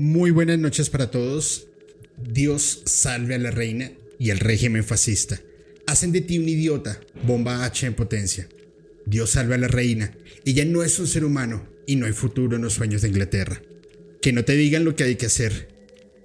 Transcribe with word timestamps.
Muy 0.00 0.30
buenas 0.30 0.60
noches 0.60 0.90
para 0.90 1.10
todos. 1.10 1.66
Dios 2.16 2.82
salve 2.84 3.34
a 3.34 3.38
la 3.38 3.50
reina 3.50 3.90
y 4.16 4.30
al 4.30 4.38
régimen 4.38 4.84
fascista. 4.84 5.40
Hacen 5.88 6.12
de 6.12 6.20
ti 6.20 6.38
un 6.38 6.48
idiota, 6.48 7.00
bomba 7.24 7.64
H 7.64 7.84
en 7.84 7.94
potencia. 7.94 8.48
Dios 9.06 9.30
salve 9.30 9.56
a 9.56 9.58
la 9.58 9.66
reina. 9.66 10.16
Ella 10.44 10.64
no 10.66 10.84
es 10.84 11.00
un 11.00 11.08
ser 11.08 11.24
humano 11.24 11.68
y 11.84 11.96
no 11.96 12.06
hay 12.06 12.12
futuro 12.12 12.54
en 12.54 12.62
los 12.62 12.74
sueños 12.74 13.02
de 13.02 13.08
Inglaterra. 13.08 13.60
Que 14.22 14.32
no 14.32 14.44
te 14.44 14.52
digan 14.52 14.84
lo 14.84 14.94
que 14.94 15.02
hay 15.02 15.16
que 15.16 15.26
hacer. 15.26 15.66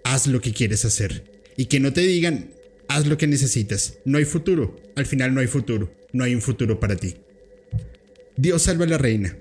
Haz 0.04 0.28
lo 0.28 0.40
que 0.40 0.54
quieres 0.54 0.86
hacer. 0.86 1.24
Y 1.58 1.66
que 1.66 1.80
no 1.80 1.94
te 1.94 2.02
digan, 2.02 2.52
haz 2.90 3.08
lo 3.08 3.18
que 3.18 3.26
necesitas. 3.26 3.96
No 4.06 4.20
hay 4.20 4.26
futuro. 4.26 4.80
Al 4.96 5.08
final 5.08 5.34
no 5.34 5.40
hay 5.42 5.48
futuro. 5.48 5.92
No 6.12 6.24
hay 6.24 6.36
un 6.36 6.44
futuro 6.44 6.80
para 6.80 6.96
ti. 6.96 7.16
Dios 8.38 8.62
salve 8.62 8.84
a 8.84 8.90
la 8.90 9.00
reina. 9.00 9.36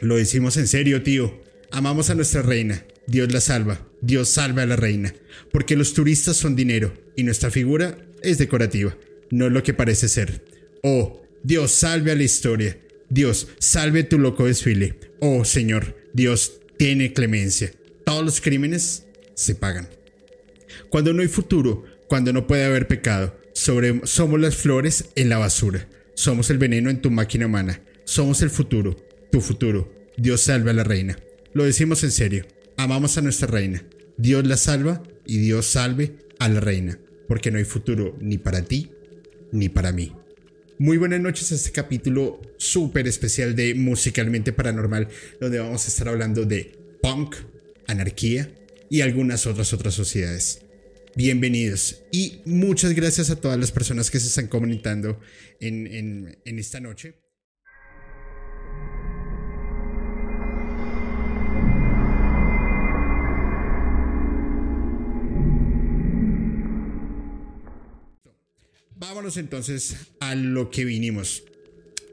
Lo 0.00 0.16
decimos 0.16 0.56
en 0.56 0.66
serio, 0.66 1.04
tío. 1.04 1.40
Amamos 1.70 2.10
a 2.10 2.16
nuestra 2.16 2.42
reina. 2.42 2.84
Dios 3.06 3.32
la 3.32 3.40
salva. 3.40 3.86
Dios 4.00 4.28
salve 4.28 4.62
a 4.62 4.66
la 4.66 4.76
reina. 4.76 5.14
Porque 5.52 5.76
los 5.76 5.94
turistas 5.94 6.36
son 6.36 6.56
dinero 6.56 6.92
y 7.16 7.24
nuestra 7.24 7.50
figura 7.50 7.98
es 8.22 8.38
decorativa, 8.38 8.96
no 9.30 9.48
lo 9.48 9.62
que 9.62 9.74
parece 9.74 10.08
ser. 10.08 10.44
Oh, 10.82 11.22
Dios 11.42 11.72
salve 11.72 12.12
a 12.12 12.16
la 12.16 12.22
historia. 12.22 12.78
Dios 13.08 13.48
salve 13.58 14.04
tu 14.04 14.18
loco 14.18 14.46
desfile. 14.46 14.98
Oh, 15.20 15.44
Señor, 15.44 15.96
Dios 16.12 16.60
tiene 16.78 17.12
clemencia. 17.12 17.72
Todos 18.04 18.24
los 18.24 18.40
crímenes 18.40 19.06
se 19.34 19.54
pagan. 19.54 19.88
Cuando 20.88 21.12
no 21.12 21.22
hay 21.22 21.28
futuro, 21.28 21.84
cuando 22.08 22.32
no 22.32 22.46
puede 22.46 22.64
haber 22.64 22.86
pecado, 22.86 23.36
somos 23.52 24.40
las 24.40 24.56
flores 24.56 25.06
en 25.16 25.28
la 25.28 25.38
basura. 25.38 25.88
Somos 26.14 26.50
el 26.50 26.58
veneno 26.58 26.90
en 26.90 27.00
tu 27.00 27.10
máquina 27.10 27.46
humana. 27.46 27.82
Somos 28.04 28.42
el 28.42 28.50
futuro, 28.50 28.96
tu 29.30 29.40
futuro. 29.40 29.92
Dios 30.16 30.42
salve 30.42 30.70
a 30.70 30.74
la 30.74 30.84
reina. 30.84 31.18
Lo 31.52 31.64
decimos 31.64 32.04
en 32.04 32.10
serio. 32.10 32.46
Amamos 32.82 33.18
a 33.18 33.20
nuestra 33.20 33.46
reina. 33.46 33.84
Dios 34.16 34.46
la 34.46 34.56
salva 34.56 35.02
y 35.26 35.36
Dios 35.36 35.66
salve 35.66 36.16
a 36.38 36.48
la 36.48 36.60
reina. 36.60 36.98
Porque 37.28 37.50
no 37.50 37.58
hay 37.58 37.64
futuro 37.64 38.16
ni 38.22 38.38
para 38.38 38.62
ti 38.62 38.90
ni 39.52 39.68
para 39.68 39.92
mí. 39.92 40.14
Muy 40.78 40.96
buenas 40.96 41.20
noches 41.20 41.52
a 41.52 41.56
este 41.56 41.72
capítulo 41.72 42.40
súper 42.56 43.06
especial 43.06 43.54
de 43.54 43.74
Musicalmente 43.74 44.54
Paranormal, 44.54 45.08
donde 45.42 45.58
vamos 45.58 45.84
a 45.84 45.88
estar 45.88 46.08
hablando 46.08 46.46
de 46.46 46.72
punk, 47.02 47.36
anarquía 47.86 48.50
y 48.88 49.02
algunas 49.02 49.46
otras 49.46 49.74
otras 49.74 49.92
sociedades. 49.92 50.62
Bienvenidos 51.14 52.00
y 52.10 52.40
muchas 52.46 52.94
gracias 52.94 53.28
a 53.28 53.36
todas 53.36 53.58
las 53.58 53.72
personas 53.72 54.10
que 54.10 54.20
se 54.20 54.28
están 54.28 54.46
comunicando 54.46 55.20
en, 55.60 55.86
en, 55.86 56.38
en 56.46 56.58
esta 56.58 56.80
noche. 56.80 57.16
Vámonos 69.00 69.38
entonces 69.38 69.96
a 70.20 70.34
lo 70.34 70.70
que 70.70 70.84
vinimos. 70.84 71.42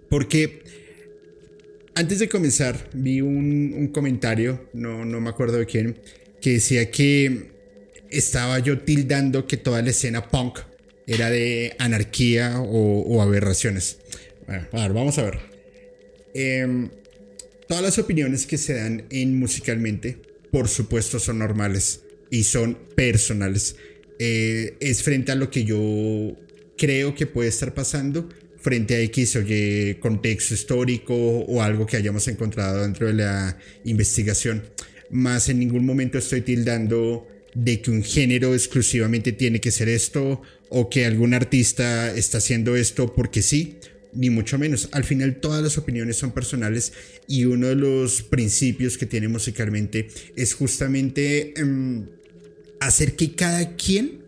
Porque 0.09 0.63
antes 1.95 2.19
de 2.19 2.29
comenzar 2.29 2.89
vi 2.93 3.19
un, 3.19 3.89
comentario, 3.93 4.69
no, 4.71 5.03
no 5.03 5.19
me 5.19 5.29
acuerdo 5.29 5.57
de 5.57 5.65
quién, 5.65 5.99
que 6.39 6.53
decía 6.53 6.89
que 6.89 7.51
estaba 8.09 8.59
yo 8.59 8.79
tildando 8.79 9.47
que 9.47 9.57
toda 9.57 9.81
la 9.81 9.89
escena 9.89 10.29
punk 10.29 10.59
era 11.07 11.29
de 11.29 11.75
anarquía 11.77 12.61
o, 12.61 13.21
aberraciones. 13.21 13.97
Bueno, 14.45 14.67
a 14.71 14.83
ver, 14.83 14.93
vamos 14.93 15.17
a 15.17 15.23
ver. 15.23 15.39
Em, 16.33 16.89
todas 17.67 17.83
las 17.83 17.99
opiniones 17.99 18.45
que 18.45 18.57
se 18.57 18.75
dan 18.75 19.07
en 19.09 19.37
musicalmente, 19.37 20.21
por 20.51 20.69
supuesto, 20.69 21.19
son 21.19 21.39
normales 21.39 22.03
y 22.31 22.43
son 22.43 22.75
personales. 22.95 23.75
Eh, 24.19 24.77
es 24.79 25.03
frente 25.03 25.33
a 25.33 25.35
lo 25.35 25.51
que 25.51 25.65
yo 25.65 26.37
creo 26.77 27.15
que 27.15 27.25
puede 27.25 27.49
estar 27.49 27.73
pasando 27.73 28.29
frente 28.59 28.95
a 28.95 28.99
X 29.01 29.35
o 29.37 29.41
Y 29.41 29.95
contexto 29.99 30.53
histórico 30.53 31.15
o 31.15 31.61
algo 31.61 31.85
que 31.85 31.97
hayamos 31.97 32.27
encontrado 32.27 32.81
dentro 32.81 33.07
de 33.07 33.13
la 33.13 33.57
investigación. 33.85 34.63
Más 35.09 35.49
en 35.49 35.59
ningún 35.59 35.85
momento 35.85 36.17
estoy 36.17 36.41
tildando 36.41 37.27
de 37.53 37.81
que 37.81 37.91
un 37.91 38.03
género 38.03 38.53
exclusivamente 38.53 39.31
tiene 39.31 39.59
que 39.59 39.71
ser 39.71 39.89
esto 39.89 40.41
o 40.69 40.89
que 40.89 41.05
algún 41.05 41.33
artista 41.33 42.13
está 42.13 42.39
haciendo 42.39 42.75
esto 42.75 43.13
porque 43.15 43.41
sí, 43.41 43.77
ni 44.13 44.29
mucho 44.29 44.59
menos. 44.59 44.89
Al 44.91 45.03
final 45.03 45.37
todas 45.37 45.63
las 45.63 45.77
opiniones 45.77 46.17
son 46.17 46.31
personales 46.31 46.93
y 47.27 47.45
uno 47.45 47.67
de 47.67 47.75
los 47.75 48.21
principios 48.21 48.97
que 48.97 49.05
tiene 49.05 49.27
musicalmente 49.27 50.09
es 50.35 50.53
justamente 50.53 51.59
em, 51.59 52.07
hacer 52.79 53.15
que 53.15 53.33
cada 53.33 53.75
quien 53.75 54.26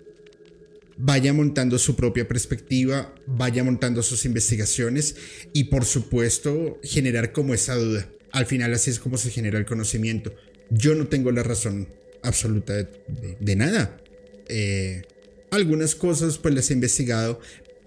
vaya 1.00 1.32
montando 1.32 1.80
su 1.80 1.96
propia 1.96 2.28
perspectiva, 2.28 3.16
vaya 3.26 3.64
montando 3.64 4.04
sus 4.04 4.26
investigaciones 4.26 5.16
y 5.54 5.66
por 5.66 5.86
supuesto 5.86 6.78
generar 6.84 7.32
como 7.32 7.54
esa 7.54 7.76
duda. 7.76 8.10
Al 8.32 8.46
final 8.46 8.74
así 8.74 8.92
es 8.92 9.00
como 9.00 9.18
se 9.18 9.32
genera 9.32 9.58
el 9.58 9.66
conocimiento. 9.66 10.36
Yo 10.70 10.94
no 10.96 11.08
tengo 11.08 11.32
la 11.32 11.42
razón 11.42 11.88
absoluta 12.22 12.74
de, 12.76 13.56
nada. 13.56 13.98
Eh, 14.50 15.04
algunas 15.52 15.96
cosas 15.96 16.38
pues 16.38 16.54
las 16.54 16.70
he 16.70 16.74
investigado, 16.74 17.40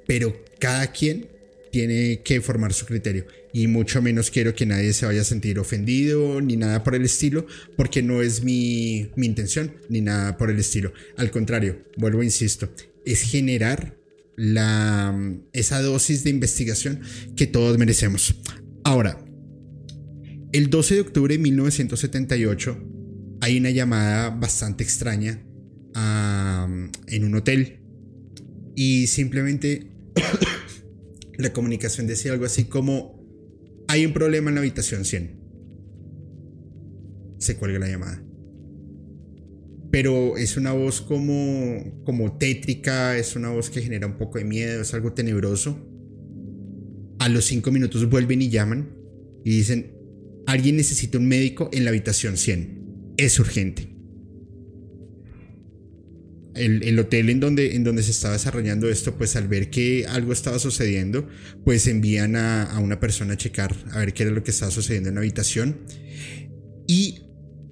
pero 0.06 0.42
cada 0.58 0.90
quien 0.90 1.28
tiene 1.70 2.22
que 2.22 2.40
formar 2.40 2.72
su 2.72 2.86
criterio 2.86 3.26
y 3.52 3.66
mucho 3.66 4.00
menos 4.00 4.30
quiero 4.30 4.54
que 4.54 4.64
nadie 4.64 4.94
se 4.94 5.04
vaya 5.04 5.20
a 5.20 5.24
sentir 5.24 5.58
ofendido 5.58 6.40
ni 6.40 6.56
nada 6.56 6.82
por 6.82 6.94
el 6.94 7.04
estilo 7.04 7.46
porque 7.76 8.02
no 8.02 8.20
es 8.20 8.42
mi, 8.42 9.10
mi 9.16 9.26
intención 9.26 9.74
ni 9.88 10.02
nada 10.02 10.36
por 10.36 10.50
el 10.50 10.58
estilo 10.58 10.92
al 11.16 11.30
contrario 11.30 11.82
vuelvo 11.96 12.20
e 12.20 12.26
insisto 12.26 12.68
es 13.04 13.22
generar 13.22 13.98
la, 14.36 15.14
esa 15.52 15.82
dosis 15.82 16.24
de 16.24 16.30
investigación 16.30 17.00
que 17.36 17.46
todos 17.46 17.78
merecemos. 17.78 18.34
Ahora, 18.84 19.24
el 20.52 20.70
12 20.70 20.94
de 20.94 21.00
octubre 21.00 21.34
de 21.34 21.42
1978 21.42 22.78
hay 23.40 23.58
una 23.58 23.70
llamada 23.70 24.30
bastante 24.30 24.84
extraña 24.84 25.42
en 25.94 27.24
un 27.24 27.34
hotel 27.34 27.80
y 28.74 29.06
simplemente 29.06 29.90
la 31.38 31.52
comunicación 31.52 32.06
decía 32.06 32.32
algo 32.32 32.46
así 32.46 32.64
como 32.64 33.20
hay 33.88 34.06
un 34.06 34.12
problema 34.12 34.50
en 34.50 34.54
la 34.54 34.60
habitación 34.60 35.04
100. 35.04 35.40
Se 37.38 37.56
cuelga 37.56 37.78
la 37.78 37.88
llamada 37.88 38.22
pero 39.92 40.38
es 40.38 40.56
una 40.56 40.72
voz 40.72 41.02
como, 41.02 42.02
como 42.04 42.38
tétrica, 42.38 43.18
es 43.18 43.36
una 43.36 43.50
voz 43.50 43.68
que 43.68 43.82
genera 43.82 44.06
un 44.06 44.16
poco 44.16 44.38
de 44.38 44.44
miedo, 44.44 44.80
es 44.80 44.94
algo 44.94 45.12
tenebroso. 45.12 45.86
A 47.18 47.28
los 47.28 47.44
cinco 47.44 47.70
minutos 47.70 48.08
vuelven 48.08 48.40
y 48.40 48.48
llaman 48.48 48.96
y 49.44 49.50
dicen, 49.50 49.92
alguien 50.46 50.78
necesita 50.78 51.18
un 51.18 51.28
médico 51.28 51.68
en 51.74 51.84
la 51.84 51.90
habitación 51.90 52.38
100, 52.38 53.14
es 53.18 53.38
urgente. 53.38 53.90
El, 56.54 56.98
hotel 56.98 57.28
en 57.28 57.40
donde, 57.40 57.76
en 57.76 57.84
donde 57.84 58.02
se 58.02 58.12
estaba 58.12 58.32
desarrollando 58.32 58.88
esto, 58.88 59.18
pues 59.18 59.36
al 59.36 59.46
ver 59.46 59.68
que 59.68 60.06
algo 60.06 60.32
estaba 60.32 60.58
sucediendo, 60.58 61.28
pues 61.66 61.86
envían 61.86 62.36
a, 62.36 62.64
a 62.64 62.78
una 62.78 62.98
persona 62.98 63.34
a 63.34 63.36
checar, 63.36 63.76
a 63.90 63.98
ver 63.98 64.14
qué 64.14 64.22
era 64.22 64.32
lo 64.32 64.42
que 64.42 64.52
estaba 64.52 64.70
sucediendo 64.70 65.10
en 65.10 65.16
la 65.16 65.20
habitación. 65.20 65.80
Y 66.86 67.26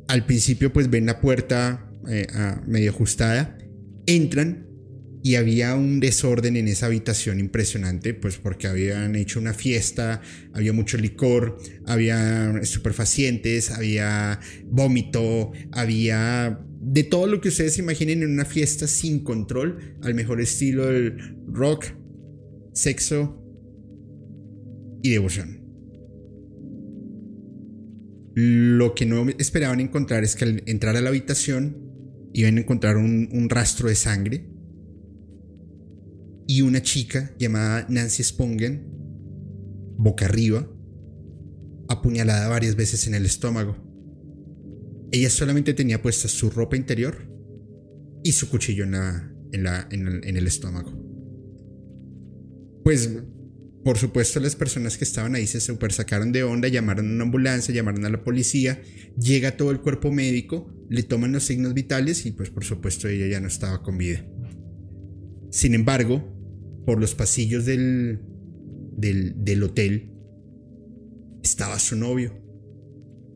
al 0.06 0.26
principio 0.26 0.70
pues 0.70 0.91
ven 0.91 1.06
la 1.06 1.20
puerta 1.20 1.90
eh, 2.09 2.27
medio 2.66 2.91
ajustada, 2.91 3.59
entran 4.06 4.71
y 5.22 5.34
había 5.34 5.75
un 5.75 6.00
desorden 6.00 6.56
en 6.56 6.69
esa 6.69 6.87
habitación 6.87 7.41
impresionante, 7.41 8.15
pues 8.15 8.38
porque 8.38 8.66
habían 8.66 9.15
hecho 9.16 9.38
una 9.38 9.53
fiesta, 9.53 10.22
había 10.55 10.72
mucho 10.72 10.97
licor, 10.97 11.59
había 11.87 12.59
estupefacientes, 12.61 13.70
había 13.70 14.41
vómito, 14.64 15.52
había 15.73 16.61
de 16.81 17.05
todo 17.05 17.26
lo 17.26 17.41
que 17.41 17.49
ustedes 17.49 17.79
imaginen 17.79 18.23
en 18.23 18.31
una 18.31 18.47
fiesta 18.47 18.87
sin 18.87 19.23
control, 19.23 19.97
al 20.02 20.14
mejor 20.14 20.41
estilo 20.41 20.87
del 20.87 21.37
rock, 21.47 21.87
sexo 22.73 23.44
y 25.02 25.11
devoción. 25.11 25.61
Lo 28.35 28.94
que 28.94 29.05
no 29.05 29.29
esperaban 29.38 29.81
encontrar 29.81 30.25
es 30.25 30.35
que 30.35 30.44
al 30.44 30.62
entrar 30.64 30.97
a 30.97 31.02
la 31.02 31.11
habitación 31.11 31.89
iban 32.32 32.56
a 32.56 32.61
encontrar 32.61 32.97
un, 32.97 33.49
rastro 33.49 33.88
de 33.88 33.94
sangre 33.94 34.47
y 36.47 36.62
una 36.62 36.82
chica 36.82 37.35
llamada 37.38 37.87
Nancy 37.88 38.23
Spungen, 38.23 38.87
boca 39.97 40.27
arriba, 40.27 40.69
apuñalada 41.88 42.49
varias 42.49 42.77
veces 42.77 43.06
en 43.06 43.15
el 43.15 43.27
estómago. 43.27 43.77
Ella 45.12 45.31
solamente 45.31 45.75
tenía 45.75 46.03
puesta 46.03 46.29
su 46.29 46.50
ropa 46.50 46.77
interior 46.77 47.17
y 48.23 48.33
su 48.33 48.49
cuchillo 48.49 48.85
en, 48.85 48.93
la, 48.93 49.33
en, 49.53 49.65
la, 49.65 49.88
el, 49.91 50.25
en 50.25 50.37
el 50.37 50.47
estómago. 50.47 50.93
Pues 52.85 53.11
por 53.85 53.97
supuesto, 53.97 54.41
las 54.41 54.56
personas 54.56 54.99
que 54.99 55.05
estaban 55.05 55.35
ahí 55.35 55.47
se 55.47 55.61
super 55.61 55.93
sacaron 55.93 56.32
de 56.32 56.43
onda, 56.43 56.69
llamaron 56.69 57.09
a 57.09 57.15
una 57.15 57.25
ambulancia, 57.25 57.75
llamaron 57.75 58.05
a 58.05 58.11
la 58.11 58.23
policía, 58.23 58.82
llega 59.19 59.56
todo 59.56 59.71
el 59.71 59.81
cuerpo 59.81 60.12
médico, 60.12 60.71
le 60.91 61.03
toman 61.03 61.32
los 61.32 61.44
signos 61.44 61.73
vitales 61.73 62.27
y 62.27 62.32
pues 62.32 62.50
por 62.50 62.65
supuesto 62.65 63.09
ella 63.09 63.27
ya 63.27 63.41
no 63.41 63.49
estaba 63.49 63.82
con 63.82 63.97
vida. 63.97 64.27
Sin 65.50 65.75
embargo, 65.75 66.23
por 66.85 67.00
los 67.00 67.15
pasillos 67.15 67.65
del, 67.65 68.21
del, 68.97 69.62
hotel 69.62 70.12
estaba 71.43 71.79
su 71.79 71.97
novio. 71.97 72.35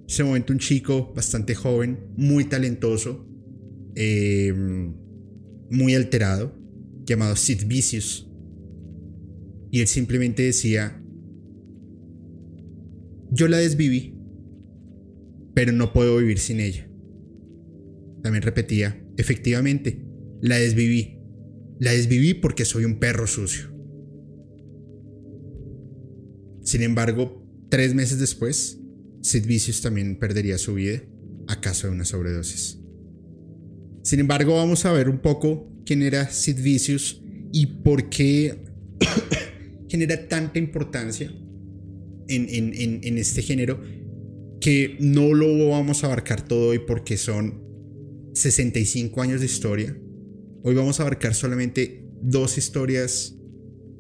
En 0.01 0.07
ese 0.07 0.25
momento 0.25 0.53
un 0.53 0.59
chico 0.59 1.13
bastante 1.15 1.55
joven, 1.55 2.11
muy 2.17 2.45
talentoso, 2.45 3.27
em, 3.95 4.95
muy 5.71 5.95
alterado, 5.95 6.55
llamado 7.07 7.35
Sid 7.35 7.67
Vicious. 7.67 8.29
Y 9.75 9.81
él 9.81 9.89
simplemente 9.89 10.45
decía, 10.45 11.03
yo 13.33 13.49
la 13.49 13.57
desviví, 13.57 14.17
pero 15.53 15.73
no 15.73 15.93
puedo 15.93 16.19
vivir 16.19 16.39
sin 16.39 16.61
ella. 16.61 16.89
También 18.23 18.43
repetía, 18.43 19.05
efectivamente, 19.17 20.07
la 20.41 20.59
desviví. 20.59 21.19
La 21.81 21.91
desviví 21.91 22.35
porque 22.35 22.65
soy 22.65 22.85
un 22.85 23.01
perro 23.01 23.27
sucio. 23.27 23.77
Sin 26.63 26.83
embargo, 26.83 27.45
tres 27.69 27.97
meses 27.97 28.21
después, 28.21 28.79
Sid 29.23 29.45
Vicious 29.45 29.83
también 29.83 30.21
perdería 30.21 30.57
su 30.57 30.75
vida 30.75 31.03
a 31.49 31.61
causa 31.61 31.89
de 31.89 31.95
una 31.95 32.05
sobredosis. 32.05 32.79
Sin 34.05 34.21
embargo, 34.21 34.55
vamos 34.55 34.85
a 34.85 34.93
ver 34.93 35.09
un 35.09 35.19
poco 35.19 35.69
quién 35.85 36.03
era 36.03 36.31
Sid 36.31 36.61
Vicious 36.63 37.21
y 37.51 37.67
por 37.67 38.09
qué 38.09 38.63
genera 39.95 40.27
tanta 40.27 40.59
importancia 40.59 41.33
en, 42.27 43.17
este 43.17 43.43
género 43.43 43.81
que 44.61 44.97
no 44.99 45.33
lo 45.35 45.69
vamos 45.69 46.03
a 46.03 46.09
abarcar 46.09 46.43
todo 46.43 46.71
hoy 46.71 46.81
porque 46.81 47.17
son 47.17 47.63
65 48.35 49.23
años 49.23 49.39
de 49.39 49.47
historia. 49.47 49.97
Hoy 50.65 50.75
vamos 50.75 50.99
a 50.99 51.05
abarcar 51.05 51.33
solamente 51.33 52.09
dos 52.21 52.59
historias 52.59 53.37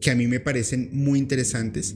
que 0.00 0.11
a 0.11 0.17
mí 0.17 0.26
me 0.26 0.41
parecen 0.41 0.88
muy 0.91 1.20
interesantes 1.20 1.94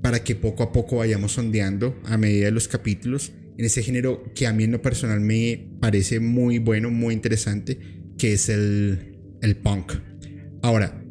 para 0.00 0.24
que 0.24 0.36
poco 0.36 0.62
a 0.62 0.72
poco 0.72 0.96
vayamos 0.96 1.32
sondeando 1.32 2.00
a 2.04 2.16
medida 2.16 2.46
de 2.46 2.50
los 2.50 2.66
capítulos 2.66 3.32
en 3.58 3.66
ese 3.66 3.82
género 3.82 4.24
que 4.34 4.46
a 4.46 4.54
mí 4.54 4.64
en 4.64 4.72
lo 4.72 4.80
personal 4.80 5.20
me 5.20 5.70
parece 5.80 6.18
muy 6.18 6.60
bueno, 6.60 6.90
muy 6.90 7.12
interesante, 7.12 7.78
que 8.16 8.32
es 8.32 8.48
el, 8.48 9.18
el 9.42 9.56
punk. 9.56 9.92
Ahora, 10.62 11.03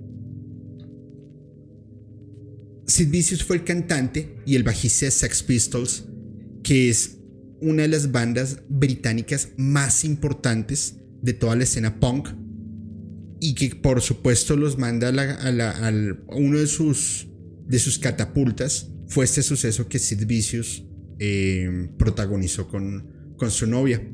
Sid 2.94 3.10
Vicious 3.10 3.44
fue 3.44 3.56
el 3.56 3.64
cantante 3.64 4.36
y 4.46 4.56
el 4.56 4.62
bajista 4.62 5.06
de 5.06 5.12
Sex 5.12 5.42
Pistols, 5.42 6.06
que 6.62 6.92
es 6.92 7.18
una 7.60 7.82
de 7.82 7.88
las 7.88 8.12
bandas 8.12 8.60
británicas 8.70 9.50
más 9.58 10.06
importantes 10.06 10.98
de 11.24 11.34
toda 11.34 11.56
la 11.56 11.64
escena 11.64 12.00
punk 12.00 12.30
y 13.40 13.56
que 13.56 13.76
por 13.76 14.00
supuesto 14.02 14.56
los 14.56 14.78
manda 14.78 15.10
a, 15.10 15.92
uno 16.36 16.60
de 16.60 16.68
sus 16.68 17.30
de 17.68 17.80
sus 17.80 17.98
catapultas 17.98 18.92
fue 19.08 19.26
este 19.26 19.42
suceso 19.42 19.88
que 19.88 19.98
Sid 19.98 20.28
Vicious 20.28 20.84
eh, 21.18 21.90
protagonizó 21.98 22.68
con, 22.68 23.34
con 23.38 23.50
su 23.50 23.66
novia. 23.66 24.08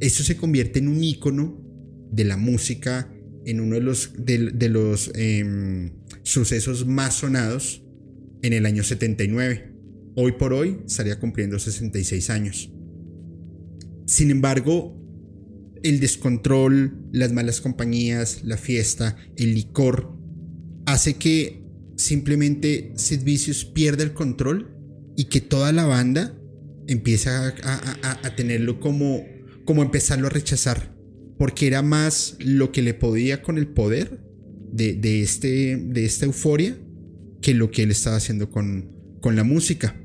Esto 0.00 0.24
se 0.24 0.36
convierte 0.36 0.80
en 0.80 0.88
un 0.88 1.04
icono 1.04 1.64
de 2.10 2.24
la 2.24 2.36
música, 2.36 3.08
en 3.44 3.60
uno 3.60 3.76
de 3.76 3.82
los, 3.82 4.14
de, 4.18 4.68
los 4.68 5.12
em, 5.14 5.97
sucesos 6.28 6.86
más 6.86 7.14
sonados 7.14 7.82
en 8.42 8.52
el 8.52 8.66
año 8.66 8.84
79. 8.84 9.72
Hoy 10.14 10.32
por 10.32 10.52
hoy 10.52 10.78
estaría 10.86 11.18
cumpliendo 11.18 11.58
66 11.58 12.28
años. 12.28 12.70
Sin 14.06 14.30
embargo, 14.30 14.94
el 15.82 16.00
descontrol, 16.00 17.08
las 17.12 17.32
malas 17.32 17.62
compañías, 17.62 18.42
la 18.44 18.58
fiesta, 18.58 19.16
el 19.36 19.54
licor, 19.54 20.12
hace 20.84 21.14
que 21.14 21.64
simplemente 21.96 22.92
Sid 22.96 23.22
Vicious 23.22 23.64
pierde 23.64 24.04
el 24.04 24.12
control 24.12 24.76
y 25.16 25.24
que 25.24 25.40
toda 25.40 25.72
la 25.72 25.86
banda 25.86 26.38
empieza 26.88 27.54
a, 27.64 28.36
tenerlo 28.36 28.80
como, 28.80 29.24
como 29.64 29.82
empezarlo 29.82 30.26
a 30.26 30.30
rechazar. 30.30 30.94
Porque 31.38 31.68
era 31.68 31.80
más 31.80 32.36
lo 32.38 32.70
que 32.70 32.82
le 32.82 32.92
podía 32.92 33.42
con 33.42 33.56
el 33.56 33.68
poder 33.68 34.27
de, 34.72 35.22
este, 35.22 35.76
de 35.76 36.04
esta 36.04 36.26
euforia 36.26 36.76
que 37.40 37.54
lo 37.54 37.70
que 37.70 37.82
él 37.82 37.90
estaba 37.90 38.16
haciendo 38.16 38.50
con, 38.50 38.90
con 39.20 39.36
la 39.36 39.44
música. 39.44 39.96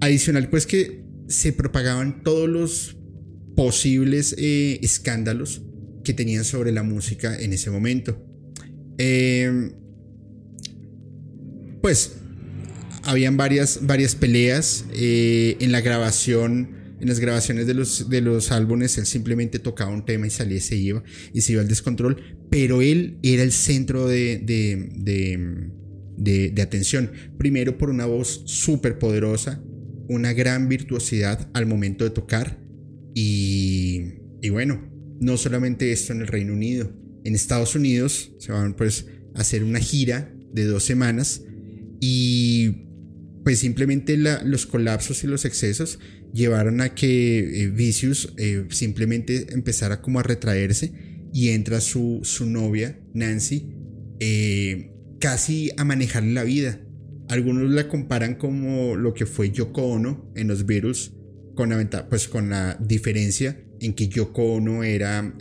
Adicional, 0.00 0.48
pues 0.50 0.66
que 0.66 1.04
se 1.28 1.52
propagaban 1.52 2.22
todos 2.22 2.48
los 2.48 2.96
posibles 3.56 4.34
eh, 4.38 4.78
escándalos 4.82 5.62
que 6.04 6.12
tenían 6.12 6.44
sobre 6.44 6.72
la 6.72 6.82
música 6.82 7.36
en 7.36 7.52
ese 7.52 7.70
momento. 7.70 8.22
Eh, 8.98 9.72
pues 11.82 12.16
habían 13.02 13.36
varias, 13.36 13.80
varias 13.82 14.14
peleas 14.14 14.84
eh, 14.92 15.56
en 15.60 15.72
la 15.72 15.80
grabación. 15.80 16.74
En 16.98 17.08
las 17.08 17.20
grabaciones 17.20 17.66
de 17.66 17.74
los, 17.74 18.08
de 18.08 18.22
los 18.22 18.50
álbumes, 18.52 18.96
él 18.96 19.04
simplemente 19.04 19.58
tocaba 19.58 19.90
un 19.90 20.06
tema 20.06 20.26
y 20.26 20.30
salía 20.30 20.56
y 20.56 20.60
se 20.60 20.76
iba, 20.76 21.04
y 21.34 21.42
se 21.42 21.52
iba 21.52 21.60
al 21.60 21.68
descontrol, 21.68 22.35
pero 22.50 22.82
él 22.82 23.18
era 23.22 23.42
el 23.42 23.52
centro 23.52 24.06
de, 24.06 24.38
de, 26.16 26.62
atención. 26.62 27.10
Primero 27.38 27.78
por 27.78 27.90
una 27.90 28.06
voz 28.06 28.42
súper 28.46 28.98
poderosa, 28.98 29.62
una 30.08 30.32
gran 30.32 30.68
virtuosidad 30.68 31.48
al 31.54 31.66
momento 31.66 32.04
de 32.04 32.10
tocar, 32.10 32.60
y, 33.14 34.14
y 34.42 34.50
bueno, 34.50 34.90
no 35.20 35.36
solamente 35.36 35.92
esto 35.92 36.12
en 36.12 36.20
el 36.20 36.26
Reino 36.26 36.52
Unido, 36.52 36.92
en 37.24 37.34
Estados 37.34 37.74
Unidos 37.74 38.32
se 38.38 38.52
van 38.52 38.74
pues 38.74 39.06
a 39.34 39.40
hacer 39.40 39.64
una 39.64 39.80
gira 39.80 40.32
de 40.52 40.64
dos 40.64 40.84
semanas 40.84 41.42
y 42.00 42.86
pues 43.42 43.58
simplemente 43.58 44.16
los 44.16 44.66
colapsos 44.66 45.24
y 45.24 45.26
los 45.26 45.44
excesos 45.44 45.98
llevaron 46.32 46.80
a 46.80 46.94
que 46.94 47.62
eh, 47.62 47.68
Vicious 47.68 48.32
eh, 48.36 48.64
simplemente 48.70 49.46
empezara 49.52 50.02
como 50.02 50.20
a 50.20 50.22
retraerse 50.22 50.92
y 51.36 51.50
entra 51.50 51.80
su, 51.80 52.20
su 52.22 52.46
novia, 52.46 52.98
Nancy, 53.14 53.74
eh, 54.20 54.92
casi 55.20 55.70
a 55.76 55.84
manejarle 55.84 56.32
la 56.32 56.44
vida. 56.44 56.80
Algunos 57.28 57.70
la 57.70 57.88
comparan 57.88 58.36
como 58.36 58.96
lo 58.96 59.12
que 59.14 59.26
fue 59.26 59.50
Yoko 59.50 59.82
Ono 59.82 60.32
en 60.36 60.48
los 60.48 60.64
Beatles, 60.64 61.12
con 61.54 61.70
la, 61.70 62.08
pues 62.08 62.28
con 62.28 62.50
la 62.50 62.78
diferencia 62.80 63.60
en 63.80 63.94
que 63.94 64.08
Yoko 64.08 64.54
Ono 64.54 64.84
era 64.84 65.34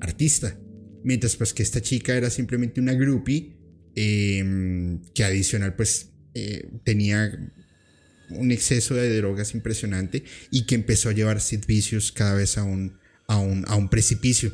artista, 0.00 0.58
mientras 1.04 1.36
pues 1.36 1.52
que 1.52 1.62
esta 1.62 1.80
chica 1.80 2.16
era 2.16 2.30
simplemente 2.30 2.80
una 2.80 2.94
groupie 2.94 3.60
Em, 3.94 5.02
que 5.14 5.24
adicional 5.24 5.74
pues 5.74 6.10
eh, 6.34 6.68
tenía 6.84 7.30
un 8.30 8.52
exceso 8.52 8.94
de 8.94 9.16
drogas 9.16 9.54
impresionante 9.54 10.22
y 10.50 10.64
que 10.66 10.76
empezó 10.76 11.08
a 11.08 11.12
llevar 11.12 11.40
Sid 11.40 11.66
Vicious 11.66 12.12
cada 12.12 12.34
vez 12.34 12.56
a 12.56 12.62
un, 12.62 12.98
a 13.26 13.38
un, 13.38 13.64
a 13.66 13.74
un 13.74 13.88
precipicio. 13.88 14.52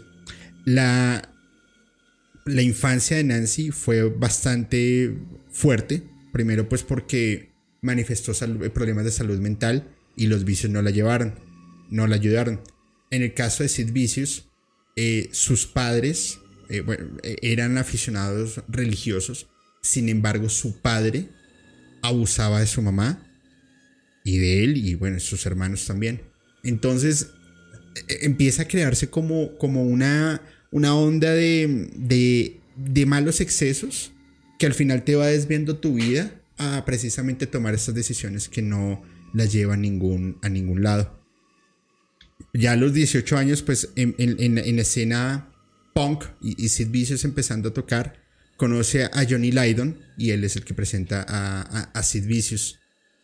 La, 0.66 1.32
la 2.44 2.62
infancia 2.62 3.16
de 3.16 3.24
Nancy 3.24 3.70
fue 3.70 4.02
bastante 4.02 5.16
fuerte, 5.50 6.02
primero 6.32 6.68
pues 6.68 6.82
porque 6.82 7.52
manifestó 7.80 8.32
problemas 8.74 9.04
de 9.04 9.12
salud 9.12 9.38
mental 9.38 9.88
y 10.16 10.26
los 10.26 10.44
vicios 10.44 10.72
no 10.72 10.82
la 10.82 10.90
llevaron, 10.90 11.38
no 11.88 12.06
la 12.06 12.16
ayudaron. 12.16 12.60
En 13.10 13.22
el 13.22 13.32
caso 13.32 13.62
de 13.62 13.68
Sid 13.68 13.92
Vicious, 13.92 14.48
eh, 14.96 15.28
sus 15.32 15.66
padres 15.66 16.40
eh, 16.68 16.84
eh, 17.22 17.36
eran 17.42 17.78
aficionados 17.78 18.60
religiosos, 18.66 19.46
sin 19.82 20.08
embargo 20.08 20.48
su 20.48 20.80
padre 20.80 21.28
abusaba 22.02 22.60
de 22.60 22.66
su 22.66 22.82
mamá 22.82 23.22
y 24.24 24.38
de 24.38 24.64
él 24.64 24.76
y 24.76 24.96
bueno, 24.96 25.20
sus 25.20 25.46
hermanos 25.46 25.86
también. 25.86 26.22
Entonces 26.64 27.28
e, 28.08 28.26
empieza 28.26 28.62
a 28.62 28.68
crearse 28.68 29.08
como, 29.08 29.56
como 29.58 29.84
una, 29.84 30.42
una 30.70 30.94
onda 30.94 31.32
de, 31.32 31.90
de, 31.94 32.60
de 32.76 33.06
malos 33.06 33.40
excesos 33.40 34.12
que 34.58 34.66
al 34.66 34.74
final 34.74 35.04
te 35.04 35.16
va 35.16 35.26
desviando 35.26 35.78
tu 35.78 35.94
vida 35.94 36.40
a 36.58 36.84
precisamente 36.84 37.46
tomar 37.46 37.74
estas 37.74 37.94
decisiones 37.94 38.48
que 38.48 38.62
no 38.62 39.02
las 39.34 39.52
llevan 39.52 39.82
ningún, 39.82 40.38
a 40.42 40.48
ningún 40.48 40.82
lado. 40.82 41.20
Ya 42.52 42.72
a 42.72 42.76
los 42.76 42.94
18 42.94 43.36
años, 43.36 43.62
pues 43.62 43.90
en, 43.96 44.14
en, 44.18 44.58
en 44.58 44.76
la 44.76 44.82
escena 44.82 45.52
punk 45.96 46.24
y, 46.42 46.68
Sid 46.68 46.90
Vicious 46.90 47.24
empezando 47.24 47.70
a 47.70 47.72
tocar, 47.72 48.22
conoce 48.58 49.04
a 49.04 49.26
Johnny 49.28 49.50
Lydon 49.50 49.98
y 50.18 50.30
él 50.30 50.44
es 50.44 50.56
el 50.56 50.64
que 50.64 50.74
presenta 50.74 51.24
a, 51.26 52.02
Sid 52.02 52.26
Vicious. 52.26 52.78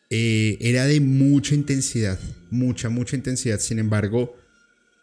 Eh, 0.09 0.57
era 0.61 0.87
de 0.87 1.01
mucha 1.01 1.55
intensidad, 1.55 2.19
mucha, 2.51 2.89
mucha 2.89 3.15
intensidad. 3.15 3.61
Sin 3.61 3.79
embargo, 3.79 4.35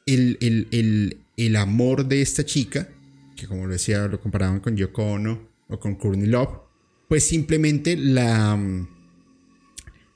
el, 0.07 0.37
el, 0.41 1.17
amor 1.55 2.07
de 2.07 2.21
esta 2.21 2.45
chica, 2.45 2.89
que 3.35 3.47
como 3.47 3.65
lo 3.65 3.73
decía, 3.73 4.07
lo 4.07 4.19
comparaban 4.19 4.59
con 4.59 4.75
Yoko 4.75 5.03
Ono 5.03 5.49
o 5.67 5.79
con 5.79 5.95
Courtney 5.95 6.27
Love, 6.27 6.59
pues 7.07 7.23
simplemente 7.23 7.95
la 7.95 8.57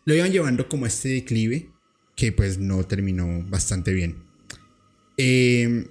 lo 0.06 0.14
iban 0.14 0.32
llevando 0.32 0.68
como 0.68 0.86
a 0.86 0.88
este 0.90 1.10
declive 1.10 1.70
que 2.16 2.32
pues 2.32 2.58
no 2.58 2.86
terminó 2.86 3.44
bastante 3.50 3.94
bien. 3.94 4.18
Em, 5.18 5.88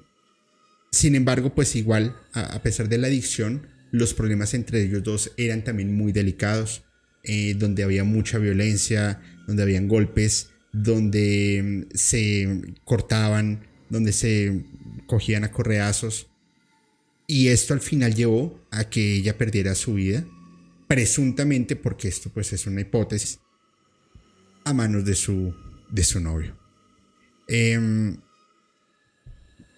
sin 0.91 1.15
embargo, 1.15 1.55
pues 1.55 1.75
igual, 1.77 2.17
a, 2.35 2.63
pesar 2.63 2.89
de 2.89 2.99
la 2.99 3.07
adicción, 3.07 3.67
los 3.91 4.15
problemas 4.15 4.55
entre 4.55 4.83
ellos 4.83 5.03
dos 5.03 5.33
eran 5.37 5.65
también 5.65 5.95
muy 5.95 6.13
delicados, 6.13 6.83
eh, 7.25 7.55
donde 7.55 7.83
había 7.83 8.05
mucha 8.05 8.39
violencia, 8.39 9.21
donde 9.47 9.63
habían 9.63 9.89
golpes, 9.89 10.51
donde 10.73 11.57
em, 11.57 11.89
se 11.95 12.63
cortaban, 12.85 13.67
donde 13.89 14.13
se 14.13 14.65
cogían 15.13 15.45
a 15.45 15.53
correazos. 15.53 16.31
Y 17.27 17.49
esto 17.49 17.75
al 17.75 17.83
final 17.83 18.15
llevó 18.15 18.67
a 18.71 18.85
que 18.85 19.17
ella 19.17 19.37
perdiera 19.37 19.75
su 19.75 19.93
vida, 19.93 20.25
presuntamente 20.89 21.77
porque 21.77 22.09
esto 22.09 22.31
pues 22.31 22.55
es 22.55 22.67
una 22.67 22.81
hipótesis, 22.81 23.39
a 24.65 24.73
manos 24.73 25.05
de 25.05 25.15
su, 25.15 25.55
de 25.91 26.03
su 26.03 26.19
novio. 26.19 26.57
Eh, 27.47 28.17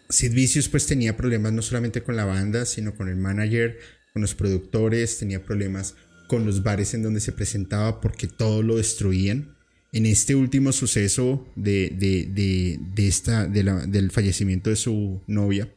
Sid 0.08 0.34
Vicious 0.34 0.68
pues 0.68 0.86
tenía 0.86 1.16
problemas 1.16 1.52
no 1.52 1.62
solamente 1.62 2.04
con 2.04 2.14
la 2.14 2.26
banda, 2.26 2.64
sino 2.64 2.94
con 2.94 3.08
el 3.08 3.16
manager, 3.16 3.80
con 4.12 4.22
los 4.22 4.36
productores, 4.36 5.18
tenía 5.18 5.44
problemas 5.44 5.96
con 6.28 6.46
los 6.46 6.62
bares 6.62 6.94
en 6.94 7.02
donde 7.02 7.20
se 7.20 7.32
presentaba 7.32 8.00
porque 8.00 8.28
todo 8.28 8.62
lo 8.62 8.76
destruían. 8.76 9.53
En 9.94 10.06
este 10.06 10.34
último 10.34 10.72
suceso 10.72 11.46
de, 11.54 11.88
de, 11.96 13.06
esta, 13.06 13.46
del 13.46 14.10
fallecimiento 14.10 14.68
de 14.68 14.74
su 14.74 15.22
novia, 15.28 15.72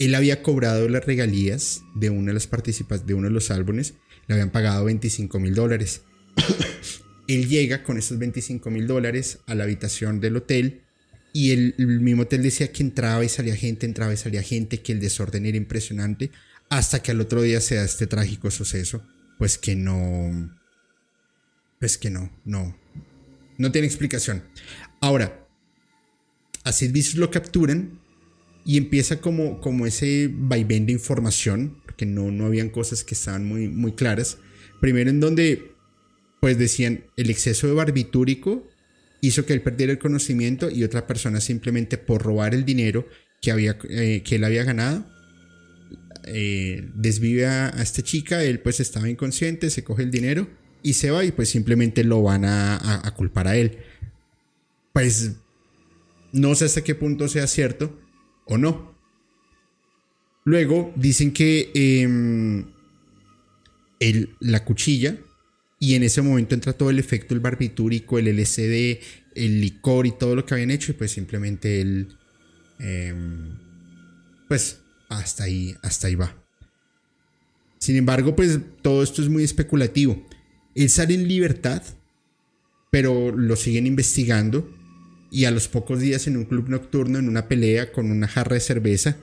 él 0.00 0.16
había 0.16 0.42
cobrado 0.42 0.88
las 0.88 1.06
regalías 1.06 1.82
de 1.94 2.10
una 2.10 2.30
de 2.30 2.34
las 2.34 2.48
participas 2.48 3.06
de 3.06 3.14
uno 3.14 3.28
de 3.28 3.32
los 3.32 3.52
álbumes, 3.52 3.94
le 4.26 4.34
habían 4.34 4.50
pagado 4.50 4.84
25 4.86 5.38
mil 5.38 5.54
dólares. 5.54 6.02
él 7.28 7.48
llega 7.48 7.84
con 7.84 7.96
esos 7.96 8.18
25 8.18 8.70
mil 8.70 8.88
dólares 8.88 9.38
a 9.46 9.54
la 9.54 9.62
habitación 9.62 10.18
del 10.18 10.34
hotel 10.34 10.80
y 11.32 11.52
el, 11.52 11.74
mismo 11.78 12.22
hotel 12.22 12.42
decía 12.42 12.72
que 12.72 12.82
entraba 12.82 13.24
y 13.24 13.28
salía 13.28 13.54
gente, 13.54 13.86
entraba 13.86 14.12
y 14.12 14.16
salía 14.16 14.42
gente, 14.42 14.82
que 14.82 14.90
el 14.90 14.98
desorden 14.98 15.46
era 15.46 15.56
impresionante, 15.56 16.32
hasta 16.70 17.02
que 17.02 17.12
al 17.12 17.20
otro 17.20 17.40
día 17.40 17.60
se 17.60 17.80
este 17.80 18.08
trágico 18.08 18.50
suceso, 18.50 19.06
pues 19.38 19.58
que 19.58 19.76
no, 19.76 20.58
pues 21.78 21.98
que 21.98 22.10
no, 22.10 22.32
no, 22.44 22.76
no 23.58 23.72
tiene 23.72 23.86
explicación. 23.86 24.42
Ahora, 25.00 25.46
a 26.64 26.72
Sid 26.72 27.14
lo 27.16 27.30
capturan 27.30 28.00
y 28.64 28.78
empieza 28.78 29.20
como, 29.20 29.60
como 29.60 29.86
ese 29.86 30.30
vaivén 30.32 30.86
de 30.86 30.92
información, 30.92 31.78
porque 31.84 32.06
no, 32.06 32.30
no 32.30 32.46
habían 32.46 32.70
cosas 32.70 33.04
que 33.04 33.14
estaban 33.14 33.44
muy, 33.46 33.68
muy 33.68 33.92
claras. 33.92 34.38
Primero 34.80 35.10
en 35.10 35.20
donde 35.20 35.74
pues 36.40 36.58
decían 36.58 37.04
el 37.16 37.30
exceso 37.30 37.66
de 37.66 37.72
barbitúrico 37.74 38.68
hizo 39.20 39.46
que 39.46 39.54
él 39.54 39.62
perdiera 39.62 39.92
el 39.92 39.98
conocimiento 39.98 40.70
y 40.70 40.84
otra 40.84 41.06
persona 41.06 41.40
simplemente 41.40 41.96
por 41.96 42.22
robar 42.22 42.54
el 42.54 42.64
dinero 42.64 43.06
que, 43.40 43.50
había, 43.50 43.78
eh, 43.88 44.22
que 44.22 44.36
él 44.36 44.44
había 44.44 44.64
ganado, 44.64 45.06
eh, 46.26 46.90
desvive 46.94 47.46
a, 47.46 47.68
esta 47.80 48.02
chica, 48.02 48.42
él 48.42 48.60
pues 48.60 48.80
estaba 48.80 49.08
inconsciente, 49.08 49.70
se 49.70 49.84
coge 49.84 50.02
el 50.02 50.10
dinero 50.10 50.48
y 50.84 50.92
se 50.92 51.10
va 51.10 51.24
y 51.24 51.32
pues 51.32 51.48
simplemente 51.48 52.04
lo 52.04 52.22
van 52.22 52.44
a, 52.44 53.12
culpar 53.16 53.48
a 53.48 53.56
él. 53.56 53.78
Pues 54.92 55.32
no 56.30 56.54
sé 56.54 56.66
hasta 56.66 56.84
qué 56.84 56.94
punto 56.94 57.26
sea 57.26 57.46
cierto 57.46 57.98
o 58.44 58.58
no. 58.58 58.94
Luego 60.44 60.92
dicen 60.94 61.32
que 61.32 61.70
él, 61.74 62.66
em, 63.98 64.26
la 64.40 64.62
cuchilla 64.66 65.18
y 65.80 65.94
en 65.94 66.02
ese 66.02 66.20
momento 66.20 66.54
entra 66.54 66.74
todo 66.74 66.90
el 66.90 66.98
efecto, 66.98 67.32
el 67.32 67.40
barbitúrico, 67.40 68.18
el 68.18 68.28
LSD, 68.28 69.00
el 69.34 69.62
licor 69.62 70.06
y 70.06 70.12
todo 70.12 70.36
lo 70.36 70.44
que 70.44 70.52
habían 70.52 70.70
hecho. 70.70 70.92
Y 70.92 70.96
pues 70.96 71.12
simplemente 71.12 71.80
él. 71.80 72.14
Em, 72.78 73.58
pues 74.48 74.80
hasta 75.08 75.44
ahí, 75.44 75.74
hasta 75.80 76.08
ahí 76.08 76.14
va. 76.14 76.36
Sin 77.78 77.96
embargo, 77.96 78.36
pues 78.36 78.58
todo 78.82 79.02
esto 79.02 79.22
es 79.22 79.30
muy 79.30 79.44
especulativo. 79.44 80.26
Él 80.74 80.90
sale 80.90 81.14
en 81.14 81.28
libertad, 81.28 81.82
pero 82.90 83.30
lo 83.30 83.56
siguen 83.56 83.86
investigando. 83.86 84.70
Y 85.30 85.46
a 85.46 85.50
los 85.50 85.66
pocos 85.68 86.00
días 86.00 86.26
en 86.26 86.36
un 86.36 86.44
club 86.44 86.68
nocturno, 86.68 87.18
en 87.18 87.28
una 87.28 87.48
pelea 87.48 87.90
con 87.92 88.10
una 88.10 88.28
jarra 88.28 88.54
de 88.54 88.60
cerveza, 88.60 89.16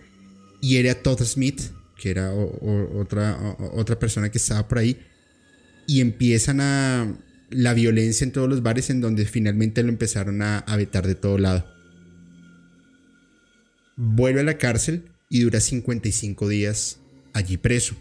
hiere 0.61 0.89
a 0.89 1.01
Todd 1.01 1.21
Smith, 1.23 1.61
que 1.97 2.09
era 2.09 2.33
otra, 2.33 3.55
otra 3.73 3.97
persona 3.97 4.29
que 4.29 4.37
estaba 4.37 4.67
por 4.67 4.79
ahí 4.79 4.97
y 5.87 6.01
empiezan 6.01 6.61
a 6.61 7.17
la 7.49 7.73
violencia 7.73 8.23
en 8.23 8.31
todos 8.31 8.47
los 8.47 8.63
bares 8.63 8.89
en 8.89 9.01
donde 9.01 9.25
finalmente 9.25 9.83
lo 9.83 9.89
empezaron 9.89 10.41
a, 10.41 10.59
a 10.59 10.77
vetar 10.77 11.05
de 11.05 11.15
todo 11.15 11.37
lado. 11.37 11.65
Vuelve 13.97 14.39
a 14.39 14.43
la 14.43 14.57
cárcel 14.57 15.11
y 15.29 15.41
dura 15.41 15.59
55 15.59 16.47
días 16.47 16.99
allí 17.33 17.57
preso. 17.57 17.95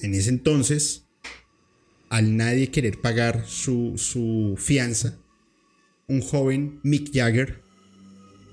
En 0.00 0.14
ese 0.14 0.30
entonces, 0.30 1.01
al 2.12 2.36
nadie 2.36 2.70
querer 2.70 3.00
pagar 3.00 3.46
su, 3.46 3.94
su 3.96 4.54
fianza, 4.58 5.18
un 6.08 6.20
joven 6.20 6.78
Mick 6.82 7.10
Jagger, 7.10 7.62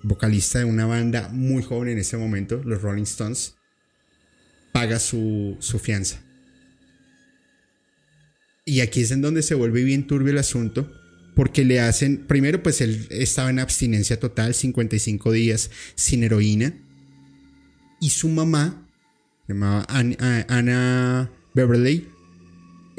vocalista 0.02 0.60
de 0.60 0.66
una 0.66 0.86
banda 0.86 1.28
muy 1.28 1.62
joven 1.62 1.90
en 1.90 1.98
ese 2.00 2.16
momento, 2.16 2.62
los 2.64 2.82
Rolling 2.82 3.04
Stones, 3.04 3.56
paga 4.72 4.98
su, 4.98 5.58
su 5.60 5.78
fianza. 5.78 6.24
Y 8.64 8.80
aquí 8.80 9.02
es 9.02 9.12
en 9.12 9.22
donde 9.22 9.44
se 9.44 9.56
vuelve 9.56 9.84
bien 9.84 10.08
turbio 10.08 10.32
el 10.32 10.38
asunto, 10.38 10.90
porque 11.36 11.66
le 11.66 11.82
hacen, 11.82 12.28
primero 12.28 12.64
pues 12.64 12.80
él 12.80 13.08
estaba 13.10 13.50
en 13.50 13.60
abstinencia 13.60 14.22
total, 14.22 14.54
55 14.54 15.34
días 15.34 15.70
sin 15.96 16.24
heroína, 16.24 16.76
y 18.00 18.12
su 18.12 18.30
mamá, 18.30 18.88
llamaba 19.50 19.86
Anna 19.90 21.30
Beverly, 21.54 22.08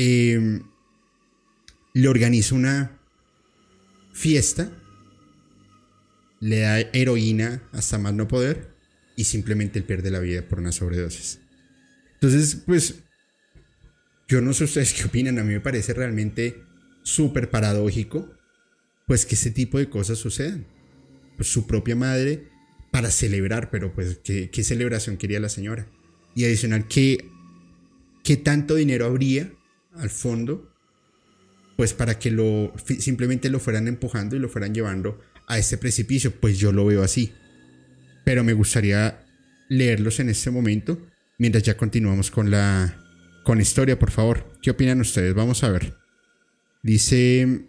em, 0.01 0.63
le 1.93 2.09
organiza 2.09 2.55
una 2.55 2.99
fiesta, 4.13 4.73
le 6.41 6.61
da 6.61 6.81
heroína 6.81 7.63
hasta 7.73 7.99
más 7.99 8.15
no 8.15 8.27
poder, 8.27 8.75
y 9.17 9.25
simplemente 9.25 9.79
él 9.79 9.85
pierde 9.85 10.11
la 10.11 10.21
vida 10.21 10.49
por 10.49 10.59
una 10.61 10.73
sobredosis. 10.73 11.41
Entonces, 12.15 12.63
pues 12.67 13.03
yo 14.27 14.41
no 14.41 14.53
sé 14.55 14.65
ustedes 14.65 14.93
qué 14.97 15.05
opinan, 15.05 15.39
a 15.39 15.45
mí 15.45 15.53
me 15.53 15.61
parece 15.61 15.93
realmente 15.93 16.63
súper 17.03 17.51
paradójico, 17.51 18.31
pues 19.07 19.27
que 19.27 19.35
ese 19.35 19.51
tipo 19.51 19.79
de 19.79 19.91
cosas 19.91 20.19
sucedan. 20.19 20.67
Pues 21.37 21.49
su 21.49 21.67
propia 21.67 21.97
madre 21.97 22.49
para 22.91 23.11
celebrar, 23.11 23.71
pero 23.71 23.93
pues 23.93 24.21
qué, 24.23 24.65
celebración 24.65 25.17
quería 25.17 25.41
la 25.41 25.49
señora. 25.49 25.87
Y 26.35 26.45
adicional, 26.45 26.87
¿qué, 26.89 27.29
¿qué 28.23 28.37
tanto 28.37 28.77
dinero 28.77 29.07
habría 29.07 29.53
al 30.01 30.11
fondo? 30.11 30.73
Pues 31.77 31.95
para 31.95 32.19
que 32.19 32.31
lo 32.31 32.73
simplemente 32.99 33.49
lo 33.49 33.61
fueran 33.61 33.89
empujando 33.89 34.37
y 34.37 34.39
lo 34.39 34.49
fueran 34.49 34.75
llevando 34.75 35.21
a 35.47 35.59
ese 35.59 35.79
precipicio. 35.79 36.33
Pues 36.33 36.59
yo 36.59 36.73
lo 36.73 36.85
veo 36.85 37.03
así. 37.03 37.33
Pero 38.25 38.45
me 38.45 38.53
gustaría 38.53 39.25
leerlos 39.69 40.21
en 40.21 40.29
este 40.29 40.51
momento 40.51 41.01
mientras 41.39 41.65
ya 41.65 41.77
continuamos 41.77 42.31
con 42.31 42.51
la, 42.51 43.03
con 43.45 43.61
historia, 43.61 43.99
por 43.99 44.11
favor. 44.11 44.53
¿Qué 44.63 44.71
opinan 44.71 45.01
ustedes? 45.01 45.35
Vamos 45.35 45.65
a 45.65 45.71
ver. 45.71 45.95
Dice, 46.83 47.63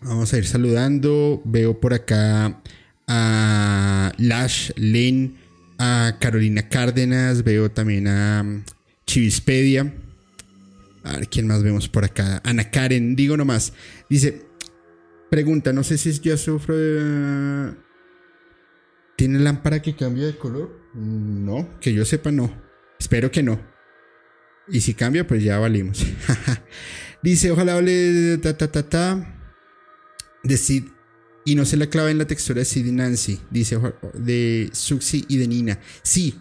vamos 0.00 0.32
a 0.32 0.38
ir 0.38 0.46
saludando. 0.46 1.42
Veo 1.44 1.78
por 1.80 1.92
acá 1.92 2.62
a 3.06 4.12
Lash, 4.16 4.70
Lynn, 4.76 5.36
a 5.78 6.16
Carolina 6.18 6.68
Cárdenas, 6.68 7.44
veo 7.44 7.70
también 7.70 8.08
a 8.08 8.64
Chivispedia. 9.06 9.92
A 11.02 11.12
ver, 11.12 11.28
¿quién 11.28 11.46
más 11.46 11.62
vemos 11.62 11.88
por 11.88 12.04
acá? 12.04 12.40
Ana 12.44 12.70
Karen, 12.70 13.16
digo 13.16 13.36
nomás. 13.36 13.72
Dice, 14.08 14.46
pregunta, 15.30 15.72
no 15.72 15.82
sé 15.82 15.98
si 15.98 16.12
ya 16.20 16.36
sufro 16.36 16.76
de... 16.76 17.74
¿Tiene 19.16 19.38
lámpara 19.38 19.82
que 19.82 19.94
cambia 19.94 20.26
de 20.26 20.36
color? 20.36 20.70
No, 20.94 21.68
que 21.80 21.92
yo 21.92 22.04
sepa 22.04 22.30
no. 22.30 22.54
Espero 22.98 23.30
que 23.30 23.42
no. 23.42 23.60
Y 24.68 24.80
si 24.80 24.94
cambia, 24.94 25.26
pues 25.26 25.42
ya 25.42 25.58
valimos. 25.58 26.06
Dice, 27.22 27.50
ojalá 27.50 27.74
hable 27.74 27.92
de 27.92 28.38
ta. 28.38 29.36
De 30.42 30.56
Sid. 30.56 30.84
Y 31.44 31.54
no 31.54 31.64
se 31.64 31.76
la 31.76 31.88
clava 31.88 32.10
en 32.10 32.18
la 32.18 32.26
textura 32.26 32.60
de 32.60 32.64
Sid 32.64 32.86
y 32.86 32.92
Nancy. 32.92 33.40
Dice, 33.50 33.78
de 34.14 34.70
Suxi 34.72 35.24
y 35.28 35.38
de 35.38 35.48
Nina. 35.48 35.80
Sí, 36.02 36.38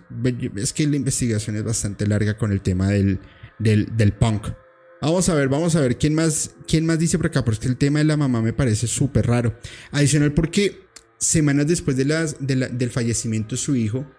es 0.56 0.74
que 0.74 0.88
la 0.88 0.98
investigación 0.98 1.56
es 1.56 1.63
bastante 1.63 2.06
larga 2.06 2.38
con 2.38 2.51
el 2.51 2.62
tema 2.62 2.89
del, 2.89 3.20
del, 3.60 4.13
punk. 4.13 4.48
Vamos 5.01 5.30
a 5.30 5.36
ver, 5.36 5.48
vamos 5.48 5.75
a 5.75 5.82
ver 5.82 5.98
quién 5.98 6.16
más, 6.16 6.56
quién 6.68 6.86
más 6.86 7.00
dice 7.00 7.18
por 7.18 7.28
acá, 7.28 7.46
porque 7.46 7.68
el 7.68 7.78
tema 7.78 8.00
de 8.00 8.06
la 8.06 8.18
mamá 8.18 8.42
me 8.42 8.54
parece 8.54 8.88
súper 8.88 9.28
raro. 9.28 9.58
Adicional, 9.92 10.34
porque 10.34 10.88
semanas 11.18 11.68
después 11.68 11.96
de 11.96 12.06
las, 12.06 12.38
del 12.39 12.92
fallecimiento 12.92 13.56
de 13.56 13.62
su 13.62 13.75
hijo, 13.75 14.10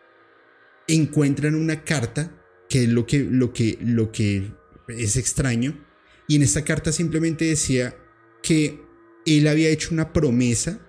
encuentran 0.86 1.54
una 1.54 1.84
carta 1.84 2.36
que 2.68 2.84
es 2.84 2.88
lo 2.88 3.06
que, 3.06 3.26
lo 3.30 3.52
que, 3.52 3.78
lo 3.82 4.12
que 4.12 4.52
es 4.88 5.16
extraño. 5.16 5.84
Y 6.28 6.36
en 6.36 6.42
esta 6.42 6.64
carta 6.64 6.92
simplemente 6.92 7.46
decía 7.46 7.96
que 8.42 8.80
él 9.26 9.48
había 9.48 9.68
hecho 9.68 9.90
una 9.92 10.12
promesa 10.12 10.80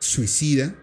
suicida 0.00 0.74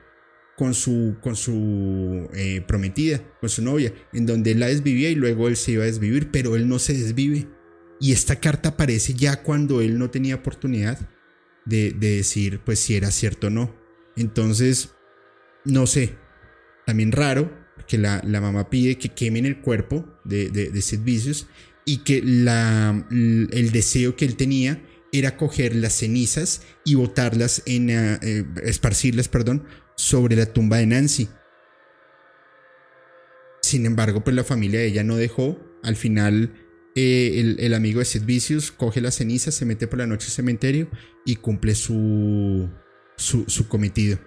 con 0.58 0.74
su, 0.74 1.18
con 1.22 1.36
su 1.36 2.30
eh, 2.34 2.62
prometida, 2.66 3.22
con 3.40 3.50
su 3.50 3.62
novia, 3.62 3.94
en 4.14 4.26
donde 4.26 4.52
él 4.52 4.60
la 4.60 4.68
desvivía 4.68 5.10
y 5.10 5.16
luego 5.16 5.48
él 5.48 5.58
se 5.58 5.74
iba 5.74 5.84
a 5.84 5.88
desvivir, 5.88 6.32
pero 6.32 6.56
él 6.56 6.68
no 6.68 6.80
se 6.80 6.94
desvive. 6.94 7.48
Y 8.00 8.12
esta 8.12 8.40
carta 8.40 8.70
aparece 8.70 9.14
ya 9.14 9.44
cuando 9.44 9.82
él 9.82 9.98
no 9.98 10.10
tenía 10.10 10.36
oportunidad 10.36 11.10
de, 11.66 11.92
decir, 11.92 12.62
pues 12.64 12.80
si 12.80 12.96
era 12.96 13.12
cierto 13.12 13.48
o 13.48 13.50
no. 13.50 13.76
Entonces, 14.16 14.92
no 15.66 15.88
sé, 15.88 16.16
también 16.86 17.12
raro 17.12 17.52
que 17.88 17.98
la, 17.98 18.22
mamá 18.24 18.70
pide 18.70 18.98
que 18.98 19.10
quemen 19.10 19.46
el 19.46 19.62
cuerpo 19.62 20.06
de, 20.24 20.50
de, 20.50 20.70
de 20.70 20.82
Sid 20.82 21.02
Vicious 21.02 21.48
y 21.86 21.98
que 21.98 22.22
la, 22.24 23.06
el 23.12 23.72
deseo 23.72 24.16
que 24.16 24.26
él 24.26 24.36
tenía 24.36 24.82
era 25.12 25.38
coger 25.38 25.76
las 25.76 25.94
cenizas 25.94 26.62
y 26.84 26.96
botarlas 26.96 27.62
en, 27.66 27.90
eh, 27.90 28.20
eh, 28.22 28.46
esparcirlas, 28.64 29.28
perdón, 29.28 29.66
sobre 29.96 30.36
la 30.36 30.46
tumba 30.46 30.78
de 30.78 30.88
Nancy. 30.88 31.30
Sin 33.62 33.86
embargo, 33.86 34.24
pues 34.24 34.36
la 34.36 34.44
familia 34.44 34.80
de 34.80 34.88
ella 34.88 35.04
no 35.04 35.16
dejó. 35.16 35.60
Al 35.84 35.96
final, 35.96 36.54
eh, 36.96 37.56
el, 37.58 37.74
amigo 37.74 38.00
de 38.00 38.06
Sid 38.06 38.24
Vicious 38.24 38.72
coge 38.72 39.02
las 39.02 39.16
cenizas, 39.16 39.56
se 39.56 39.66
mete 39.66 39.88
por 39.88 40.00
la 40.00 40.08
noche 40.08 40.28
al 40.28 40.34
cementerio 40.34 40.90
y 41.26 41.38
cumple 41.38 41.76
su, 41.76 42.70
su, 43.18 43.68
cometido. 43.68 44.20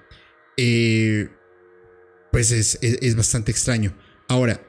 pues 0.56 2.50
es, 2.50 2.78
es 2.82 3.16
bastante 3.16 3.52
extraño. 3.52 3.96
Ahora, 4.28 4.60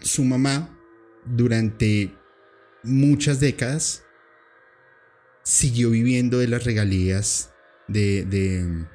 su 0.00 0.24
mamá, 0.24 0.78
durante 1.24 2.14
muchas 2.82 3.40
décadas, 3.40 4.04
siguió 5.42 5.90
viviendo 5.90 6.38
de 6.38 6.48
las 6.48 6.64
regalías 6.64 7.53
de, 7.88 8.24
de, 8.24 8.86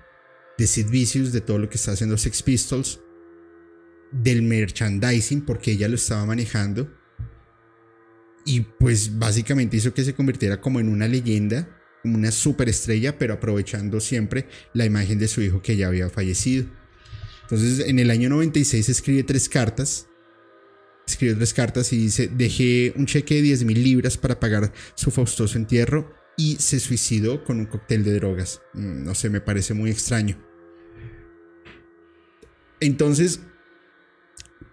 de 0.57 0.67
Sid 0.67 0.89
Vicious, 0.89 1.31
de 1.31 1.41
todo 1.41 1.57
lo 1.57 1.69
que 1.69 1.75
está 1.75 1.91
haciendo 1.91 2.17
Sex 2.17 2.43
Pistols, 2.43 2.99
del 4.11 4.41
merchandising, 4.41 5.41
porque 5.41 5.71
ella 5.71 5.87
lo 5.87 5.95
estaba 5.95 6.25
manejando. 6.25 6.91
Y 8.45 8.61
pues 8.61 9.19
básicamente 9.19 9.77
hizo 9.77 9.93
que 9.93 10.03
se 10.03 10.15
convirtiera 10.15 10.59
como 10.59 10.79
en 10.79 10.89
una 10.89 11.07
leyenda, 11.07 11.77
como 12.01 12.17
una 12.17 12.31
superestrella, 12.31 13.17
pero 13.17 13.35
aprovechando 13.35 13.99
siempre 13.99 14.47
la 14.73 14.85
imagen 14.85 15.19
de 15.19 15.27
su 15.27 15.41
hijo 15.41 15.61
que 15.61 15.77
ya 15.77 15.87
había 15.87 16.09
fallecido. 16.09 16.65
Entonces 17.43 17.87
en 17.87 17.99
el 17.99 18.09
año 18.09 18.29
96 18.29 18.89
escribe 18.89 19.23
tres 19.23 19.49
cartas 19.49 20.09
escribió 21.11 21.35
tres 21.35 21.53
cartas 21.53 21.91
y 21.93 21.97
dice, 21.97 22.27
dejé 22.27 22.93
un 22.95 23.05
cheque 23.05 23.35
de 23.35 23.41
10 23.41 23.63
mil 23.65 23.83
libras 23.83 24.17
para 24.17 24.39
pagar 24.39 24.71
su 24.95 25.11
faustoso 25.11 25.57
entierro 25.57 26.13
y 26.39 26.55
se 26.55 26.79
suicidó 26.79 27.43
con 27.43 27.59
un 27.59 27.65
cóctel 27.65 28.05
de 28.05 28.13
drogas. 28.13 28.61
Mm, 28.73 29.03
no 29.03 29.13
sé, 29.13 29.29
me 29.29 29.41
parece 29.41 29.73
muy 29.73 29.91
extraño. 29.91 30.41
Entonces, 32.79 33.41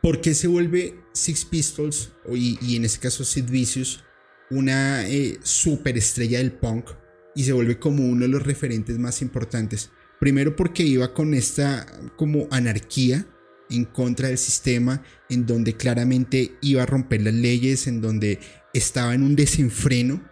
¿por 0.00 0.20
qué 0.20 0.32
se 0.34 0.46
vuelve 0.46 0.94
Six 1.12 1.44
Pistols 1.44 2.12
y, 2.32 2.76
en 2.76 2.84
este 2.84 3.00
caso 3.00 3.24
Sid 3.24 3.50
Vicious 3.50 4.04
una 4.48 5.08
eh, 5.08 5.40
superestrella 5.42 6.38
del 6.38 6.52
punk 6.52 6.90
y 7.34 7.42
se 7.42 7.52
vuelve 7.52 7.80
como 7.80 8.06
uno 8.06 8.26
de 8.26 8.28
los 8.28 8.44
referentes 8.44 8.96
más 9.00 9.20
importantes? 9.20 9.90
Primero 10.20 10.54
porque 10.54 10.84
iba 10.84 11.12
con 11.12 11.34
esta 11.34 11.84
como 12.14 12.46
anarquía 12.52 13.26
en 13.70 13.86
contra 13.86 14.28
del 14.28 14.38
sistema, 14.38 15.02
en 15.28 15.46
donde 15.46 15.76
claramente 15.76 16.56
iba 16.62 16.84
a 16.84 16.86
romper 16.86 17.22
las 17.22 17.34
leyes, 17.34 17.88
en 17.88 18.00
donde 18.00 18.38
estaba 18.72 19.16
en 19.16 19.24
un 19.24 19.34
desenfreno, 19.34 20.22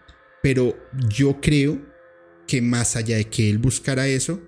pero 0.45 0.77
yo 1.09 1.41
creo 1.41 1.81
que 2.47 2.61
más 2.61 2.95
allá 2.95 3.17
de 3.17 3.27
que 3.31 3.49
él 3.49 3.57
buscara 3.57 4.05
eso, 4.05 4.43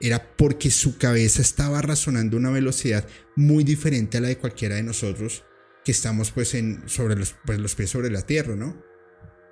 era 0.00 0.36
porque 0.36 0.70
su 0.70 0.98
cabeza 0.98 1.42
estaba 1.42 1.82
razonando 1.82 2.36
a 2.36 2.38
una 2.38 2.50
velocidad 2.52 3.08
muy 3.34 3.64
diferente 3.64 4.18
a 4.18 4.20
la 4.20 4.28
de 4.28 4.38
cualquiera 4.38 4.76
de 4.76 4.84
nosotros 4.84 5.44
que 5.84 5.90
estamos 5.90 6.30
pues 6.30 6.54
en 6.54 6.88
sobre 6.88 7.16
los, 7.16 7.34
pues, 7.44 7.58
los 7.58 7.74
pies 7.74 7.90
sobre 7.90 8.08
la 8.08 8.22
tierra, 8.22 8.54
¿no? 8.54 8.80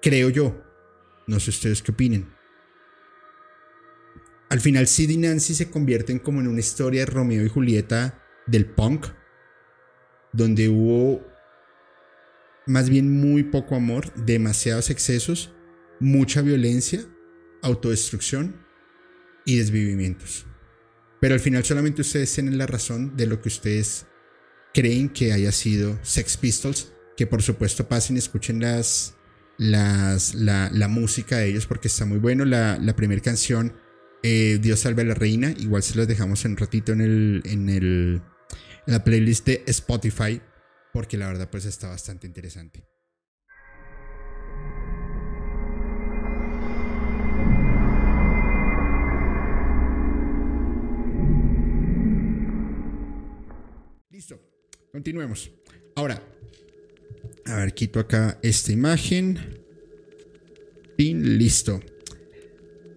Creo 0.00 0.30
yo. 0.30 0.62
No 1.26 1.40
sé 1.40 1.50
ustedes 1.50 1.82
qué 1.82 1.90
opinen. 1.90 2.32
Al 4.48 4.60
final 4.60 4.86
Sid 4.86 5.10
y 5.10 5.16
Nancy 5.16 5.56
se 5.56 5.72
convierten 5.72 6.20
como 6.20 6.40
en 6.40 6.46
una 6.46 6.60
historia 6.60 7.00
de 7.00 7.06
Romeo 7.06 7.44
y 7.44 7.48
Julieta 7.48 8.22
del 8.46 8.66
punk, 8.66 9.06
donde 10.32 10.68
hubo 10.68 11.26
más 12.64 12.88
bien 12.88 13.10
muy 13.10 13.42
poco 13.42 13.74
amor, 13.74 14.14
demasiados 14.14 14.90
excesos, 14.90 15.52
mucha 16.00 16.42
violencia, 16.42 17.04
autodestrucción 17.62 18.56
y 19.44 19.58
desvivimientos. 19.58 20.46
Pero 21.20 21.34
al 21.34 21.40
final 21.40 21.64
solamente 21.64 22.00
ustedes 22.00 22.32
tienen 22.34 22.58
la 22.58 22.66
razón 22.66 23.16
de 23.16 23.26
lo 23.26 23.40
que 23.40 23.48
ustedes 23.48 24.06
creen 24.72 25.08
que 25.10 25.32
haya 25.32 25.52
sido 25.52 25.98
Sex 26.02 26.36
Pistols, 26.36 26.92
que 27.16 27.26
por 27.26 27.42
supuesto 27.42 27.86
pasen 27.86 28.16
y 28.16 28.20
escuchen 28.20 28.60
las, 28.60 29.16
las, 29.58 30.34
la, 30.34 30.88
música 30.88 31.38
de 31.38 31.48
ellos 31.48 31.66
porque 31.66 31.88
está 31.88 32.06
muy 32.06 32.18
bueno. 32.18 32.44
La, 32.44 32.78
la 32.78 32.96
primera 32.96 33.20
canción, 33.20 33.74
eh, 34.22 34.58
Dios 34.60 34.80
salve 34.80 35.02
a 35.02 35.06
la 35.06 35.14
reina, 35.14 35.54
igual 35.58 35.82
se 35.82 35.96
las 35.96 36.08
dejamos 36.08 36.44
en 36.44 36.52
un 36.52 36.56
ratito 36.56 36.92
en 36.92 37.02
el, 37.02 37.42
en 37.44 37.68
el, 37.68 38.22
la 38.86 39.04
playlist 39.04 39.46
de 39.46 39.62
Spotify 39.66 40.40
porque 40.92 41.16
la 41.16 41.28
verdad 41.28 41.48
pues 41.50 41.64
está 41.66 41.88
bastante 41.88 42.26
interesante. 42.26 42.84
Continuemos. 54.92 55.50
Ahora, 55.94 56.22
a 57.46 57.56
ver, 57.56 57.74
quito 57.74 58.00
acá 58.00 58.38
esta 58.42 58.72
imagen. 58.72 59.38
Y 60.96 61.14
listo. 61.14 61.80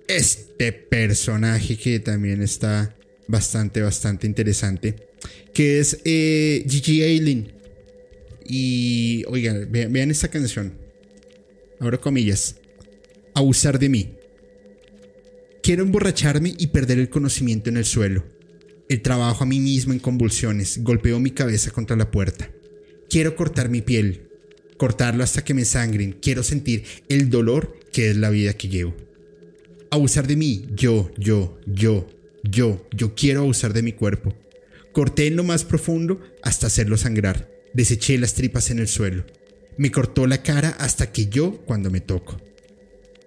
Este 0.08 0.74
personaje 0.74 1.78
que 1.78 2.00
también 2.00 2.42
está 2.42 2.96
bastante, 3.28 3.82
bastante 3.82 4.28
interesante 4.28 5.14
que 5.54 5.80
es 5.80 6.00
eh, 6.04 6.66
Gigi 6.68 7.04
Aileen. 7.04 7.54
Y 8.46 9.24
oigan, 9.28 9.72
vean, 9.72 10.12
esta 10.12 10.28
canción. 10.28 10.74
Abro 11.80 12.00
comillas. 12.02 12.56
Abusar 13.34 13.80
de 13.80 13.90
mí. 13.90 14.16
Quiero 15.62 15.84
emborracharme 15.84 16.54
y 16.58 16.68
perder 16.68 17.00
el 17.00 17.10
conocimiento 17.10 17.70
en 17.70 17.78
el 17.78 17.86
suelo. 17.86 18.26
El 18.94 19.02
trabajo 19.02 19.44
a 19.44 19.48
mí 19.48 19.60
mismo 19.60 19.92
en 19.92 19.98
convulsiones. 19.98 20.84
Golpeo 20.84 21.20
mi 21.20 21.32
cabeza 21.32 21.72
contra 21.72 21.96
la 21.96 22.12
puerta. 22.12 22.52
Quiero 23.10 23.36
cortar 23.36 23.68
mi 23.68 23.82
piel. 23.82 24.28
Cortarlo 24.78 25.24
hasta 25.24 25.44
que 25.44 25.56
me 25.56 25.66
sangren. 25.66 26.16
Quiero 26.22 26.44
sentir 26.44 26.84
el 27.10 27.32
dolor 27.32 27.80
que 27.92 28.12
es 28.12 28.18
la 28.18 28.30
vida 28.30 28.54
que 28.54 28.68
llevo. 28.68 28.96
Abusar 29.90 30.28
de 30.28 30.36
mí. 30.36 30.68
Yo, 30.76 31.10
yo, 31.18 31.60
yo, 31.66 32.08
yo, 32.44 32.88
yo 32.96 33.16
quiero 33.16 33.40
abusar 33.40 33.74
de 33.74 33.82
mi 33.82 33.94
cuerpo. 33.94 34.36
Corté 34.92 35.26
en 35.26 35.38
lo 35.38 35.44
más 35.44 35.64
profundo 35.64 36.22
hasta 36.44 36.68
hacerlo 36.68 36.96
sangrar. 36.96 37.50
Deseché 37.74 38.20
las 38.20 38.36
tripas 38.36 38.70
en 38.70 38.78
el 38.78 38.88
suelo. 38.88 39.26
Me 39.76 39.90
cortó 39.90 40.28
la 40.28 40.44
cara 40.44 40.70
hasta 40.78 41.12
que 41.12 41.26
yo 41.26 41.64
cuando 41.66 41.90
me 41.90 42.00
toco. 42.00 42.40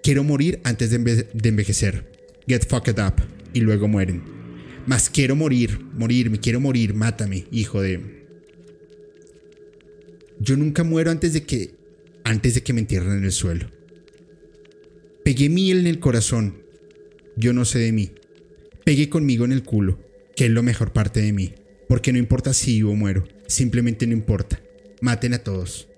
Quiero 0.00 0.22
morir 0.22 0.61
antes 0.62 0.90
de, 0.90 1.26
envejecer. 1.42 2.09
Get 2.46 2.68
fucked 2.68 3.05
up. 3.05 3.14
Y 3.52 3.62
luego 3.62 3.88
mueren. 3.88 4.36
Mas 4.87 5.11
quiero 5.11 5.37
morir, 5.37 5.81
morir, 5.94 6.31
me 6.31 6.40
quiero 6.40 6.61
morir, 6.61 6.94
mátame, 6.94 7.46
hijo 7.51 7.83
de... 7.83 8.25
Yo 10.38 10.57
nunca 10.57 10.85
muero 10.85 11.11
antes 11.11 11.33
de 11.33 11.44
que... 11.44 11.75
Antes 12.25 12.55
de 12.55 12.62
que 12.62 12.72
me 12.72 12.81
entierren 12.81 13.18
en 13.18 13.25
el 13.25 13.33
suelo. 13.33 13.70
Pegué 15.25 15.49
miel 15.49 15.81
en 15.81 15.87
el 15.87 16.01
corazón. 16.01 16.62
Yo 17.37 17.53
no 17.53 17.64
sé 17.64 17.79
de 17.79 17.92
mí. 17.92 18.12
Pegué 18.85 19.09
conmigo 19.09 19.44
en 19.44 19.53
el 19.53 19.62
culo 19.62 20.07
que 20.37 20.44
es 20.44 20.51
lo 20.51 20.62
mejor 20.62 20.92
parte 20.92 21.20
de 21.20 21.33
mí. 21.33 21.55
Porque 21.88 22.12
no 22.12 22.18
importa 22.18 22.53
si 22.53 22.75
vivo 22.75 22.92
o 22.92 22.94
muero, 22.94 23.27
simplemente 23.49 24.07
no 24.07 24.12
importa. 24.12 24.61
Maten 25.01 25.35
a 25.35 25.38
todos. 25.38 25.88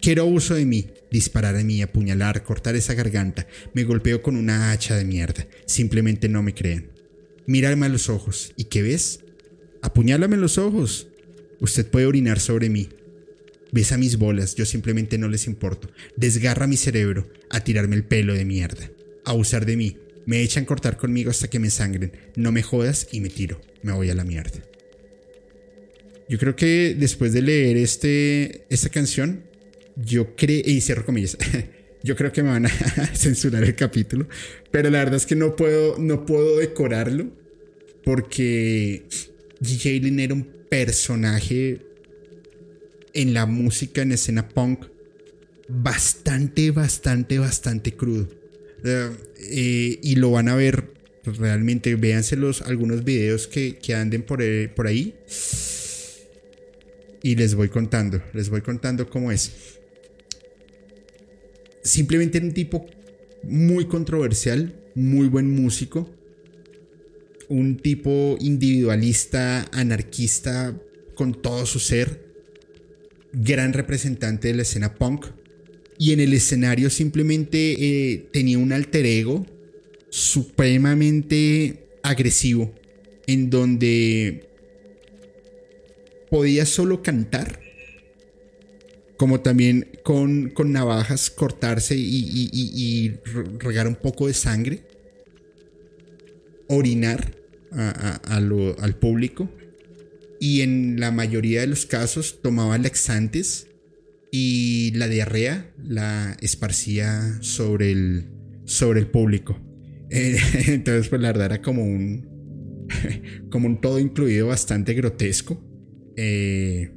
Quiero 0.00 0.26
uso 0.26 0.54
de 0.54 0.64
mí, 0.64 0.88
disparar 1.10 1.54
a 1.54 1.62
mí, 1.62 1.82
apuñalar, 1.82 2.42
cortar 2.42 2.74
esa 2.74 2.94
garganta. 2.94 3.46
Me 3.74 3.84
golpeo 3.84 4.22
con 4.22 4.36
una 4.36 4.72
hacha 4.72 4.96
de 4.96 5.04
mierda. 5.04 5.46
Simplemente 5.66 6.28
no 6.28 6.42
me 6.42 6.54
creen. 6.54 6.90
Mírame 7.46 7.86
a 7.86 7.88
los 7.88 8.08
ojos. 8.08 8.52
¿Y 8.56 8.64
qué 8.64 8.82
ves? 8.82 9.20
Apuñálame 9.82 10.36
los 10.36 10.58
ojos. 10.58 11.08
Usted 11.60 11.86
puede 11.86 12.06
orinar 12.06 12.40
sobre 12.40 12.68
mí. 12.68 12.88
Besa 13.72 13.96
mis 13.96 14.18
bolas, 14.18 14.54
yo 14.54 14.66
simplemente 14.66 15.16
no 15.16 15.28
les 15.28 15.46
importo. 15.46 15.90
Desgarra 16.16 16.66
mi 16.66 16.76
cerebro 16.76 17.28
a 17.50 17.64
tirarme 17.64 17.96
el 17.96 18.04
pelo 18.04 18.34
de 18.34 18.44
mierda. 18.44 18.90
A 19.24 19.32
usar 19.32 19.64
de 19.64 19.76
mí, 19.76 19.96
me 20.26 20.42
echan 20.42 20.64
cortar 20.64 20.96
conmigo 20.96 21.30
hasta 21.30 21.48
que 21.48 21.58
me 21.58 21.70
sangren. 21.70 22.12
No 22.36 22.52
me 22.52 22.62
jodas 22.62 23.08
y 23.12 23.20
me 23.20 23.30
tiro. 23.30 23.60
Me 23.82 23.92
voy 23.92 24.10
a 24.10 24.14
la 24.14 24.24
mierda. 24.24 24.62
yo 26.28 26.38
creo 26.38 26.54
que 26.54 26.94
después 26.98 27.32
de 27.32 27.42
leer 27.42 27.76
este, 27.76 28.64
esta 28.70 28.88
canción, 28.88 29.44
yo 29.96 30.36
creo, 30.36 30.62
y 30.64 30.80
cierro 30.80 31.04
comillas, 31.04 31.36
yo 32.02 32.16
creo 32.16 32.32
que 32.32 32.42
me 32.42 32.50
van 32.50 32.66
a 32.66 32.68
censurar 33.14 33.64
el 33.64 33.74
capítulo, 33.74 34.26
pero 34.70 34.90
la 34.90 34.98
verdad 34.98 35.16
es 35.16 35.26
que 35.26 35.36
no 35.36 35.56
puedo, 35.56 35.98
no 35.98 36.26
puedo 36.26 36.58
decorarlo 36.58 37.30
porque 38.04 39.04
Lin 39.60 40.20
era 40.20 40.34
un 40.34 40.44
personaje 40.68 41.80
en 43.14 43.34
la 43.34 43.46
música, 43.46 44.02
en 44.02 44.12
escena 44.12 44.48
punk, 44.48 44.86
bastante, 45.68 46.70
bastante, 46.70 47.38
bastante 47.38 47.92
crudo. 47.92 48.28
Eh, 48.84 49.98
y 50.02 50.16
lo 50.16 50.32
van 50.32 50.48
a 50.48 50.56
ver 50.56 50.92
realmente. 51.24 51.94
Véanse 51.94 52.36
los, 52.36 52.62
algunos 52.62 53.04
videos 53.04 53.46
que, 53.46 53.78
que 53.78 53.94
anden 53.94 54.22
por, 54.22 54.42
eh, 54.42 54.68
por 54.68 54.86
ahí. 54.86 55.14
Y 57.22 57.36
les 57.36 57.54
voy 57.54 57.68
contando, 57.68 58.20
les 58.32 58.48
voy 58.48 58.62
contando 58.62 59.08
cómo 59.08 59.30
es. 59.30 59.52
Simplemente 61.82 62.38
era 62.38 62.46
un 62.46 62.54
tipo 62.54 62.86
muy 63.42 63.86
controversial, 63.86 64.74
muy 64.94 65.28
buen 65.28 65.50
músico. 65.50 66.08
Un 67.48 67.76
tipo 67.76 68.36
individualista, 68.40 69.68
anarquista 69.72 70.74
con 71.14 71.40
todo 71.40 71.66
su 71.66 71.78
ser. 71.78 72.32
Gran 73.32 73.72
representante 73.72 74.48
de 74.48 74.54
la 74.54 74.62
escena 74.62 74.94
punk 74.94 75.26
y 76.02 76.12
en 76.12 76.18
el 76.18 76.32
escenario 76.32 76.90
simplemente 76.90 77.76
eh, 77.78 78.28
tenía 78.32 78.58
un 78.58 78.72
alter 78.72 79.06
ego 79.06 79.46
supremamente 80.10 81.86
agresivo, 82.02 82.74
en 83.28 83.50
donde 83.50 84.48
podía 86.28 86.66
solo 86.66 87.04
cantar, 87.04 87.60
como 89.16 89.42
también 89.42 89.91
con, 90.02 90.50
con 90.50 90.72
navajas 90.72 91.30
cortarse 91.30 91.96
y, 91.96 93.18
regar 93.58 93.86
un 93.86 93.96
poco 93.96 94.26
de 94.26 94.34
sangre, 94.34 94.82
orinar 96.68 97.34
al 97.72 98.96
público 98.98 99.48
y 100.40 100.62
en 100.62 100.98
la 100.98 101.12
mayoría 101.12 101.60
de 101.60 101.68
los 101.68 101.86
casos 101.86 102.42
tomaba 102.42 102.76
laxantes 102.76 103.68
y 104.32 104.90
la 104.96 105.06
diarrea 105.06 105.70
la 105.84 106.36
esparcía 106.40 107.38
sobre 107.42 107.92
el, 107.92 108.26
sobre 108.64 109.00
el 109.00 109.06
público. 109.06 109.60
Entonces, 110.10 111.08
pues 111.08 111.20
la 111.20 111.28
verdad 111.28 111.46
era 111.46 111.62
como 111.62 111.84
un, 111.84 112.88
como 113.50 113.68
un 113.68 113.80
todo 113.80 114.00
incluido 114.00 114.48
bastante 114.48 114.94
grotesco. 114.94 115.62
Eh, 116.16 116.90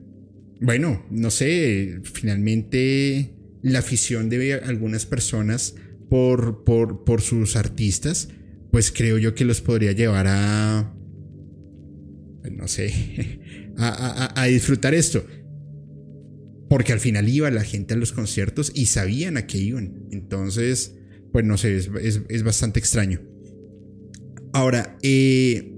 bueno, 0.66 1.06
no 1.10 1.32
sé, 1.32 2.02
finalmente 2.04 3.34
la 3.62 3.80
afición 3.80 4.30
de 4.30 4.56
algunas 4.56 5.06
personas 5.06 5.76
por, 6.10 6.64
por, 6.64 7.04
por 7.04 7.22
sus 7.22 7.56
artistas, 7.56 8.30
pues 8.72 8.92
creo 8.92 9.18
yo 9.18 9.36
que 9.36 9.46
los 9.46 9.62
podría 9.62 9.92
llevar 9.92 10.28
a, 10.28 10.94
no 12.52 12.68
sé, 12.68 13.40
a, 13.78 14.40
a 14.40 14.46
disfrutar 14.46 14.94
esto. 14.94 15.26
Porque 16.70 16.94
al 16.94 17.00
final 17.00 17.30
iba 17.30 17.50
la 17.52 17.64
gente 17.64 17.94
a 17.94 17.98
los 17.98 18.12
conciertos 18.12 18.72
y 18.74 18.88
sabían 18.88 19.38
a 19.38 19.46
qué 19.46 19.60
iban. 19.60 20.08
Entonces, 20.12 20.96
pues 21.36 21.44
no 21.44 21.58
sé, 21.58 21.76
es, 21.76 22.44
bastante 22.44 22.80
extraño. 22.80 23.22
Ahora, 24.54 24.98
eh, 25.02 25.75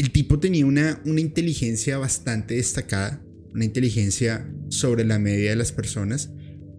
el 0.00 0.12
tipo 0.12 0.40
tenía 0.40 0.64
una, 0.64 1.02
una 1.04 1.20
inteligencia 1.20 1.98
bastante 1.98 2.54
destacada, 2.54 3.22
una 3.52 3.66
inteligencia 3.66 4.50
sobre 4.70 5.04
la 5.04 5.18
media 5.18 5.50
de 5.50 5.56
las 5.56 5.72
personas, 5.72 6.30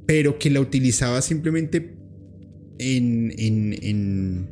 pero 0.07 0.39
que 0.39 0.49
la 0.49 0.59
utilizaba 0.59 1.21
simplemente 1.21 1.99
en, 2.79 3.31
en, 3.37 3.77
en 3.83 4.49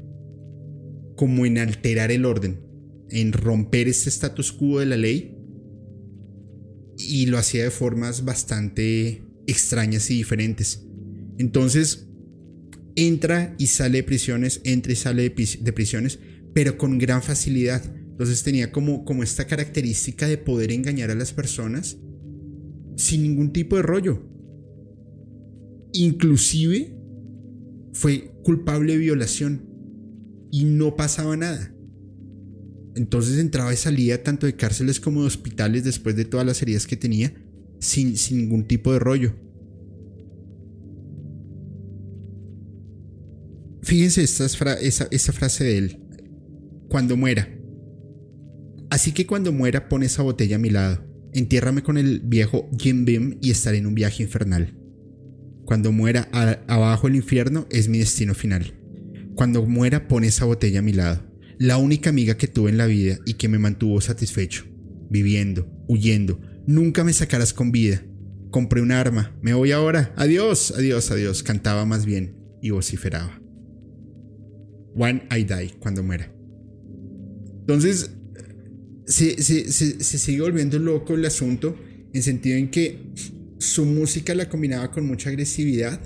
como 1.16 1.48
en 1.48 1.58
alterar 1.58 2.12
el 2.12 2.26
orden, 2.26 2.60
en 3.10 3.34
romper 3.34 3.88
este 3.88 4.10
status 4.10 4.52
quo 4.52 4.80
de 4.80 4.86
la 4.86 4.98
ley 4.98 5.36
y 7.00 7.26
lo 7.26 7.40
hacía 7.40 7.64
de 7.64 7.72
formas 7.72 8.24
bastante 8.24 9.24
extrañas 9.48 10.12
y 10.12 10.18
diferentes. 10.18 10.86
Entonces, 11.40 12.08
entra 12.96 13.56
y 13.58 13.66
sale 13.66 13.98
de 13.98 14.04
prisiones, 14.04 14.62
entra 14.64 14.94
y 14.94 14.96
sale 14.96 15.24
de, 15.24 15.74
prisiones, 15.74 16.20
pero 16.54 16.78
con 16.78 17.00
gran 17.00 17.24
facilidad. 17.24 17.99
Entonces 18.20 18.44
tenía 18.44 18.70
como, 18.70 19.06
como 19.06 19.24
esta 19.24 19.48
característica 19.48 20.28
de 20.28 20.38
poder 20.38 20.74
engañar 20.74 21.10
a 21.10 21.16
las 21.16 21.32
personas 21.32 21.96
sin 22.98 23.24
ningún 23.24 23.54
tipo 23.54 23.78
de 23.78 23.82
rollo. 23.82 24.22
Inclusive 25.94 27.00
fue 27.94 28.34
culpable 28.44 28.92
de 28.92 29.00
violación 29.00 29.70
y 30.52 30.66
no 30.66 30.98
pasaba 30.98 31.38
nada. 31.38 31.74
Entonces 32.96 33.40
entraba 33.40 33.74
y 33.74 33.78
salía 33.78 34.22
tanto 34.22 34.48
de 34.48 34.58
cárceles 34.58 35.00
como 35.00 35.22
de 35.22 35.28
hospitales 35.28 35.86
después 35.86 36.18
de 36.18 36.26
todas 36.26 36.46
las 36.46 36.62
heridas 36.62 36.88
que 36.88 36.98
tenía, 36.98 37.34
sin, 37.80 38.16
ningún 38.32 38.68
tipo 38.68 38.92
de 38.92 39.00
rollo. 39.00 39.34
Fíjense 43.82 44.24
esta 44.24 44.74
esa, 44.74 45.08
esa 45.10 45.32
frase 45.32 45.64
de 45.64 45.78
él. 45.78 46.00
Cuando 46.90 47.16
muera. 47.16 47.59
Así 48.90 49.12
que 49.12 49.26
cuando 49.26 49.52
muera 49.52 49.90
pone 49.90 50.08
esa 50.08 50.24
botella 50.24 50.56
a 50.56 50.60
mi 50.60 50.70
lado. 50.70 51.06
Entiérrame 51.34 51.84
con 51.84 51.98
el 51.98 52.22
viejo 52.22 52.70
Jim 52.78 53.06
Beam 53.06 53.38
y 53.42 53.52
estaré 53.52 53.78
en 53.78 53.86
un 53.86 53.96
viaje 53.96 54.24
infernal. 54.24 54.76
Cuando 55.66 55.92
muera 55.92 56.28
abajo 56.68 57.08
el 57.08 57.16
infierno 57.16 57.68
es 57.70 57.88
mi 57.88 58.00
destino 58.00 58.34
final. 58.34 58.74
Cuando 59.36 59.64
muera 59.66 60.08
pone 60.08 60.28
esa 60.28 60.46
botella 60.46 60.80
a 60.80 60.82
mi 60.82 60.94
lado 60.94 61.30
la 61.60 61.78
única 61.78 62.10
amiga 62.10 62.38
que 62.38 62.48
tuve 62.48 62.72
en 62.72 62.78
la 62.78 62.86
vida 62.86 63.20
y 63.26 63.34
que 63.34 63.50
me 63.50 63.60
mantuvo 63.60 64.00
satisfecho, 64.00 64.64
viviendo, 65.10 65.70
huyendo. 65.90 66.40
Nunca 66.66 67.04
me 67.04 67.12
sacarás 67.12 67.54
con 67.54 67.72
vida. 67.72 68.02
Compré 68.50 68.82
un 68.82 68.94
arma. 68.94 69.38
Me 69.42 69.54
voy 69.54 69.74
ahora. 69.74 70.14
Adiós, 70.16 70.74
adiós, 70.76 71.12
adiós. 71.12 71.44
Cantaba 71.44 71.86
más 71.86 72.06
bien 72.06 72.38
y 72.62 72.70
vociferaba. 72.70 73.42
When 74.96 75.24
I 75.30 75.44
die, 75.44 75.76
cuando 75.80 76.02
muera. 76.02 76.34
Entonces, 77.60 78.12
se, 79.10 79.42
se, 79.42 79.72
se, 79.72 80.18
sigue 80.18 80.42
volviendo 80.42 80.80
loco 80.80 81.16
el 81.16 81.26
asunto 81.26 81.76
en 82.14 82.24
sentido 82.24 82.58
en 82.58 82.72
que 82.72 83.12
su 83.58 83.86
música 83.86 84.34
la 84.36 84.48
combinaba 84.48 84.92
con 84.92 85.06
mucha 85.06 85.30
agresividad 85.30 86.00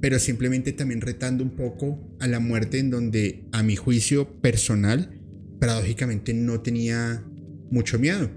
pero 0.00 0.18
simplemente 0.18 0.72
también 0.72 1.00
retando 1.00 1.42
un 1.42 1.50
poco 1.50 1.98
a 2.20 2.26
la 2.26 2.40
muerte 2.40 2.78
en 2.78 2.90
donde 2.90 3.48
a 3.52 3.62
mi 3.62 3.76
juicio 3.76 4.40
personal, 4.40 5.20
paradójicamente 5.58 6.34
no 6.34 6.60
tenía 6.60 7.24
mucho 7.70 7.98
miedo. 7.98 8.30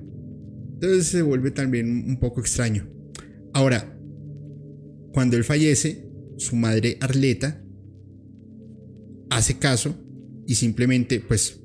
Entonces 0.73 1.08
se 1.08 1.21
vuelve 1.21 1.51
también 1.51 2.05
un 2.08 2.19
poco 2.19 2.39
extraño. 2.39 2.88
Ahora, 3.53 3.97
cuando 5.12 5.36
él 5.36 5.43
fallece, 5.43 6.10
su 6.38 6.55
madre 6.55 6.97
Arleta 7.01 7.62
hace 9.29 9.58
caso 9.58 9.95
y 10.47 10.55
simplemente 10.55 11.19
pues 11.19 11.60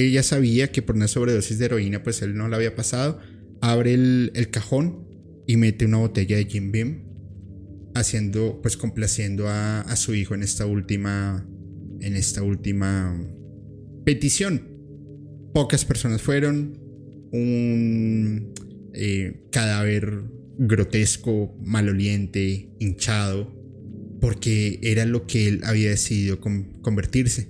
ella 0.00 0.22
sabía 0.22 0.72
que 0.72 0.82
por 0.82 0.96
una 0.96 1.08
sobredosis 1.08 1.58
de 1.58 1.66
heroína 1.66 2.02
pues 2.02 2.22
él 2.22 2.34
no 2.34 2.48
la 2.48 2.56
había 2.56 2.74
pasado, 2.74 3.20
abre 3.60 3.94
el, 3.94 4.32
el 4.34 4.50
cajón 4.50 5.06
y 5.46 5.56
mete 5.56 5.84
una 5.84 5.98
botella 5.98 6.36
de 6.36 6.46
Jim 6.46 6.72
Beam 6.72 7.12
haciendo, 7.94 8.60
pues 8.62 8.76
complaciendo 8.76 9.48
a, 9.48 9.84
su 9.96 10.14
hijo 10.14 10.34
en 10.34 10.42
esta 10.42 10.66
última, 10.66 11.46
en 12.00 12.16
esta 12.16 12.42
última 12.42 13.18
petición. 14.04 14.68
Pocas 15.52 15.84
personas 15.84 16.22
fueron, 16.22 16.78
un 17.32 18.52
eh, 18.94 19.46
cadáver 19.50 20.24
grotesco, 20.58 21.56
maloliente, 21.62 22.70
hinchado, 22.78 23.52
porque 24.20 24.78
era 24.82 25.04
lo 25.04 25.26
que 25.26 25.48
él 25.48 25.60
había 25.64 25.90
decidido 25.90 26.40
convertirse. 26.40 27.48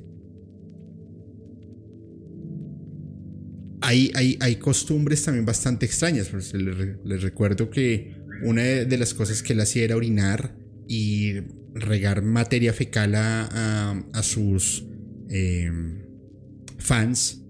Hay, 3.83 4.13
hay, 4.15 4.39
hay, 4.41 4.57
costumbres 4.57 5.25
también 5.25 5.45
bastante 5.45 5.87
extrañas. 5.87 6.29
Pues 6.29 6.53
les 6.55 7.23
recuerdo 7.23 7.69
que 7.71 8.15
una 8.45 8.63
de 8.63 8.99
las 8.99 9.15
cosas 9.15 9.43
que 9.43 9.53
él 9.53 9.61
hacía 9.61 9.85
era 9.85 9.97
orinar 9.97 10.57
y 10.89 11.35
regar 11.75 12.23
materia 12.23 12.73
fecal 12.73 13.15
a, 13.15 14.23
sus 14.23 14.85
em, 15.29 16.03
fans. 16.79 17.43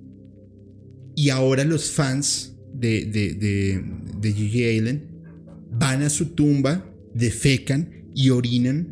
Y 1.14 1.31
ahora 1.31 1.64
los 1.64 1.90
fans 1.90 2.57
de, 2.75 3.05
de, 3.05 3.35
de, 3.35 3.85
de 4.18 4.33
Gigi 4.33 4.79
Allen 4.79 5.11
van 5.71 6.03
a 6.03 6.11
su 6.11 6.35
tumba, 6.35 6.90
defecan 7.14 8.07
y 8.14 8.31
orinan 8.31 8.88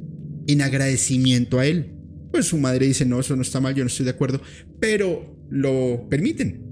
en 0.46 0.62
agradecimiento 0.62 1.58
a 1.58 1.66
él. 1.66 1.92
Pues 2.30 2.46
su 2.46 2.58
madre 2.58 2.86
dice, 2.86 3.04
no, 3.04 3.20
eso 3.20 3.34
no 3.36 3.42
está 3.42 3.60
mal, 3.60 3.74
yo 3.74 3.82
no 3.82 3.88
estoy 3.88 4.04
de 4.04 4.10
acuerdo, 4.10 4.40
pero 4.78 5.46
lo 5.50 6.06
permiten. 6.08 6.69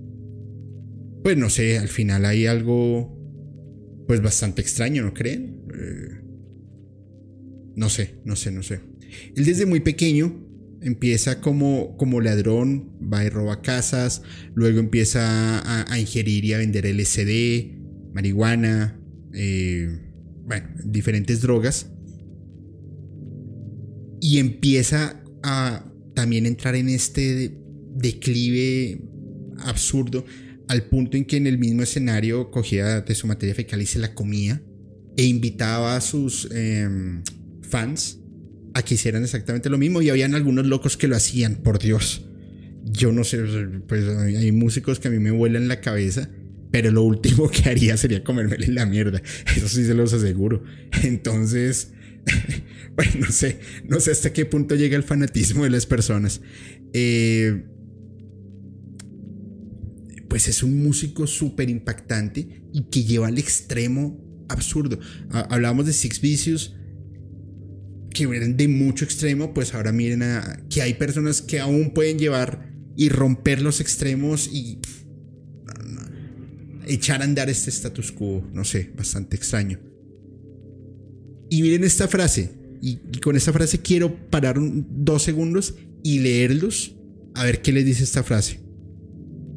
Pues 1.29 1.37
no 1.37 1.51
sé, 1.51 1.77
al 1.77 1.89
final 1.89 2.25
hay 2.25 2.47
algo 2.47 3.15
pues 4.07 4.23
bastante 4.23 4.63
extraño, 4.63 5.03
¿no 5.03 5.13
creen? 5.13 5.63
Eh, 5.75 6.23
no 7.77 7.91
sé, 7.91 8.15
no 8.25 8.35
sé, 8.35 8.51
no 8.51 8.63
sé. 8.63 8.81
Él 9.37 9.45
desde 9.45 9.67
muy 9.67 9.81
pequeño 9.81 10.43
empieza 10.81 11.43
como, 11.43 11.99
como 11.99 12.23
ladrón, 12.23 12.97
va 13.13 13.27
y 13.27 13.29
roba 13.29 13.61
casas, 13.61 14.23
luego 14.55 14.81
empieza 14.81 15.85
a, 15.93 16.01
ingerir 16.01 16.47
y 16.47 16.55
a 16.55 16.59
vender 16.59 16.87
LSD, 16.87 17.77
marihuana, 18.15 18.99
eh, 19.35 20.01
bueno, 20.47 20.67
diferentes 20.83 21.43
drogas. 21.43 21.91
Y 24.23 24.39
empieza 24.39 25.23
a 25.43 25.93
también 26.15 26.47
entrar 26.47 26.75
en 26.75 26.89
este 26.89 27.55
declive 27.97 29.03
absurdo 29.59 30.25
al 30.69 30.85
punto 30.85 31.17
en 31.17 31.25
que 31.25 31.37
en 31.37 31.47
el 31.47 31.59
mismo 31.59 31.83
escenario 31.83 32.51
cogía 32.51 33.01
de 33.01 33.15
su 33.15 33.27
materia 33.27 33.55
fecal 33.55 33.83
y 33.83 33.87
se 33.87 33.99
la 33.99 34.15
comía 34.15 34.63
e 35.17 35.25
invitaba 35.25 35.97
a 35.97 36.01
sus 36.01 36.49
em, 36.53 37.23
fans 37.63 38.19
a 38.75 38.83
que 38.83 38.95
hicieran 38.95 39.25
exactamente 39.25 39.71
lo 39.71 39.79
mismo 39.79 40.03
y 40.03 40.11
habían 40.11 40.35
algunos 40.35 40.67
locos 40.67 40.97
que 40.97 41.09
lo 41.09 41.17
hacían, 41.17 41.57
por 41.57 41.79
Dios. 41.79 42.25
Yo 42.85 43.13
no 43.13 43.25
sé, 43.25 43.43
pues 43.89 44.07
hay 44.09 44.53
músicos 44.53 45.01
que 45.01 45.09
a 45.09 45.11
mí 45.11 45.19
me 45.19 45.31
vuelan 45.31 45.69
la 45.69 45.81
cabeza, 45.81 46.31
pero 46.71 46.91
lo 46.91 47.03
último 47.03 47.51
que 47.51 47.69
haría 47.69 47.97
sería 47.97 48.23
comérmele 48.23 48.69
la 48.69 48.87
mierda, 48.87 49.21
eso 49.57 49.69
sí 49.69 49.85
se 49.85 49.95
los 49.95 50.13
aseguro. 50.13 50.63
Entonces, 51.03 51.93
no 53.19 53.31
sé, 53.31 53.59
no 53.89 54.01
sé 54.01 54.13
hasta 54.13 54.33
qué 54.33 54.45
punto 54.45 54.75
llega 54.75 54.97
el 54.97 55.03
fanatismo 55.03 55.65
de 55.65 55.71
las 55.71 55.87
personas. 55.87 56.41
Eh, 56.93 57.65
pues 60.29 60.49
es 60.49 60.63
un 60.63 60.83
músico 60.83 61.27
súper 61.27 61.71
impactante 61.71 62.63
y 62.73 62.83
que 62.85 63.05
lleva 63.05 63.29
al 63.29 63.39
extremo 63.39 64.19
absurdo. 64.49 64.99
Hablábamos 65.31 65.87
de 65.87 65.93
Six 65.93 66.21
Vicious, 66.21 66.75
que 68.11 68.25
eran 68.25 68.57
de 68.57 68.69
mucho 68.69 69.05
extremo, 69.05 69.55
pues 69.55 69.75
ahora 69.75 69.93
miren 69.93 70.23
a, 70.23 70.63
que 70.69 70.83
hay 70.83 70.95
personas 70.95 71.43
que 71.43 71.61
aún 71.61 71.93
pueden 71.93 72.19
llevar 72.19 72.73
y 72.97 73.09
romper 73.09 73.63
los 73.63 73.81
extremos 73.81 74.49
y 74.53 74.81
echar 76.89 77.21
a 77.21 77.25
andar 77.25 77.51
este 77.51 77.71
status 77.71 78.11
quo, 78.13 78.43
no 78.53 78.65
sé, 78.65 78.91
bastante 78.97 79.37
extraño. 79.37 79.79
Y 81.51 81.63
miren 81.63 81.85
esta 81.85 82.09
frase, 82.09 82.51
y, 82.81 82.97
con 83.21 83.37
esta 83.37 83.53
frase 83.53 83.81
quiero 83.81 84.15
parar 84.31 84.57
dos 84.59 85.23
segundos 85.23 85.75
y 86.03 86.21
leerlos 86.21 86.95
a 87.35 87.45
ver 87.45 87.63
qué 87.63 87.73
les 87.73 87.85
dice 87.85 88.05
esta 88.05 88.23
frase. 88.23 88.61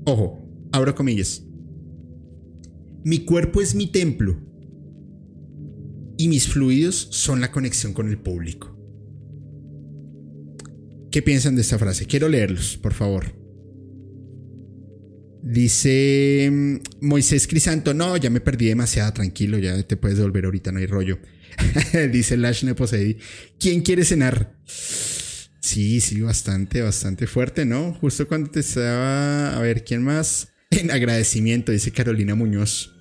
Ojo, 0.05 0.40
abro 0.71 0.95
comillas. 0.95 1.43
Mi 3.03 3.25
cuerpo 3.25 3.61
es 3.61 3.75
mi 3.75 3.87
templo 3.87 4.39
y 6.17 6.27
mis 6.27 6.47
fluidos 6.47 7.07
son 7.11 7.41
la 7.41 7.51
conexión 7.51 7.93
con 7.93 8.07
el 8.09 8.19
público. 8.19 8.77
¿Qué 11.11 11.21
piensan 11.21 11.55
de 11.55 11.61
esta 11.61 11.77
frase? 11.77 12.05
Quiero 12.05 12.29
leerlos, 12.29 12.77
por 12.77 12.93
favor. 12.93 13.35
Dice 15.43 16.49
mm, 16.51 16.75
Moisés 17.01 17.47
Crisanto, 17.47 17.93
no, 17.93 18.15
ya 18.15 18.29
me 18.29 18.39
perdí 18.39 18.67
demasiado, 18.67 19.11
tranquilo, 19.11 19.57
ya 19.57 19.81
te 19.83 19.97
puedes 19.97 20.17
devolver 20.17 20.45
ahorita, 20.45 20.71
no 20.71 20.79
hay 20.79 20.85
rollo. 20.85 21.19
Dice 22.11 22.37
Lash 22.37 22.63
Neposedi, 22.63 23.17
¿quién 23.59 23.81
quiere 23.81 24.05
cenar? 24.05 24.55
Sí, 24.65 25.99
sí, 26.01 26.21
bastante, 26.21 26.81
bastante 26.81 27.27
fuerte, 27.27 27.65
¿no? 27.65 27.93
Justo 27.95 28.27
cuando 28.27 28.49
te 28.51 28.61
estaba, 28.61 29.55
a 29.55 29.59
ver, 29.59 29.83
¿quién 29.83 30.03
más? 30.03 30.50
En 30.71 30.89
agradecimiento, 30.89 31.71
dice 31.71 31.91
Carolina 31.91 32.33
Muñoz. 32.33 32.93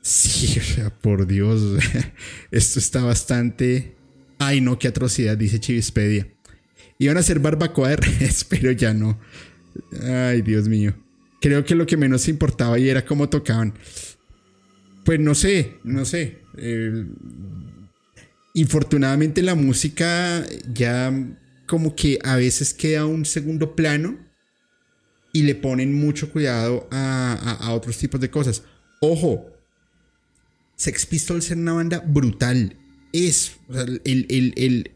Sí, 0.00 0.58
o 0.58 0.62
sea, 0.62 0.90
por 0.90 1.26
Dios, 1.26 1.78
esto 2.50 2.78
está 2.78 3.04
bastante... 3.04 3.94
Ay, 4.38 4.60
no, 4.60 4.78
qué 4.78 4.88
atrocidad, 4.88 5.36
dice 5.36 5.60
Chivispedia. 5.60 6.26
Iban 6.98 7.18
a 7.18 7.20
hacer 7.20 7.38
barbacoa 7.38 7.90
de 7.90 7.96
res, 8.20 8.44
pero 8.44 8.72
ya 8.72 8.94
no. 8.94 9.20
Ay, 10.02 10.42
Dios 10.42 10.66
mío. 10.66 10.94
Creo 11.40 11.64
que 11.64 11.74
lo 11.74 11.86
que 11.86 11.96
menos 11.96 12.26
importaba 12.26 12.78
y 12.78 12.88
era 12.88 13.04
cómo 13.04 13.28
tocaban. 13.28 13.74
Pues 15.04 15.20
no 15.20 15.34
sé, 15.34 15.74
no 15.84 16.04
sé. 16.04 16.38
infortunadamente 18.54 19.42
la 19.42 19.54
música 19.54 20.44
ya 20.72 21.12
como 21.66 21.94
que 21.94 22.18
a 22.22 22.36
veces 22.36 22.72
queda 22.72 23.06
un 23.06 23.24
segundo 23.24 23.74
plano 23.74 24.18
y 25.32 25.42
le 25.42 25.54
ponen 25.54 25.94
mucho 25.94 26.30
cuidado 26.30 26.88
a, 26.90 27.58
a 27.60 27.72
otros 27.72 27.96
tipos 27.98 28.20
de 28.20 28.30
cosas. 28.30 28.62
Ojo, 29.00 29.52
Sex 30.82 31.06
Pistols 31.06 31.50
era 31.50 31.60
una 31.60 31.74
banda 31.74 32.00
brutal. 32.00 32.76
Es, 33.12 33.52
el, 34.04 34.90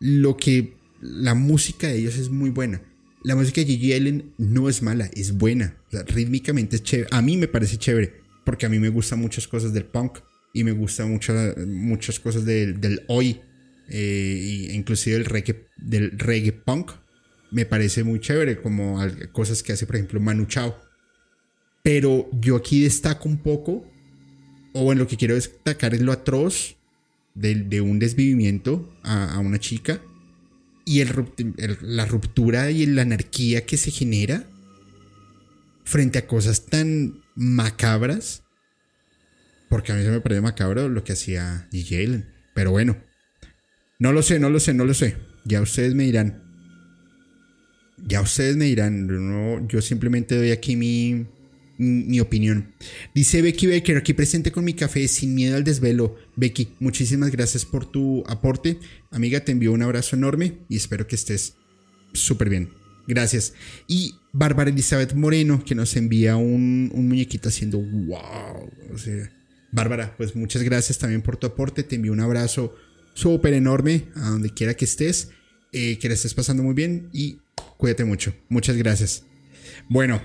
lo 0.00 0.36
que 0.36 0.76
la 1.00 1.34
música 1.34 1.86
de 1.86 1.98
ellos 1.98 2.16
es 2.16 2.30
muy 2.30 2.50
buena. 2.50 2.82
La 3.22 3.36
música 3.36 3.60
de 3.60 3.66
Gigi 3.66 3.92
Allen 3.92 4.32
no 4.38 4.68
es 4.68 4.82
mala, 4.82 5.10
es 5.14 5.32
buena. 5.36 5.76
rítmicamente 6.08 6.76
es 6.76 6.82
chévere. 6.82 7.08
A 7.12 7.22
mí 7.22 7.36
me 7.36 7.46
parece 7.46 7.76
chévere, 7.76 8.14
porque 8.44 8.66
a 8.66 8.68
mí 8.68 8.78
me 8.80 8.88
gustan 8.88 9.20
muchas 9.20 9.46
cosas 9.46 9.72
del 9.72 9.84
punk 9.84 10.18
y 10.52 10.64
me 10.64 10.72
gustan 10.72 11.10
mucho, 11.10 11.32
muchas 11.66 12.18
cosas 12.18 12.44
del, 12.44 13.02
hoy, 13.06 13.40
eh, 13.88 14.70
inclusive 14.72 15.16
el 15.16 15.26
reggae, 15.26 15.66
del 15.76 16.18
reggae 16.18 16.52
punk. 16.52 16.90
Me 17.50 17.64
parece 17.64 18.04
muy 18.04 18.20
chévere, 18.20 18.60
como 18.60 19.00
cosas 19.32 19.62
que 19.62 19.72
hace, 19.72 19.86
por 19.86 19.96
ejemplo, 19.96 20.20
Manu 20.20 20.46
Chao. 20.46 20.76
Pero 21.82 22.28
yo 22.32 22.56
aquí 22.56 22.82
destaco 22.82 23.28
un 23.28 23.38
poco 23.38 23.90
o 24.72 24.84
bueno, 24.84 25.02
lo 25.02 25.08
que 25.08 25.16
quiero 25.16 25.34
destacar 25.34 25.94
es 25.94 26.00
lo 26.00 26.12
atroz 26.12 26.76
de, 27.34 27.80
un 27.80 27.98
desvivimiento 27.98 28.96
a, 29.02 29.38
una 29.38 29.58
chica 29.58 30.00
y 30.84 31.00
el, 31.00 31.12
la 31.82 32.06
ruptura 32.06 32.70
y 32.70 32.86
la 32.86 33.02
anarquía 33.02 33.66
que 33.66 33.76
se 33.76 33.90
genera 33.90 34.44
frente 35.84 36.18
a 36.18 36.26
cosas 36.26 36.66
tan 36.66 37.22
macabras. 37.34 38.44
Porque 39.68 39.92
a 39.92 39.96
mí 39.96 40.02
se 40.02 40.10
me 40.10 40.20
parece 40.20 40.40
macabro 40.40 40.88
lo 40.88 41.04
que 41.04 41.12
hacía 41.12 41.68
DJ. 41.70 42.24
Pero 42.54 42.70
bueno, 42.70 42.96
no 43.98 44.12
lo 44.12 44.22
sé, 44.22 44.38
no 44.38 44.48
lo 44.48 44.60
sé, 44.60 44.74
no 44.74 44.84
lo 44.84 44.94
sé. 44.94 45.16
Ya 45.44 45.60
ustedes 45.60 45.94
me 45.94 46.04
dirán. 46.04 46.47
Ya 48.06 48.20
ustedes 48.20 48.56
me 48.56 48.66
dirán. 48.66 49.68
yo 49.68 49.82
simplemente 49.82 50.36
doy 50.36 50.50
aquí 50.50 50.76
mi, 50.76 51.26
mi 51.78 52.20
opinión. 52.20 52.74
Dice 53.14 53.40
Becky 53.42 53.66
Baker, 53.66 53.96
aquí 53.96 54.12
presente 54.12 54.52
con 54.52 54.64
mi 54.64 54.74
café 54.74 55.06
sin 55.08 55.34
miedo 55.34 55.56
al 55.56 55.64
desvelo. 55.64 56.16
Becky, 56.36 56.74
muchísimas 56.80 57.30
gracias 57.30 57.64
por 57.64 57.90
tu 57.90 58.24
aporte. 58.26 58.78
Amiga, 59.10 59.40
te 59.40 59.52
envío 59.52 59.72
un 59.72 59.82
abrazo 59.82 60.16
enorme 60.16 60.58
y 60.68 60.76
espero 60.76 61.06
que 61.06 61.16
estés 61.16 61.54
súper 62.12 62.48
bien. 62.48 62.70
Gracias. 63.06 63.54
Y 63.86 64.16
Bárbara 64.32 64.70
Elizabeth 64.70 65.14
Moreno, 65.14 65.64
que 65.64 65.74
nos 65.74 65.96
envía 65.96 66.36
un, 66.36 66.90
muñequito 66.94 67.48
haciendo 67.48 67.78
wow. 67.78 68.70
O 68.92 68.98
sea, 68.98 69.30
Bárbara, 69.72 70.14
pues 70.16 70.36
muchas 70.36 70.62
gracias 70.62 70.98
también 70.98 71.22
por 71.22 71.36
tu 71.36 71.46
aporte. 71.46 71.82
Te 71.82 71.96
envío 71.96 72.12
un 72.12 72.20
abrazo 72.20 72.74
súper 73.14 73.54
enorme 73.54 74.08
a 74.14 74.30
donde 74.30 74.50
quiera 74.50 74.74
que 74.74 74.84
estés. 74.84 75.30
Eh, 75.72 75.98
que 75.98 76.08
la 76.08 76.14
estés 76.14 76.32
pasando 76.32 76.62
muy 76.62 76.72
bien 76.72 77.10
y 77.12 77.40
cuídate 77.78 78.04
mucho. 78.04 78.34
Muchas 78.50 78.76
gracias. 78.76 79.24
Bueno, 79.88 80.20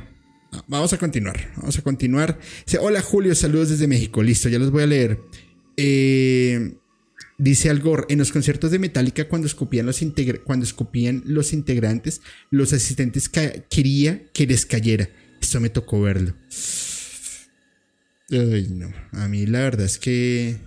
Vamos 0.67 0.93
a 0.93 0.97
continuar. 0.97 1.51
Vamos 1.57 1.77
a 1.77 1.81
continuar. 1.81 2.39
Hola 2.79 3.01
Julio, 3.01 3.33
saludos 3.35 3.69
desde 3.69 3.87
México. 3.87 4.21
Listo, 4.21 4.49
ya 4.49 4.59
los 4.59 4.71
voy 4.71 4.83
a 4.83 4.87
leer. 4.87 5.19
Eh, 5.77 6.75
dice 7.37 7.69
Algor, 7.69 8.05
en 8.09 8.19
los 8.19 8.31
conciertos 8.31 8.71
de 8.71 8.79
Metallica 8.79 9.27
cuando 9.27 9.47
escupían 9.47 9.85
los, 9.85 10.01
cuando 10.43 10.63
escupían 10.63 11.23
los 11.25 11.53
integrantes, 11.53 12.21
los 12.51 12.73
asistentes 12.73 13.29
quería 13.29 14.25
que 14.33 14.45
les 14.45 14.65
cayera. 14.65 15.09
Esto 15.41 15.59
me 15.59 15.69
tocó 15.69 16.01
verlo. 16.01 16.35
Ay, 18.29 18.67
no. 18.69 18.93
A 19.11 19.27
mí 19.27 19.45
la 19.45 19.59
verdad 19.59 19.85
es 19.85 19.97
que 19.97 20.57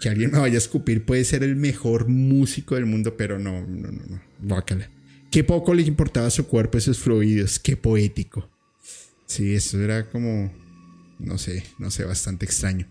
que 0.00 0.08
alguien 0.08 0.30
me 0.30 0.38
vaya 0.38 0.54
a 0.54 0.58
escupir 0.58 1.04
puede 1.04 1.24
ser 1.24 1.42
el 1.42 1.56
mejor 1.56 2.08
músico 2.08 2.74
del 2.74 2.86
mundo, 2.86 3.16
pero 3.16 3.38
no, 3.38 3.60
no, 3.66 3.92
no, 3.92 4.02
no. 4.06 4.22
Bácala. 4.40 4.90
Qué 5.34 5.42
poco 5.42 5.74
le 5.74 5.82
importaba 5.82 6.30
su 6.30 6.46
cuerpo 6.46 6.78
esos 6.78 7.00
fluidos, 7.00 7.58
qué 7.58 7.76
poético. 7.76 8.48
Sí, 9.26 9.52
eso 9.52 9.80
era 9.80 10.08
como, 10.08 10.52
no 11.18 11.38
sé, 11.38 11.64
no 11.80 11.90
sé, 11.90 12.04
bastante 12.04 12.44
extraño. 12.44 12.86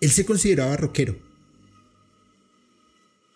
Él 0.00 0.10
se 0.10 0.24
consideraba 0.24 0.78
rockero. 0.78 1.18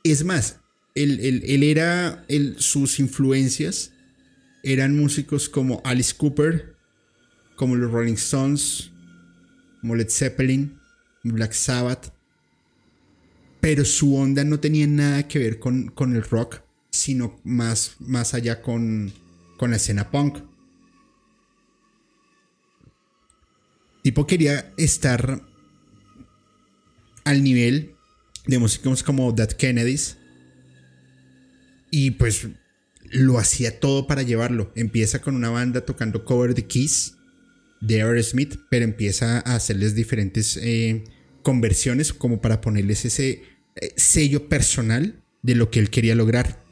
Es 0.03 0.25
más, 0.25 0.61
él, 0.95 1.63
era, 1.63 2.25
sus 2.57 3.01
influencias 3.01 3.93
eran 4.63 4.97
músicos 4.97 5.51
como 5.51 5.83
Alice 5.85 6.15
Cooper, 6.17 6.75
como 7.55 7.77
los 7.77 7.93
Rolling 7.93 8.15
Stones, 8.15 8.93
como 9.83 9.95
Led 9.95 10.09
Zeppelin, 10.09 10.81
Black 11.23 11.53
Sabbath. 11.53 12.15
Pero 13.61 13.85
su 13.85 14.17
onda 14.17 14.43
no 14.43 14.59
tenía 14.59 14.87
nada 14.87 15.29
que 15.29 15.39
ver 15.39 15.59
con, 15.59 15.89
con 15.89 16.17
el 16.17 16.23
rock 16.23 16.63
sino 16.91 17.41
más, 17.45 17.97
más 18.01 18.35
allá 18.35 18.63
con, 18.63 19.13
con 19.57 19.71
la 19.71 19.77
escena 19.77 20.11
punk. 20.11 20.39
tipo 24.09 24.27
quería 24.27 24.73
estar 24.79 25.43
al 27.25 27.45
nivel 27.45 27.95
de 28.47 28.59
músicos 28.59 29.03
como 29.03 29.33
Dead 29.33 29.51
Kennedys. 29.51 30.17
Y 31.91 32.13
pues 32.13 32.49
lo 33.11 33.39
hacía 33.39 33.81
todo 33.81 34.07
para 34.07 34.23
llevarlo. 34.23 34.73
Empieza 34.75 35.21
con 35.21 35.37
una 35.37 35.51
banda 35.51 35.83
tocando 35.83 36.25
cover 36.25 36.55
de 36.55 36.67
Kiss 36.67 37.17
de 37.83 38.03
Aerosmith, 38.03 38.57
pero 38.71 38.87
empieza 38.87 39.41
a 39.41 39.57
hacerles 39.57 39.95
diferentes 39.95 40.57
eh, 40.57 41.05
conversiones 41.43 42.15
como 42.15 42.41
para 42.41 42.63
ponerles 42.63 43.05
ese 43.05 43.43
eh, 43.77 43.93
sello 43.97 44.49
personal 44.49 45.23
de 45.43 45.55
lo 45.55 45.71
que 45.71 45.81
él 45.81 45.91
quería 45.91 46.15
lograr. 46.15 46.65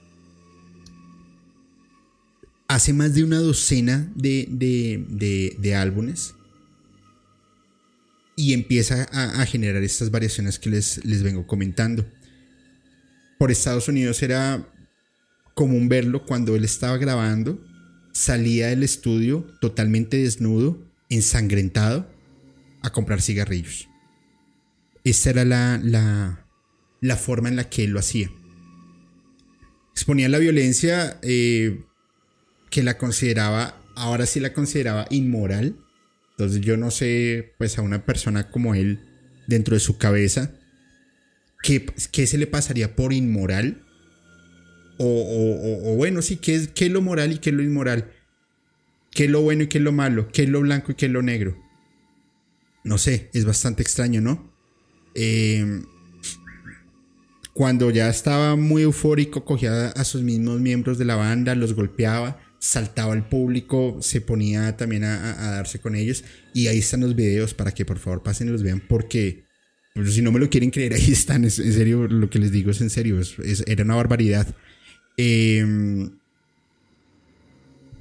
Hace 2.69 2.93
más 2.93 3.15
de 3.15 3.23
una 3.23 3.39
docena 3.39 4.11
de, 4.15 4.47
de, 5.59 5.75
álbumes 5.75 6.35
y 8.37 8.53
empieza 8.53 9.05
a, 9.13 9.47
generar 9.47 9.83
estas 9.83 10.11
variaciones 10.11 10.59
que 10.59 10.71
les, 10.71 11.05
les 11.05 11.23
vengo 11.23 11.47
comentando. 11.47 12.05
Por 13.39 13.51
Estados 13.51 13.89
Unidos 13.89 14.23
era 14.23 14.67
común 15.55 15.89
verlo 15.89 16.27
cuando 16.27 16.57
él 16.57 16.65
estaba 16.65 16.99
grabando, 16.99 17.65
salía 18.13 18.69
del 18.69 18.83
estudio 18.83 19.47
totalmente 19.61 20.17
desnudo, 20.19 20.83
ensangrentado, 21.09 22.11
a 22.83 22.91
comprar 22.91 23.23
cigarrillos. 23.23 23.89
Esta 25.05 25.31
era 25.31 25.45
la, 25.45 25.81
la, 25.83 26.47
la 27.01 27.17
forma 27.17 27.49
en 27.49 27.57
la 27.57 27.69
que 27.69 27.85
él 27.85 27.91
lo 27.91 28.01
hacía. 28.01 28.31
Exponía 29.93 30.29
la 30.29 30.39
violencia 30.39 31.19
eh, 31.23 31.85
que 32.77 32.83
la 32.83 32.99
consideraba, 32.99 33.83
ahora 33.95 34.27
sí 34.27 34.39
la 34.39 34.53
consideraba 34.53 35.07
inmoral. 35.09 35.77
Entonces 36.33 36.61
yo 36.61 36.77
no 36.77 36.91
sé, 36.91 37.55
pues 37.57 37.79
a 37.79 37.81
una 37.81 38.05
persona 38.05 38.51
como 38.51 38.75
él, 38.75 39.01
dentro 39.47 39.77
de 39.77 39.81
su 39.81 39.97
cabeza, 39.97 40.53
¿qué, 41.63 41.87
qué 42.13 42.27
se 42.27 42.37
le 42.37 42.47
pasaría 42.47 42.95
por 42.95 43.15
inmoral? 43.15 43.83
O, 44.99 45.95
bueno, 45.97 46.21
sí, 46.21 46.37
¿qué 46.37 46.55
es, 46.55 46.69
¿qué 46.69 46.85
es 46.85 46.93
lo 46.93 47.01
moral 47.01 47.33
y 47.33 47.39
qué 47.39 47.49
es 47.49 47.57
lo 47.57 47.63
inmoral? 47.63 48.13
¿Qué 49.11 49.25
es 49.25 49.31
lo 49.31 49.41
bueno 49.41 49.63
y 49.63 49.69
qué 49.69 49.79
es 49.79 49.85
lo 49.85 49.93
malo? 49.93 50.29
¿Qué 50.29 50.43
es 50.43 50.51
lo 50.51 50.61
blanco 50.61 50.93
y 50.93 50.97
qué 50.97 51.07
es 51.07 51.13
lo 51.13 51.23
negro? 51.23 51.57
No 52.85 52.99
sé, 52.99 53.31
es 53.33 53.47
bastante 53.47 53.81
extraño, 53.81 54.21
¿no? 54.21 54.53
Eh, 55.15 55.81
cuando 57.55 57.91
ya 57.91 58.11
estaba 58.11 58.55
muy 58.55 58.83
eufórico, 58.83 59.47
cogía 59.47 59.89
a 59.89 60.05
sus 60.05 60.21
mismos 60.21 60.61
miembros 60.61 60.99
de 60.99 61.07
la 61.07 61.17
banda, 61.17 61.55
los 61.55 61.73
golpeaba, 61.73 62.39
saltaba 62.67 63.13
al 63.13 63.29
público, 63.29 63.99
se 64.01 64.21
ponía 64.21 64.77
también 64.77 65.05
a, 65.05 65.51
darse 65.53 65.79
con 65.79 65.95
ellos. 65.95 66.25
Y 66.53 66.67
ahí 66.67 66.79
están 66.79 67.01
los 67.01 67.15
videos 67.15 67.55
para 67.55 67.73
que 67.73 67.85
por 67.85 67.99
favor 67.99 68.25
pasen 68.25 68.49
y 68.49 68.51
los 68.51 68.65
vean 68.65 68.83
porque 68.87 69.45
pues, 69.95 70.15
si 70.15 70.23
no 70.23 70.33
me 70.33 70.41
lo 70.41 70.51
quieren 70.51 70.71
creer, 70.71 70.93
ahí 70.95 71.13
están. 71.13 71.45
en 71.45 71.51
serio, 71.51 72.09
lo 72.09 72.29
que 72.29 72.41
les 72.41 72.51
digo 72.51 72.73
es 72.73 72.81
en 72.81 72.91
serio. 72.91 73.21
era 73.67 73.85
una 73.85 73.95
barbaridad. 73.95 74.53
Em, 75.17 76.11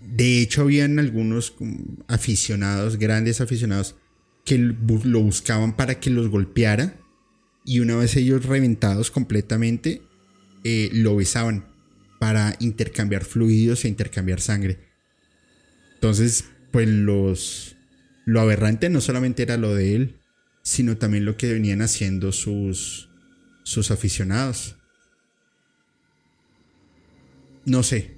de 0.01 0.41
hecho, 0.41 0.63
habían 0.63 0.97
algunos 0.97 1.53
aficionados, 2.07 2.97
grandes 2.97 3.41
aficionados, 3.41 3.95
que 4.45 4.57
lo 4.57 5.21
buscaban 5.21 5.75
para 5.75 5.99
que 5.99 6.09
los 6.09 6.29
golpeara 6.29 6.99
y 7.65 7.79
una 7.79 7.95
vez 7.95 8.15
ellos 8.15 8.45
reventados 8.45 9.09
completamente, 9.09 10.01
eh, 10.63 10.89
lo 10.93 11.15
besaban 11.15 11.65
para 12.25 12.55
intercambiar 12.59 13.23
fluidos 13.23 13.85
e 13.85 13.87
intercambiar 13.87 14.41
sangre. 14.41 14.79
Entonces, 15.93 16.45
pues 16.71 16.89
los... 16.89 17.75
Lo 18.25 18.41
aberrante 18.41 18.89
no 18.89 18.99
solamente 18.99 19.43
era 19.43 19.57
lo 19.57 19.75
de 19.75 19.95
él, 19.95 20.15
sino 20.63 20.97
también 20.97 21.23
lo 21.23 21.37
que 21.37 21.53
venían 21.53 21.83
haciendo 21.83 22.31
sus, 22.31 23.11
sus 23.63 23.91
aficionados. 23.91 24.75
No 27.63 27.83
sé. 27.83 28.17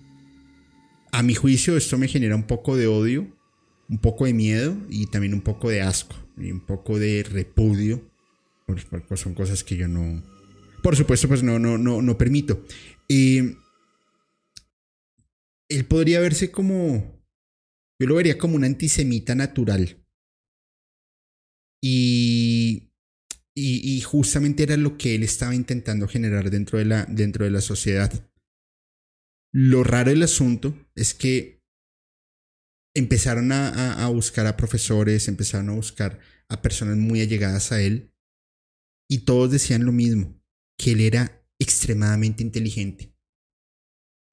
A 1.11 1.21
mi 1.21 1.35
juicio 1.35 1.75
esto 1.75 1.97
me 1.97 2.07
genera 2.07 2.37
un 2.37 2.47
poco 2.47 2.77
de 2.77 2.87
odio, 2.87 3.27
un 3.89 3.97
poco 3.97 4.23
de 4.23 4.33
miedo 4.33 4.77
y 4.89 5.07
también 5.07 5.33
un 5.33 5.41
poco 5.41 5.69
de 5.69 5.81
asco 5.81 6.15
y 6.37 6.49
un 6.49 6.65
poco 6.65 6.97
de 6.97 7.23
repudio 7.29 8.09
pues 8.65 9.19
son 9.19 9.33
cosas 9.33 9.65
que 9.65 9.75
yo 9.75 9.89
no, 9.89 10.23
por 10.81 10.95
supuesto, 10.95 11.27
pues 11.27 11.43
no, 11.43 11.59
no, 11.59 11.77
no, 11.77 12.01
no 12.01 12.17
permito. 12.17 12.63
Él 15.69 15.85
podría 15.85 16.19
verse 16.19 16.51
como, 16.51 17.21
yo 17.99 18.07
lo 18.07 18.15
vería 18.15 18.37
como 18.37 18.55
un 18.55 18.63
antisemita 18.63 19.35
natural. 19.35 20.03
Y, 21.83 22.91
y, 23.55 24.01
justamente 24.01 24.63
era 24.63 24.77
lo 24.77 24.97
que 24.97 25.15
él 25.15 25.23
estaba 25.23 25.53
intentando 25.53 26.07
generar 26.07 26.49
dentro 26.49 26.79
de 26.79 26.85
la, 26.85 27.05
dentro 27.05 27.45
de 27.45 27.51
la 27.51 27.61
sociedad. 27.61 28.29
Lo 29.53 29.83
raro 29.83 30.09
del 30.09 30.23
asunto 30.23 30.75
es 30.95 31.13
que 31.13 31.63
empezaron 32.95 33.51
a, 33.51 34.03
a 34.03 34.07
buscar 34.09 34.47
a 34.47 34.57
profesores, 34.57 35.27
empezaron 35.27 35.69
a 35.69 35.75
buscar 35.75 36.19
a 36.49 36.61
personas 36.61 36.97
muy 36.97 37.21
allegadas 37.21 37.71
a 37.71 37.81
él 37.81 38.11
y 39.09 39.19
todos 39.19 39.51
decían 39.51 39.85
lo 39.85 39.91
mismo, 39.91 40.39
que 40.77 40.91
él 40.91 41.01
era 41.01 41.47
extremadamente 41.59 42.43
inteligente. 42.43 43.16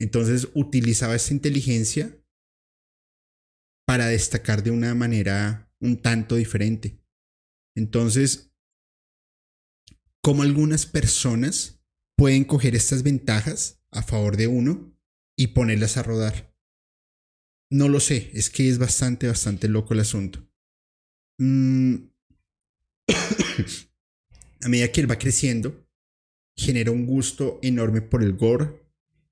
Entonces 0.04 0.48
utilizaba 0.52 1.14
esa 1.14 1.32
inteligencia 1.32 2.14
para 3.86 4.08
destacar 4.08 4.62
de 4.62 4.70
una 4.70 4.94
manera 4.94 5.72
un 5.80 5.96
tanto 5.96 6.36
diferente. 6.36 7.02
Entonces, 7.74 8.52
¿cómo 10.22 10.42
algunas 10.42 10.84
personas 10.84 11.82
pueden 12.18 12.44
coger 12.44 12.74
estas 12.74 13.02
ventajas 13.02 13.82
a 13.92 14.02
favor 14.02 14.36
de 14.36 14.46
uno 14.46 14.94
y 15.38 15.46
ponerlas 15.48 15.96
a 15.96 16.02
rodar? 16.02 16.54
No 17.72 17.88
lo 17.88 17.98
sé, 17.98 18.30
es 18.34 18.50
que 18.50 18.68
es 18.68 18.76
bastante, 18.76 19.26
bastante 19.26 19.68
loco 19.68 19.94
el 19.94 20.00
asunto. 20.00 20.46
Mm. 21.38 21.94
a 24.60 24.68
medida 24.68 24.92
que 24.92 25.00
él 25.00 25.10
va 25.10 25.18
creciendo, 25.18 25.88
genera 26.58 26.90
un 26.90 27.06
gusto 27.06 27.58
enorme 27.62 28.02
por 28.02 28.22
el 28.22 28.34
gore, 28.34 28.83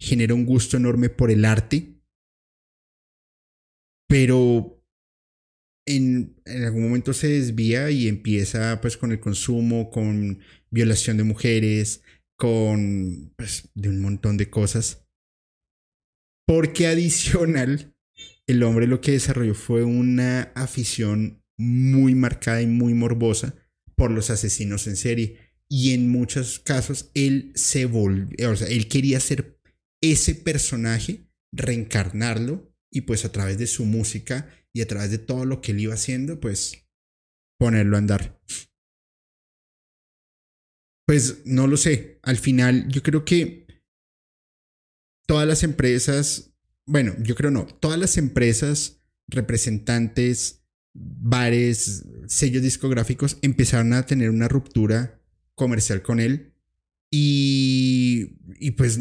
genera 0.03 0.35
un 0.35 0.45
gusto 0.45 0.77
enorme 0.77 1.09
por 1.11 1.31
el 1.31 1.45
arte, 1.45 1.95
pero 4.09 4.85
en, 5.87 6.43
algún 6.45 6.83
momento 6.83 7.13
se 7.13 7.29
desvía 7.29 7.89
y 7.91 8.09
empieza 8.09 8.81
pues 8.81 8.97
con 8.97 9.13
el 9.13 9.21
consumo, 9.21 9.91
con 9.91 10.41
violación 10.71 11.19
de 11.19 11.25
mujeres, 11.25 12.03
con 12.37 13.33
pues, 13.37 13.71
de 13.75 13.89
un 13.91 14.01
montón 14.01 14.37
de 14.37 14.51
cosas. 14.51 15.07
Porque 16.49 16.89
adicional, 16.89 17.95
el 18.49 18.63
hombre 18.65 18.89
lo 18.89 19.01
que 19.01 19.13
desarrolló 19.13 19.55
fue 19.55 19.85
una 19.85 20.51
afición 20.57 21.45
muy 21.57 22.17
marcada 22.17 22.61
y 22.61 22.67
muy 22.67 22.93
morbosa 22.93 23.55
por 23.95 24.11
los 24.11 24.31
asesinos 24.31 24.89
en 24.89 24.97
serie. 24.97 25.39
Y 25.69 25.95
en 25.95 26.11
muchos 26.11 26.59
casos 26.59 27.13
él 27.15 27.53
se 27.55 27.87
volvió, 27.87 28.51
o 28.51 28.57
sea, 28.57 28.67
él 28.67 28.89
quería 28.89 29.21
ser 29.21 29.62
ese 30.03 30.35
personaje, 30.35 31.27
reencarnarlo 31.53 32.75
y 32.91 33.03
pues 33.03 33.25
a 33.25 33.33
través 33.33 33.57
de 33.57 33.67
su 33.67 33.87
música 33.87 34.51
y 34.75 34.83
a 34.83 34.87
través 34.87 35.11
de 35.11 35.19
todo 35.19 35.47
lo 35.47 35.63
que 35.63 35.73
él 35.73 35.81
iba 35.81 35.95
haciendo, 35.95 36.41
pues 36.41 36.87
ponerlo 37.59 37.97
a 37.97 38.01
andar. 38.01 38.43
Pues 41.07 41.47
no 41.47 41.67
lo 41.67 41.77
sé, 41.77 42.19
al 42.23 42.37
final 42.37 42.89
yo 42.89 43.03
creo 43.03 43.25
que 43.25 43.67
todas 45.27 45.47
las 45.47 45.63
empresas, 45.63 46.55
bueno, 46.87 47.15
yo 47.21 47.35
creo 47.35 47.51
no, 47.51 47.67
todas 47.67 47.99
las 47.99 48.19
empresas 48.19 49.03
representantes 49.29 50.65
bares, 50.95 52.05
sellos 52.27 52.63
discográficos 52.63 53.39
empezaron 53.43 53.93
a 53.93 54.05
tener 54.05 54.31
una 54.31 54.49
ruptura 54.49 55.23
comercial 55.55 56.03
con 56.03 56.21
él 56.21 56.55
y, 57.11 58.39
y 58.59 58.73
pues 58.73 59.01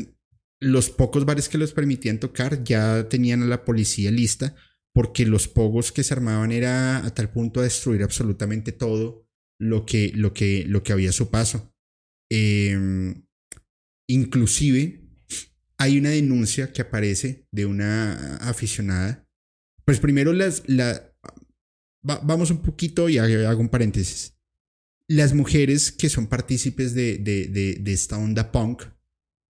los 0.62 0.90
pocos 0.90 1.26
bares 1.26 1.50
que 1.50 1.58
los 1.58 1.74
permitían 1.74 2.20
tocar 2.20 2.64
ya 2.64 3.10
tenían 3.10 3.44
a 3.44 3.48
la 3.48 3.66
policía 3.66 4.12
lista 4.12 4.56
porque 4.94 5.26
los 5.26 5.48
pogos 5.48 5.92
que 5.92 6.04
se 6.04 6.14
armaban 6.14 6.52
era 6.52 7.06
a 7.06 7.14
tal 7.14 7.32
punto 7.32 7.60
a 7.60 7.64
destruir 7.64 8.04
absolutamente 8.04 8.72
todo 8.72 9.28
lo 9.60 9.86
que, 9.86 10.12
lo 10.16 10.34
que, 10.34 10.66
lo 10.68 10.84
que 10.84 10.94
había 10.94 11.10
a 11.10 11.14
su 11.14 11.30
paso. 11.30 11.74
Em, 12.30 13.26
inclusive 14.08 15.02
hay 15.78 15.98
una 15.98 16.10
denuncia 16.10 16.72
que 16.72 16.82
aparece 16.82 17.48
de 17.52 17.66
una 17.66 18.38
aficionada. 18.38 19.28
Pues 19.86 20.00
primero 20.00 20.34
las, 20.34 20.64
la, 20.68 21.16
vamos 22.04 22.52
un 22.52 22.62
poquito 22.62 23.10
y 23.10 23.18
hago 23.18 23.62
un 23.62 23.70
paréntesis. 23.70 24.38
Las 25.08 25.34
mujeres 25.34 25.92
que 25.92 26.10
son 26.10 26.28
partícipes 26.28 26.94
de, 26.94 27.18
de, 27.18 27.48
de, 27.48 27.94
esta 27.94 28.18
onda 28.18 28.52
punk 28.52 28.84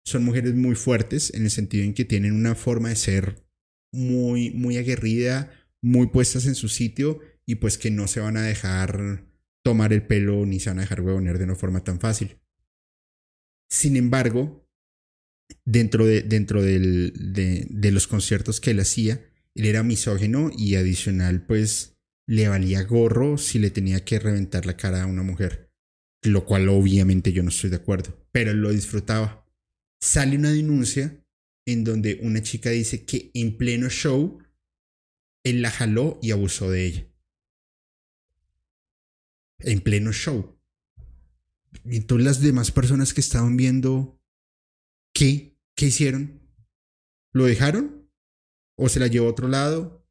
son 0.05 0.23
mujeres 0.23 0.53
muy 0.53 0.75
fuertes 0.75 1.33
en 1.33 1.43
el 1.43 1.51
sentido 1.51 1.83
en 1.83 1.93
que 1.93 2.05
tienen 2.05 2.33
una 2.33 2.55
forma 2.55 2.89
de 2.89 2.95
ser 2.95 3.43
muy, 3.91 4.51
muy 4.51 4.77
aguerrida, 4.77 5.51
muy 5.81 6.07
puestas 6.07 6.45
en 6.45 6.55
su 6.55 6.69
sitio 6.69 7.19
y 7.45 7.55
pues 7.55 7.77
que 7.77 7.91
no 7.91 8.07
se 8.07 8.19
van 8.19 8.37
a 8.37 8.43
dejar 8.43 9.25
tomar 9.63 9.93
el 9.93 10.05
pelo 10.05 10.45
ni 10.45 10.59
se 10.59 10.69
van 10.69 10.79
a 10.79 10.81
dejar 10.83 11.01
huevonear 11.01 11.37
de 11.37 11.45
una 11.45 11.55
forma 11.55 11.83
tan 11.83 11.99
fácil. 11.99 12.39
Sin 13.69 13.97
embargo, 13.97 14.69
dentro 15.65 16.05
de, 16.05 16.21
dentro 16.21 16.61
del, 16.61 17.13
de, 17.33 17.65
de 17.69 17.91
los 17.91 18.07
conciertos 18.07 18.61
que 18.61 18.71
él 18.71 18.79
hacía, 18.79 19.25
él 19.55 19.65
era 19.65 19.81
misógeno 19.81 20.51
y 20.55 20.75
adicional 20.75 21.45
pues 21.45 21.97
le 22.27 22.47
valía 22.47 22.83
gorro 22.83 23.37
si 23.37 23.57
le 23.59 23.71
tenía 23.71 24.03
que 24.03 24.19
reventar 24.19 24.65
la 24.65 24.77
cara 24.77 25.03
a 25.03 25.07
una 25.07 25.23
mujer, 25.23 25.71
lo 26.23 26.45
cual 26.45 26.69
obviamente 26.69 27.31
yo 27.31 27.41
no 27.41 27.49
estoy 27.49 27.69
de 27.71 27.77
acuerdo, 27.77 28.27
pero 28.31 28.51
él 28.51 28.61
lo 28.61 28.71
disfrutaba. 28.71 29.44
Sale 30.05 30.37
una 30.37 30.51
denuncia 30.51 31.19
en 31.65 31.83
donde 31.83 32.19
una 32.21 32.39
chica 32.43 32.69
dice 32.69 33.05
que 33.05 33.31
en 33.33 33.57
pleno 33.57 33.89
show 33.89 34.37
él 35.43 35.63
la 35.63 35.71
jaló 35.71 36.19
y 36.21 36.29
abusó 36.29 36.69
de 36.69 36.85
ella. 36.85 37.11
En 39.57 39.81
pleno 39.81 40.11
show. 40.11 40.61
Y 41.85 41.97
entonces 41.97 42.23
las 42.23 42.39
demás 42.39 42.69
personas 42.71 43.15
que 43.15 43.21
estaban 43.21 43.57
viendo, 43.57 44.21
¿qué? 45.11 45.57
¿Qué 45.75 45.87
hicieron? 45.87 46.39
¿Lo 47.33 47.45
dejaron? 47.45 48.07
¿O 48.77 48.89
se 48.89 48.99
la 48.99 49.07
llevó 49.07 49.25
a 49.25 49.31
otro 49.31 49.47
lado? 49.47 50.07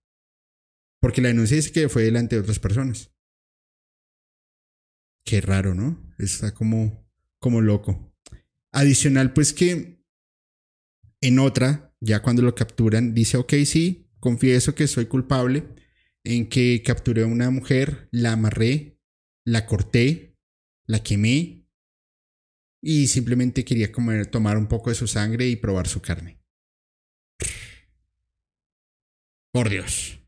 Porque 1.01 1.22
la 1.22 1.28
denuncia 1.28 1.57
dice 1.57 1.70
que 1.70 1.88
fue 1.88 2.03
delante 2.03 2.34
de 2.34 2.42
otras 2.42 2.59
personas. 2.59 3.12
Qué 5.24 5.40
raro, 5.40 5.72
¿no? 5.72 6.12
Está 6.18 6.53
como, 6.53 7.09
como 7.38 7.61
loco. 7.61 8.13
Adicional, 8.75 9.33
pues 9.33 9.53
que 9.53 10.03
en 11.20 11.39
otra, 11.39 11.95
ya 12.01 12.22
cuando 12.22 12.43
lo 12.43 12.57
capturan, 12.57 13.14
dice, 13.14 13.37
ok, 13.37 13.55
sí, 13.64 14.11
confieso 14.18 14.75
que 14.75 14.89
soy 14.89 15.07
culpable 15.07 15.68
en 16.25 16.49
que 16.49 16.83
capturé 16.85 17.22
a 17.22 17.27
una 17.27 17.51
mujer, 17.51 18.09
la 18.11 18.33
amarré, 18.33 18.99
la 19.45 19.64
corté, 19.64 20.37
la 20.87 21.05
quemé 21.05 21.68
y 22.83 23.07
simplemente 23.07 23.64
quería 23.64 23.93
comer, 23.93 24.27
tomar 24.27 24.59
un 24.59 24.66
poco 24.66 24.91
de 24.91 24.97
su 24.97 25.07
sangre 25.07 25.47
y 25.47 25.55
probar 25.55 25.87
su 25.87 26.03
carne. 26.03 26.43
Por 29.53 29.70
Dios. 29.70 30.18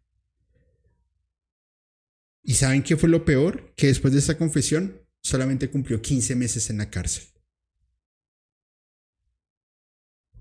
¿Y 2.44 2.54
saben 2.54 2.84
qué 2.84 2.96
fue 2.96 3.08
lo 3.08 3.24
peor? 3.24 3.74
Que 3.74 3.88
después 3.88 4.12
de 4.12 4.20
esa 4.20 4.38
confesión 4.38 5.02
solamente 5.20 5.68
cumplió 5.68 6.00
15 6.00 6.36
meses 6.36 6.70
en 6.70 6.78
la 6.78 6.90
cárcel. 6.90 7.35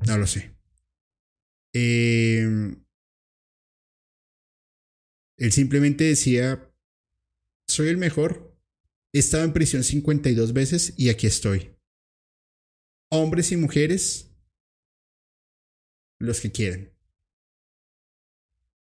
No 0.08 0.18
lo 0.18 0.28
sé. 0.28 0.56
Eh, 1.74 2.76
él 5.38 5.52
simplemente 5.52 6.06
decía, 6.06 6.72
soy 7.68 7.90
el 7.90 7.98
mejor. 7.98 8.56
He 9.14 9.20
estado 9.20 9.44
en 9.44 9.54
prisión 9.54 9.84
52 9.84 10.54
veces 10.54 10.94
y 10.98 11.10
aquí 11.10 11.28
estoy. 11.28 11.76
Hombres 13.12 13.52
y 13.52 13.58
mujeres, 13.58 14.32
los 16.20 16.42
que 16.42 16.52
quieran. 16.52 16.92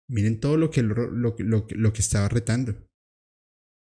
Miren 0.07 0.39
todo 0.39 0.57
lo 0.57 0.70
que, 0.70 0.84
lo, 0.84 1.09
lo, 1.09 1.36
lo 1.38 1.93
que 1.93 2.01
estaba 2.01 2.30
retando. 2.30 2.88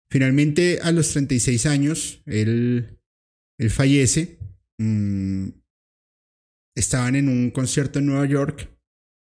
Finalmente, 0.09 0.79
a 0.81 0.91
los 0.91 1.11
36 1.11 1.65
años, 1.65 2.21
él, 2.27 2.99
él 3.57 3.69
fallece. 3.71 4.37
Mm, 4.77 5.49
estaban 6.75 7.15
en 7.15 7.29
un 7.29 7.51
concierto 7.51 7.99
en 7.99 8.07
Nueva 8.07 8.25
York. 8.25 8.69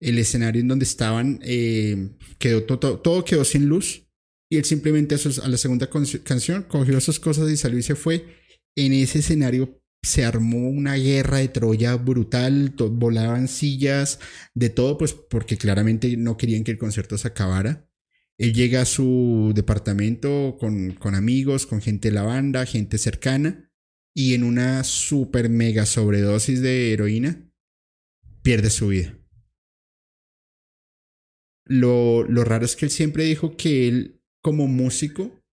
El 0.01 0.17
escenario 0.19 0.61
en 0.61 0.67
donde 0.67 0.85
estaban 0.85 1.39
eh, 1.43 2.11
quedó 2.37 2.63
todo, 2.63 2.99
todo 2.99 3.23
quedó 3.23 3.45
sin 3.45 3.67
luz. 3.67 4.07
Y 4.49 4.57
él 4.57 4.65
simplemente 4.65 5.15
a, 5.15 5.47
la 5.47 5.57
segunda 5.57 5.89
canción 6.23 6.63
cogió 6.63 6.99
sus 7.01 7.19
cosas 7.19 7.49
y 7.49 7.57
salió 7.57 7.79
y 7.79 7.83
se 7.83 7.95
fue. 7.95 8.25
En 8.75 8.93
ese 8.93 9.19
escenario 9.19 9.81
se 10.03 10.23
armó 10.23 10.69
una 10.69 10.95
guerra 10.95 11.39
de 11.39 11.47
Troya 11.47 11.95
brutal, 11.95 12.75
volaban 12.77 13.47
sillas, 13.47 14.19
de 14.53 14.69
todo, 14.69 14.97
pues 14.97 15.13
porque 15.13 15.57
claramente 15.57 16.15
no 16.15 16.37
querían 16.37 16.63
que 16.63 16.71
el 16.71 16.77
concierto 16.77 17.17
se 17.17 17.27
acabara. 17.27 17.89
Él 18.37 18.53
llega 18.53 18.81
a 18.81 18.85
su 18.85 19.53
departamento 19.55 20.57
con, 20.59 20.91
con 20.93 21.15
amigos, 21.15 21.65
con 21.65 21.81
gente 21.81 22.09
de 22.09 22.15
la 22.15 22.23
banda, 22.23 22.65
gente 22.65 22.97
cercana, 22.97 23.64
y 24.15 24.33
en 24.33 24.43
una 24.43 24.83
super 24.83 25.49
mega 25.49 25.85
sobredosis 25.85 26.61
de 26.61 26.93
heroína 26.93 27.51
pierde 28.41 28.69
su 28.69 28.87
vida. 28.87 29.17
Lo, 31.67 32.23
lo 32.23 32.43
raro 32.43 32.63
es 32.63 32.75
que 32.75 32.85
él 32.85 32.91
siempre 32.91 33.23
dijo 33.25 33.57
que 33.57 33.87
él, 33.87 34.21
como 34.41 34.67
músico, 34.67 35.43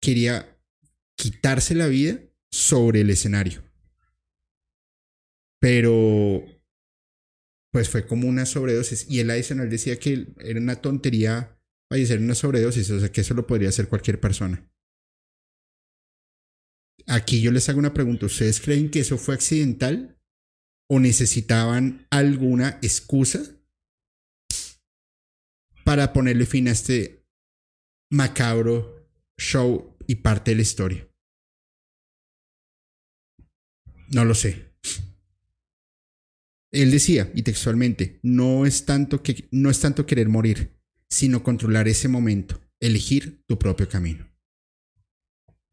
quería 0.00 0.58
quitarse 1.16 1.74
la 1.74 1.88
vida 1.88 2.20
sobre 2.50 3.00
el 3.00 3.10
escenario. 3.10 3.62
Pero, 5.60 6.44
pues 7.72 7.90
fue 7.90 8.06
como 8.06 8.28
una 8.28 8.46
sobredosis. 8.46 9.06
Y 9.10 9.20
él 9.20 9.30
adicional 9.30 9.68
decía 9.68 9.98
que 9.98 10.28
era 10.38 10.60
una 10.60 10.80
tontería 10.80 11.58
fallecer 11.90 12.20
una 12.20 12.34
sobredosis, 12.34 12.90
o 12.90 13.00
sea 13.00 13.10
que 13.10 13.20
eso 13.20 13.34
lo 13.34 13.46
podría 13.46 13.68
hacer 13.68 13.88
cualquier 13.88 14.20
persona. 14.20 14.70
Aquí 17.08 17.40
yo 17.40 17.52
les 17.52 17.68
hago 17.68 17.78
una 17.78 17.94
pregunta, 17.94 18.26
¿ustedes 18.26 18.60
creen 18.60 18.90
que 18.90 19.00
eso 19.00 19.16
fue 19.16 19.34
accidental 19.34 20.18
o 20.88 20.98
necesitaban 20.98 22.06
alguna 22.10 22.78
excusa 22.82 23.40
para 25.84 26.12
ponerle 26.12 26.46
fin 26.46 26.66
a 26.68 26.72
este 26.72 27.24
macabro 28.10 29.08
show 29.38 29.96
y 30.08 30.16
parte 30.16 30.50
de 30.50 30.56
la 30.56 30.62
historia? 30.62 31.08
No 34.12 34.24
lo 34.24 34.34
sé. 34.34 34.74
Él 36.72 36.90
decía, 36.90 37.30
y 37.34 37.42
textualmente, 37.42 38.18
no 38.22 38.66
es 38.66 38.84
tanto 38.84 39.22
que 39.22 39.48
no 39.52 39.70
es 39.70 39.80
tanto 39.80 40.06
querer 40.06 40.28
morir, 40.28 40.76
sino 41.08 41.42
controlar 41.42 41.88
ese 41.88 42.08
momento, 42.08 42.60
elegir 42.80 43.44
tu 43.46 43.58
propio 43.58 43.88
camino. 43.88 44.35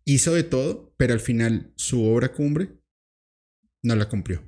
Hizo 0.06 0.34
de 0.34 0.43
todo, 0.43 0.93
pero 0.97 1.14
al 1.14 1.22
final 1.22 1.72
su 1.78 2.04
obra 2.04 2.34
cumbre 2.34 2.78
no 3.84 3.95
la 3.95 4.10
cumplió. 4.10 4.43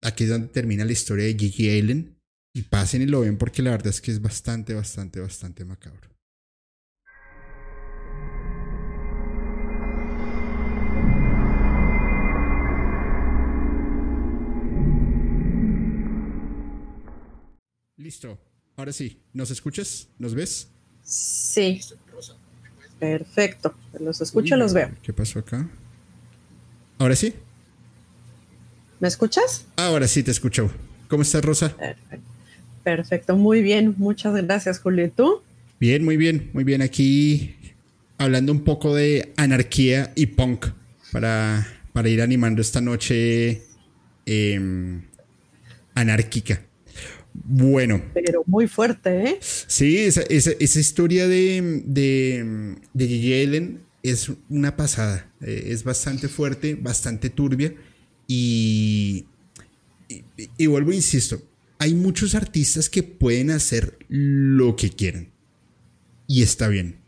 Aquí 0.00 0.24
es 0.24 0.30
donde 0.30 0.48
termina 0.48 0.84
la 0.84 0.92
historia 0.92 1.24
de 1.24 1.34
Gigi 1.34 1.76
Allen 1.76 2.20
y 2.54 2.62
pasen 2.62 3.02
y 3.02 3.06
lo 3.06 3.20
ven 3.20 3.36
porque 3.36 3.62
la 3.62 3.72
verdad 3.72 3.88
es 3.88 4.00
que 4.00 4.12
es 4.12 4.22
bastante, 4.22 4.74
bastante, 4.74 5.18
bastante 5.18 5.64
macabro. 5.64 6.08
Listo. 17.96 18.38
Ahora 18.76 18.92
sí, 18.92 19.20
¿nos 19.32 19.50
escuchas? 19.50 20.08
¿Nos 20.18 20.34
ves? 20.34 20.68
Sí. 21.02 21.80
Perfecto. 22.98 23.74
Los 23.98 24.20
escucho, 24.20 24.56
los 24.56 24.72
veo. 24.72 24.90
¿Qué 25.02 25.12
pasó 25.12 25.38
acá? 25.40 25.68
¿Ahora 26.98 27.16
sí? 27.16 27.34
¿Me 29.00 29.08
escuchas? 29.08 29.66
Ahora 29.76 30.08
sí 30.08 30.22
te 30.22 30.30
escucho. 30.30 30.70
¿Cómo 31.08 31.22
estás, 31.22 31.44
Rosa? 31.44 31.76
Perfecto. 32.82 33.36
muy 33.36 33.62
bien. 33.62 33.94
Muchas 33.98 34.34
gracias, 34.34 34.78
Julio. 34.78 35.06
¿Y 35.06 35.10
tú? 35.10 35.42
Bien, 35.80 36.04
muy 36.04 36.16
bien, 36.16 36.50
muy 36.52 36.64
bien. 36.64 36.82
Aquí 36.82 37.56
hablando 38.18 38.52
un 38.52 38.60
poco 38.64 38.94
de 38.94 39.32
anarquía 39.36 40.12
y 40.14 40.26
punk 40.26 40.66
para, 41.12 41.66
para 41.92 42.08
ir 42.08 42.22
animando 42.22 42.60
esta 42.60 42.80
noche 42.80 43.62
em, 44.26 45.02
anárquica. 45.94 46.62
Bueno. 47.34 48.00
Pero 48.14 48.44
muy 48.46 48.68
fuerte, 48.68 49.28
¿eh? 49.28 49.38
Sí, 49.40 49.98
esa, 49.98 50.22
esa, 50.22 50.80
historia 50.80 51.26
de, 51.26 51.82
de, 51.84 52.76
de 52.92 53.08
Gigi 53.08 53.42
Allen 53.42 53.80
es 54.04 54.30
una 54.48 54.76
pasada. 54.76 55.32
Eh, 55.40 55.64
es 55.68 55.82
bastante 55.82 56.28
fuerte, 56.28 56.76
bastante 56.76 57.30
turbia. 57.30 57.74
Y, 58.28 59.26
y, 60.56 60.66
vuelvo, 60.66 60.92
insisto, 60.92 61.42
hay 61.78 61.94
muchos 61.94 62.34
artistas 62.34 62.88
que 62.88 63.02
pueden 63.02 63.50
hacer 63.50 63.98
lo 64.08 64.76
que 64.76 64.90
quieran. 64.90 65.32
Y 66.28 66.42
está 66.42 66.68
bien. 66.68 66.98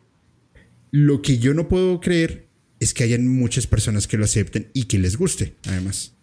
Lo 0.90 1.22
que 1.22 1.38
yo 1.38 1.54
no 1.54 1.68
puedo 1.68 2.00
creer 2.00 2.46
es 2.80 2.92
que 2.92 3.04
hayan 3.04 3.28
muchas 3.28 3.66
personas 3.66 4.06
que 4.06 4.16
lo 4.16 4.24
acepten 4.24 4.70
y 4.72 4.84
que 4.84 4.98
les 4.98 5.16
guste, 5.16 5.54
además. 5.66 6.14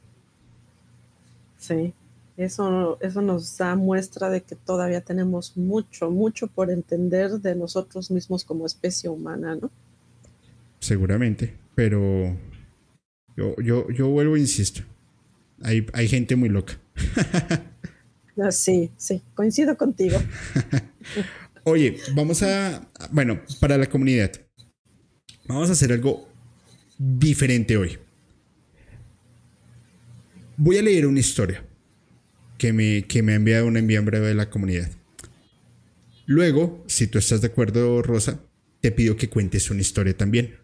Sí. 1.58 1.94
Eso, 2.36 2.98
eso 3.00 3.22
nos 3.22 3.58
da 3.58 3.76
muestra 3.76 4.30
de 4.30 4.42
que 4.42 4.56
todavía 4.56 5.02
tenemos 5.02 5.56
mucho, 5.56 6.10
mucho 6.10 6.48
por 6.48 6.72
entender 6.72 7.32
de 7.32 7.56
nosotros 7.56 8.10
mismos 8.10 8.44
como 8.44 8.66
especie 8.66 9.10
humana, 9.10 9.56
¿no? 9.56 9.70
Seguramente, 10.80 11.54
pero 11.76 12.36
yo, 13.38 13.56
yo, 13.62 13.88
yo 13.92 14.10
vuelvo 14.10 14.36
e 14.36 14.40
insisto. 14.40 14.82
Hay, 15.62 15.86
hay 15.94 16.08
gente 16.08 16.36
muy 16.36 16.50
loca. 16.50 16.80
Ah, 18.36 18.52
sí, 18.52 18.90
sí, 18.98 19.22
coincido 19.36 19.78
contigo. 19.78 20.18
Oye, 21.66 22.00
vamos 22.16 22.42
a, 22.42 22.90
bueno, 23.12 23.40
para 23.60 23.78
la 23.78 23.86
comunidad, 23.86 24.32
vamos 25.46 25.70
a 25.70 25.74
hacer 25.74 25.94
algo 25.94 26.28
diferente 26.98 27.78
hoy. 27.78 28.00
Voy 30.58 30.80
a 30.80 30.82
leer 30.82 31.06
una 31.06 31.20
historia 31.20 31.64
que 32.64 32.72
me, 32.72 33.04
que 33.08 33.22
me 33.24 33.34
ha 33.34 33.36
enviado 33.36 33.68
una 33.68 33.80
envía 33.80 34.00
breve 34.00 34.30
de 34.30 34.36
la 34.36 34.50
comunidad. 34.50 34.90
Luego, 36.26 36.82
si 36.88 37.08
tú 37.08 37.18
estás 37.18 37.42
de 37.42 37.48
acuerdo, 37.48 38.02
Rosa, 38.02 38.40
te 38.80 38.90
pido 38.90 39.18
que 39.18 39.28
cuentes 39.28 39.70
una 39.70 39.82
historia 39.82 40.16
también. 40.16 40.56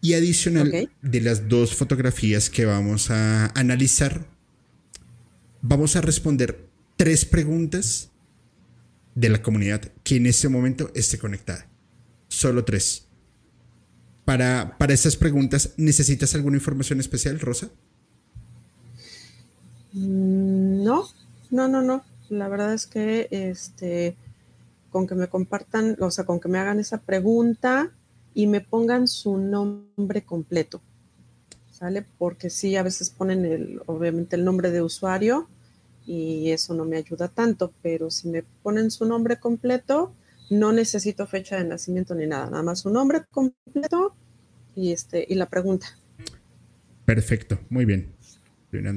Y 0.00 0.14
adicional 0.14 0.88
de 1.02 1.20
las 1.20 1.50
dos 1.50 1.74
fotografías 1.74 2.48
que 2.48 2.64
vamos 2.64 3.10
a 3.10 3.48
analizar, 3.48 4.26
vamos 5.60 5.96
a 5.96 6.00
responder 6.00 6.66
tres 6.96 7.26
preguntas 7.26 8.10
de 9.14 9.28
la 9.28 9.42
comunidad 9.42 9.92
que 10.02 10.16
en 10.16 10.24
este 10.24 10.48
momento 10.48 10.90
esté 10.94 11.18
conectada. 11.18 11.68
Solo 12.28 12.64
tres. 12.64 13.06
Para, 14.24 14.78
para 14.78 14.94
estas 14.94 15.16
preguntas, 15.16 15.74
¿necesitas 15.76 16.34
alguna 16.34 16.56
información 16.56 17.00
especial, 17.00 17.38
Rosa? 17.38 17.70
Mm, 19.92 20.84
no, 20.84 21.04
no, 21.50 21.68
no, 21.68 21.82
no. 21.82 22.04
La 22.28 22.48
verdad 22.48 22.72
es 22.72 22.86
que 22.86 23.28
este, 23.30 24.16
con 24.90 25.06
que 25.06 25.14
me 25.14 25.28
compartan, 25.28 25.96
o 26.00 26.10
sea, 26.10 26.24
con 26.24 26.40
que 26.40 26.48
me 26.48 26.58
hagan 26.58 26.80
esa 26.80 26.98
pregunta 26.98 27.90
y 28.34 28.46
me 28.46 28.60
pongan 28.60 29.08
su 29.08 29.36
nombre 29.38 30.22
completo. 30.22 30.80
¿Sale? 31.70 32.06
Porque 32.18 32.48
sí, 32.48 32.76
a 32.76 32.82
veces 32.82 33.10
ponen 33.10 33.44
el, 33.44 33.82
obviamente 33.86 34.36
el 34.36 34.44
nombre 34.44 34.70
de 34.70 34.82
usuario 34.82 35.48
y 36.06 36.50
eso 36.50 36.74
no 36.74 36.84
me 36.84 36.96
ayuda 36.96 37.28
tanto, 37.28 37.72
pero 37.82 38.10
si 38.10 38.28
me 38.28 38.44
ponen 38.62 38.90
su 38.90 39.04
nombre 39.04 39.38
completo, 39.38 40.12
no 40.50 40.72
necesito 40.72 41.26
fecha 41.26 41.56
de 41.56 41.64
nacimiento 41.64 42.14
ni 42.14 42.26
nada, 42.26 42.50
nada 42.50 42.62
más 42.62 42.80
su 42.80 42.90
nombre 42.90 43.22
completo 43.30 44.14
y, 44.74 44.92
este, 44.92 45.24
y 45.28 45.34
la 45.34 45.46
pregunta. 45.46 45.86
Perfecto, 47.04 47.58
muy 47.68 47.84
bien. 47.84 48.12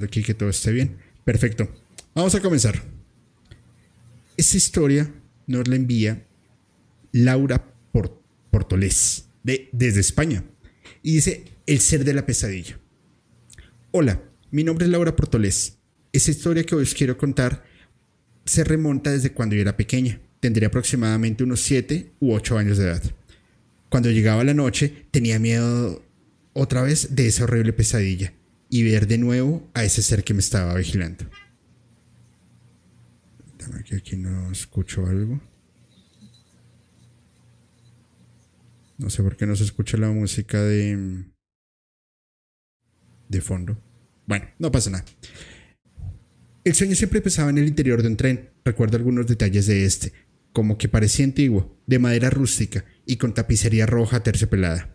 Aquí 0.04 0.24
que 0.24 0.34
todo 0.34 0.50
esté 0.50 0.72
bien. 0.72 0.96
Perfecto. 1.26 1.70
Vamos 2.14 2.34
a 2.34 2.40
comenzar. 2.40 2.82
Esta 4.38 4.56
historia 4.56 5.14
nos 5.48 5.68
la 5.68 5.76
envía 5.76 6.26
Laura 7.12 7.74
Portolés, 8.52 9.28
de, 9.44 9.70
desde 9.74 10.00
España. 10.00 10.46
Y 11.04 11.16
dice, 11.16 11.44
el 11.66 11.80
ser 11.82 12.06
de 12.06 12.14
la 12.14 12.26
pesadilla. 12.26 12.80
Hola, 13.92 14.24
mi 14.52 14.64
nombre 14.64 14.86
es 14.86 14.92
Laura 14.92 15.14
Portolés. 15.14 15.78
Esa 16.14 16.32
historia 16.32 16.64
que 16.64 16.76
hoy 16.76 16.84
os 16.84 16.94
quiero 16.94 17.18
contar 17.18 17.66
se 18.46 18.64
remonta 18.64 19.12
desde 19.12 19.34
cuando 19.34 19.56
yo 19.56 19.62
era 19.62 19.76
pequeña. 19.76 20.22
Tendría 20.40 20.70
aproximadamente 20.70 21.44
unos 21.44 21.62
7 21.62 22.14
u 22.22 22.34
8 22.34 22.58
años 22.58 22.78
de 22.78 22.86
edad. 22.86 23.04
Cuando 23.90 24.10
llegaba 24.10 24.44
la 24.46 24.54
noche 24.54 25.08
tenía 25.12 25.38
miedo 25.38 26.02
otra 26.54 26.82
vez 26.82 27.14
de 27.14 27.28
esa 27.28 27.44
horrible 27.44 27.74
pesadilla 27.74 28.34
y 28.76 28.84
ver 28.84 29.08
de 29.08 29.18
nuevo 29.18 29.70
a 29.74 29.86
ese 29.86 30.02
ser 30.02 30.26
que 30.26 30.34
me 30.34 30.42
estaba 30.42 30.74
vigilando. 30.76 31.24
Aquí 33.96 34.18
no 34.18 34.52
escucho 34.52 35.06
algo. 35.06 35.40
No 38.98 39.10
sé 39.10 39.24
por 39.24 39.38
qué 39.38 39.46
no 39.46 39.56
se 39.56 39.64
escucha 39.64 39.96
la 39.96 40.10
música 40.10 40.62
de. 40.62 41.24
de 43.30 43.42
fondo. 43.42 43.82
Bueno, 44.26 44.46
no 44.60 44.70
pasa 44.74 44.90
nada. 44.90 45.06
El 46.66 46.76
sueño 46.76 46.96
siempre 46.96 47.22
pesaba 47.22 47.50
en 47.50 47.60
el 47.60 47.68
interior 47.70 48.02
de 48.02 48.10
un 48.10 48.18
tren. 48.18 48.50
Recuerdo 48.66 48.98
algunos 48.98 49.26
detalles 49.26 49.68
de 49.68 49.86
este, 49.86 50.12
como 50.52 50.78
que 50.78 50.90
parecía 50.90 51.24
antiguo, 51.24 51.82
de 51.88 52.00
madera 52.00 52.30
rústica 52.30 52.84
y 53.06 53.16
con 53.16 53.34
tapicería 53.34 53.86
roja 53.86 54.22
terciopelada. 54.22 54.95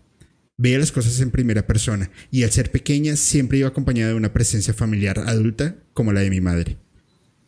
Veía 0.63 0.79
las 0.79 0.93
cosas 0.93 1.19
en 1.21 1.31
primera 1.31 1.67
persona 1.67 2.11
y 2.31 2.43
al 2.43 2.51
ser 2.51 2.71
pequeña 2.71 3.17
siempre 3.17 3.57
iba 3.57 3.69
acompañada 3.69 4.11
de 4.11 4.17
una 4.17 4.35
presencia 4.35 4.75
familiar 4.75 5.19
adulta 5.21 5.77
como 5.95 6.13
la 6.13 6.21
de 6.21 6.29
mi 6.29 6.43
madre. 6.43 6.77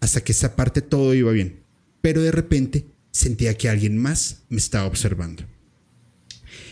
Hasta 0.00 0.24
que 0.24 0.32
esta 0.32 0.56
parte 0.56 0.80
todo 0.80 1.12
iba 1.12 1.30
bien, 1.30 1.60
pero 2.00 2.22
de 2.22 2.32
repente 2.32 2.86
sentía 3.10 3.52
que 3.52 3.68
alguien 3.68 3.98
más 3.98 4.44
me 4.48 4.56
estaba 4.56 4.86
observando. 4.86 5.44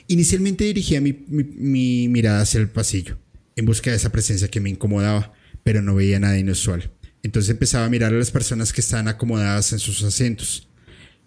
Inicialmente 0.06 0.64
dirigía 0.64 1.02
mi, 1.02 2.08
mirada 2.08 2.40
hacia 2.40 2.58
el 2.58 2.70
pasillo, 2.70 3.18
en 3.54 3.66
busca 3.66 3.90
de 3.90 3.98
esa 3.98 4.10
presencia 4.10 4.48
que 4.48 4.60
me 4.60 4.70
incomodaba, 4.70 5.34
pero 5.62 5.82
no 5.82 5.94
veía 5.94 6.20
nada 6.20 6.38
inusual. 6.38 6.90
Entonces 7.22 7.50
empezaba 7.50 7.84
a 7.84 7.90
mirar 7.90 8.14
a 8.14 8.18
las 8.18 8.30
personas 8.30 8.72
que 8.72 8.80
estaban 8.80 9.08
acomodadas 9.08 9.74
en 9.74 9.78
sus 9.78 10.02
asientos. 10.04 10.70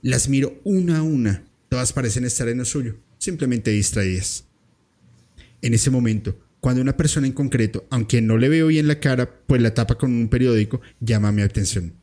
Las 0.01 0.27
miro 0.27 0.59
una 0.63 0.97
a 0.97 1.03
una, 1.03 1.43
todas 1.69 1.93
parecen 1.93 2.25
estar 2.25 2.49
en 2.49 2.57
lo 2.57 2.65
suyo, 2.65 2.97
simplemente 3.19 3.69
distraídas. 3.69 4.45
En 5.63 5.73
ese 5.73 5.89
momento, 5.89 6.37
cuando 6.59 6.81
una 6.81 6.97
persona 6.97 7.25
en 7.25 7.31
concreto, 7.31 7.87
aunque 7.89 8.21
no 8.21 8.37
le 8.37 8.49
veo 8.49 8.67
bien 8.67 8.85
la 8.85 8.99
cara, 8.99 9.43
pues 9.47 9.61
la 9.61 9.73
tapa 9.73 9.95
con 9.95 10.11
un 10.11 10.27
periódico, 10.27 10.81
llama 10.99 11.31
mi 11.31 11.41
atención. 11.41 11.93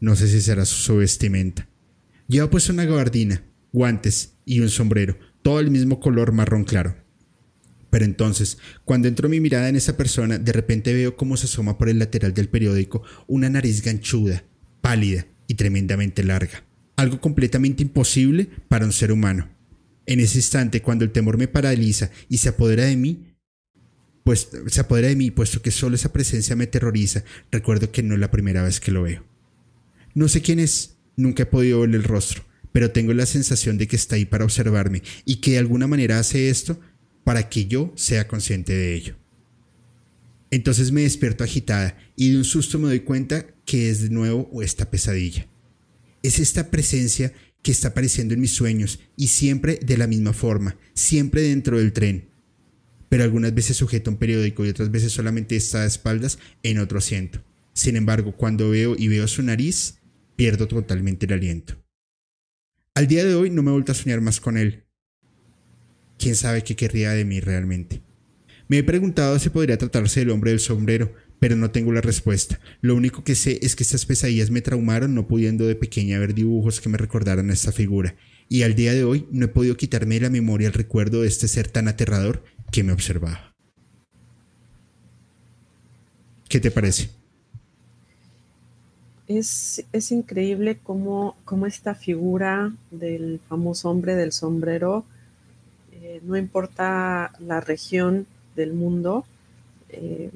No 0.00 0.16
sé 0.16 0.26
si 0.26 0.40
será 0.40 0.64
su 0.64 0.96
vestimenta. 0.96 1.68
Lleva 2.28 2.48
puesto 2.48 2.72
una 2.72 2.86
gabardina, 2.86 3.44
guantes 3.72 4.38
y 4.46 4.60
un 4.60 4.70
sombrero, 4.70 5.18
todo 5.42 5.60
el 5.60 5.70
mismo 5.70 6.00
color 6.00 6.32
marrón 6.32 6.64
claro. 6.64 6.96
Pero 7.90 8.06
entonces, 8.06 8.56
cuando 8.86 9.06
entro 9.06 9.28
mi 9.28 9.38
mirada 9.38 9.68
en 9.68 9.76
esa 9.76 9.98
persona, 9.98 10.38
de 10.38 10.52
repente 10.52 10.94
veo 10.94 11.14
cómo 11.14 11.36
se 11.36 11.44
asoma 11.44 11.76
por 11.76 11.90
el 11.90 11.98
lateral 11.98 12.32
del 12.32 12.48
periódico 12.48 13.02
una 13.26 13.50
nariz 13.50 13.82
ganchuda, 13.82 14.44
pálida 14.80 15.26
y 15.46 15.54
tremendamente 15.54 16.24
larga. 16.24 16.64
Algo 16.96 17.20
completamente 17.20 17.82
imposible 17.82 18.48
para 18.68 18.86
un 18.86 18.92
ser 18.92 19.12
humano. 19.12 19.55
En 20.06 20.20
ese 20.20 20.38
instante, 20.38 20.82
cuando 20.82 21.04
el 21.04 21.12
temor 21.12 21.36
me 21.36 21.48
paraliza 21.48 22.10
y 22.28 22.38
se 22.38 22.48
apodera 22.48 22.84
de 22.84 22.96
mí, 22.96 23.36
pues 24.24 24.48
se 24.66 24.80
apodera 24.80 25.08
de 25.08 25.16
mí, 25.16 25.30
puesto 25.30 25.62
que 25.62 25.70
solo 25.70 25.94
esa 25.94 26.12
presencia 26.12 26.56
me 26.56 26.66
terroriza, 26.66 27.24
recuerdo 27.50 27.92
que 27.92 28.02
no 28.02 28.14
es 28.14 28.20
la 28.20 28.30
primera 28.30 28.62
vez 28.62 28.80
que 28.80 28.90
lo 28.90 29.02
veo. 29.02 29.24
No 30.14 30.28
sé 30.28 30.42
quién 30.42 30.58
es, 30.58 30.96
nunca 31.16 31.44
he 31.44 31.46
podido 31.46 31.80
verle 31.80 31.98
el 31.98 32.04
rostro, 32.04 32.44
pero 32.72 32.90
tengo 32.90 33.12
la 33.12 33.26
sensación 33.26 33.78
de 33.78 33.86
que 33.86 33.96
está 33.96 34.16
ahí 34.16 34.24
para 34.24 34.44
observarme 34.44 35.02
y 35.24 35.36
que 35.36 35.52
de 35.52 35.58
alguna 35.58 35.86
manera 35.86 36.18
hace 36.18 36.50
esto 36.50 36.80
para 37.22 37.48
que 37.48 37.66
yo 37.66 37.92
sea 37.96 38.26
consciente 38.26 38.72
de 38.72 38.94
ello. 38.94 39.16
Entonces 40.50 40.92
me 40.92 41.02
despierto 41.02 41.44
agitada 41.44 41.96
y 42.16 42.30
de 42.30 42.38
un 42.38 42.44
susto 42.44 42.78
me 42.78 42.88
doy 42.88 43.00
cuenta 43.00 43.46
que 43.64 43.90
es 43.90 44.02
de 44.02 44.10
nuevo 44.10 44.50
esta 44.62 44.90
pesadilla. 44.90 45.46
Es 46.22 46.38
esta 46.38 46.70
presencia 46.70 47.32
que 47.66 47.72
está 47.72 47.88
apareciendo 47.88 48.32
en 48.32 48.40
mis 48.40 48.54
sueños 48.54 49.00
y 49.16 49.26
siempre 49.26 49.80
de 49.84 49.98
la 49.98 50.06
misma 50.06 50.32
forma, 50.32 50.76
siempre 50.94 51.42
dentro 51.42 51.78
del 51.78 51.92
tren. 51.92 52.28
Pero 53.08 53.24
algunas 53.24 53.52
veces 53.52 53.76
sujeta 53.76 54.08
un 54.08 54.18
periódico 54.18 54.64
y 54.64 54.68
otras 54.68 54.92
veces 54.92 55.10
solamente 55.10 55.56
está 55.56 55.82
a 55.82 55.86
espaldas 55.86 56.38
en 56.62 56.78
otro 56.78 56.98
asiento. 56.98 57.42
Sin 57.72 57.96
embargo, 57.96 58.36
cuando 58.36 58.70
veo 58.70 58.94
y 58.96 59.08
veo 59.08 59.26
su 59.26 59.42
nariz, 59.42 59.98
pierdo 60.36 60.68
totalmente 60.68 61.26
el 61.26 61.32
aliento. 61.32 61.74
Al 62.94 63.08
día 63.08 63.24
de 63.24 63.34
hoy 63.34 63.50
no 63.50 63.64
me 63.64 63.70
he 63.70 63.72
vuelto 63.72 63.90
a 63.90 63.96
soñar 63.96 64.20
más 64.20 64.38
con 64.38 64.58
él. 64.58 64.84
¿Quién 66.20 66.36
sabe 66.36 66.62
qué 66.62 66.76
querría 66.76 67.10
de 67.14 67.24
mí 67.24 67.40
realmente? 67.40 68.00
Me 68.68 68.78
he 68.78 68.84
preguntado 68.84 69.40
si 69.40 69.50
podría 69.50 69.76
tratarse 69.76 70.20
del 70.20 70.30
hombre 70.30 70.52
del 70.52 70.60
sombrero, 70.60 71.12
pero 71.38 71.56
no 71.56 71.70
tengo 71.70 71.92
la 71.92 72.00
respuesta. 72.00 72.60
Lo 72.80 72.94
único 72.94 73.24
que 73.24 73.34
sé 73.34 73.58
es 73.62 73.76
que 73.76 73.82
estas 73.82 74.06
pesadillas 74.06 74.50
me 74.50 74.62
traumaron 74.62 75.14
no 75.14 75.26
pudiendo 75.26 75.66
de 75.66 75.74
pequeña 75.74 76.18
ver 76.18 76.34
dibujos 76.34 76.80
que 76.80 76.88
me 76.88 76.98
recordaran 76.98 77.50
a 77.50 77.52
esta 77.52 77.72
figura, 77.72 78.16
y 78.48 78.62
al 78.62 78.74
día 78.74 78.94
de 78.94 79.04
hoy 79.04 79.26
no 79.30 79.46
he 79.46 79.48
podido 79.48 79.76
quitarme 79.76 80.16
de 80.16 80.22
la 80.22 80.30
memoria 80.30 80.68
el 80.68 80.74
recuerdo 80.74 81.22
de 81.22 81.28
este 81.28 81.48
ser 81.48 81.68
tan 81.68 81.88
aterrador 81.88 82.44
que 82.70 82.84
me 82.84 82.92
observaba. 82.92 83.54
¿Qué 86.48 86.60
te 86.60 86.70
parece? 86.70 87.10
es, 89.26 89.84
es 89.92 90.12
increíble 90.12 90.78
cómo, 90.82 91.36
cómo, 91.44 91.66
esta 91.66 91.94
figura 91.94 92.72
del 92.90 93.40
famoso 93.48 93.90
hombre 93.90 94.14
del 94.14 94.32
sombrero, 94.32 95.04
eh, 95.92 96.20
no 96.24 96.36
importa 96.36 97.32
la 97.40 97.60
región 97.60 98.26
del 98.54 98.72
mundo, 98.72 99.24
eh, 99.88 100.30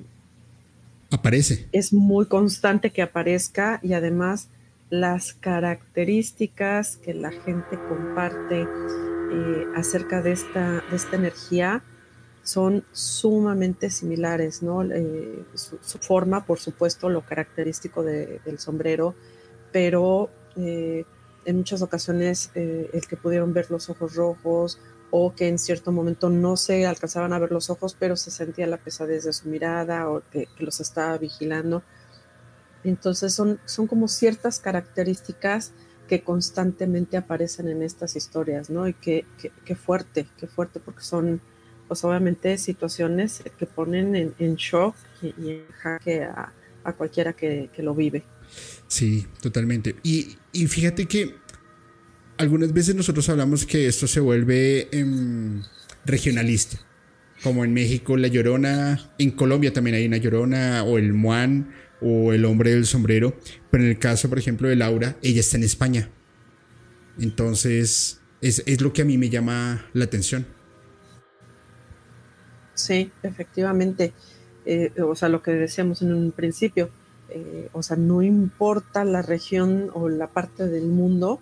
aparece. 1.10 1.68
Es 1.72 1.92
muy 1.92 2.26
constante 2.26 2.90
que 2.90 3.02
aparezca 3.02 3.80
y 3.82 3.92
además 3.92 4.48
las 4.90 5.34
características 5.34 6.96
que 6.96 7.14
la 7.14 7.30
gente 7.30 7.78
comparte 7.88 8.62
eh, 8.62 9.66
acerca 9.76 10.22
de 10.22 10.32
esta, 10.32 10.82
de 10.90 10.96
esta 10.96 11.16
energía 11.16 11.82
son 12.42 12.84
sumamente 12.90 13.90
similares, 13.90 14.62
¿no? 14.62 14.82
Eh, 14.82 15.44
su, 15.54 15.98
forma, 15.98 16.44
por 16.44 16.58
supuesto, 16.58 17.08
lo 17.08 17.24
característico 17.24 18.02
del 18.02 18.58
sombrero, 18.58 19.14
pero 19.72 20.30
eh, 20.56 21.04
en 21.44 21.56
muchas 21.56 21.82
ocasiones 21.82 22.50
el 22.54 23.06
que 23.08 23.16
pudieron 23.16 23.52
ver 23.52 23.70
los 23.70 23.88
ojos 23.88 24.14
rojos 24.14 24.80
o 25.10 25.34
que 25.34 25.48
en 25.48 25.58
cierto 25.58 25.92
momento 25.92 26.30
no 26.30 26.56
se 26.56 26.86
alcanzaban 26.86 27.32
a 27.32 27.38
ver 27.38 27.50
los 27.50 27.70
ojos, 27.70 27.96
pero 27.98 28.16
se 28.16 28.30
sentía 28.30 28.66
la 28.66 28.76
pesadez 28.76 29.24
de 29.24 29.32
su 29.32 29.48
mirada 29.48 30.08
o 30.08 30.22
que, 30.30 30.48
los 30.58 30.80
estaba 30.80 31.18
vigilando. 31.18 31.82
Entonces 32.84 33.34
son, 33.34 33.60
son 33.66 33.86
como 33.86 34.08
ciertas 34.08 34.58
características 34.58 35.72
que 36.10 36.22
constantemente 36.24 37.16
aparecen 37.16 37.68
en 37.68 37.84
estas 37.84 38.16
historias, 38.16 38.68
¿no? 38.68 38.88
Y 38.88 38.94
qué, 38.94 39.24
fuerte, 39.76 40.26
qué 40.38 40.48
fuerte, 40.48 40.80
porque 40.80 41.02
son, 41.02 41.40
pues 41.86 42.02
obviamente, 42.02 42.58
situaciones 42.58 43.44
que 43.56 43.64
ponen 43.66 44.34
en, 44.36 44.54
shock 44.56 44.96
y, 45.22 45.50
en 45.50 45.66
jaque 45.68 46.24
a, 46.24 46.52
cualquiera 46.98 47.32
que, 47.32 47.70
lo 47.78 47.94
vive. 47.94 48.24
Sí, 48.88 49.28
totalmente. 49.40 49.94
Y, 50.02 50.36
fíjate 50.66 51.06
que 51.06 51.36
algunas 52.40 52.72
veces 52.72 52.94
nosotros 52.94 53.28
hablamos 53.28 53.66
que 53.66 53.86
esto 53.86 54.06
se 54.06 54.18
vuelve 54.18 54.88
em, 54.92 55.62
regionalista. 56.06 56.78
Como 57.42 57.66
en 57.66 57.74
México, 57.74 58.16
la 58.16 58.28
llorona, 58.28 59.12
en 59.18 59.30
Colombia 59.32 59.74
también 59.74 59.96
hay 59.96 60.06
una 60.06 60.16
llorona, 60.16 60.82
o 60.84 60.96
el 60.96 61.12
muan, 61.12 61.74
o 62.00 62.32
el 62.32 62.46
hombre 62.46 62.70
del 62.70 62.86
sombrero. 62.86 63.36
Pero 63.70 63.84
en 63.84 63.90
el 63.90 63.98
caso, 63.98 64.30
por 64.30 64.38
ejemplo, 64.38 64.68
de 64.68 64.76
Laura, 64.76 65.16
ella 65.22 65.40
está 65.40 65.58
en 65.58 65.64
España. 65.64 66.08
Entonces, 67.18 68.22
es, 68.40 68.80
lo 68.80 68.94
que 68.94 69.02
a 69.02 69.04
mí 69.04 69.18
me 69.18 69.28
llama 69.28 69.86
la 69.92 70.04
atención. 70.04 70.46
Sí, 72.72 73.12
efectivamente. 73.22 74.14
Eh, 74.64 74.92
o 75.02 75.14
sea, 75.14 75.28
lo 75.28 75.42
que 75.42 75.50
decíamos 75.50 76.00
en 76.00 76.14
un 76.14 76.32
principio, 76.32 76.88
eh, 77.28 77.68
o 77.72 77.82
sea, 77.82 77.98
no 77.98 78.22
importa 78.22 79.04
la 79.04 79.20
región 79.20 79.90
o 79.92 80.08
la 80.08 80.28
parte 80.28 80.68
del 80.68 80.86
mundo, 80.86 81.40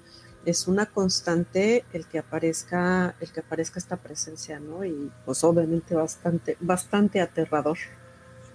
es 0.49 0.69
una 0.69 0.87
constante 0.87 1.85
el 1.93 2.07
que 2.07 2.19
aparezca, 2.19 3.15
el 3.21 3.31
que 3.31 3.41
aparezca 3.41 3.79
esta 3.79 3.97
presencia, 3.97 4.61
¿no? 4.61 4.85
Y 4.85 5.11
pues 5.25 5.45
obviamente 5.45 5.95
bastante, 5.95 6.57
bastante 6.61 7.21
aterrador. 7.21 7.79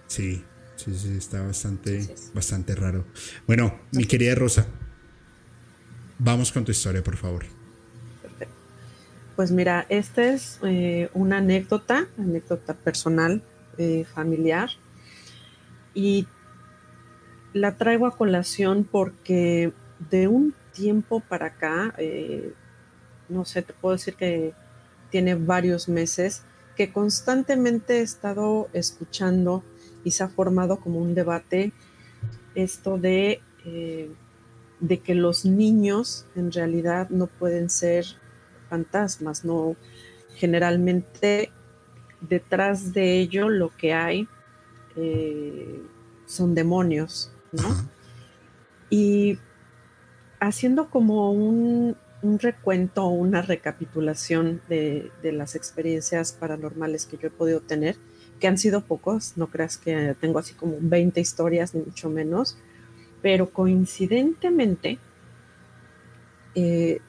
Sí, 0.07 0.43
Sí, 0.75 0.93
sí, 0.95 1.15
está 1.17 1.41
bastante, 1.41 2.13
bastante 2.33 2.75
raro. 2.75 3.05
Bueno, 3.47 3.79
mi 3.91 4.05
querida 4.05 4.35
Rosa, 4.35 4.65
vamos 6.17 6.51
con 6.51 6.65
tu 6.65 6.71
historia, 6.71 7.03
por 7.03 7.15
favor. 7.15 7.45
Perfecto. 8.21 8.53
Pues 9.35 9.51
mira, 9.51 9.85
esta 9.89 10.33
es 10.33 10.59
eh, 10.63 11.09
una 11.13 11.37
anécdota, 11.37 12.07
anécdota 12.17 12.73
personal, 12.73 13.43
eh, 13.77 14.05
familiar, 14.13 14.71
y 15.93 16.27
la 17.53 17.77
traigo 17.77 18.07
a 18.07 18.17
colación 18.17 18.83
porque 18.83 19.71
de 20.09 20.27
un 20.27 20.53
tiempo 20.73 21.19
para 21.21 21.47
acá, 21.47 21.93
eh, 21.97 22.53
no 23.29 23.45
sé, 23.45 23.61
te 23.61 23.73
puedo 23.73 23.95
decir 23.95 24.15
que 24.15 24.53
tiene 25.09 25.35
varios 25.35 25.87
meses, 25.87 26.43
que 26.75 26.91
constantemente 26.91 27.99
he 27.99 28.01
estado 28.01 28.69
escuchando 28.73 29.63
y 30.03 30.11
se 30.11 30.23
ha 30.23 30.29
formado 30.29 30.79
como 30.79 30.99
un 30.99 31.13
debate 31.13 31.71
esto 32.55 32.97
de, 32.97 33.41
eh, 33.65 34.09
de 34.79 34.99
que 34.99 35.15
los 35.15 35.45
niños 35.45 36.25
en 36.35 36.51
realidad 36.51 37.09
no 37.09 37.27
pueden 37.27 37.69
ser 37.69 38.05
fantasmas, 38.69 39.45
no 39.45 39.75
generalmente 40.35 41.51
detrás 42.21 42.93
de 42.93 43.19
ello 43.19 43.49
lo 43.49 43.75
que 43.75 43.93
hay 43.93 44.27
eh, 44.95 45.81
son 46.25 46.55
demonios, 46.55 47.31
¿no? 47.51 47.89
Y 48.89 49.37
haciendo 50.47 50.89
como 50.89 51.31
un, 51.31 51.95
recuento 52.39 53.03
o 53.03 53.09
una 53.09 53.41
recapitulación 53.41 54.61
de, 54.69 55.11
de, 55.21 55.33
las 55.33 55.55
experiencias 55.55 56.31
paranormales 56.31 57.05
que 57.05 57.17
yo 57.17 57.27
he 57.27 57.31
podido 57.31 57.59
tener, 57.59 57.97
que 58.39 58.47
han 58.47 58.57
sido 58.57 58.79
pocos, 58.79 59.33
no 59.35 59.47
creas 59.47 59.77
que 59.77 60.15
tengo 60.21 60.39
así 60.39 60.53
como 60.53 60.77
20 60.79 61.19
historias, 61.19 61.75
ni 61.75 61.81
mucho 61.81 62.09
menos, 62.09 62.57
pero 63.21 63.49
coincidentemente, 63.49 64.99
eh, 66.55 66.99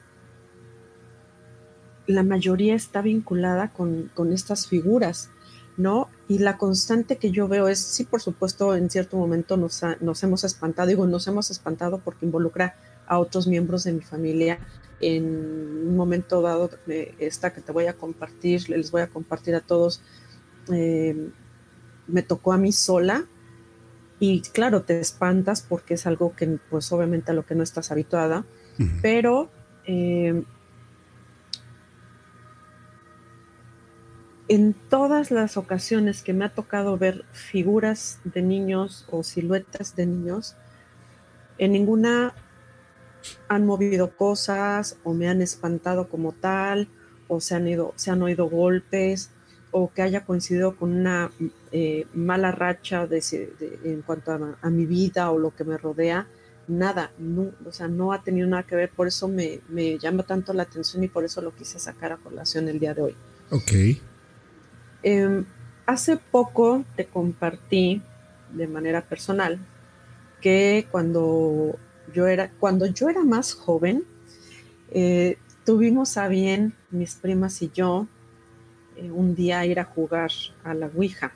la 2.07 2.23
mayoría 2.23 2.75
está 2.75 3.01
vinculada 3.01 3.71
con, 3.71 4.11
estas 4.31 4.67
figuras, 4.67 5.29
¿no? 5.77 6.09
Y 6.27 6.39
la 6.39 6.57
constante 6.57 7.17
que 7.17 7.31
yo 7.31 7.47
veo 7.47 7.67
es, 7.67 7.79
sí, 7.79 8.03
por 8.03 8.21
supuesto, 8.21 8.75
en 8.75 8.89
cierto 8.89 9.17
momento 9.17 9.57
nos, 9.57 9.81
nos 10.01 10.23
hemos 10.23 10.43
espantado, 10.43 10.87
digo, 10.87 11.07
nos 11.07 11.27
hemos 11.27 11.51
espantado 11.51 11.99
porque 11.99 12.25
involucra 12.25 12.75
a 13.07 13.19
otros 13.19 13.47
miembros 13.47 13.83
de 13.83 13.93
mi 13.93 14.01
familia. 14.01 14.59
En 15.01 15.25
un 15.25 15.97
momento 15.97 16.41
dado, 16.41 16.69
esta 17.19 17.53
que 17.53 17.61
te 17.61 17.71
voy 17.71 17.87
a 17.87 17.93
compartir, 17.93 18.69
les 18.69 18.91
voy 18.91 19.01
a 19.01 19.07
compartir 19.07 19.55
a 19.55 19.61
todos, 19.61 20.01
eh, 20.71 21.29
me 22.07 22.21
tocó 22.21 22.53
a 22.53 22.57
mí 22.57 22.71
sola 22.71 23.25
y 24.19 24.41
claro, 24.41 24.83
te 24.83 24.99
espantas 24.99 25.61
porque 25.61 25.95
es 25.95 26.07
algo 26.07 26.35
que 26.35 26.59
pues 26.69 26.91
obviamente 26.91 27.31
a 27.31 27.33
lo 27.33 27.45
que 27.45 27.55
no 27.55 27.63
estás 27.63 27.91
habituada, 27.91 28.45
pero 29.01 29.49
eh, 29.85 30.43
en 34.47 34.73
todas 34.89 35.31
las 35.31 35.57
ocasiones 35.57 36.21
que 36.21 36.33
me 36.33 36.45
ha 36.45 36.49
tocado 36.49 36.97
ver 36.97 37.25
figuras 37.31 38.19
de 38.23 38.41
niños 38.41 39.05
o 39.09 39.23
siluetas 39.23 39.95
de 39.95 40.05
niños, 40.05 40.55
en 41.57 41.71
ninguna 41.71 42.33
han 43.47 43.65
movido 43.65 44.15
cosas 44.15 44.97
o 45.03 45.13
me 45.13 45.27
han 45.27 45.41
espantado 45.41 46.09
como 46.09 46.31
tal 46.31 46.87
o 47.27 47.41
se 47.41 47.55
han, 47.55 47.67
ido, 47.67 47.93
se 47.95 48.11
han 48.11 48.21
oído 48.21 48.49
golpes 48.49 49.31
o 49.71 49.91
que 49.91 50.01
haya 50.01 50.25
coincidido 50.25 50.75
con 50.75 50.93
una 50.93 51.31
eh, 51.71 52.07
mala 52.13 52.51
racha 52.51 53.07
de, 53.07 53.21
en 53.83 54.01
cuanto 54.03 54.31
a, 54.61 54.69
mi 54.69 54.85
vida 54.85 55.31
o 55.31 55.37
lo 55.37 55.53
que 55.53 55.65
me 55.65 55.77
rodea, 55.77 56.27
nada, 56.67 57.11
no, 57.17 57.51
o 57.65 57.71
sea, 57.73 57.89
no 57.89 58.13
ha 58.13 58.23
tenido 58.23 58.47
nada 58.47 58.63
que 58.63 58.77
ver, 58.77 58.89
por 58.89 59.07
eso 59.07 59.27
me, 59.27 59.59
llama 59.99 60.23
tanto 60.23 60.53
la 60.53 60.63
atención 60.63 61.03
y 61.03 61.09
por 61.09 61.25
eso 61.25 61.41
lo 61.41 61.53
quise 61.53 61.77
sacar 61.77 62.13
a 62.13 62.17
colación 62.17 62.69
el 62.69 62.79
día 62.79 62.93
de 62.93 63.01
hoy. 63.01 63.15
Ok. 63.51 63.71
Em, 65.03 65.45
hace 65.85 66.17
poco 66.17 66.85
te 66.95 67.05
compartí 67.05 68.01
de 68.53 68.67
manera 68.67 69.01
personal 69.01 69.59
que 70.39 70.87
cuando 70.89 71.77
yo 72.13 72.27
era, 72.27 72.51
cuando 72.59 72.85
yo 72.85 73.09
era 73.09 73.23
más 73.23 73.53
joven, 73.53 74.05
eh, 74.91 75.37
tuvimos 75.65 76.17
a 76.17 76.27
bien, 76.27 76.73
mis 76.91 77.15
primas 77.15 77.61
y 77.61 77.71
yo, 77.73 78.07
eh, 78.95 79.11
un 79.11 79.35
día 79.35 79.65
ir 79.65 79.79
a 79.79 79.85
jugar 79.85 80.31
a 80.63 80.73
la 80.73 80.87
Ouija. 80.87 81.33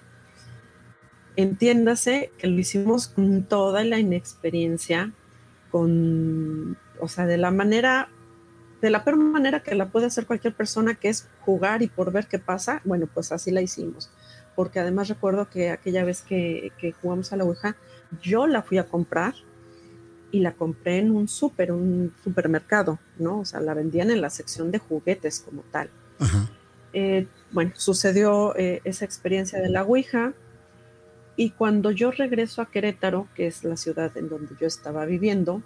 Entiéndase 1.36 2.32
que 2.38 2.48
lo 2.48 2.60
hicimos 2.60 3.08
con 3.08 3.44
toda 3.44 3.84
la 3.84 4.00
inexperiencia, 4.00 5.12
con, 5.72 6.78
o 7.00 7.08
sea, 7.08 7.26
de 7.26 7.38
la 7.38 7.52
manera, 7.52 8.10
de 8.82 8.90
la 8.90 9.04
peor 9.04 9.18
manera 9.18 9.62
que 9.62 9.76
la 9.76 9.90
puede 9.90 10.08
hacer 10.08 10.26
cualquier 10.26 10.54
persona, 10.54 10.96
que 10.96 11.10
es 11.10 11.28
jugar 11.42 11.82
y 11.82 11.88
por 11.88 12.12
ver 12.12 12.28
qué 12.28 12.40
pasa. 12.40 12.82
Bueno, 12.86 13.08
pues 13.14 13.32
así 13.32 13.52
la 13.52 13.62
hicimos. 13.62 14.12
Porque 14.56 14.80
además 14.80 15.08
recuerdo 15.08 15.50
que 15.50 15.70
aquella 15.70 16.04
vez 16.04 16.22
que, 16.22 16.72
que 16.78 16.92
jugamos 16.92 17.32
a 17.32 17.38
la 17.38 17.46
Ouija, 17.46 17.76
yo 18.22 18.48
la 18.48 18.62
fui 18.62 18.78
a 18.78 18.86
comprar 18.86 19.34
y 20.32 20.40
la 20.40 20.54
compré 20.54 21.00
en 21.00 21.12
un 21.12 21.28
súper, 21.28 21.72
un 21.72 22.14
supermercado, 22.24 23.00
¿no? 23.18 23.40
O 23.40 23.46
sea, 23.46 23.60
la 23.60 23.74
vendían 23.74 24.12
en 24.12 24.22
la 24.22 24.30
sección 24.30 24.72
de 24.72 24.80
juguetes 24.80 25.40
como 25.40 25.64
tal. 25.72 25.90
Ajá. 26.20 26.50
Eh, 26.94 27.28
bueno, 27.52 27.72
sucedió 27.76 28.56
eh, 28.56 28.82
esa 28.84 29.06
experiencia 29.06 29.60
de 29.60 29.70
la 29.70 29.84
Ouija 29.84 30.34
y 31.36 31.52
cuando 31.52 31.92
yo 31.92 32.12
regreso 32.12 32.62
a 32.62 32.70
Querétaro, 32.70 33.28
que 33.36 33.48
es 33.48 33.64
la 33.64 33.78
ciudad 33.78 34.16
en 34.18 34.30
donde 34.30 34.56
yo 34.60 34.68
estaba 34.68 35.06
viviendo, 35.06 35.62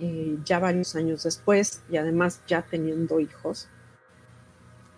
eh, 0.00 0.36
ya 0.44 0.58
varios 0.58 0.94
años 0.94 1.22
después 1.22 1.82
y 1.90 1.96
además 1.96 2.42
ya 2.46 2.62
teniendo 2.62 3.20
hijos, 3.20 3.68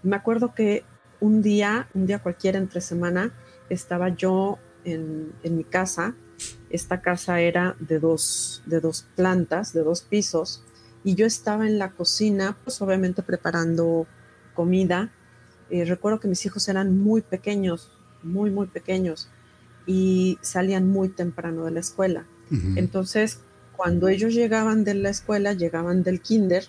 me 0.02 0.16
acuerdo 0.16 0.54
que 0.54 0.84
un 1.20 1.42
día, 1.42 1.88
un 1.94 2.06
día 2.06 2.20
cualquiera 2.20 2.58
entre 2.58 2.80
semana, 2.80 3.32
estaba 3.68 4.08
yo 4.08 4.58
en, 4.84 5.32
en 5.42 5.56
mi 5.56 5.64
casa. 5.64 6.14
Esta 6.70 7.00
casa 7.00 7.40
era 7.40 7.76
de 7.80 7.98
dos, 7.98 8.62
de 8.66 8.80
dos 8.80 9.06
plantas, 9.16 9.72
de 9.72 9.82
dos 9.82 10.02
pisos, 10.02 10.62
y 11.02 11.14
yo 11.14 11.26
estaba 11.26 11.66
en 11.66 11.78
la 11.78 11.92
cocina, 11.92 12.56
pues 12.64 12.80
obviamente 12.82 13.22
preparando 13.22 14.06
comida. 14.54 15.10
Eh, 15.70 15.84
recuerdo 15.84 16.20
que 16.20 16.28
mis 16.28 16.44
hijos 16.44 16.68
eran 16.68 16.98
muy 16.98 17.22
pequeños, 17.22 17.90
muy, 18.22 18.50
muy 18.50 18.66
pequeños 18.66 19.28
y 19.86 20.38
salían 20.42 20.88
muy 20.88 21.08
temprano 21.08 21.64
de 21.64 21.70
la 21.70 21.80
escuela. 21.80 22.26
Entonces, 22.74 23.38
cuando 23.76 24.08
ellos 24.08 24.34
llegaban 24.34 24.82
de 24.82 24.94
la 24.94 25.08
escuela, 25.08 25.52
llegaban 25.52 26.02
del 26.02 26.20
kinder, 26.20 26.64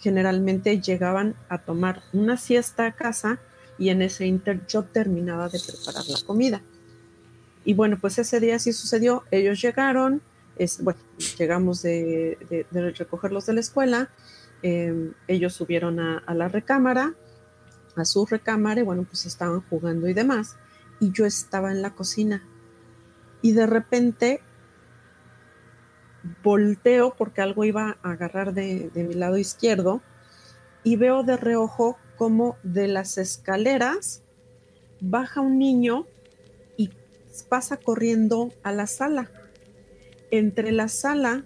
generalmente 0.00 0.80
llegaban 0.80 1.36
a 1.50 1.58
tomar 1.58 2.02
una 2.14 2.38
siesta 2.38 2.86
a 2.86 2.92
casa 2.92 3.38
y 3.78 3.90
en 3.90 4.00
ese 4.00 4.26
inter 4.26 4.66
yo 4.66 4.84
terminaba 4.84 5.48
de 5.48 5.60
preparar 5.60 6.06
la 6.08 6.18
comida. 6.26 6.62
Y 7.66 7.74
bueno, 7.74 7.98
pues 8.00 8.18
ese 8.18 8.40
día 8.40 8.58
sí 8.58 8.72
sucedió. 8.72 9.24
Ellos 9.30 9.60
llegaron, 9.60 10.22
es, 10.56 10.82
bueno, 10.82 11.00
llegamos 11.38 11.82
de, 11.82 12.38
recogerlos 12.72 13.44
de 13.44 13.52
la 13.52 13.60
escuela, 13.60 14.10
Em, 14.62 15.12
ellos 15.28 15.52
subieron 15.52 16.00
a, 16.00 16.22
la 16.34 16.48
recámara, 16.48 17.14
a 17.94 18.04
su 18.04 18.26
recámara, 18.26 18.80
y 18.80 18.84
bueno, 18.84 19.04
pues 19.04 19.26
estaban 19.26 19.60
jugando 19.68 20.08
y 20.08 20.14
demás. 20.14 20.56
Y 21.00 21.12
yo 21.12 21.26
estaba 21.26 21.70
en 21.72 21.82
la 21.82 21.94
cocina. 21.94 22.42
Y 23.42 23.52
de 23.52 23.66
repente 23.66 24.40
volteo 26.42 27.14
porque 27.16 27.42
algo 27.42 27.64
iba 27.64 27.98
a 28.02 28.10
agarrar 28.10 28.54
de, 28.54 28.90
de 28.92 29.04
mi 29.04 29.14
lado 29.14 29.38
izquierdo 29.38 30.02
y 30.82 30.96
veo 30.96 31.22
de 31.22 31.36
reojo 31.36 31.98
como 32.16 32.56
de 32.64 32.88
las 32.88 33.18
escaleras 33.18 34.24
baja 35.00 35.40
un 35.40 35.58
niño 35.58 36.06
pasa 37.42 37.76
corriendo 37.76 38.52
a 38.62 38.72
la 38.72 38.86
sala. 38.86 39.30
Entre 40.30 40.72
la 40.72 40.88
sala 40.88 41.44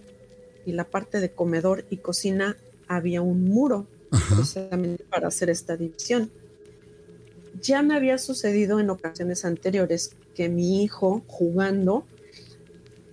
y 0.66 0.72
la 0.72 0.84
parte 0.84 1.20
de 1.20 1.30
comedor 1.30 1.84
y 1.90 1.98
cocina 1.98 2.56
había 2.88 3.22
un 3.22 3.44
muro, 3.44 3.86
precisamente 4.10 5.04
para 5.04 5.28
hacer 5.28 5.50
esta 5.50 5.76
división. 5.76 6.30
Ya 7.60 7.82
me 7.82 7.94
había 7.94 8.18
sucedido 8.18 8.80
en 8.80 8.90
ocasiones 8.90 9.44
anteriores 9.44 10.16
que 10.34 10.48
mi 10.48 10.82
hijo 10.82 11.22
jugando 11.26 12.06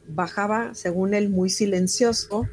bajaba, 0.08 0.74
según 0.74 1.14
él, 1.14 1.30
muy 1.30 1.50
silencioso, 1.50 2.48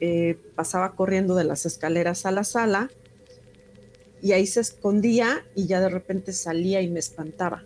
eh, 0.00 0.38
pasaba 0.54 0.96
corriendo 0.96 1.34
de 1.34 1.44
las 1.44 1.66
escaleras 1.66 2.26
a 2.26 2.30
la 2.30 2.44
sala 2.44 2.90
y 4.22 4.32
ahí 4.32 4.46
se 4.46 4.60
escondía 4.60 5.44
y 5.54 5.66
ya 5.66 5.80
de 5.80 5.88
repente 5.88 6.32
salía 6.32 6.80
y 6.82 6.88
me 6.88 6.98
espantaba. 6.98 7.64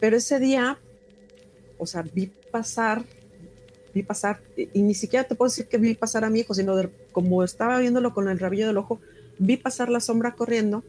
Pero 0.00 0.16
ese 0.16 0.38
día, 0.38 0.78
o 1.78 1.86
sea, 1.86 2.02
vi 2.02 2.26
pasar, 2.50 3.04
vi 3.94 4.02
pasar, 4.02 4.40
y 4.56 4.82
ni 4.82 4.94
siquiera 4.94 5.26
te 5.26 5.34
puedo 5.34 5.48
decir 5.48 5.66
que 5.66 5.78
vi 5.78 5.94
pasar 5.94 6.24
a 6.24 6.30
mi 6.30 6.40
hijo, 6.40 6.54
sino 6.54 6.74
como 7.12 7.42
estaba 7.44 7.78
viéndolo 7.78 8.12
con 8.12 8.28
el 8.28 8.38
rabillo 8.38 8.66
del 8.66 8.78
ojo, 8.78 9.00
vi 9.38 9.56
pasar 9.56 9.88
la 9.88 10.00
sombra 10.00 10.34
corriendo 10.34 10.82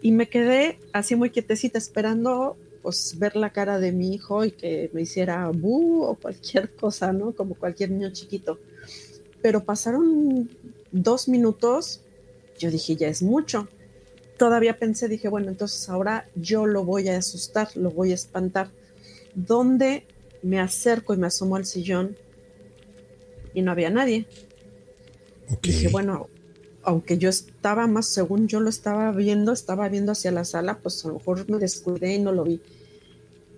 y 0.00 0.12
me 0.12 0.28
quedé 0.28 0.78
así 0.92 1.16
muy 1.16 1.30
quietecita 1.30 1.78
esperando 1.78 2.56
pues 2.82 3.16
ver 3.18 3.36
la 3.36 3.50
cara 3.50 3.78
de 3.78 3.92
mi 3.92 4.12
hijo 4.12 4.44
y 4.44 4.50
que 4.50 4.90
me 4.92 5.02
hiciera 5.02 5.48
bu 5.50 6.02
o 6.02 6.16
cualquier 6.16 6.70
cosa, 6.80 7.12
¿no? 7.12 7.32
Como 7.32 7.54
cualquier 7.54 7.90
niño 7.90 8.10
chiquito. 8.10 8.58
Pero 9.40 9.64
pasaron 9.64 10.50
dos 10.90 11.28
minutos, 11.28 12.00
yo 12.58 12.70
dije, 12.70 12.96
ya 12.96 13.08
es 13.08 13.22
mucho 13.22 13.68
todavía 14.42 14.76
pensé, 14.76 15.06
dije, 15.06 15.28
bueno, 15.28 15.50
entonces 15.50 15.88
ahora 15.88 16.28
yo 16.34 16.66
lo 16.66 16.84
voy 16.84 17.08
a 17.08 17.16
asustar, 17.16 17.68
lo 17.76 17.92
voy 17.92 18.10
a 18.10 18.16
espantar. 18.16 18.70
¿Dónde 19.34 20.06
me 20.42 20.60
acerco 20.60 21.14
y 21.14 21.16
me 21.16 21.26
asomo 21.26 21.56
al 21.56 21.64
sillón 21.64 22.16
y 23.54 23.62
no 23.62 23.70
había 23.70 23.90
nadie? 23.90 24.26
Dije, 25.62 25.88
bueno, 25.88 26.28
aunque 26.82 27.18
yo 27.18 27.28
estaba 27.28 27.86
más, 27.86 28.06
según 28.06 28.48
yo 28.48 28.60
lo 28.60 28.68
estaba 28.68 29.10
viendo, 29.12 29.52
estaba 29.52 29.88
viendo 29.88 30.12
hacia 30.12 30.32
la 30.32 30.44
sala, 30.44 30.78
pues 30.78 31.04
a 31.04 31.08
lo 31.08 31.14
mejor 31.14 31.48
me 31.48 31.58
descuidé 31.58 32.14
y 32.14 32.18
no 32.18 32.32
lo 32.32 32.44
vi. 32.44 32.60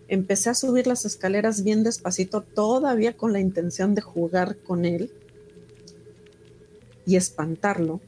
Empecé 0.09 0.51
a 0.51 0.55
subir 0.55 0.87
las 0.87 1.05
escaleras 1.05 1.64
bien 1.64 1.83
despacito, 1.83 2.43
todavía 2.43 3.16
con 3.16 3.33
la 3.33 3.41
intención 3.41 3.95
de 3.95 4.03
jugar 4.03 4.59
con 4.59 4.85
él 4.85 5.11
y 7.07 7.16
espantarlo 7.16 8.01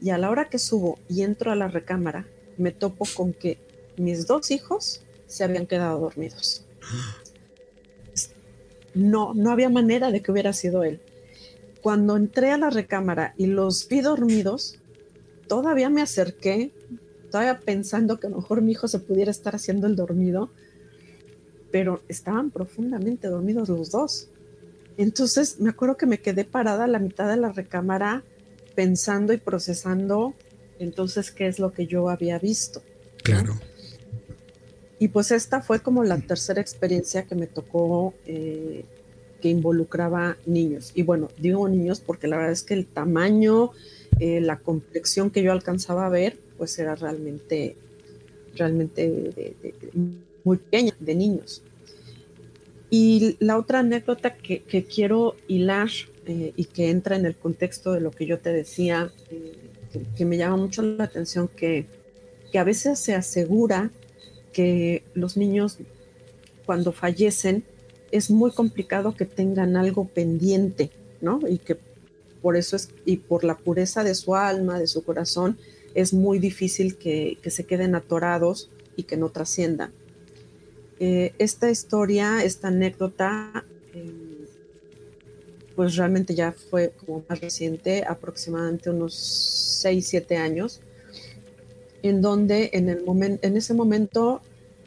y 0.00 0.10
a 0.10 0.18
la 0.18 0.30
hora 0.30 0.48
que 0.48 0.58
subo 0.58 0.98
y 1.08 1.22
entro 1.22 1.50
a 1.50 1.56
la 1.56 1.68
recámara, 1.68 2.26
me 2.56 2.70
topo 2.70 3.06
con 3.16 3.32
que 3.32 3.58
mis 3.96 4.26
dos 4.26 4.50
hijos 4.50 5.02
se 5.26 5.44
habían 5.44 5.66
quedado 5.66 5.98
dormidos. 5.98 6.63
No, 8.94 9.34
no 9.34 9.50
había 9.50 9.68
manera 9.68 10.10
de 10.10 10.22
que 10.22 10.30
hubiera 10.30 10.52
sido 10.52 10.84
él. 10.84 11.00
Cuando 11.82 12.16
entré 12.16 12.50
a 12.50 12.58
la 12.58 12.70
recámara 12.70 13.34
y 13.36 13.46
los 13.46 13.88
vi 13.88 14.00
dormidos, 14.00 14.78
todavía 15.48 15.90
me 15.90 16.00
acerqué, 16.02 16.72
todavía 17.30 17.60
pensando 17.60 18.18
que 18.18 18.28
a 18.28 18.30
lo 18.30 18.36
mejor 18.36 18.62
mi 18.62 18.72
hijo 18.72 18.88
se 18.88 19.00
pudiera 19.00 19.30
estar 19.30 19.54
haciendo 19.54 19.86
el 19.86 19.96
dormido, 19.96 20.50
pero 21.70 22.02
estaban 22.08 22.50
profundamente 22.50 23.28
dormidos 23.28 23.68
los 23.68 23.90
dos. 23.90 24.28
Entonces 24.96 25.58
me 25.60 25.70
acuerdo 25.70 25.96
que 25.96 26.06
me 26.06 26.20
quedé 26.20 26.44
parada 26.44 26.84
a 26.84 26.88
la 26.88 27.00
mitad 27.00 27.28
de 27.28 27.36
la 27.36 27.50
recámara 27.50 28.22
pensando 28.74 29.32
y 29.32 29.38
procesando 29.38 30.34
entonces 30.78 31.30
qué 31.30 31.46
es 31.46 31.58
lo 31.58 31.72
que 31.72 31.86
yo 31.86 32.08
había 32.08 32.38
visto. 32.38 32.82
Claro. 33.22 33.54
Y 35.04 35.08
pues 35.08 35.32
esta 35.32 35.60
fue 35.60 35.80
como 35.80 36.02
la 36.02 36.16
tercera 36.16 36.62
experiencia 36.62 37.24
que 37.24 37.34
me 37.34 37.46
tocó 37.46 38.14
eh, 38.24 38.86
que 39.42 39.50
involucraba 39.50 40.38
niños. 40.46 40.92
Y 40.94 41.02
bueno, 41.02 41.28
digo 41.36 41.68
niños 41.68 42.00
porque 42.00 42.26
la 42.26 42.38
verdad 42.38 42.52
es 42.52 42.62
que 42.62 42.72
el 42.72 42.86
tamaño, 42.86 43.72
eh, 44.18 44.40
la 44.40 44.60
complexión 44.60 45.28
que 45.30 45.42
yo 45.42 45.52
alcanzaba 45.52 46.06
a 46.06 46.08
ver, 46.08 46.38
pues 46.56 46.78
era 46.78 46.94
realmente, 46.94 47.76
realmente 48.56 49.54
muy 50.42 50.56
pequeña, 50.56 50.96
de 50.98 51.14
niños. 51.14 51.60
Y 52.88 53.36
la 53.40 53.58
otra 53.58 53.80
anécdota 53.80 54.34
que, 54.34 54.62
que 54.62 54.84
quiero 54.84 55.36
hilar 55.48 55.90
eh, 56.24 56.54
y 56.56 56.64
que 56.64 56.88
entra 56.88 57.16
en 57.16 57.26
el 57.26 57.36
contexto 57.36 57.92
de 57.92 58.00
lo 58.00 58.10
que 58.10 58.24
yo 58.24 58.38
te 58.38 58.54
decía, 58.54 59.12
eh, 59.30 59.52
que, 60.16 60.24
me 60.24 60.38
llama 60.38 60.56
mucho 60.56 60.80
la 60.80 61.04
atención, 61.04 61.46
que, 61.46 61.84
que 62.50 62.58
a 62.58 62.64
veces 62.64 62.98
se 62.98 63.14
asegura 63.14 63.90
que 64.54 65.02
los 65.12 65.36
niños 65.36 65.76
cuando 66.64 66.92
fallecen 66.92 67.64
es 68.10 68.30
muy 68.30 68.52
complicado 68.52 69.14
que 69.14 69.26
tengan 69.26 69.76
algo 69.76 70.06
pendiente, 70.06 70.90
¿no? 71.20 71.40
Y 71.46 71.58
que 71.58 71.76
por 72.40 72.56
eso 72.56 72.76
es, 72.76 72.88
y 73.04 73.18
por 73.18 73.44
la 73.44 73.58
pureza 73.58 74.02
de 74.04 74.14
su 74.14 74.34
alma, 74.34 74.78
de 74.78 74.86
su 74.86 75.04
corazón, 75.04 75.58
es 75.94 76.14
muy 76.14 76.38
difícil 76.38 76.96
que, 76.96 77.38
que 77.42 77.50
se 77.50 77.64
queden 77.64 77.94
atorados 77.94 78.70
y 78.96 79.02
que 79.02 79.16
no 79.16 79.28
trasciendan. 79.30 79.92
Eh, 81.00 81.34
esta 81.38 81.70
historia, 81.70 82.44
esta 82.44 82.68
anécdota, 82.68 83.64
pues 85.74 85.96
realmente 85.96 86.34
ya 86.34 86.52
fue 86.52 86.92
como 86.92 87.24
más 87.28 87.40
reciente, 87.40 88.04
aproximadamente 88.06 88.90
unos 88.90 89.14
6, 89.82 90.06
7 90.06 90.36
años, 90.36 90.80
en 92.08 92.20
donde 92.20 92.70
en, 92.72 92.88
el 92.88 93.02
en 93.42 93.56
ese 93.56 93.74
momento 93.74 94.40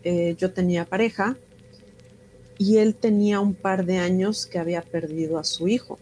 eh, 0.03 0.35
yo 0.37 0.51
tenía 0.51 0.85
pareja 0.85 1.37
y 2.57 2.77
él 2.77 2.95
tenía 2.95 3.39
un 3.39 3.53
par 3.53 3.85
de 3.85 3.97
años 3.97 4.45
que 4.45 4.59
había 4.59 4.81
perdido 4.81 5.37
a 5.37 5.43
su 5.43 5.67
hijo. 5.67 5.99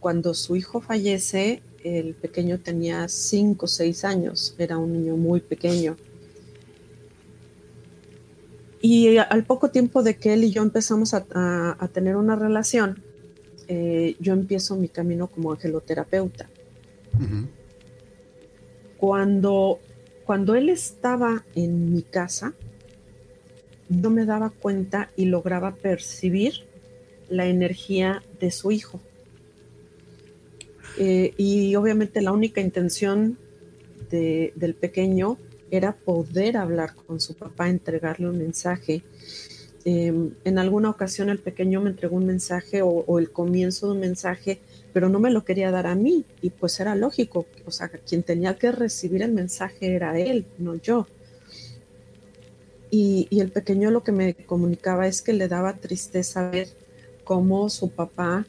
Cuando 0.00 0.34
su 0.34 0.56
hijo 0.56 0.80
fallece, 0.80 1.62
el 1.82 2.14
pequeño 2.14 2.60
tenía 2.60 3.08
5 3.08 3.64
o 3.64 3.68
6 3.68 4.04
años, 4.04 4.54
era 4.58 4.78
un 4.78 4.92
niño 4.92 5.16
muy 5.16 5.40
pequeño. 5.40 5.96
Y 8.80 9.16
al 9.16 9.44
poco 9.44 9.70
tiempo 9.70 10.02
de 10.02 10.16
que 10.16 10.34
él 10.34 10.44
y 10.44 10.50
yo 10.50 10.62
empezamos 10.62 11.14
a 11.14 11.90
tener 11.92 12.16
una 12.16 12.36
relación, 12.36 13.02
eh, 13.68 14.14
yo 14.20 14.32
empiezo 14.32 14.76
mi 14.76 14.88
camino 14.88 15.26
como 15.26 15.52
angeloterapeuta. 15.52 16.48
cuando, 18.98 19.78
cuando 20.26 20.54
él 20.54 20.68
estaba 20.68 21.44
en 21.54 21.92
mi 21.92 22.02
casa, 22.02 22.54
no 23.88 24.10
me 24.10 24.24
daba 24.24 24.50
cuenta 24.50 25.10
y 25.16 25.26
lograba 25.26 25.74
percibir 25.74 26.66
la 27.28 27.46
energía 27.46 28.22
de 28.40 28.50
su 28.50 28.72
hijo. 28.72 29.00
Eh, 30.98 31.34
y 31.36 31.74
obviamente 31.76 32.20
la 32.20 32.32
única 32.32 32.60
intención 32.60 33.38
del 34.10 34.74
pequeño 34.74 35.36
era 35.70 35.96
poder 35.96 36.56
hablar 36.56 36.94
con 36.94 37.20
su 37.20 37.34
papá, 37.34 37.68
entregarle 37.68 38.28
un 38.28 38.38
mensaje 38.38 39.02
Em, 39.88 40.32
en 40.44 40.58
alguna 40.58 40.90
ocasión 40.90 41.30
el 41.30 41.38
pequeño 41.38 41.80
me 41.80 41.90
entregó 41.90 42.16
un 42.16 42.26
mensaje 42.26 42.82
o, 42.82 43.20
el 43.20 43.30
comienzo 43.30 43.86
de 43.86 43.92
un 43.92 44.00
mensaje, 44.00 44.58
pero 44.96 45.10
no 45.10 45.20
me 45.20 45.30
lo 45.30 45.44
quería 45.44 45.70
dar 45.70 45.86
a 45.86 45.94
mí 45.94 46.24
y 46.40 46.48
pues 46.48 46.80
era 46.80 46.94
lógico, 46.94 47.44
o 47.66 47.70
sea, 47.70 47.90
quien 47.90 48.22
tenía 48.22 48.56
que 48.56 48.72
recibir 48.72 49.20
el 49.20 49.30
mensaje 49.30 49.94
era 49.94 50.18
él, 50.18 50.46
no 50.56 50.76
yo. 50.76 51.06
Y, 52.90 53.26
y 53.28 53.40
el 53.40 53.50
pequeño 53.50 53.90
lo 53.90 54.02
que 54.02 54.12
me 54.12 54.32
comunicaba 54.32 55.06
es 55.06 55.20
que 55.20 55.34
le 55.34 55.48
daba 55.48 55.74
tristeza 55.74 56.48
ver 56.48 56.68
cómo 57.24 57.68
su 57.68 57.90
papá 57.90 58.46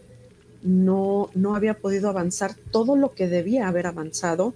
no, 0.63 1.29
no 1.35 1.53
había 1.53 1.79
podido 1.79 2.07
avanzar 2.07 2.55
todo 2.71 2.95
lo 2.95 3.11
que 3.11 3.27
debía 3.27 3.67
haber 3.67 3.85
avanzado 3.85 4.53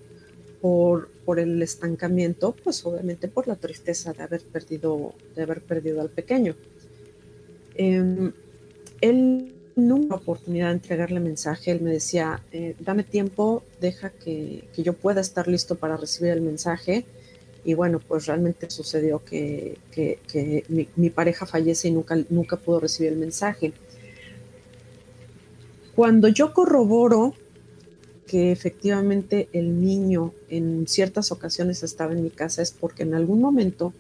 por, 0.62 1.10
por 1.26 1.40
el 1.40 1.62
estancamiento, 1.62 2.56
pues 2.64 2.86
obviamente 2.86 3.28
por 3.28 3.50
la 3.50 3.58
tristeza 3.58 4.14
de 4.14 4.24
haber 4.24 4.44
perdido, 4.44 5.14
de 5.36 5.44
haber 5.44 5.62
perdido 5.62 6.00
al 6.00 6.10
pequeño. 6.10 6.56
Eh, 7.76 8.32
él 9.02 9.56
nunca 9.76 10.16
oportunidad 10.16 10.68
de 10.68 10.74
entregarle 10.74 11.20
mensaje, 11.20 11.72
él 11.72 11.82
me 11.82 11.92
decía, 11.92 12.42
eh, 12.52 12.76
dame 12.80 13.04
tiempo, 13.04 13.64
deja 13.80 14.10
que, 14.10 14.68
que, 14.74 14.84
yo 14.84 14.94
pueda 14.94 15.22
estar 15.22 15.48
listo 15.48 15.76
para 15.76 15.98
recibir 15.98 16.32
el 16.32 16.42
mensaje. 16.42 17.06
Y 17.64 17.76
bueno, 17.76 18.00
pues 18.00 18.26
realmente 18.26 18.70
sucedió 18.70 19.24
que, 19.24 19.78
que, 19.92 20.66
mi, 20.96 21.10
pareja 21.10 21.46
fallece 21.46 21.90
y 21.90 21.92
nunca, 21.92 22.18
nunca 22.30 22.58
pudo 22.58 22.80
recibir 22.80 23.12
el 23.12 23.20
mensaje. 23.20 23.74
Cuando 25.96 26.28
yo 26.28 26.54
corroboro 26.54 27.36
que 28.26 28.52
efectivamente 28.52 29.50
el 29.52 29.82
niño 29.82 30.34
en 30.50 30.88
ciertas 30.88 31.32
ocasiones 31.32 31.84
estaba 31.84 32.14
en 32.14 32.24
mi 32.24 32.30
casa 32.30 32.62
es 32.62 32.72
porque 32.72 33.04
en 33.04 33.14
algún 33.14 33.42
momento, 33.42 33.94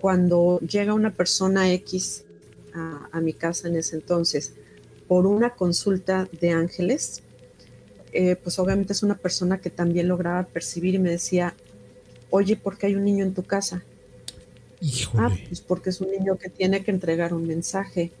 cuando 0.00 0.60
llega 0.60 0.94
una 0.94 1.12
persona 1.12 1.70
X 1.72 2.24
a, 2.72 3.20
mi 3.20 3.32
casa 3.32 3.66
en 3.66 3.76
ese 3.76 3.96
entonces, 3.96 4.52
por 5.08 5.26
una 5.26 5.54
consulta 5.54 6.28
de 6.38 6.50
ángeles, 6.50 7.22
eh, 8.12 8.36
pues 8.36 8.58
obviamente 8.58 8.92
es 8.92 9.02
una 9.02 9.16
persona 9.16 9.58
que 9.60 9.70
también 9.70 10.06
lograba 10.06 10.44
percibir 10.44 10.94
y 10.94 10.98
me 10.98 11.10
decía, 11.10 11.54
oye, 12.30 12.56
¿por 12.56 12.76
qué 12.76 12.86
hay 12.86 12.94
un 12.94 13.04
niño 13.04 13.24
en 13.24 13.34
tu 13.34 13.42
casa? 13.42 13.82
Ah, 15.14 15.34
pues 15.48 15.60
porque 15.60 15.90
es 15.90 16.00
un 16.00 16.10
niño 16.10 16.36
que 16.36 16.50
tiene 16.50 16.84
que 16.84 16.90
entregar 16.90 17.34
un 17.34 17.46
mensaje. 17.46 18.12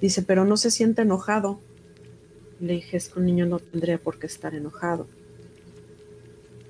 Dice, 0.00 0.22
pero 0.22 0.44
no 0.44 0.56
se 0.56 0.70
siente 0.70 1.02
enojado. 1.02 1.60
Le 2.60 2.74
dije, 2.74 2.96
es 2.96 3.08
que 3.08 3.20
un 3.20 3.26
niño 3.26 3.46
no 3.46 3.58
tendría 3.58 3.98
por 3.98 4.18
qué 4.18 4.26
estar 4.26 4.54
enojado. 4.54 5.06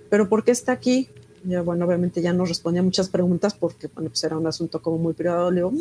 ¿Pero 0.09 0.29
por 0.29 0.45
qué 0.45 0.53
está 0.53 0.73
aquí? 0.73 1.09
Ya, 1.45 1.63
bueno, 1.63 1.87
obviamente 1.87 2.23
ya 2.23 2.33
no 2.33 2.45
respondía 2.45 2.83
muchas 2.83 3.09
preguntas 3.09 3.55
porque, 3.55 3.89
bueno, 3.89 4.11
pues 4.11 4.23
era 4.23 4.37
un 4.37 4.47
asunto 4.47 4.81
como 4.81 4.99
muy 4.99 5.15
privado. 5.15 5.51
Le 5.51 5.57
digo, 5.57 5.73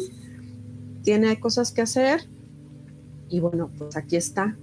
tiene 1.03 1.39
cosas 1.39 1.71
que 1.71 1.81
hacer 1.81 2.27
y 3.31 3.39
bueno, 3.39 3.71
pues 3.77 3.95
aquí 3.97 4.17
está 4.17 4.55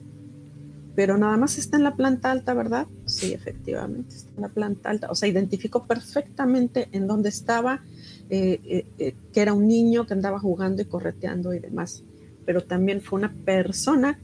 pero 0.98 1.16
nada 1.16 1.36
más 1.36 1.58
está 1.58 1.76
en 1.76 1.84
la 1.84 1.94
planta 1.94 2.32
alta, 2.32 2.54
¿verdad? 2.54 2.88
Sí, 3.04 3.32
efectivamente, 3.32 4.16
está 4.16 4.32
en 4.34 4.42
la 4.42 4.48
planta 4.48 4.90
alta. 4.90 5.08
O 5.08 5.14
sea, 5.14 5.28
identificó 5.28 5.84
perfectamente 5.84 6.88
en 6.90 7.06
dónde 7.06 7.28
estaba, 7.28 7.84
eh, 8.30 8.58
eh, 8.64 8.84
eh, 8.98 9.14
que 9.32 9.40
era 9.40 9.52
un 9.52 9.68
niño 9.68 10.08
que 10.08 10.14
andaba 10.14 10.40
jugando 10.40 10.82
y 10.82 10.86
correteando 10.86 11.54
y 11.54 11.60
demás. 11.60 12.02
Pero 12.44 12.64
también 12.64 13.00
fue 13.00 13.20
una 13.20 13.32
persona 13.32 14.18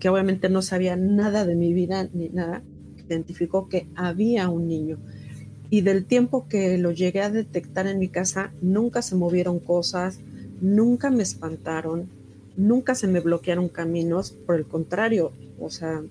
que 0.00 0.08
obviamente 0.08 0.48
no 0.48 0.62
sabía 0.62 0.96
nada 0.96 1.44
de 1.44 1.54
mi 1.54 1.74
vida 1.74 2.08
ni 2.14 2.30
nada, 2.30 2.62
identificó 3.06 3.68
que 3.68 3.86
había 3.94 4.48
un 4.48 4.68
niño. 4.68 4.96
Y 5.68 5.82
del 5.82 6.06
tiempo 6.06 6.48
que 6.48 6.78
lo 6.78 6.92
llegué 6.92 7.20
a 7.20 7.30
detectar 7.30 7.86
en 7.88 7.98
mi 7.98 8.08
casa, 8.08 8.52
nunca 8.62 9.02
se 9.02 9.16
movieron 9.16 9.58
cosas, 9.58 10.20
nunca 10.62 11.10
me 11.10 11.22
espantaron, 11.22 12.08
nunca 12.56 12.94
se 12.94 13.06
me 13.06 13.20
bloquearon 13.20 13.68
caminos, 13.68 14.30
por 14.30 14.56
el 14.56 14.66
contrario, 14.66 15.32
o 15.58 15.70
sea, 15.70 16.02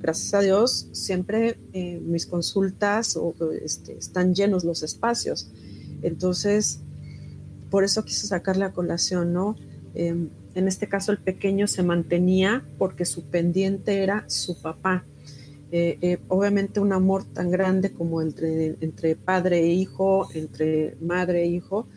gracias 0.00 0.34
a 0.34 0.40
Dios, 0.40 0.88
siempre 0.92 1.58
eh, 1.72 2.00
mis 2.04 2.26
consultas 2.26 3.18
este, 3.62 3.96
están 3.98 4.34
llenos 4.34 4.64
los 4.64 4.82
espacios. 4.82 5.50
Entonces, 6.02 6.80
por 7.70 7.84
eso 7.84 8.04
quise 8.04 8.26
sacar 8.26 8.56
la 8.56 8.72
colación, 8.72 9.32
¿no? 9.32 9.56
Em, 9.94 10.28
en 10.54 10.68
este 10.68 10.88
caso, 10.88 11.12
el 11.12 11.18
pequeño 11.18 11.66
se 11.66 11.82
mantenía 11.82 12.64
porque 12.78 13.04
su 13.04 13.24
pendiente 13.24 14.02
era 14.02 14.24
su 14.28 14.60
papá. 14.60 15.04
Eh, 15.72 15.98
eh, 16.00 16.18
obviamente 16.28 16.78
un 16.78 16.92
amor 16.92 17.24
tan 17.24 17.50
grande 17.50 17.92
como 17.92 18.22
entre, 18.22 18.76
entre 18.80 19.16
padre 19.16 19.58
e 19.58 19.66
hijo, 19.66 20.28
entre 20.32 20.96
madre 21.00 21.42
e 21.42 21.46
hijo, 21.46 21.88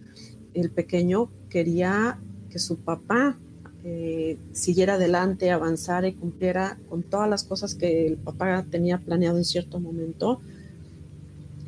el 0.53 0.71
pequeño 0.71 1.29
quería 1.49 2.19
que 2.49 2.57
su 2.57 2.77
papá 2.77 3.37
eh, 3.83 4.37
siguiera 4.51 4.95
adelante, 4.95 5.51
avanzara 5.51 6.07
y 6.07 6.13
cumpliera 6.13 6.77
con 6.89 7.03
todas 7.03 7.29
las 7.29 7.43
cosas 7.43 7.75
que 7.75 8.07
el 8.07 8.17
papá 8.17 8.65
tenía 8.69 8.97
planeado 8.99 9.37
en 9.37 9.45
cierto 9.45 9.79
momento. 9.79 10.41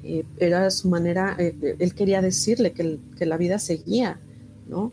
Eh, 0.03 0.25
era 0.37 0.69
su 0.71 0.89
manera, 0.89 1.35
eh, 1.39 1.77
él 1.79 1.93
quería 1.93 2.21
decirle 2.21 2.73
que, 2.73 2.99
la 3.25 3.37
vida 3.37 3.59
seguía, 3.59 4.19
¿no? 4.67 4.91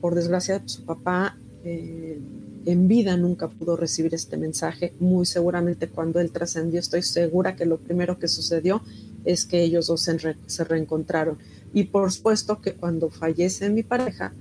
por 0.00 0.14
desgracia, 0.14 0.62
su 0.66 0.84
papá 0.84 1.38
en 1.64 2.86
vida 2.86 3.16
nunca 3.16 3.48
pudo 3.48 3.76
recibir 3.76 4.14
este 4.14 4.36
mensaje. 4.36 4.92
Muy 5.00 5.26
seguramente 5.26 5.88
cuando 5.88 6.20
él 6.20 6.30
trascendió, 6.30 6.80
estoy 6.80 7.02
segura 7.02 7.56
que 7.56 7.64
lo 7.64 7.78
primero 7.78 8.18
que 8.18 8.28
sucedió 8.28 8.82
es 9.24 9.46
que 9.46 9.62
ellos 9.62 9.86
dos 9.86 10.02
se, 10.02 10.36
se 10.46 10.64
reencontraron. 10.64 11.38
Y 11.72 11.84
por 11.84 12.12
supuesto 12.12 12.60
que 12.60 12.74
cuando 12.74 13.10
fallece 13.10 13.70
mi 13.70 13.82
pareja, 13.82 14.32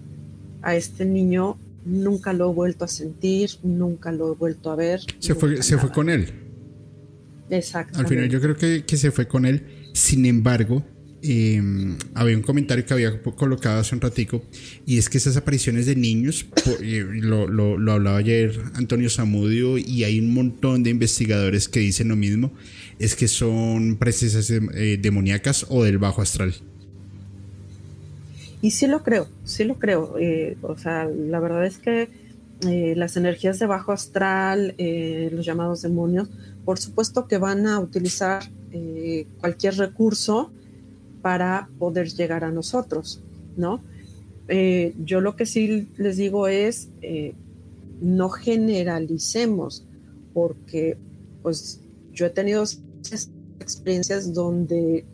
a 0.65 0.75
este 0.75 1.05
niño 1.05 1.57
nunca 1.85 2.33
lo 2.33 2.51
he 2.51 2.53
vuelto 2.53 2.83
a 2.83 2.87
sentir, 2.87 3.51
nunca 3.63 4.11
lo 4.11 4.33
he 4.33 4.35
vuelto 4.35 4.71
a 4.71 4.75
ver. 4.75 5.01
Se, 5.19 5.35
fue, 5.35 5.61
se 5.63 5.77
fue 5.77 5.91
con 5.91 6.09
él. 6.09 6.33
Exacto. 7.49 7.99
Al 7.99 8.07
final 8.07 8.29
yo 8.29 8.41
creo 8.41 8.57
que, 8.57 8.97
se 8.97 9.11
fue 9.11 9.27
con 9.27 9.45
él. 9.45 9.63
Sin 9.93 10.25
embargo, 10.25 10.83
em, 11.21 11.97
había 12.13 12.35
un 12.35 12.41
comentario 12.41 12.85
que 12.85 12.93
había 12.93 13.21
colocado 13.21 13.79
hace 13.79 13.95
un 13.95 14.01
ratico 14.01 14.43
y 14.85 14.97
es 14.97 15.09
que 15.09 15.17
esas 15.17 15.37
apariciones 15.37 15.85
de 15.85 15.95
niños, 15.95 16.45
eh, 16.81 17.05
lo, 17.11 17.47
lo, 17.47 17.91
hablaba 17.91 18.17
ayer 18.17 18.59
Antonio 18.73 19.09
Zamudio 19.09 19.77
y 19.77 20.03
hay 20.03 20.19
un 20.19 20.33
montón 20.33 20.83
de 20.83 20.89
investigadores 20.89 21.69
que 21.69 21.79
dicen 21.79 22.09
lo 22.09 22.15
mismo, 22.15 22.51
es 22.99 23.15
que 23.15 23.27
son 23.27 23.97
presencias 23.97 24.49
eh, 24.49 24.97
demoníacas 25.01 25.65
o 25.69 25.83
del 25.83 25.97
bajo 25.97 26.21
astral. 26.21 26.55
Y 28.61 28.71
sí 28.71 28.87
lo 28.87 29.03
creo, 29.03 29.27
sí 29.43 29.63
lo 29.63 29.77
creo. 29.77 30.15
Eh, 30.19 30.57
o 30.61 30.77
sea, 30.77 31.05
la 31.05 31.39
verdad 31.39 31.65
es 31.65 31.77
que 31.77 32.09
eh, 32.67 32.93
las 32.95 33.17
energías 33.17 33.59
de 33.59 33.65
bajo 33.65 33.91
astral, 33.91 34.75
eh, 34.77 35.29
los 35.31 35.45
llamados 35.45 35.81
demonios, 35.81 36.29
por 36.63 36.79
supuesto 36.79 37.27
que 37.27 37.37
van 37.37 37.67
a 37.67 37.79
utilizar 37.79 38.43
cualquier 39.39 39.77
recurso 39.77 40.51
para 41.21 41.69
poder 41.79 42.09
llegar 42.09 42.43
a 42.43 42.51
nosotros, 42.51 43.21
¿no? 43.55 43.81
yo 44.49 45.21
lo 45.21 45.37
que 45.37 45.45
sí 45.45 45.87
les 45.95 46.17
digo 46.17 46.49
es, 46.49 46.89
no 48.01 48.29
generalicemos, 48.29 49.85
porque 50.33 50.97
pues 51.41 51.79
yo 52.11 52.25
he 52.25 52.29
tenido 52.29 52.65
experiencias 53.61 54.33
donde 54.33 55.05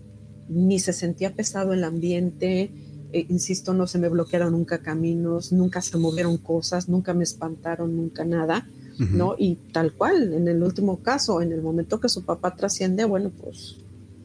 ni 0.50 0.80
se 0.80 0.94
sentía 0.94 1.34
pesado 1.34 1.74
el 1.74 1.84
ambiente, 1.84 2.72
eh, 3.14 3.26
insisto, 3.30 3.74
no 3.74 3.88
se 3.88 4.00
me 4.00 4.10
bloquearon 4.10 4.54
nunca 4.54 4.80
caminos, 4.80 5.52
nunca 5.52 5.82
se 5.82 5.98
movieron 5.98 6.38
cosas, 6.38 6.88
nunca 6.88 7.14
me 7.14 7.24
espantaron, 7.24 7.96
nunca 7.96 8.24
nada, 8.26 8.68
¿no? 9.00 9.36
Y 9.36 9.56
tal 9.74 9.94
cual, 9.94 10.34
en 10.34 10.48
el 10.48 10.62
último 10.62 10.98
caso, 11.02 11.42
en 11.42 11.52
el 11.52 11.64
momento 11.64 12.00
que 12.00 12.08
su 12.08 12.24
papá 12.24 12.56
trasciende, 12.56 13.04
bueno, 13.04 13.32
pues, 13.32 13.78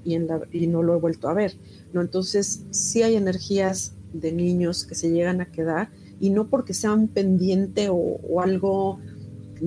y, 0.04 0.14
en 0.14 0.26
la, 0.26 0.42
y 0.52 0.66
no 0.66 0.82
lo 0.82 0.94
he 0.94 1.00
vuelto 1.00 1.30
a 1.30 1.34
ver, 1.34 1.54
¿no? 1.94 2.02
Entonces, 2.02 2.62
sí 2.70 3.02
hay 3.02 3.16
energías 3.16 3.94
de 4.12 4.32
niños 4.32 4.84
que 4.84 4.94
se 4.94 5.10
llegan 5.10 5.40
a 5.40 5.46
quedar, 5.46 5.88
y 6.20 6.28
no 6.30 6.48
porque 6.48 6.74
sea 6.74 6.92
un 6.92 7.08
pendiente 7.08 7.88
o, 7.88 7.94
o 7.94 8.40
algo 8.42 9.00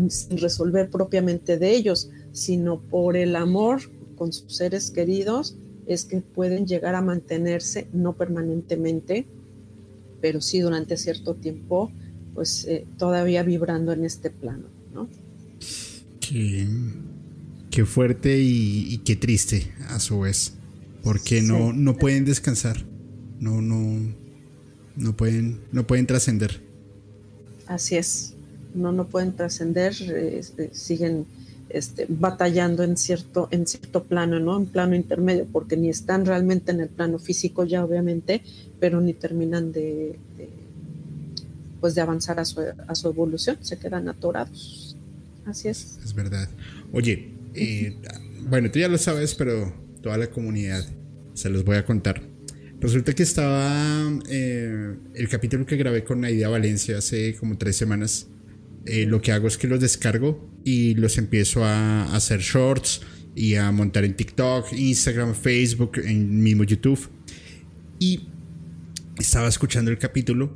sin 0.10 0.38
resolver 0.38 0.90
propiamente 0.90 1.58
de 1.58 1.76
ellos, 1.76 2.12
sino 2.32 2.80
por 2.80 3.18
el 3.18 3.36
amor 3.36 3.82
con 4.16 4.32
sus 4.32 4.56
seres 4.56 4.92
queridos 4.92 5.56
es 5.90 6.06
que 6.06 6.22
pueden 6.22 6.68
llegar 6.68 6.94
a 6.94 7.02
mantenerse, 7.02 7.88
no 7.94 8.14
permanentemente, 8.14 9.26
pero 10.22 10.40
sí 10.40 10.60
durante 10.60 10.98
cierto 10.98 11.34
tiempo, 11.34 11.92
pues 12.36 12.66
eh, 12.66 12.86
todavía 12.98 13.42
vibrando 13.42 13.92
en 13.92 14.06
este 14.06 14.30
plano, 14.30 14.68
¿no? 14.94 15.10
Qué, 16.22 17.86
fuerte 17.86 18.38
y, 18.40 19.00
qué 19.00 19.16
triste 19.16 19.74
a 19.88 20.00
su 20.00 20.20
vez, 20.20 20.54
porque 21.02 21.42
no, 21.42 21.74
no 21.74 21.96
pueden 21.96 22.24
descansar, 22.24 22.86
no, 23.40 23.60
no, 23.62 24.14
no 24.96 25.18
pueden, 25.18 25.62
no 25.72 25.88
pueden 25.88 26.06
trascender. 26.06 26.62
Así 27.66 27.96
es, 27.96 28.36
no, 28.76 28.92
no 28.92 29.08
pueden 29.08 29.36
trascender, 29.36 29.94
este, 29.94 30.70
siguen 30.72 31.26
este, 31.70 32.06
batallando 32.10 32.84
en 32.84 32.98
cierto, 32.98 33.48
en 33.52 33.68
cierto 33.68 34.04
plano, 34.04 34.40
¿no? 34.40 34.58
En 34.58 34.66
plano 34.66 34.96
intermedio, 34.96 35.46
porque 35.52 35.78
ni 35.78 35.90
están 35.90 36.26
realmente 36.26 36.72
en 36.72 36.82
el 36.82 36.90
plano 36.90 37.20
físico 37.20 37.64
ya, 37.64 37.84
obviamente, 37.84 38.42
pero 38.80 39.02
ni 39.02 39.14
terminan 39.14 39.72
de, 39.72 40.18
pues 41.80 41.96
de 41.96 42.02
avanzar 42.02 42.40
a 42.40 42.46
su, 42.46 42.62
a 42.88 42.96
su, 42.96 43.10
evolución, 43.10 43.58
se 43.62 43.78
quedan 43.78 44.10
atorados. 44.10 44.96
Así 45.46 45.68
es. 45.68 46.00
Es 46.04 46.14
verdad. 46.14 46.50
Oye, 46.92 47.34
eh, 47.54 47.96
bueno, 48.48 48.72
tú 48.72 48.80
ya 48.80 48.88
lo 48.88 48.98
sabes, 48.98 49.36
pero 49.36 49.74
toda 50.02 50.18
la 50.18 50.30
comunidad 50.30 50.86
se 51.34 51.50
los 51.50 51.64
voy 51.64 51.78
a 51.78 51.86
contar. 51.86 52.22
Resulta 52.80 53.14
que 53.14 53.24
estaba 53.24 54.10
eh, 54.30 54.96
el 55.14 55.30
capítulo 55.30 55.66
que 55.66 55.76
grabé 55.76 56.04
con 56.04 56.22
Naida 56.22 56.48
Valencia 56.48 56.98
hace 56.98 57.36
como 57.36 57.58
tres 57.58 57.76
semanas 57.76 58.28
eh, 58.90 59.06
lo 59.06 59.22
que 59.22 59.32
hago 59.32 59.48
es 59.48 59.58
que 59.58 59.68
los 59.68 59.80
descargo 59.80 60.50
y 60.64 60.96
los 60.96 61.18
empiezo 61.20 61.64
a, 61.64 62.16
hacer 62.16 62.42
shorts 62.42 63.02
y 63.36 63.56
a 63.56 63.72
montar 63.72 64.04
en 64.04 64.16
TikTok, 64.16 64.74
Instagram, 64.74 65.36
Facebook, 65.36 66.00
en 66.04 66.42
mismo 66.42 66.64
YouTube. 66.64 67.08
Y 68.00 68.22
estaba 69.20 69.48
escuchando 69.48 69.92
el 69.92 70.00
capítulo 70.00 70.52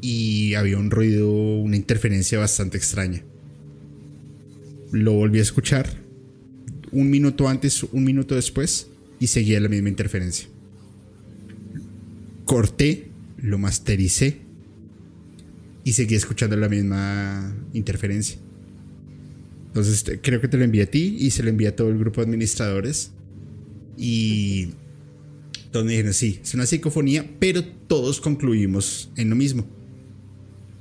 y 0.00 0.54
había 0.54 0.76
un 0.76 0.90
ruido, 0.90 1.30
una 1.30 1.76
interferencia 1.76 2.38
bastante 2.38 2.78
extraña. 2.78 3.22
Lo 4.90 5.12
volví 5.12 5.38
a 5.38 5.42
escuchar 5.42 5.88
un 6.90 7.10
minuto 7.10 7.48
antes, 7.48 7.84
un 7.84 8.02
minuto 8.02 8.34
después 8.34 8.88
y 9.20 9.28
seguía 9.28 9.60
la 9.60 9.68
misma 9.68 9.88
interferencia. 9.88 10.48
Corté, 12.44 13.08
lo 13.38 13.58
mastericé 13.58 14.45
y 15.86 15.92
seguía 15.92 16.18
escuchando 16.18 16.56
la 16.56 16.68
misma 16.68 17.54
interferencia. 17.72 18.38
Entonces 19.68 20.04
creo 20.20 20.40
que 20.40 20.48
te 20.48 20.56
lo 20.56 20.64
envié 20.64 20.82
a 20.82 20.90
ti 20.90 21.16
y 21.20 21.30
se 21.30 21.44
lo 21.44 21.48
envié 21.48 21.68
a 21.68 21.76
todo 21.76 21.90
el 21.90 21.96
grupo 21.96 22.20
de 22.20 22.26
administradores. 22.26 23.12
Y 23.96 24.70
todos 25.70 25.86
dijeron, 25.86 26.12
sí, 26.12 26.40
es 26.42 26.54
una 26.54 26.66
psicofonía, 26.66 27.24
pero 27.38 27.64
todos 27.64 28.20
concluimos 28.20 29.12
en 29.16 29.30
lo 29.30 29.36
mismo. 29.36 29.64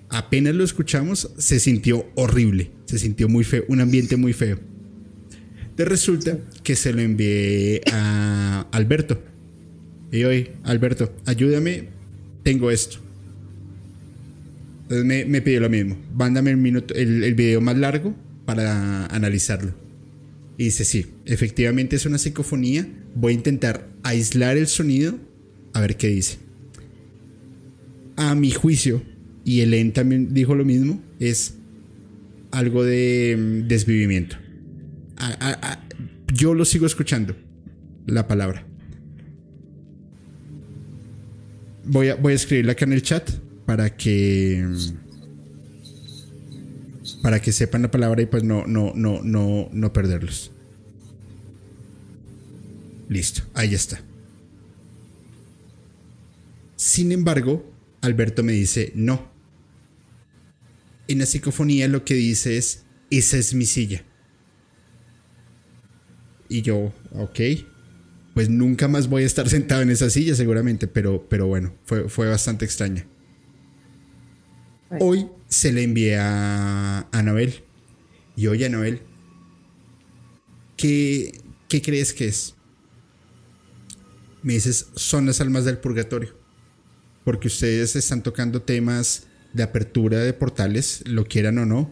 apenas 0.09 0.55
lo 0.55 0.63
escuchamos, 0.63 1.29
se 1.37 1.59
sintió 1.59 2.07
horrible, 2.15 2.71
se 2.85 2.97
sintió 2.97 3.29
muy 3.29 3.43
feo, 3.43 3.63
un 3.67 3.81
ambiente 3.81 4.17
muy 4.17 4.33
feo. 4.33 4.59
De 5.77 5.85
resulta 5.85 6.39
que 6.63 6.75
se 6.75 6.91
lo 6.93 7.01
envié 7.01 7.81
a 7.91 8.67
Alberto. 8.71 9.21
Y 10.11 10.23
hoy, 10.23 10.49
Alberto, 10.63 11.15
ayúdame, 11.27 11.89
tengo 12.41 12.71
esto. 12.71 13.04
Entonces 14.89 15.27
me, 15.27 15.41
pidió 15.41 15.61
lo 15.61 15.69
mismo. 15.69 15.97
Mándame 16.13 16.51
el, 16.51 16.57
minuto, 16.57 16.93
el, 16.93 17.23
el 17.23 17.33
video 17.33 17.59
más 17.59 17.77
largo 17.77 18.15
para 18.45 19.07
analizarlo. 19.07 19.73
Y 20.57 20.65
dice, 20.65 20.85
sí, 20.85 21.07
efectivamente 21.25 21.95
es 21.95 22.05
una 22.05 22.17
psicofonía. 22.17 22.87
Voy 23.15 23.33
a 23.33 23.35
intentar 23.35 23.87
aislar 24.03 24.57
el 24.57 24.67
sonido 24.67 25.17
a 25.73 25.81
ver 25.81 25.97
qué 25.97 26.07
dice. 26.07 26.37
A 28.15 28.35
mi 28.35 28.51
juicio, 28.51 29.01
y 29.43 29.61
Elen 29.61 29.91
también 29.91 30.33
dijo 30.33 30.55
lo 30.55 30.63
mismo, 30.63 31.01
es 31.19 31.55
algo 32.51 32.83
de 32.83 33.35
mm, 33.37 33.67
desvivimiento. 33.67 34.37
yo 36.33 36.53
lo 36.53 36.63
sigo 36.63 36.85
escuchando, 36.85 37.35
la 38.05 38.27
palabra. 38.27 38.65
Voy 41.83 42.09
a, 42.09 42.15
voy 42.15 42.33
a 42.33 42.35
escribirla 42.35 42.71
acá 42.71 42.85
en 42.85 42.93
el 42.93 43.01
chat 43.01 43.29
para 43.65 43.95
que 43.95 44.67
para 47.21 47.41
que 47.41 47.51
sepan 47.51 47.81
la 47.83 47.91
palabra 47.91 48.21
y 48.21 48.25
pues 48.25 48.43
no 48.43 48.65
no 48.67 48.93
no 48.95 49.21
no 49.23 49.69
no 49.71 49.93
perderlos. 49.93 50.51
Listo, 53.07 53.43
ahí 53.53 53.73
está. 53.73 54.01
Sin 56.75 57.11
embargo, 57.11 57.71
Alberto 58.01 58.43
me 58.43 58.53
dice, 58.53 58.91
no. 58.95 59.31
En 61.07 61.19
la 61.19 61.25
psicofonía 61.25 61.87
lo 61.87 62.03
que 62.03 62.15
dice 62.15 62.57
es, 62.57 62.83
esa 63.09 63.37
es 63.37 63.53
mi 63.53 63.65
silla. 63.65 64.03
Y 66.49 66.61
yo, 66.61 66.93
ok, 67.13 67.39
pues 68.33 68.49
nunca 68.49 68.87
más 68.87 69.07
voy 69.07 69.23
a 69.23 69.27
estar 69.27 69.47
sentado 69.49 69.81
en 69.81 69.91
esa 69.91 70.09
silla 70.09 70.35
seguramente, 70.35 70.87
pero, 70.87 71.27
pero 71.29 71.47
bueno, 71.47 71.75
fue, 71.85 72.09
fue 72.09 72.27
bastante 72.27 72.65
extraña. 72.65 73.07
Hoy 74.89 75.27
se 75.47 75.71
le 75.71 75.83
envié 75.83 76.17
a 76.17 77.07
Anabel. 77.11 77.63
Y 78.35 78.47
oye, 78.47 78.65
Anabel, 78.65 79.01
¿qué, 80.77 81.41
¿qué 81.67 81.81
crees 81.81 82.13
que 82.13 82.27
es? 82.27 82.55
Me 84.43 84.53
dices, 84.53 84.87
son 84.95 85.25
las 85.25 85.41
almas 85.41 85.65
del 85.65 85.79
purgatorio. 85.79 86.37
Porque 87.23 87.47
ustedes 87.47 87.95
están 87.95 88.21
tocando 88.21 88.61
temas 88.61 89.23
de 89.53 89.63
apertura 89.63 90.19
de 90.19 90.33
portales, 90.33 91.01
lo 91.07 91.25
quieran 91.25 91.57
o 91.57 91.65
no. 91.65 91.91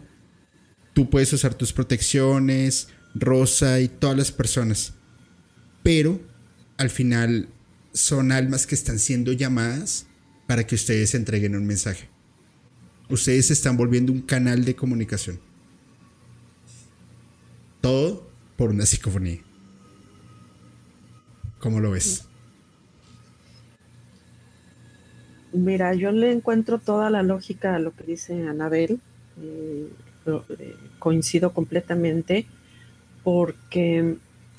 Tú 0.92 1.10
puedes 1.10 1.32
usar 1.32 1.54
tus 1.54 1.72
protecciones, 1.72 2.88
Rosa 3.14 3.80
y 3.80 3.88
todas 3.88 4.16
las 4.16 4.30
personas. 4.30 4.94
Pero 5.82 6.20
al 6.76 6.90
final 6.90 7.48
son 7.92 8.30
almas 8.30 8.66
que 8.66 8.76
están 8.76 9.00
siendo 9.00 9.32
llamadas 9.32 10.06
para 10.46 10.64
que 10.66 10.76
ustedes 10.76 11.14
entreguen 11.14 11.56
un 11.56 11.66
mensaje 11.66 12.13
ustedes 13.08 13.46
se 13.46 13.52
están 13.52 13.76
volviendo 13.76 14.12
un 14.12 14.22
canal 14.22 14.64
de 14.64 14.74
comunicación. 14.74 15.38
Todo 17.80 18.26
por 18.56 18.70
una 18.70 18.86
psicofonía. 18.86 19.40
¿Cómo 21.58 21.80
lo 21.80 21.90
ves? 21.90 22.26
Mira, 25.52 25.94
yo 25.94 26.10
le 26.10 26.32
encuentro 26.32 26.78
toda 26.78 27.10
la 27.10 27.22
lógica 27.22 27.76
a 27.76 27.78
lo 27.78 27.94
que 27.94 28.04
dice 28.04 28.48
Anabel. 28.48 29.00
Eh, 29.40 29.88
eh, 30.26 30.76
coincido 30.98 31.52
completamente 31.52 32.46
porque 33.22 34.16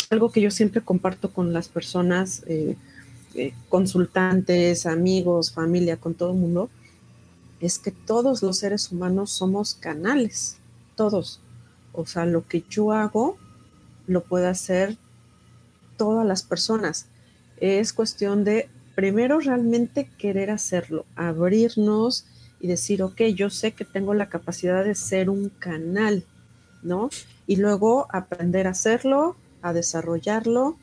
algo 0.09 0.31
que 0.31 0.41
yo 0.41 0.51
siempre 0.51 0.81
comparto 0.81 1.31
con 1.31 1.53
las 1.53 1.69
personas, 1.69 2.43
eh, 2.47 2.75
consultantes, 3.69 4.85
amigos, 4.85 5.51
familia, 5.51 5.97
con 5.97 6.13
todo 6.13 6.31
el 6.31 6.37
mundo, 6.37 6.69
es 7.59 7.79
que 7.79 7.91
todos 7.91 8.43
los 8.43 8.57
seres 8.57 8.91
humanos 8.91 9.31
somos 9.31 9.75
canales, 9.75 10.57
todos. 10.95 11.39
O 11.93 12.05
sea, 12.05 12.25
lo 12.25 12.47
que 12.47 12.63
yo 12.69 12.91
hago 12.91 13.37
lo 14.07 14.23
puede 14.23 14.47
hacer 14.47 14.97
todas 15.97 16.25
las 16.25 16.43
personas. 16.43 17.07
Es 17.57 17.93
cuestión 17.93 18.43
de 18.43 18.69
primero 18.95 19.39
realmente 19.39 20.09
querer 20.17 20.51
hacerlo, 20.51 21.05
abrirnos 21.15 22.25
y 22.59 22.67
decir, 22.67 23.03
ok, 23.03 23.21
yo 23.33 23.49
sé 23.49 23.73
que 23.73 23.85
tengo 23.85 24.13
la 24.13 24.29
capacidad 24.29 24.83
de 24.83 24.95
ser 24.95 25.29
un 25.29 25.49
canal, 25.49 26.25
¿no? 26.83 27.09
Y 27.47 27.57
luego 27.57 28.07
aprender 28.11 28.67
a 28.67 28.71
hacerlo, 28.71 29.35
a 29.61 29.73
desarrollarlo 29.73 30.77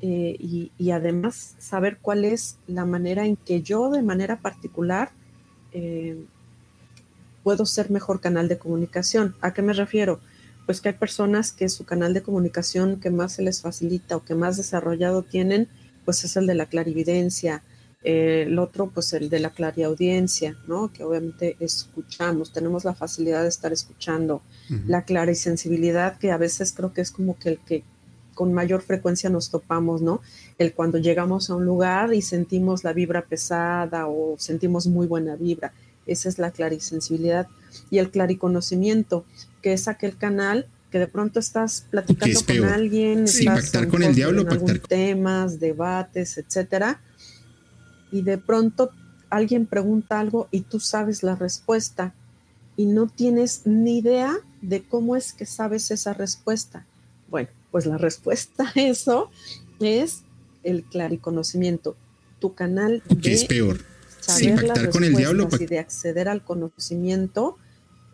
eh, 0.00 0.36
y, 0.38 0.72
y 0.78 0.90
además 0.90 1.54
saber 1.58 1.98
cuál 2.00 2.24
es 2.24 2.56
la 2.66 2.84
manera 2.84 3.26
en 3.26 3.36
que 3.36 3.62
yo 3.62 3.90
de 3.90 4.02
manera 4.02 4.40
particular 4.40 5.10
eh, 5.72 6.24
puedo 7.42 7.66
ser 7.66 7.90
mejor 7.90 8.20
canal 8.20 8.48
de 8.48 8.58
comunicación. 8.58 9.34
¿A 9.40 9.52
qué 9.54 9.62
me 9.62 9.72
refiero? 9.72 10.20
Pues 10.66 10.80
que 10.80 10.90
hay 10.90 10.94
personas 10.94 11.52
que 11.52 11.68
su 11.68 11.84
canal 11.84 12.14
de 12.14 12.22
comunicación 12.22 13.00
que 13.00 13.10
más 13.10 13.32
se 13.32 13.42
les 13.42 13.62
facilita 13.62 14.16
o 14.16 14.24
que 14.24 14.34
más 14.34 14.56
desarrollado 14.56 15.22
tienen, 15.22 15.68
pues 16.04 16.24
es 16.24 16.36
el 16.36 16.46
de 16.46 16.54
la 16.54 16.66
clarividencia. 16.66 17.62
Eh, 18.02 18.44
el 18.46 18.58
otro, 18.58 18.88
pues 18.88 19.12
el 19.12 19.28
de 19.28 19.40
la 19.40 19.50
clariaudiencia, 19.50 20.56
¿no? 20.66 20.90
Que 20.92 21.04
obviamente 21.04 21.56
escuchamos, 21.60 22.52
tenemos 22.52 22.84
la 22.84 22.94
facilidad 22.94 23.42
de 23.42 23.48
estar 23.48 23.72
escuchando. 23.72 24.42
La 24.86 25.04
clarisensibilidad, 25.04 26.16
que 26.18 26.30
a 26.30 26.36
veces 26.36 26.72
creo 26.72 26.92
que 26.92 27.00
es 27.00 27.10
como 27.10 27.36
que 27.38 27.48
el 27.48 27.58
que 27.58 27.82
con 28.40 28.54
mayor 28.54 28.80
frecuencia 28.80 29.28
nos 29.28 29.50
topamos, 29.50 30.00
¿no? 30.00 30.22
El 30.56 30.72
cuando 30.72 30.96
llegamos 30.96 31.50
a 31.50 31.56
un 31.56 31.66
lugar 31.66 32.14
y 32.14 32.22
sentimos 32.22 32.84
la 32.84 32.94
vibra 32.94 33.26
pesada 33.26 34.06
o 34.06 34.36
sentimos 34.38 34.86
muy 34.86 35.06
buena 35.06 35.36
vibra. 35.36 35.74
Esa 36.06 36.30
es 36.30 36.38
la 36.38 36.50
clarisensibilidad. 36.50 37.48
Y 37.90 37.98
el 37.98 38.10
clariconocimiento, 38.10 39.26
que 39.60 39.74
es 39.74 39.88
aquel 39.88 40.16
canal 40.16 40.68
que 40.90 40.98
de 40.98 41.06
pronto 41.06 41.38
estás 41.38 41.86
platicando 41.90 42.40
con 42.46 42.64
alguien, 42.64 43.24
estás 43.24 43.72
con 43.90 44.02
el 44.02 44.14
diablo, 44.14 44.46
temas, 44.88 45.60
debates, 45.60 46.38
etcétera, 46.38 47.02
y 48.10 48.22
de 48.22 48.38
pronto 48.38 48.90
alguien 49.28 49.66
pregunta 49.66 50.18
algo 50.18 50.48
y 50.50 50.62
tú 50.62 50.80
sabes 50.80 51.22
la 51.22 51.34
respuesta 51.34 52.14
y 52.74 52.86
no 52.86 53.06
tienes 53.06 53.66
ni 53.66 53.98
idea 53.98 54.38
de 54.62 54.82
cómo 54.82 55.14
es 55.14 55.34
que 55.34 55.44
sabes 55.44 55.90
esa 55.90 56.14
respuesta. 56.14 56.86
Bueno, 57.28 57.50
pues 57.70 57.86
la 57.86 57.98
respuesta 57.98 58.72
a 58.74 58.80
eso 58.80 59.30
es 59.80 60.22
el 60.62 60.84
clariconocimiento, 60.84 61.96
tu 62.38 62.54
canal 62.54 63.02
de 63.08 63.32
es 63.32 63.44
peor? 63.44 63.80
Saber 64.20 64.90
con 64.90 65.04
el 65.04 65.14
diablo 65.14 65.48
y 65.58 65.66
de 65.66 65.78
acceder 65.78 66.28
al 66.28 66.44
conocimiento 66.44 67.56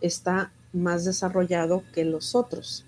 está 0.01 0.53
más 0.73 1.05
desarrollado 1.05 1.83
que 1.93 2.05
los 2.05 2.35
otros. 2.35 2.85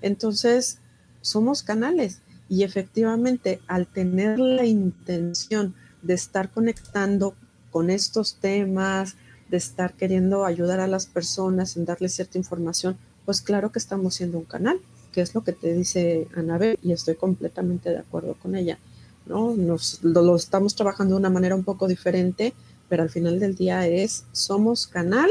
Entonces, 0.00 0.78
somos 1.20 1.62
canales 1.62 2.20
y 2.48 2.62
efectivamente 2.62 3.60
al 3.66 3.86
tener 3.86 4.38
la 4.38 4.64
intención 4.64 5.74
de 6.02 6.14
estar 6.14 6.50
conectando 6.50 7.34
con 7.70 7.90
estos 7.90 8.36
temas, 8.36 9.16
de 9.50 9.56
estar 9.56 9.94
queriendo 9.94 10.44
ayudar 10.44 10.80
a 10.80 10.86
las 10.86 11.06
personas 11.06 11.76
en 11.76 11.84
darles 11.84 12.14
cierta 12.14 12.38
información, 12.38 12.96
pues 13.24 13.40
claro 13.40 13.72
que 13.72 13.78
estamos 13.78 14.14
siendo 14.14 14.38
un 14.38 14.44
canal 14.44 14.80
que 15.14 15.20
es 15.20 15.34
lo 15.34 15.44
que 15.44 15.52
te 15.52 15.72
dice 15.72 16.26
Anabel 16.34 16.76
y 16.82 16.90
estoy 16.90 17.14
completamente 17.14 17.90
de 17.90 17.98
acuerdo 17.98 18.34
con 18.34 18.56
ella. 18.56 18.78
¿no? 19.26 19.54
Nos, 19.54 20.02
lo, 20.02 20.34
estamos 20.34 20.74
trabajando 20.74 21.14
de 21.14 21.20
una 21.20 21.30
manera 21.30 21.54
un 21.54 21.62
poco 21.62 21.86
diferente, 21.86 22.52
pero 22.88 23.04
al 23.04 23.10
final 23.10 23.38
del 23.38 23.54
día 23.54 23.86
es, 23.86 24.24
somos 24.32 24.88
canal 24.88 25.30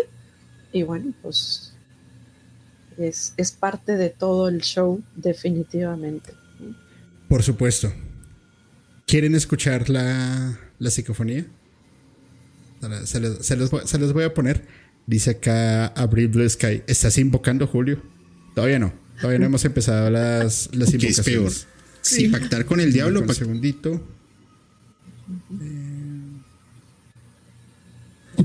y 0.71 0.84
bueno, 0.84 1.13
pues 1.21 1.73
es, 2.97 3.34
es 3.36 3.51
parte 3.51 3.97
de 3.97 4.09
todo 4.09 4.47
el 4.47 4.61
show 4.61 5.03
definitivamente. 5.15 6.31
Por 7.27 7.43
supuesto. 7.43 7.91
¿Quieren 9.05 9.36
escuchar 9.36 9.89
la, 9.89 10.57
la 10.79 10.89
psicofonía? 10.89 11.45
Se 13.05 13.19
los, 13.19 13.45
se, 13.45 13.97
los, 13.97 14.13
voy 14.13 14.23
a 14.23 14.34
poner. 14.34 14.65
Dice 15.07 15.31
acá 15.31 15.88
Abril 15.88 16.29
Blue 16.29 16.49
Sky. 16.49 16.84
¿Estás 16.88 17.17
invocando 17.17 17.67
Julio? 17.67 18.01
Todavía 18.55 18.79
no. 18.79 19.03
Todavía 19.18 19.39
no 19.39 19.45
hemos 19.45 19.64
empezado 19.66 20.09
las, 20.09 20.70
las 20.74 20.91
¿Qué 20.91 21.07
es 21.07 21.22
peor? 21.22 21.51
Sí, 22.01 22.28
pactar 22.28 22.66
con 22.66 22.80
el 22.80 22.91
diablo. 22.91 23.22
Un 23.22 23.34
segundito. 23.34 24.05
Eh, 25.61 26.03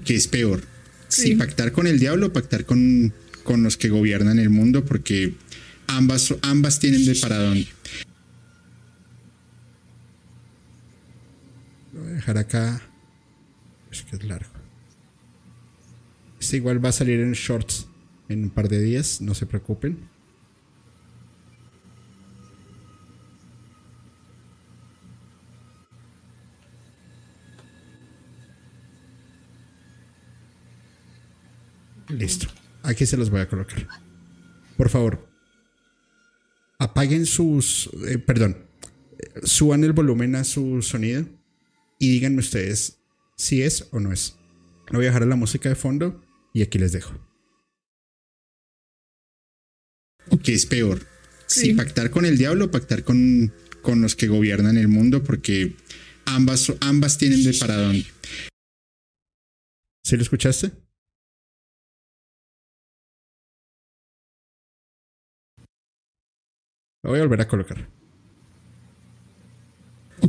¿Qué 0.05 0.14
es 0.14 0.29
peor? 0.29 0.62
Sí. 1.09 1.35
pactar 1.35 1.73
con 1.73 1.87
el 1.87 1.99
diablo 1.99 2.27
o 2.27 2.33
pactar 2.33 2.64
con, 2.64 3.12
con 3.43 3.62
los 3.62 3.77
que 3.77 3.89
gobiernan 3.89 4.39
el 4.39 4.51
mundo, 4.51 4.85
porque 4.85 5.35
ambas, 5.87 6.35
ambas 6.43 6.79
tienen 6.79 7.05
de 7.05 7.14
para 7.16 7.39
dónde. 7.39 7.66
Lo 11.93 12.01
voy 12.01 12.11
a 12.11 12.14
dejar 12.14 12.39
acá. 12.39 12.83
Es 13.91 14.03
que 14.03 14.16
es 14.16 14.25
largo. 14.25 14.53
Este 16.39 16.59
igual 16.59 16.85
va 16.85 16.91
a 16.91 16.93
salir 16.93 17.21
en 17.21 17.33
shorts 17.33 17.89
en 18.29 18.45
un 18.45 18.51
par 18.51 18.69
de 18.69 18.81
días, 18.81 19.21
no 19.21 19.35
se 19.35 19.47
preocupen. 19.47 19.99
Listo. 32.09 32.47
Aquí 32.83 33.07
se 33.07 33.17
los 33.17 33.31
voy 33.31 33.41
a 33.41 33.49
colocar. 33.49 33.87
Por 34.77 34.89
favor, 34.89 35.29
apaguen 36.79 37.27
sus... 37.27 37.91
Eh, 38.07 38.19
perdón. 38.19 38.57
Suban 39.43 39.83
el 39.85 39.93
volumen 39.93 40.37
a 40.37 40.45
su 40.45 40.81
sonido 40.83 41.27
y 41.99 42.11
díganme 42.11 42.39
ustedes 42.39 42.99
si 43.37 43.63
es 43.63 43.89
o 43.91 44.01
no 44.01 44.13
es. 44.13 44.37
Voy 44.93 45.05
a 45.05 45.09
dejar 45.09 45.27
la 45.27 45.37
música 45.37 45.69
de 45.69 45.75
fondo 45.75 46.23
y 46.53 46.63
aquí 46.63 46.79
les 46.79 46.93
dejo. 46.93 47.13
¿Qué 50.43 50.55
es 50.55 50.67
peor? 50.67 51.07
Si 51.47 51.73
pactar 51.75 52.11
con 52.11 52.27
el 52.27 52.37
diablo 52.37 52.67
o 52.67 52.71
pactar 52.71 53.05
con, 53.05 53.53
con 53.83 54.03
los 54.03 54.15
que 54.15 54.29
gobiernan 54.29 54.77
el 54.77 54.89
mundo, 54.89 55.25
porque 55.25 55.75
ambas, 56.27 56.73
ambas 56.81 57.17
tienen 57.17 57.43
de 57.43 57.55
para 57.55 57.77
dónde. 57.77 58.07
¿Sí 60.05 60.17
lo 60.17 60.23
escuchaste? 60.23 60.73
Lo 67.09 67.13
voy 67.13 67.21
a 67.21 67.23
volver 67.23 67.41
a 67.41 67.49
colocar. 67.49 67.89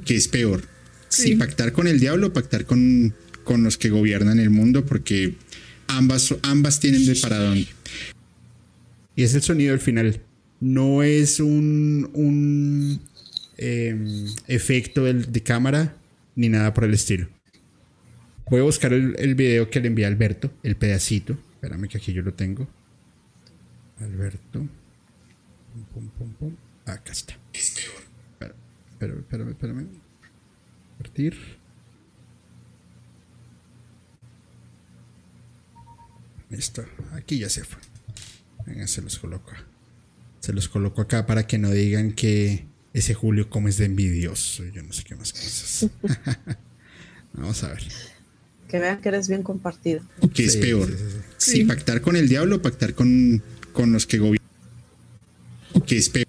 ¿Qué 0.05 0.15
es 0.15 0.29
peor? 0.29 0.63
Si 1.09 1.35
pactar 1.35 1.73
con 1.73 1.87
el 1.89 1.99
diablo 1.99 2.27
o 2.27 2.33
pactar 2.33 2.65
con, 2.65 3.13
con 3.43 3.65
los 3.65 3.77
que 3.77 3.89
gobiernan 3.89 4.39
el 4.39 4.49
mundo, 4.49 4.85
porque 4.85 5.35
ambas, 5.87 6.33
ambas 6.41 6.79
tienen 6.79 7.05
de 7.05 7.15
para 7.15 7.37
dónde. 7.37 7.67
Y 9.13 9.23
es 9.23 9.33
el 9.33 9.41
sonido 9.41 9.71
del 9.71 9.81
final. 9.81 10.21
No 10.61 11.03
es 11.03 11.41
un, 11.41 12.09
un 12.13 13.01
em, 13.57 14.27
efecto 14.47 15.03
de 15.03 15.43
cámara 15.43 15.97
ni 16.37 16.47
nada 16.47 16.73
por 16.73 16.85
el 16.85 16.93
estilo. 16.93 17.27
Voy 18.49 18.61
a 18.61 18.63
buscar 18.63 18.93
el, 18.93 19.17
el 19.19 19.35
video 19.35 19.69
que 19.69 19.81
le 19.81 19.87
envié 19.87 20.05
a 20.05 20.07
Alberto, 20.07 20.49
el 20.63 20.77
pedacito. 20.77 21.37
Espérame 21.55 21.89
que 21.89 21.97
aquí 21.97 22.13
yo 22.13 22.21
lo 22.21 22.33
tengo. 22.35 22.69
Alberto. 23.99 24.65
Pum, 25.93 26.07
pum, 26.17 26.31
pum, 26.39 26.55
Acá 26.93 27.11
está. 27.11 27.37
Es 27.53 27.71
peor. 27.71 28.53
Espérame, 28.91 29.19
espérame, 29.19 29.49
espérame. 29.51 29.87
Partir. 30.97 31.37
Listo. 36.49 36.83
Aquí 37.13 37.39
ya 37.39 37.49
se 37.49 37.63
fue. 37.63 37.79
Venga, 38.65 38.87
se 38.87 39.01
los 39.01 39.19
coloco. 39.19 39.53
Se 40.39 40.51
los 40.51 40.67
coloco 40.67 41.01
acá 41.01 41.25
para 41.25 41.47
que 41.47 41.57
no 41.57 41.69
digan 41.71 42.11
que 42.13 42.65
ese 42.93 43.13
Julio 43.13 43.49
como 43.49 43.67
es 43.67 43.77
de 43.77 43.85
envidioso. 43.85 44.65
Yo 44.65 44.81
no 44.83 44.91
sé 44.91 45.03
qué 45.03 45.15
más 45.15 45.31
cosas. 45.31 45.89
Vamos 47.33 47.63
a 47.63 47.69
ver. 47.69 47.83
Que 48.67 48.79
vean 48.79 48.99
que 49.01 49.09
eres 49.09 49.29
bien 49.29 49.43
compartido. 49.43 50.01
¿Qué 50.33 50.45
es 50.45 50.57
peor? 50.57 50.89
si 51.37 51.63
pactar 51.65 52.01
con 52.01 52.15
el 52.15 52.27
diablo 52.27 52.57
o 52.57 52.61
pactar 52.61 52.93
con, 52.93 53.41
con 53.71 53.91
los 53.91 54.05
que 54.05 54.17
gobiernan. 54.17 54.49
¿Qué 55.85 55.97
es 55.97 56.09
peor? 56.09 56.27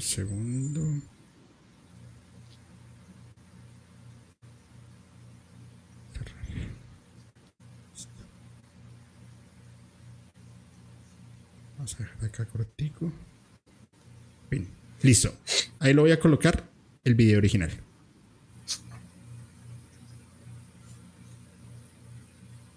Segundo. 0.00 0.80
Vamos 11.76 11.94
a 11.94 11.98
dejar 11.98 12.24
acá 12.24 12.44
cortico. 12.44 13.10
Bien, 14.50 14.68
listo. 15.02 15.34
Ahí 15.78 15.94
lo 15.94 16.02
voy 16.02 16.10
a 16.12 16.20
colocar 16.20 16.68
el 17.04 17.14
video 17.14 17.38
original. 17.38 17.70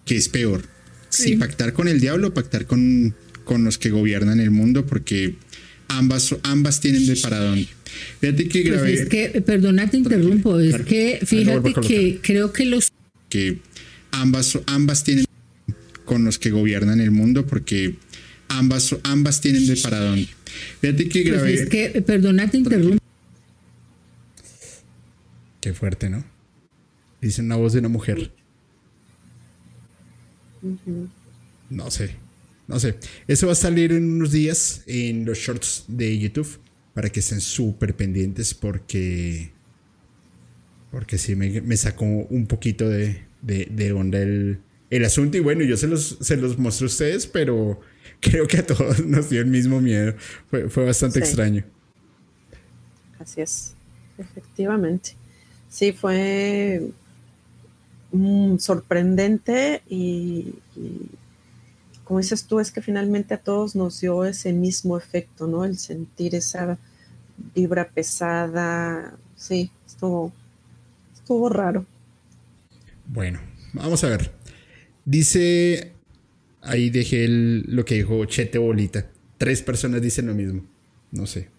¿Qué 0.06 0.18
es 0.18 0.30
peor? 0.30 0.64
Si 1.10 1.36
pactar 1.38 1.74
con 1.74 1.88
el 1.88 2.00
diablo 2.00 2.34
pactar 2.34 2.66
con, 2.66 3.16
con 3.44 3.64
los 3.64 3.78
que 3.78 3.90
gobiernan 3.90 4.40
el 4.40 4.52
mundo, 4.52 4.86
porque 4.86 5.36
ambas, 5.98 6.36
ambas 6.44 6.80
tienen 6.80 7.06
de 7.06 7.16
para 7.18 7.40
dónde. 7.40 7.68
Fíjate 8.20 8.48
que 8.48 8.62
pues 8.62 8.74
grabé. 8.74 8.94
es 8.94 9.10
que, 9.10 9.42
perdona, 9.42 9.90
te 9.90 9.98
interrumpo, 9.98 10.60
es 10.60 10.82
que 10.82 11.20
fíjate 11.26 11.74
que 11.74 12.20
creo 12.22 12.52
que 12.52 12.66
los. 12.66 12.92
Que 13.30 13.60
ambas, 14.12 14.58
ambas 14.66 15.04
tienen 15.04 15.26
con 16.06 16.26
los 16.26 16.40
que 16.40 16.52
gobiernan 16.52 17.00
el 17.00 17.12
mundo, 17.12 17.46
porque 17.46 17.96
ambas, 18.50 18.96
ambas 19.04 19.42
tienen 19.42 19.66
de 19.68 19.76
para 19.78 20.00
dónde. 20.00 20.28
Fíjate 20.82 21.10
que 21.10 21.24
grabé. 21.24 21.50
Pues 21.50 21.62
es 21.62 21.70
que, 21.70 22.02
perdona, 22.02 22.50
te 22.50 22.58
interrumpo. 22.58 22.98
Qué 25.62 25.74
fuerte, 25.74 26.10
¿no? 26.10 26.26
Dice 27.22 27.42
una 27.42 27.56
voz 27.56 27.74
de 27.74 27.80
una 27.80 27.90
mujer. 27.90 28.32
No 31.70 31.90
sé. 31.90 32.23
No 32.74 32.80
sé. 32.80 32.96
Eso 33.28 33.46
va 33.46 33.54
a 33.54 33.56
salir 33.56 33.92
en 33.92 34.16
unos 34.16 34.32
días 34.32 34.82
en 34.88 35.26
los 35.26 35.38
shorts 35.38 35.86
de 35.88 36.18
YouTube 36.18 36.60
para 36.96 37.10
que 37.10 37.20
estén 37.20 37.40
súper 37.40 37.96
pendientes 37.96 38.56
porque. 38.56 39.52
Porque 40.90 41.20
sí 41.20 41.36
me, 41.36 41.78
sacó 41.78 42.06
un 42.06 42.48
poquito 42.48 42.90
de, 42.90 43.26
onda 43.96 44.20
el, 44.20 44.60
asunto. 45.06 45.38
Y 45.38 45.40
bueno, 45.42 45.64
yo 45.64 45.78
se 45.78 45.88
los, 45.88 46.18
se 46.20 46.36
los 46.36 46.58
mostré 46.58 46.86
a 46.86 46.88
ustedes, 46.88 47.28
pero 47.28 47.80
creo 48.20 48.48
que 48.48 48.58
a 48.58 48.66
todos 48.66 49.06
nos 49.06 49.30
dio 49.30 49.42
el 49.42 49.48
mismo 49.48 49.80
miedo. 49.80 50.16
Fue, 50.50 50.86
bastante 50.86 51.20
extraño. 51.20 51.64
Así 53.20 53.42
es, 53.42 53.76
efectivamente. 54.18 55.12
Sí, 55.70 55.92
fue 55.92 56.82
mm, 58.12 58.58
sorprendente 58.58 59.84
y 59.88 60.56
como 62.04 62.20
dices 62.20 62.46
tú, 62.46 62.60
es 62.60 62.72
que 62.72 62.82
finalmente 62.82 63.34
a 63.34 63.38
todos 63.38 63.76
nos 63.76 64.02
dio 64.02 64.26
ese 64.26 64.54
mismo 64.54 64.98
efecto, 64.98 65.48
¿no? 65.48 65.66
El 65.66 65.78
sentir 65.78 66.36
esa 66.36 66.78
vibra 67.56 67.90
pesada, 67.90 69.18
sí, 69.36 69.72
estuvo, 69.86 70.32
estuvo 71.14 71.50
raro. 71.50 71.86
Bueno, 73.08 73.40
vamos 73.74 74.04
a 74.04 74.10
ver. 74.10 74.32
Dice, 75.06 75.94
ahí 76.62 76.90
dejé 76.90 77.28
lo 77.28 77.86
que 77.86 77.96
dijo 77.96 78.24
Chete 78.26 78.58
Bolita. 78.58 79.08
Tres 79.38 79.62
personas 79.62 80.02
dicen 80.02 80.28
lo 80.28 80.34
mismo. 80.34 80.64
No 81.12 81.26
sé. 81.26 81.50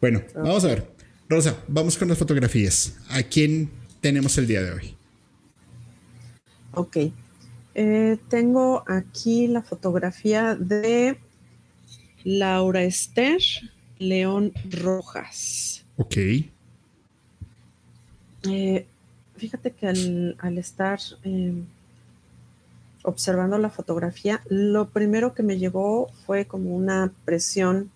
Bueno, 0.00 0.22
vamos 0.34 0.64
a 0.64 0.68
ver. 0.68 0.90
Rosa, 1.28 1.62
vamos 1.68 1.96
con 1.96 2.08
las 2.08 2.18
fotografías. 2.18 2.96
¿A 3.08 3.22
quién 3.22 3.70
tenemos 4.00 4.36
el 4.38 4.46
día 4.46 4.62
de 4.62 4.72
hoy? 4.72 4.94
Ok, 6.72 6.96
eh, 7.74 8.18
tengo 8.28 8.84
aquí 8.86 9.48
la 9.48 9.62
fotografía 9.62 10.54
de 10.54 11.18
Laura 12.22 12.82
Esther 12.82 13.40
León 13.98 14.52
Rojas. 14.70 15.84
Ok. 15.96 16.16
Eh, 18.46 18.86
fíjate 19.36 19.72
que 19.72 19.86
al, 19.86 20.58
estar 20.58 21.00
em, 21.22 21.64
observando 23.02 23.58
la 23.58 23.70
fotografía, 23.70 24.40
lo 24.48 24.88
primero 24.88 25.34
que 25.34 25.42
me 25.42 25.58
llegó 25.58 26.08
fue 26.26 26.44
como 26.46 26.74
una 26.76 27.12
presión 27.24 27.90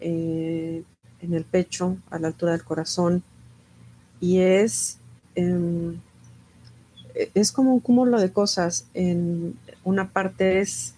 eh, 0.00 0.82
en 1.20 1.34
el 1.34 1.44
pecho, 1.44 1.98
a 2.10 2.18
la 2.18 2.28
altura 2.28 2.52
del 2.52 2.64
corazón, 2.64 3.22
y 4.20 4.38
es 4.38 4.98
em, 5.34 5.98
es 7.34 7.52
como 7.52 7.74
un 7.74 7.80
cúmulo 7.80 8.20
de 8.20 8.32
cosas. 8.32 8.86
En 8.94 9.54
una 9.84 10.10
parte 10.10 10.60
es 10.60 10.94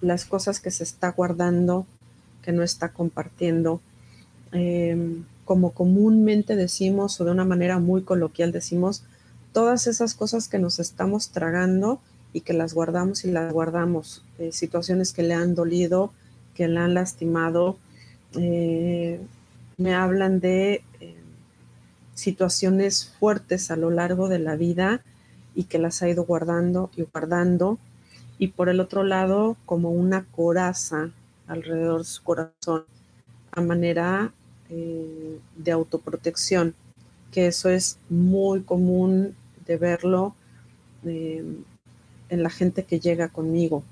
las 0.00 0.24
cosas 0.24 0.60
que 0.60 0.70
se 0.70 0.84
está 0.84 1.10
guardando, 1.10 1.86
que 2.42 2.52
no 2.52 2.62
está 2.62 2.90
compartiendo. 2.90 3.80
Em, 4.52 5.24
como 5.44 5.72
comúnmente 5.72 6.56
decimos, 6.56 7.20
o 7.20 7.24
de 7.24 7.30
una 7.30 7.44
manera 7.44 7.78
muy 7.78 8.02
coloquial 8.02 8.52
decimos, 8.52 9.02
todas 9.52 9.86
esas 9.86 10.14
cosas 10.14 10.48
que 10.48 10.58
nos 10.58 10.78
estamos 10.78 11.30
tragando 11.30 12.00
y 12.32 12.42
que 12.42 12.52
las 12.52 12.74
guardamos 12.74 13.24
y 13.24 13.30
las 13.30 13.52
guardamos. 13.52 14.22
Eh, 14.38 14.52
situaciones 14.52 15.12
que 15.12 15.22
le 15.22 15.34
han 15.34 15.54
dolido, 15.54 16.12
que 16.54 16.68
le 16.68 16.78
han 16.78 16.94
lastimado. 16.94 17.78
Eh, 18.36 19.20
me 19.78 19.94
hablan 19.94 20.40
de 20.40 20.82
eh, 21.00 21.14
situaciones 22.14 23.12
fuertes 23.18 23.70
a 23.70 23.76
lo 23.76 23.90
largo 23.90 24.28
de 24.28 24.38
la 24.38 24.56
vida 24.56 25.02
y 25.58 25.64
que 25.64 25.80
las 25.80 26.02
ha 26.02 26.08
ido 26.08 26.22
guardando 26.22 26.88
y 26.94 27.02
guardando. 27.02 27.80
Y 28.38 28.48
por 28.48 28.68
el 28.68 28.78
otro 28.78 29.02
lado, 29.02 29.56
como 29.66 29.90
una 29.90 30.24
coraza 30.24 31.10
alrededor 31.48 32.02
de 32.02 32.04
su 32.04 32.22
corazón, 32.22 32.84
a 33.50 33.60
manera 33.60 34.32
eh, 34.70 35.40
de 35.56 35.72
autoprotección, 35.72 36.76
que 37.32 37.48
eso 37.48 37.68
es 37.70 37.98
muy 38.08 38.60
común 38.60 39.34
de 39.66 39.76
verlo 39.76 40.36
eh, 41.04 41.42
en 42.28 42.42
la 42.44 42.50
gente 42.50 42.84
que 42.84 43.00
llega 43.00 43.26
conmigo. 43.26 43.82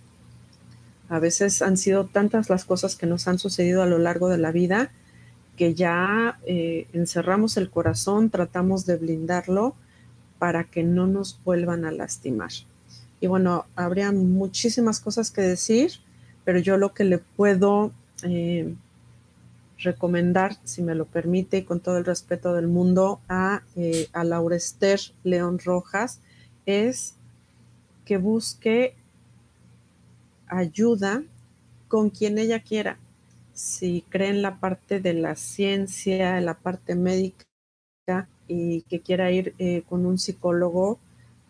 A 1.09 1.18
veces 1.18 1.62
han 1.62 1.76
sido 1.76 2.05
tantas 2.05 2.48
las 2.48 2.64
cosas 2.64 2.94
que 2.94 3.06
nos 3.06 3.26
han 3.26 3.40
sucedido 3.40 3.82
a 3.82 3.86
lo 3.86 3.98
largo 3.98 4.28
de 4.28 4.38
la 4.38 4.52
vida 4.52 4.93
que 5.56 5.74
ya 5.74 6.38
eh, 6.47 6.86
encerramos 6.93 7.56
el 7.56 7.70
corazón, 7.70 8.30
tratamos 8.30 8.86
de 8.86 8.98
blindarlo 8.98 9.74
para 10.38 10.64
que 10.64 10.82
no 10.82 11.06
nos 11.06 11.40
vuelvan 11.44 11.84
a 11.84 11.92
lastimar. 11.92 12.50
Y 13.20 13.26
bueno, 13.26 13.66
habría 13.74 14.12
muchísimas 14.12 15.00
cosas 15.00 15.30
que 15.30 15.40
decir, 15.40 15.92
pero 16.44 16.58
yo 16.58 16.76
lo 16.76 16.92
que 16.92 17.04
le 17.04 17.18
puedo 17.18 17.92
eh, 18.22 18.74
recomendar, 19.78 20.56
si 20.64 20.82
me 20.82 20.94
lo 20.94 21.06
permite, 21.06 21.58
y 21.58 21.64
con 21.64 21.80
todo 21.80 21.98
el 21.98 22.04
respeto 22.04 22.54
del 22.54 22.68
mundo, 22.68 23.20
a, 23.28 23.62
eh, 23.74 24.08
a 24.12 24.24
Laura 24.24 24.56
Esther 24.56 25.00
León 25.22 25.58
Rojas, 25.58 26.20
es 26.66 27.14
que 28.04 28.18
busque 28.18 28.94
ayuda 30.46 31.22
con 31.88 32.10
quien 32.10 32.38
ella 32.38 32.60
quiera. 32.60 32.98
Si 33.54 34.04
cree 34.08 34.28
en 34.28 34.42
la 34.42 34.60
parte 34.60 35.00
de 35.00 35.14
la 35.14 35.34
ciencia, 35.34 36.38
en 36.38 36.44
la 36.44 36.54
parte 36.54 36.94
médica 36.94 37.46
y 38.48 38.82
que 38.82 39.01
quiera 39.01 39.31
ir 39.31 39.55
eh, 39.59 39.82
con 39.89 40.06
un 40.06 40.18
psicólogo 40.18 40.98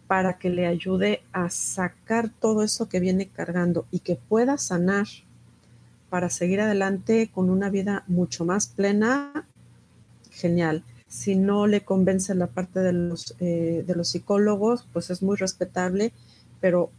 para 0.07 0.39
que 0.39 0.51
le 0.51 0.67
ayude 0.67 1.23
a 1.33 1.51
sacar 1.51 2.31
todo 2.31 2.63
eso 2.63 2.89
que 2.89 3.01
viene 3.01 3.29
cargando 3.29 3.87
y 3.91 4.01
que 4.01 4.17
pueda 4.17 4.57
sanar 4.57 5.07
para 6.11 6.31
seguir 6.31 6.61
adelante 6.61 7.31
con 7.33 7.51
una 7.51 7.69
vida 7.71 8.05
mucho 8.07 8.45
más 8.45 8.69
plena, 8.69 9.47
genial. 10.31 10.85
Si 11.09 11.35
no 11.35 11.67
le 11.67 11.85
convence 11.85 12.35
la 12.35 12.47
parte 12.47 12.81
de 12.81 12.93
los, 12.93 13.35
eh, 13.41 13.85
de 13.87 13.95
los 13.95 14.09
psicólogos, 14.09 14.87
pues 14.93 15.11
es 15.11 15.23
muy 15.23 15.37
respetable, 15.37 16.13
pero 16.61 16.91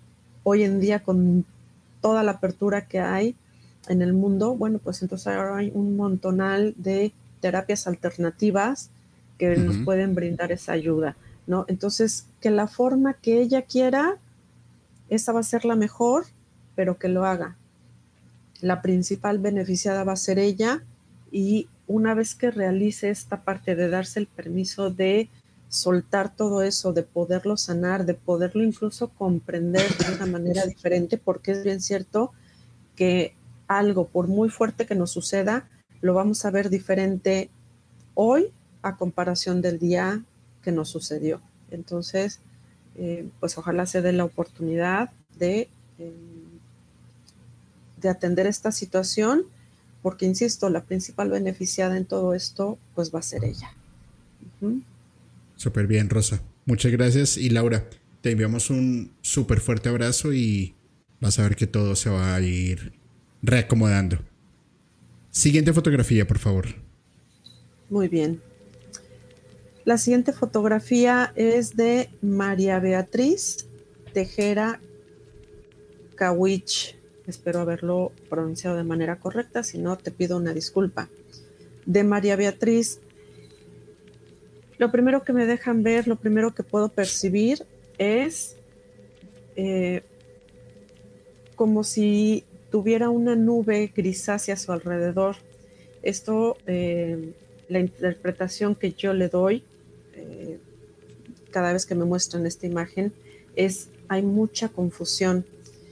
hoy 0.43 0.63
en 0.63 0.79
día 0.79 1.01
con 1.01 1.45
toda 2.01 2.23
la 2.23 2.33
apertura 2.33 2.87
que 2.87 2.99
hay 2.99 3.35
en 3.87 4.01
el 4.01 4.13
mundo, 4.13 4.55
bueno, 4.55 4.79
pues 4.79 5.01
entonces 5.01 5.27
ahora 5.27 5.57
hay 5.57 5.71
un 5.73 5.95
montonal 5.95 6.73
de 6.77 7.13
terapias 7.39 7.87
alternativas 7.87 8.89
que 9.37 9.55
nos 9.57 9.77
pueden 9.77 10.15
brindar 10.15 10.51
esa 10.51 10.73
ayuda, 10.73 11.15
¿no? 11.45 11.65
Entonces, 11.67 12.27
que 12.41 12.49
la 12.49 12.67
forma 12.67 13.13
que 13.13 13.39
ella 13.41 13.63
quiera, 13.63 14.17
esa 15.09 15.31
va 15.31 15.41
a 15.41 15.43
ser 15.43 15.65
la 15.65 15.75
mejor, 15.75 16.25
pero 16.75 16.97
que 16.97 17.07
lo 17.07 17.25
haga. 17.25 17.55
La 18.61 18.81
principal 18.81 19.39
beneficiada 19.39 20.03
va 20.03 20.13
a 20.13 20.17
ser 20.17 20.39
ella 20.39 20.83
y 21.31 21.69
una 21.87 22.13
vez 22.13 22.35
que 22.35 22.51
realice 22.51 23.09
esta 23.09 23.43
parte 23.43 23.75
de 23.75 23.89
darse 23.89 24.19
el 24.19 24.27
permiso 24.27 24.89
de 24.89 25.29
soltar 25.69 26.35
todo 26.35 26.61
eso, 26.61 26.93
de 26.93 27.03
poderlo 27.03 27.57
sanar, 27.57 28.05
de 28.05 28.13
poderlo 28.13 28.63
incluso 28.63 29.09
comprender 29.09 29.87
de 29.97 30.15
una 30.15 30.25
manera 30.25 30.65
diferente, 30.65 31.17
porque 31.17 31.51
es 31.51 31.63
bien 31.63 31.81
cierto 31.81 32.31
que 32.95 33.35
algo, 33.67 34.07
por 34.07 34.27
muy 34.27 34.49
fuerte 34.49 34.85
que 34.85 34.95
nos 34.95 35.11
suceda, 35.11 35.69
lo 36.01 36.13
vamos 36.13 36.45
a 36.45 36.51
ver 36.51 36.69
diferente 36.69 37.49
hoy 38.13 38.51
a 38.81 38.95
comparación 38.97 39.61
del 39.61 39.79
día 39.79 40.23
que 40.61 40.71
nos 40.71 40.89
sucedió. 40.89 41.41
Entonces, 41.71 42.39
eh, 42.95 43.27
pues 43.39 43.57
ojalá 43.57 43.85
se 43.85 44.01
dé 44.01 44.11
la 44.13 44.25
oportunidad 44.25 45.11
de, 45.37 45.69
eh, 45.99 46.13
de 48.01 48.09
atender 48.09 48.47
esta 48.47 48.71
situación, 48.71 49.43
porque, 50.01 50.25
insisto, 50.25 50.69
la 50.69 50.83
principal 50.83 51.29
beneficiada 51.29 51.97
en 51.97 52.05
todo 52.05 52.33
esto, 52.33 52.77
pues 52.95 53.13
va 53.13 53.19
a 53.19 53.23
ser 53.23 53.43
ella. 53.43 53.73
Súper 55.55 55.87
bien, 55.87 56.09
Rosa. 56.09 56.41
Muchas 56.65 56.91
gracias. 56.91 57.37
Y 57.37 57.49
Laura, 57.49 57.89
te 58.21 58.31
enviamos 58.31 58.69
un 58.69 59.11
súper 59.21 59.59
fuerte 59.59 59.89
abrazo 59.89 60.33
y 60.33 60.75
vas 61.19 61.39
a 61.39 61.43
ver 61.43 61.55
que 61.55 61.67
todo 61.67 61.95
se 61.95 62.09
va 62.09 62.35
a 62.35 62.41
ir 62.41 62.93
reacomodando. 63.41 64.19
Siguiente 65.31 65.73
fotografía, 65.73 66.25
por 66.27 66.39
favor. 66.39 66.67
Muy 67.89 68.07
bien. 68.07 68.41
La 69.87 69.97
siguiente 69.97 70.33
fotografía 70.33 71.31
es 71.37 71.77
de 71.77 72.09
María 72.21 72.77
Beatriz 72.77 73.69
Tejera 74.11 74.81
Kawich. 76.15 76.97
Espero 77.25 77.61
haberlo 77.61 78.11
pronunciado 78.29 78.75
de 78.75 78.83
manera 78.83 79.17
correcta, 79.17 79.63
si 79.63 79.77
no 79.77 79.97
te 79.97 80.11
pido 80.11 80.35
una 80.35 80.53
disculpa. 80.53 81.07
De 81.85 82.03
María 82.03 82.35
Beatriz 82.35 82.99
lo 84.77 84.91
primero 84.91 85.23
que 85.23 85.31
me 85.31 85.45
dejan 85.45 85.83
ver, 85.83 86.05
lo 86.05 86.17
primero 86.17 86.53
que 86.53 86.63
puedo 86.63 86.89
percibir 86.89 87.65
es 87.97 88.57
eh, 89.55 90.03
como 91.55 91.85
si 91.85 92.43
tuviera 92.71 93.09
una 93.09 93.37
nube 93.37 93.93
grisácea 93.95 94.55
a 94.55 94.57
su 94.57 94.73
alrededor. 94.73 95.37
Esto, 96.03 96.57
eh, 96.67 97.31
la 97.69 97.79
interpretación 97.79 98.75
que 98.75 98.91
yo 98.91 99.13
le 99.13 99.29
doy 99.29 99.63
eh, 100.29 100.59
cada 101.51 101.73
vez 101.73 101.85
que 101.85 101.95
me 101.95 102.05
muestran 102.05 102.45
esta 102.45 102.65
imagen 102.65 103.13
es 103.55 103.89
hay 104.07 104.21
mucha 104.21 104.69
confusión. 104.69 105.45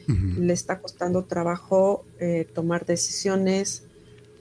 Le 0.08 0.54
está 0.54 0.80
costando 0.80 1.24
trabajo 1.24 2.06
tomar 2.54 2.86
decisiones. 2.86 3.84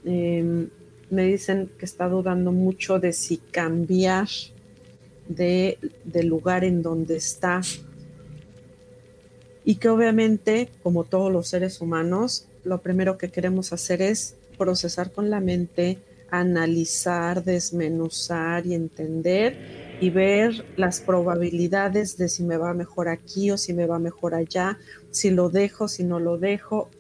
Em, 0.05 0.69
me 1.09 1.25
dicen 1.25 1.71
que 1.79 1.87
está 1.87 2.09
dudando 2.09 2.53
mucho 2.53 2.99
de 2.99 3.15
si 3.15 3.39
cambiar 3.39 4.29
de, 5.29 5.79
lugar 6.25 6.65
en 6.65 6.83
donde 6.83 7.17
está. 7.17 7.61
Y 9.65 9.77
que 9.77 9.89
obviamente, 9.89 10.69
como 10.83 11.05
todos 11.05 11.33
los 11.33 11.49
seres 11.49 11.81
humanos, 11.81 12.47
lo 12.65 12.83
primero 12.83 13.17
que 13.17 13.31
queremos 13.31 13.73
hacer 13.73 14.03
es 14.03 14.37
procesar 14.59 15.13
con 15.13 15.31
la 15.31 15.41
mente, 15.41 15.99
analizar, 16.31 17.45
desmenuzar 17.45 18.67
y 18.67 18.75
entender 18.75 19.84
y 20.05 20.11
ver 20.11 20.67
las 20.77 21.01
probabilidades 21.01 22.19
de 22.19 22.29
si 22.29 22.43
me 22.43 22.59
va 22.59 22.75
mejor 22.75 23.09
aquí 23.09 23.51
o 23.51 23.57
si 23.57 23.73
me 23.73 23.87
va 23.87 23.99
mejor 23.99 24.35
allá, 24.35 24.79
si 25.11 25.31
lo 25.31 25.49
dejo, 25.49 25.89
si 25.89 26.05
no 26.05 26.21
lo 26.21 26.37
dejo, 26.37 26.91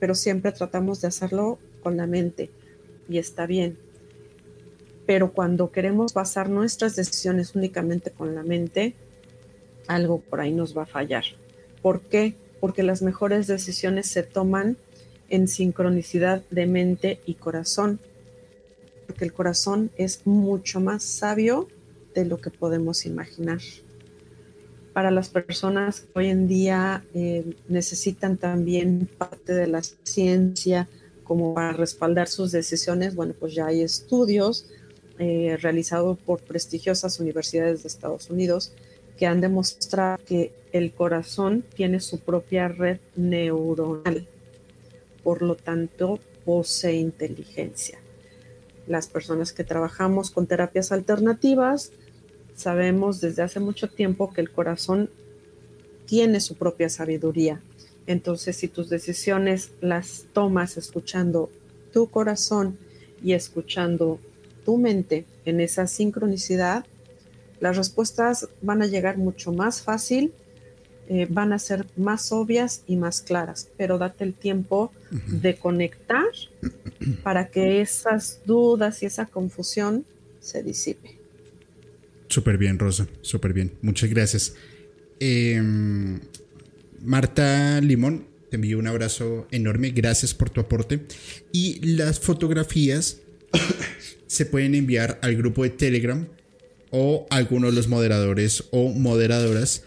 pero 0.00 0.16
siempre 0.16 0.50
tratamos 0.50 1.00
de 1.00 1.06
hacerlo 1.06 1.60
con 1.84 1.96
la 1.96 2.08
mente 2.08 2.50
y 3.08 3.18
está 3.18 3.46
bien. 3.46 3.78
Pero 5.06 5.32
cuando 5.32 5.70
queremos 5.70 6.14
basar 6.14 6.50
nuestras 6.50 6.96
decisiones 6.96 7.54
únicamente 7.54 8.10
con 8.10 8.34
la 8.34 8.42
mente, 8.42 8.96
algo 9.86 10.18
por 10.18 10.40
ahí 10.40 10.50
nos 10.50 10.76
va 10.76 10.82
a 10.82 10.86
fallar. 10.86 11.22
¿Por 11.80 12.00
qué? 12.00 12.34
Porque 12.58 12.82
las 12.82 13.02
mejores 13.02 13.46
decisiones 13.46 14.08
se 14.08 14.24
toman 14.24 14.76
en 15.28 15.46
sincronicidad 15.46 16.42
de 16.50 16.66
mente 16.66 17.20
y 17.24 17.34
corazón. 17.34 18.00
Porque 19.06 19.24
el 19.24 19.32
corazón 19.32 19.92
es 19.96 20.26
mucho 20.26 20.80
más 20.80 21.04
sabio 21.04 21.68
de 22.20 22.26
lo 22.26 22.38
que 22.38 22.50
podemos 22.50 23.06
imaginar. 23.06 23.60
Para 24.92 25.10
las 25.10 25.28
personas 25.28 26.00
que 26.00 26.18
hoy 26.18 26.26
en 26.28 26.48
día 26.48 27.04
eh, 27.14 27.54
necesitan 27.68 28.36
también 28.36 29.08
parte 29.18 29.54
de 29.54 29.66
la 29.66 29.82
ciencia, 29.82 30.88
como 31.22 31.54
para 31.54 31.72
respaldar 31.72 32.26
sus 32.26 32.52
decisiones, 32.52 33.14
bueno, 33.14 33.34
pues 33.38 33.54
ya 33.54 33.66
hay 33.66 33.82
estudios 33.82 34.66
eh, 35.18 35.58
realizados 35.60 36.18
por 36.18 36.40
prestigiosas 36.40 37.20
universidades 37.20 37.82
de 37.82 37.88
Estados 37.88 38.30
Unidos 38.30 38.72
que 39.18 39.26
han 39.26 39.40
demostrado 39.40 40.18
que 40.24 40.52
el 40.72 40.92
corazón 40.92 41.64
tiene 41.74 42.00
su 42.00 42.20
propia 42.20 42.68
red 42.68 42.98
neuronal, 43.16 44.26
por 45.22 45.42
lo 45.42 45.56
tanto 45.56 46.18
posee 46.44 46.94
inteligencia. 46.94 47.98
Las 48.86 49.06
personas 49.06 49.52
que 49.52 49.64
trabajamos 49.64 50.30
con 50.30 50.46
terapias 50.46 50.92
alternativas 50.92 51.92
sabemos 52.58 53.20
desde 53.20 53.42
hace 53.42 53.60
mucho 53.60 53.88
tiempo 53.88 54.32
que 54.32 54.40
el 54.40 54.50
corazón 54.50 55.10
tiene 56.06 56.40
su 56.40 56.56
propia 56.56 56.88
sabiduría. 56.88 57.60
Entonces, 58.06 58.56
si 58.56 58.68
tus 58.68 58.88
decisiones 58.88 59.70
las 59.80 60.24
tomas 60.32 60.76
escuchando 60.76 61.50
tu 61.92 62.10
corazón 62.10 62.76
y 63.22 63.32
escuchando 63.32 64.18
tu 64.64 64.76
mente 64.76 65.24
en 65.44 65.60
esa 65.60 65.86
sincronicidad, 65.86 66.84
las 67.60 67.76
respuestas 67.76 68.48
van 68.60 68.82
a 68.82 68.86
llegar 68.86 69.18
mucho 69.18 69.52
más 69.52 69.82
fácil, 69.82 70.32
eh, 71.08 71.26
van 71.30 71.52
a 71.52 71.58
ser 71.58 71.86
más 71.96 72.32
obvias 72.32 72.82
y 72.86 72.96
más 72.96 73.20
claras, 73.20 73.68
pero 73.76 73.98
date 73.98 74.24
el 74.24 74.34
tiempo 74.34 74.90
de 75.26 75.56
conectar 75.56 76.26
para 77.22 77.48
que 77.48 77.80
esas 77.80 78.40
dudas 78.44 79.02
y 79.02 79.06
esa 79.06 79.26
confusión 79.26 80.04
se 80.40 80.62
disipe. 80.62 81.17
Súper 82.28 82.58
bien, 82.58 82.78
Rosa, 82.78 83.08
súper 83.22 83.52
bien. 83.52 83.72
Muchas 83.82 84.10
gracias. 84.10 84.54
Em, 85.20 86.20
Marta 87.02 87.80
Limón, 87.80 88.26
te 88.50 88.56
envío 88.56 88.78
un 88.78 88.86
abrazo 88.86 89.46
enorme, 89.50 89.90
gracias 89.90 90.34
por 90.34 90.50
tu 90.50 90.60
aporte. 90.60 91.00
Y 91.52 91.80
las 91.86 92.20
fotografías 92.20 93.20
se 94.26 94.46
pueden 94.46 94.74
enviar 94.74 95.18
al 95.22 95.36
grupo 95.36 95.62
de 95.62 95.70
Telegram 95.70 96.28
o 96.90 97.26
algunos 97.30 97.70
de 97.70 97.76
los 97.76 97.88
moderadores 97.88 98.64
o 98.70 98.90
moderadoras. 98.90 99.84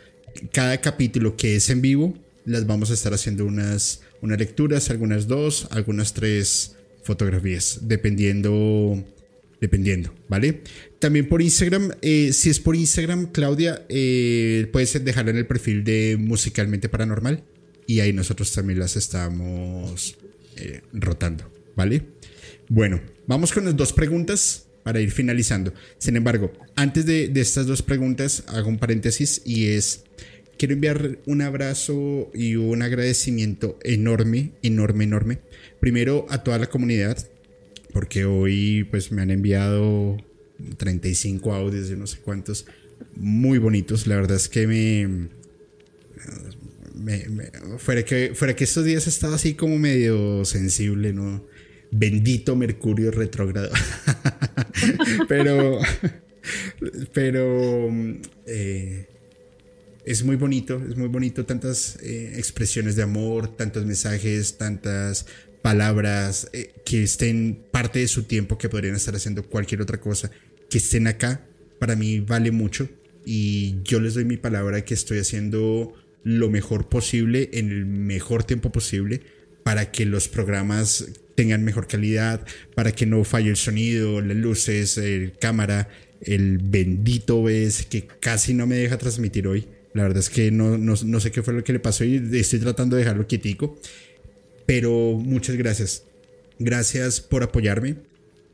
Cada 0.51 0.79
capítulo 0.81 1.35
que 1.35 1.55
es 1.55 1.69
en 1.69 1.81
vivo, 1.81 2.17
las 2.45 2.65
vamos 2.65 2.89
a 2.89 2.95
estar 2.95 3.13
haciendo 3.13 3.45
unas, 3.45 4.01
unas 4.21 4.39
lecturas, 4.39 4.89
algunas 4.89 5.27
dos, 5.27 5.67
algunas 5.71 6.13
tres 6.13 6.75
fotografías, 7.03 7.79
dependiendo 7.83 9.03
dependiendo, 9.61 10.13
¿vale? 10.27 10.61
También 11.01 11.27
por 11.27 11.41
Instagram, 11.41 11.93
eh, 12.03 12.31
si 12.31 12.51
es 12.51 12.59
por 12.59 12.75
Instagram, 12.75 13.31
Claudia, 13.31 13.87
eh, 13.89 14.69
puedes 14.71 15.03
dejarlo 15.03 15.31
en 15.31 15.37
el 15.37 15.47
perfil 15.47 15.83
de 15.83 16.15
Musicalmente 16.19 16.89
Paranormal 16.89 17.43
y 17.87 18.01
ahí 18.01 18.13
nosotros 18.13 18.53
también 18.53 18.77
las 18.77 18.95
estamos 18.95 20.15
eh, 20.57 20.81
rotando, 20.93 21.51
¿vale? 21.75 22.03
Bueno, 22.69 23.01
vamos 23.25 23.51
con 23.51 23.65
las 23.65 23.75
dos 23.75 23.93
preguntas 23.93 24.67
para 24.83 25.01
ir 25.01 25.09
finalizando. 25.09 25.73
Sin 25.97 26.17
embargo, 26.17 26.53
antes 26.75 27.07
de, 27.07 27.29
de 27.29 27.41
estas 27.41 27.65
dos 27.65 27.81
preguntas, 27.81 28.43
hago 28.45 28.69
un 28.69 28.77
paréntesis 28.77 29.41
y 29.43 29.69
es, 29.69 30.03
quiero 30.59 30.75
enviar 30.75 31.17
un 31.25 31.41
abrazo 31.41 32.29
y 32.31 32.57
un 32.57 32.83
agradecimiento 32.83 33.79
enorme, 33.83 34.51
enorme, 34.61 35.05
enorme. 35.05 35.39
Primero 35.79 36.27
a 36.29 36.43
toda 36.43 36.59
la 36.59 36.67
comunidad, 36.67 37.17
porque 37.91 38.25
hoy 38.25 38.83
pues 38.83 39.11
me 39.11 39.23
han 39.23 39.31
enviado 39.31 40.17
35 40.77 41.53
audios 41.53 41.89
de 41.89 41.95
no 41.95 42.07
sé 42.07 42.19
cuántos 42.19 42.65
muy 43.15 43.57
bonitos. 43.57 44.07
La 44.07 44.15
verdad 44.15 44.37
es 44.37 44.49
que 44.49 44.67
me, 44.67 45.29
fuera 47.77 48.03
que 48.03 48.33
fuera 48.35 48.55
que 48.55 48.63
estos 48.63 48.85
días 48.85 49.07
he 49.07 49.09
estado 49.09 49.35
así 49.35 49.53
como 49.53 49.77
medio 49.77 50.45
sensible, 50.45 51.13
¿no? 51.13 51.45
Bendito 51.91 52.55
Mercurio 52.55 53.11
retrógrado. 53.11 53.71
pero 55.27 55.79
pero 57.13 57.89
eh, 58.45 59.07
es 60.05 60.23
muy 60.23 60.35
bonito, 60.35 60.81
es 60.89 60.95
muy 60.95 61.07
bonito 61.07 61.45
tantas 61.45 61.97
eh, 62.01 62.33
expresiones 62.37 62.95
de 62.95 63.03
amor, 63.03 63.55
tantos 63.55 63.85
mensajes, 63.85 64.57
tantas 64.57 65.25
palabras 65.61 66.49
eh, 66.53 66.73
que 66.85 67.03
estén 67.03 67.63
parte 67.71 67.99
de 67.99 68.07
su 68.07 68.23
tiempo, 68.23 68.57
que 68.57 68.69
podrían 68.69 68.95
estar 68.95 69.15
haciendo 69.15 69.43
cualquier 69.43 69.81
otra 69.81 69.99
cosa, 69.99 70.31
que 70.71 70.79
estén 70.79 71.05
acá, 71.05 71.45
para 71.77 71.95
mí 71.95 72.21
vale 72.21 72.49
mucho. 72.49 72.89
Y 73.25 73.75
yo 73.83 73.99
les 73.99 74.15
doy 74.15 74.25
mi 74.25 74.37
palabra 74.37 74.83
que 74.83 74.95
estoy 74.95 75.19
haciendo 75.19 75.93
lo 76.23 76.49
mejor 76.49 76.87
posible 76.89 77.49
en 77.53 77.69
el 77.69 77.85
mejor 77.85 78.43
tiempo 78.43 78.71
posible 78.71 79.21
para 79.63 79.91
que 79.91 80.05
los 80.05 80.27
programas 80.27 81.05
tengan 81.35 81.63
mejor 81.63 81.87
calidad, 81.87 82.45
para 82.73 82.93
que 82.93 83.05
no 83.05 83.23
falle 83.23 83.49
el 83.49 83.57
sonido, 83.57 84.21
las 84.21 84.37
luces, 84.37 84.97
el 84.97 85.33
cámara, 85.39 85.89
el 86.21 86.57
bendito 86.57 87.39
OBS 87.39 87.85
que 87.87 88.07
casi 88.19 88.53
no 88.53 88.65
me 88.65 88.77
deja 88.77 88.97
transmitir 88.97 89.47
hoy. 89.47 89.67
La 89.93 90.03
verdad 90.03 90.19
es 90.19 90.29
que 90.29 90.51
no, 90.51 90.77
no, 90.77 90.95
no 91.03 91.19
sé 91.19 91.31
qué 91.31 91.43
fue 91.43 91.53
lo 91.53 91.63
que 91.63 91.73
le 91.73 91.79
pasó 91.79 92.05
y 92.05 92.15
estoy 92.33 92.59
tratando 92.59 92.95
de 92.95 93.03
dejarlo 93.03 93.27
quietico. 93.27 93.77
Pero 94.65 95.13
muchas 95.13 95.57
gracias. 95.57 96.05
Gracias 96.59 97.19
por 97.19 97.43
apoyarme 97.43 97.97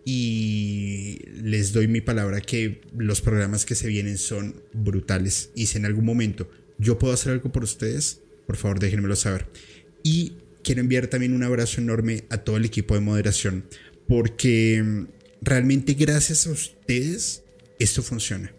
y 0.09 1.19
les 1.43 1.73
doy 1.73 1.89
mi 1.89 1.99
palabra 1.99 2.39
que 2.39 2.79
los 2.97 3.19
programas 3.19 3.65
que 3.65 3.75
se 3.75 3.89
vienen 3.89 4.17
son 4.17 4.55
brutales 4.71 5.49
y 5.53 5.65
si 5.65 5.79
en 5.79 5.85
algún 5.85 6.05
momento 6.05 6.49
yo 6.77 6.97
puedo 6.97 7.13
hacer 7.13 7.33
algo 7.33 7.51
por 7.51 7.65
ustedes, 7.65 8.21
por 8.45 8.55
favor 8.55 8.79
déjenmelo 8.79 9.17
saber. 9.17 9.47
Y 10.03 10.37
quiero 10.63 10.79
enviar 10.79 11.07
también 11.07 11.33
un 11.33 11.43
abrazo 11.43 11.81
enorme 11.81 12.23
a 12.29 12.37
todo 12.37 12.55
el 12.55 12.63
equipo 12.63 12.93
de 12.93 13.01
moderación 13.01 13.65
porque 14.07 15.07
realmente 15.41 15.93
gracias 15.95 16.47
a 16.47 16.51
ustedes 16.51 17.43
esto 17.77 18.01
funciona 18.01 18.53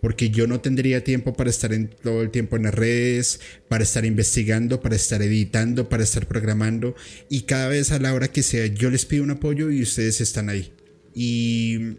porque 0.00 0.30
yo 0.30 0.46
no 0.46 0.62
tendría 0.62 1.04
tiempo 1.04 1.34
para 1.34 1.50
estar 1.50 1.74
en, 1.74 1.88
todo 1.88 2.22
el 2.22 2.30
tiempo 2.30 2.56
en 2.56 2.62
las 2.62 2.74
redes, 2.74 3.40
para 3.68 3.84
estar 3.84 4.06
investigando, 4.06 4.80
para 4.80 4.96
estar 4.96 5.20
editando, 5.20 5.90
para 5.90 6.04
estar 6.04 6.26
programando 6.26 6.94
y 7.28 7.42
cada 7.42 7.68
vez 7.68 7.92
a 7.92 7.98
la 7.98 8.14
hora 8.14 8.28
que 8.28 8.42
sea 8.42 8.64
yo 8.68 8.88
les 8.88 9.04
pido 9.04 9.22
un 9.22 9.32
apoyo 9.32 9.70
y 9.70 9.82
ustedes 9.82 10.22
están 10.22 10.48
ahí. 10.48 10.72
Y 11.20 11.96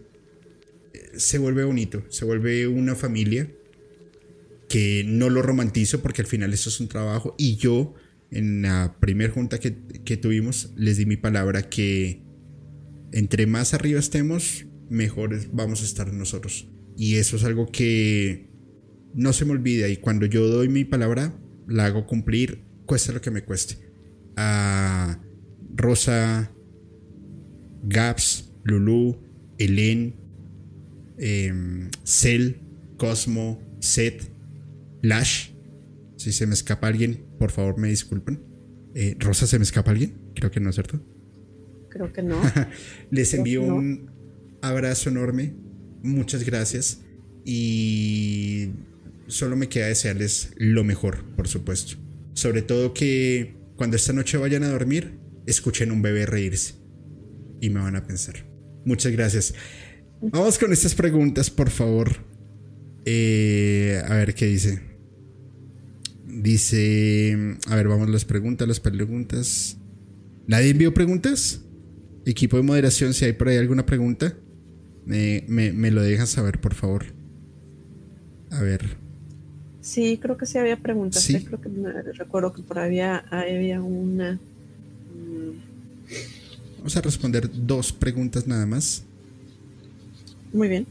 se 1.14 1.36
vuelve 1.36 1.64
bonito, 1.64 2.02
se 2.08 2.24
vuelve 2.24 2.66
una 2.66 2.94
familia 2.94 3.52
que 4.66 5.04
no 5.06 5.28
lo 5.28 5.42
romantizo 5.42 6.00
porque 6.00 6.22
al 6.22 6.26
final 6.26 6.54
eso 6.54 6.70
es 6.70 6.80
un 6.80 6.88
trabajo 6.88 7.34
y 7.36 7.56
yo 7.56 7.92
en 8.30 8.62
la 8.62 8.96
primera 8.98 9.30
junta 9.30 9.58
que, 9.58 9.76
que 10.06 10.16
tuvimos 10.16 10.72
les 10.74 10.96
di 10.96 11.04
mi 11.04 11.18
palabra 11.18 11.68
que 11.68 12.22
entre 13.12 13.46
más 13.46 13.74
arriba 13.74 14.00
estemos, 14.00 14.64
mejores 14.88 15.48
vamos 15.52 15.82
a 15.82 15.84
estar 15.84 16.10
nosotros. 16.14 16.66
Y 16.96 17.16
eso 17.16 17.36
es 17.36 17.44
algo 17.44 17.70
que 17.70 18.48
no 19.14 19.34
se 19.34 19.44
me 19.44 19.52
olvida. 19.52 19.88
Y 19.88 19.98
cuando 19.98 20.24
yo 20.24 20.46
doy 20.46 20.70
mi 20.70 20.86
palabra, 20.86 21.38
la 21.66 21.86
hago 21.86 22.06
cumplir, 22.06 22.62
cueste 22.86 23.12
lo 23.12 23.20
que 23.20 23.30
me 23.30 23.44
cueste. 23.44 23.76
A 24.36 25.20
Rosa, 25.74 26.52
Gaps, 27.82 28.49
Lulu, 28.64 29.16
Elen, 29.58 30.16
eh, 31.18 31.88
Cell, 32.04 32.56
Cosmo, 32.96 33.60
Seth, 33.80 34.30
Lash. 35.02 35.50
Si 36.16 36.32
se 36.32 36.46
me 36.46 36.54
escapa 36.54 36.88
alguien, 36.88 37.24
por 37.38 37.50
favor 37.50 37.78
me 37.78 37.88
disculpen. 37.88 38.42
Eh, 38.94 39.16
Rosa, 39.18 39.46
¿se 39.46 39.58
me 39.58 39.64
escapa 39.64 39.90
alguien? 39.90 40.14
Creo 40.34 40.50
que 40.50 40.60
no, 40.60 40.72
¿cierto? 40.72 41.00
Creo 41.88 42.12
que 42.12 42.22
no. 42.22 42.40
Les 43.10 43.34
envío 43.34 43.62
un 43.62 44.10
abrazo 44.60 45.08
enorme 45.08 45.54
muchas 46.02 46.44
gracias 46.44 47.02
y 47.44 48.70
solo 49.26 49.56
me 49.56 49.68
queda 49.68 49.86
desearles 49.86 50.52
lo 50.56 50.84
mejor, 50.84 51.24
por 51.36 51.48
supuesto. 51.48 51.96
Sobre 52.34 52.62
todo 52.62 52.94
que 52.94 53.56
cuando 53.76 53.96
esta 53.96 54.12
noche 54.12 54.38
vayan 54.38 54.62
a 54.62 54.70
dormir, 54.70 55.18
escuchen 55.46 55.90
un 55.90 56.02
bebé 56.02 56.26
reírse 56.26 56.74
y 57.60 57.70
me 57.70 57.80
van 57.80 57.96
a 57.96 58.06
pensar. 58.06 58.49
Muchas 58.84 59.12
gracias. 59.12 59.54
Vamos 60.20 60.58
con 60.58 60.72
estas 60.72 60.94
preguntas, 60.94 61.50
por 61.50 61.70
favor. 61.70 62.16
Eh, 63.04 64.02
a 64.06 64.14
ver 64.14 64.34
qué 64.34 64.46
dice. 64.46 64.80
Dice, 66.26 67.56
a 67.66 67.76
ver, 67.76 67.88
vamos 67.88 68.08
las 68.08 68.24
preguntas, 68.24 68.68
las 68.68 68.80
preguntas. 68.80 69.78
¿Nadie 70.46 70.70
envió 70.70 70.94
preguntas? 70.94 71.62
Equipo 72.24 72.56
de 72.56 72.62
moderación, 72.62 73.14
si 73.14 73.24
hay 73.24 73.32
por 73.32 73.48
ahí 73.48 73.56
alguna 73.56 73.86
pregunta. 73.86 74.34
Me, 75.06 75.90
lo 75.90 76.02
dejas 76.02 76.30
saber, 76.30 76.60
por 76.60 76.74
favor. 76.74 77.06
A 78.50 78.62
ver. 78.62 78.96
Sí, 79.80 80.18
creo 80.20 80.36
que 80.36 80.46
sí 80.46 80.58
había 80.58 80.76
preguntas. 80.76 81.22
¿Sí? 81.22 81.44
Creo 81.44 81.60
que 81.60 81.68
recuerdo 82.12 82.52
que 82.52 82.62
por 82.62 82.78
ahí 82.78 83.00
había, 83.00 83.80
una. 83.80 84.34
Mm. 84.34 85.69
Vamos 86.80 86.96
a 86.96 87.02
responder 87.02 87.50
dos 87.52 87.92
preguntas 87.92 88.46
nada 88.46 88.64
más. 88.64 89.04
Muy 90.52 90.68
bien. 90.68 90.86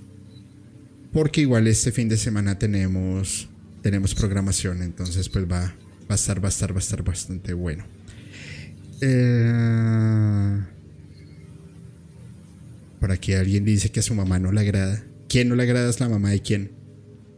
Porque 1.11 1.41
igual 1.41 1.65
este 1.67 1.91
fin 1.91 2.07
de 2.07 2.15
semana 2.15 2.59
tenemos 2.59 3.49
tenemos 3.81 4.13
programación, 4.13 4.83
entonces 4.83 5.29
pues 5.29 5.45
va, 5.45 5.61
va 5.61 5.73
a 6.09 6.15
estar, 6.15 6.43
va 6.43 6.47
a 6.47 6.49
estar, 6.49 6.73
va 6.73 6.77
a 6.77 6.79
estar 6.79 7.03
bastante 7.03 7.53
bueno. 7.53 7.85
Eh, 9.01 10.59
por 12.99 13.11
aquí 13.11 13.33
alguien 13.33 13.65
dice 13.65 13.89
que 13.89 14.01
a 14.01 14.03
su 14.03 14.13
mamá 14.13 14.37
no 14.37 14.51
le 14.51 14.61
agrada. 14.61 15.03
¿Quién 15.27 15.49
no 15.49 15.55
le 15.55 15.63
agrada 15.63 15.89
es 15.89 15.99
la 15.99 16.07
mamá 16.07 16.29
de 16.29 16.41
quién? 16.43 16.71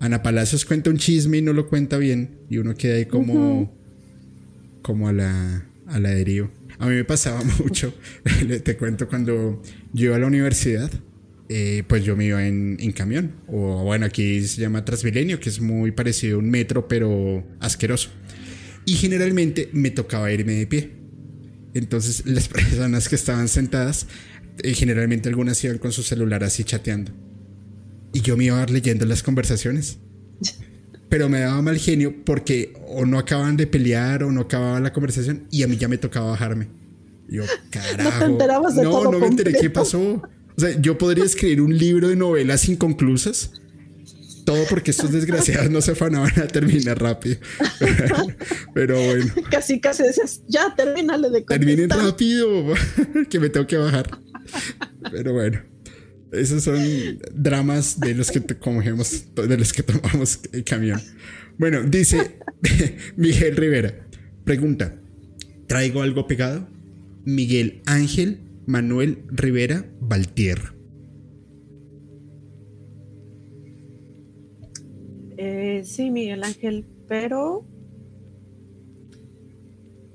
Ana 0.02 0.24
Palacios 0.24 0.66
cuenta 0.66 0.90
un 0.90 0.98
chisme 0.98 1.38
y 1.38 1.42
no 1.42 1.54
lo 1.54 1.70
cuenta 1.70 1.98
bien. 1.98 2.40
Y 2.50 2.58
uno 2.58 2.76
queda 2.76 2.96
ahí 2.96 3.06
como. 3.06 3.74
como 4.82 5.08
a 5.08 5.14
la. 5.14 5.66
a 5.88 6.00
la 6.00 6.10
deriva. 6.10 6.50
A 6.82 6.88
mí 6.88 6.96
me 6.96 7.06
pasaba 7.06 7.44
mucho. 7.60 7.94
Te 8.64 8.76
cuento 8.76 9.08
cuando 9.08 9.62
yo 9.94 10.06
iba 10.06 10.16
a 10.16 10.20
la 10.20 10.26
universidad. 10.26 10.92
Eh, 11.48 11.84
pues 11.88 12.04
yo 12.04 12.16
me 12.16 12.26
iba 12.26 12.46
en, 12.46 12.92
camión. 12.94 13.36
O 13.48 13.84
bueno, 13.84 14.08
aquí 14.08 14.42
se 14.48 14.62
llama 14.62 14.84
Transmilenio, 14.84 15.40
que 15.40 15.50
es 15.50 15.62
muy 15.62 15.92
parecido 15.92 16.38
a 16.38 16.40
un 16.40 16.50
metro, 16.50 16.88
pero 16.88 17.46
asqueroso. 17.60 18.10
Y 18.86 18.94
generalmente 18.96 19.70
me 19.74 19.92
tocaba 19.92 20.32
irme 20.32 20.54
de 20.54 20.66
pie. 20.66 20.92
Entonces 21.76 22.24
las 22.26 22.48
personas 22.48 23.08
que 23.10 23.16
estaban 23.16 23.48
sentadas 23.48 24.08
y 24.64 24.74
generalmente 24.74 25.30
algunas 25.30 25.64
iban 25.64 25.78
con 25.78 25.92
su 25.92 26.02
celular 26.02 26.44
así 26.44 26.64
chateando. 26.64 27.12
Y 28.12 28.22
yo 28.22 28.38
me 28.38 28.46
iba 28.46 28.66
leyendo 28.66 29.06
las 29.06 29.22
conversaciones. 29.22 30.00
Pero 31.12 31.28
me 31.28 31.42
daba 31.42 31.62
mal 31.62 31.78
genio 31.78 32.16
porque 32.24 32.74
o 32.88 33.06
no 33.06 33.20
acaban 33.20 33.58
de 33.58 33.68
pelear 33.68 34.24
o 34.24 34.32
no 34.32 34.42
acababa 34.42 34.80
la 34.80 34.94
conversación 34.94 35.46
y 35.52 35.62
a 35.64 35.68
mí 35.68 35.76
ya 35.76 35.90
me 35.90 35.98
tocaba 35.98 36.30
bajarme. 36.32 36.70
yo, 37.28 37.44
carajo. 37.70 38.30
No, 38.82 39.12
no, 39.12 39.20
me 39.20 39.28
enteré 39.28 39.52
qué 39.60 39.70
pasó. 39.70 40.00
O 40.02 40.22
sea, 40.56 40.80
yo 40.80 40.98
podría 40.98 41.26
escribir 41.26 41.60
un 41.60 41.78
libro 41.78 42.08
de 42.08 42.16
novelas 42.16 42.70
inconclusas. 42.70 43.52
Todo 44.46 44.64
porque 44.70 44.92
estos 44.92 45.12
desgraciados 45.18 45.70
no 45.70 45.82
se 45.82 45.96
fanaban 45.96 46.32
a 46.40 46.48
terminar 46.48 47.02
rápido. 47.02 47.36
Pero 48.74 48.96
bueno. 48.96 49.34
Casi, 49.50 49.82
casi 49.82 50.04
decías, 50.04 50.44
ya, 50.48 50.74
termínale 50.74 51.30
de 51.30 51.44
contestar. 51.44 51.60
Terminen 51.60 51.90
rápido, 51.90 52.74
que 53.30 53.38
me 53.38 53.50
tengo 53.50 53.68
que 53.68 53.76
bajar. 53.76 54.18
Pero 55.12 55.34
bueno. 55.34 55.71
Esos 56.32 56.64
son 56.64 56.80
dramas 57.34 58.00
de 58.00 58.16
los 58.16 58.32
que 58.32 58.42
cogemos, 58.42 59.26
de 59.36 59.58
los 59.58 59.74
que 59.74 59.84
tomamos 59.84 60.40
el 60.54 60.64
camión. 60.64 61.02
Bueno, 61.58 61.84
dice 61.84 62.40
Miguel 63.18 63.58
Rivera. 63.58 64.08
Pregunta: 64.46 65.00
¿Traigo 65.68 66.02
algo 66.02 66.28
pegado? 66.28 66.68
Miguel 67.26 67.82
Ángel 67.86 68.40
Manuel 68.66 69.24
Rivera 69.28 69.86
Valtierra. 70.00 70.74
Eh, 75.38 75.82
sí, 75.84 76.12
Miguel 76.12 76.44
Ángel, 76.44 76.86
pero 77.08 77.66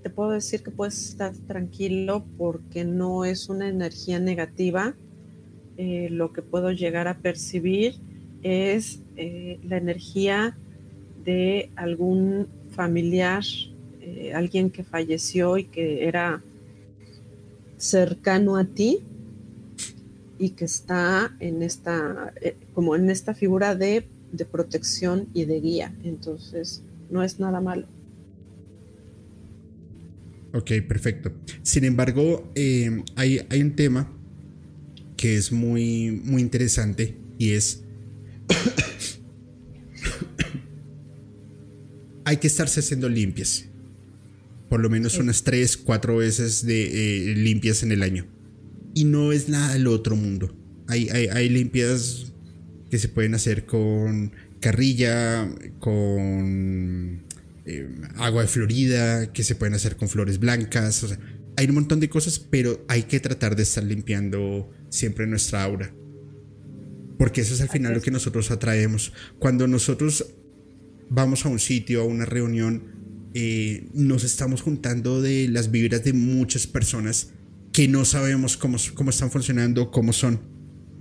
te 0.02 0.10
puedo 0.10 0.30
decir 0.30 0.62
que 0.62 0.70
puedes 0.70 1.08
estar 1.08 1.36
tranquilo 1.36 2.24
porque 2.38 2.84
no 2.84 3.24
es 3.24 3.48
una 3.48 3.68
energía 3.68 4.20
negativa. 4.20 4.96
Eh, 5.76 6.08
lo 6.10 6.32
que 6.32 6.42
puedo 6.42 6.72
llegar 6.72 7.08
a 7.08 7.18
percibir 7.18 7.94
es 8.42 9.00
eh, 9.16 9.58
la 9.64 9.76
energía 9.76 10.56
de 11.24 11.70
algún 11.76 12.48
familiar, 12.70 13.42
alguien 14.34 14.70
que 14.70 14.84
falleció 14.84 15.58
y 15.58 15.64
que 15.64 16.06
era 16.06 16.40
cercano 17.76 18.56
a 18.56 18.64
ti 18.64 19.00
y 20.38 20.50
que 20.50 20.64
está 20.64 21.34
en 21.40 21.62
esta, 21.62 22.32
como 22.72 22.94
en 22.94 23.10
esta 23.10 23.34
figura 23.34 23.74
de 23.74 24.06
de 24.32 24.44
protección 24.44 25.28
y 25.34 25.44
de 25.44 25.60
guía. 25.60 25.94
Entonces, 26.04 26.82
no 27.10 27.22
es 27.22 27.38
nada 27.40 27.60
malo. 27.60 27.86
Ok, 30.52 30.72
perfecto. 30.88 31.32
Sin 31.62 31.84
embargo, 31.84 32.50
eh, 32.54 33.02
hay, 33.14 33.40
hay, 33.50 33.60
un 33.60 33.76
tema 33.76 34.10
que 35.16 35.36
es 35.36 35.52
muy, 35.52 36.10
muy 36.10 36.42
interesante 36.42 37.16
y 37.38 37.50
es... 37.50 37.82
hay 42.24 42.36
que 42.38 42.46
estarse 42.46 42.80
haciendo 42.80 43.08
limpias. 43.08 43.66
Por 44.68 44.80
lo 44.80 44.90
menos 44.90 45.18
unas 45.18 45.44
tres, 45.44 45.76
cuatro 45.76 46.16
veces 46.16 46.66
de 46.66 47.30
eh, 47.30 47.34
limpias 47.36 47.82
en 47.82 47.92
el 47.92 48.02
año. 48.02 48.26
Y 48.94 49.04
no 49.04 49.32
es 49.32 49.48
nada 49.48 49.74
del 49.74 49.86
otro 49.86 50.16
mundo. 50.16 50.56
Hay, 50.88 51.08
hay, 51.10 51.28
hay 51.28 51.48
limpias 51.48 52.32
que 52.90 52.98
se 52.98 53.08
pueden 53.08 53.34
hacer 53.34 53.64
con 53.66 54.32
carrilla, 54.60 55.48
con 55.78 57.22
eh, 57.64 57.88
agua 58.16 58.42
de 58.42 58.48
Florida, 58.48 59.32
que 59.32 59.44
se 59.44 59.54
pueden 59.54 59.74
hacer 59.74 59.96
con 59.96 60.08
flores 60.08 60.38
blancas. 60.38 61.02
O 61.04 61.08
sea, 61.08 61.18
hay 61.56 61.66
un 61.66 61.74
montón 61.74 62.00
de 62.00 62.08
cosas, 62.08 62.38
pero 62.38 62.84
hay 62.88 63.04
que 63.04 63.20
tratar 63.20 63.56
de 63.56 63.62
estar 63.62 63.84
limpiando 63.84 64.70
siempre 64.96 65.26
nuestra 65.26 65.62
aura. 65.62 65.94
Porque 67.18 67.40
eso 67.40 67.54
es 67.54 67.60
al 67.60 67.68
final 67.68 67.94
lo 67.94 68.02
que 68.02 68.10
nosotros 68.10 68.50
atraemos. 68.50 69.12
Cuando 69.38 69.66
nosotros 69.66 70.34
vamos 71.08 71.46
a 71.46 71.48
un 71.48 71.58
sitio, 71.58 72.02
a 72.02 72.04
una 72.04 72.26
reunión, 72.26 73.30
eh, 73.34 73.88
nos 73.94 74.24
estamos 74.24 74.62
juntando 74.62 75.22
de 75.22 75.48
las 75.48 75.70
vibras 75.70 76.04
de 76.04 76.12
muchas 76.12 76.66
personas 76.66 77.32
que 77.72 77.88
no 77.88 78.04
sabemos 78.04 78.56
cómo, 78.56 78.78
cómo 78.94 79.10
están 79.10 79.30
funcionando, 79.30 79.90
cómo 79.90 80.12
son 80.12 80.56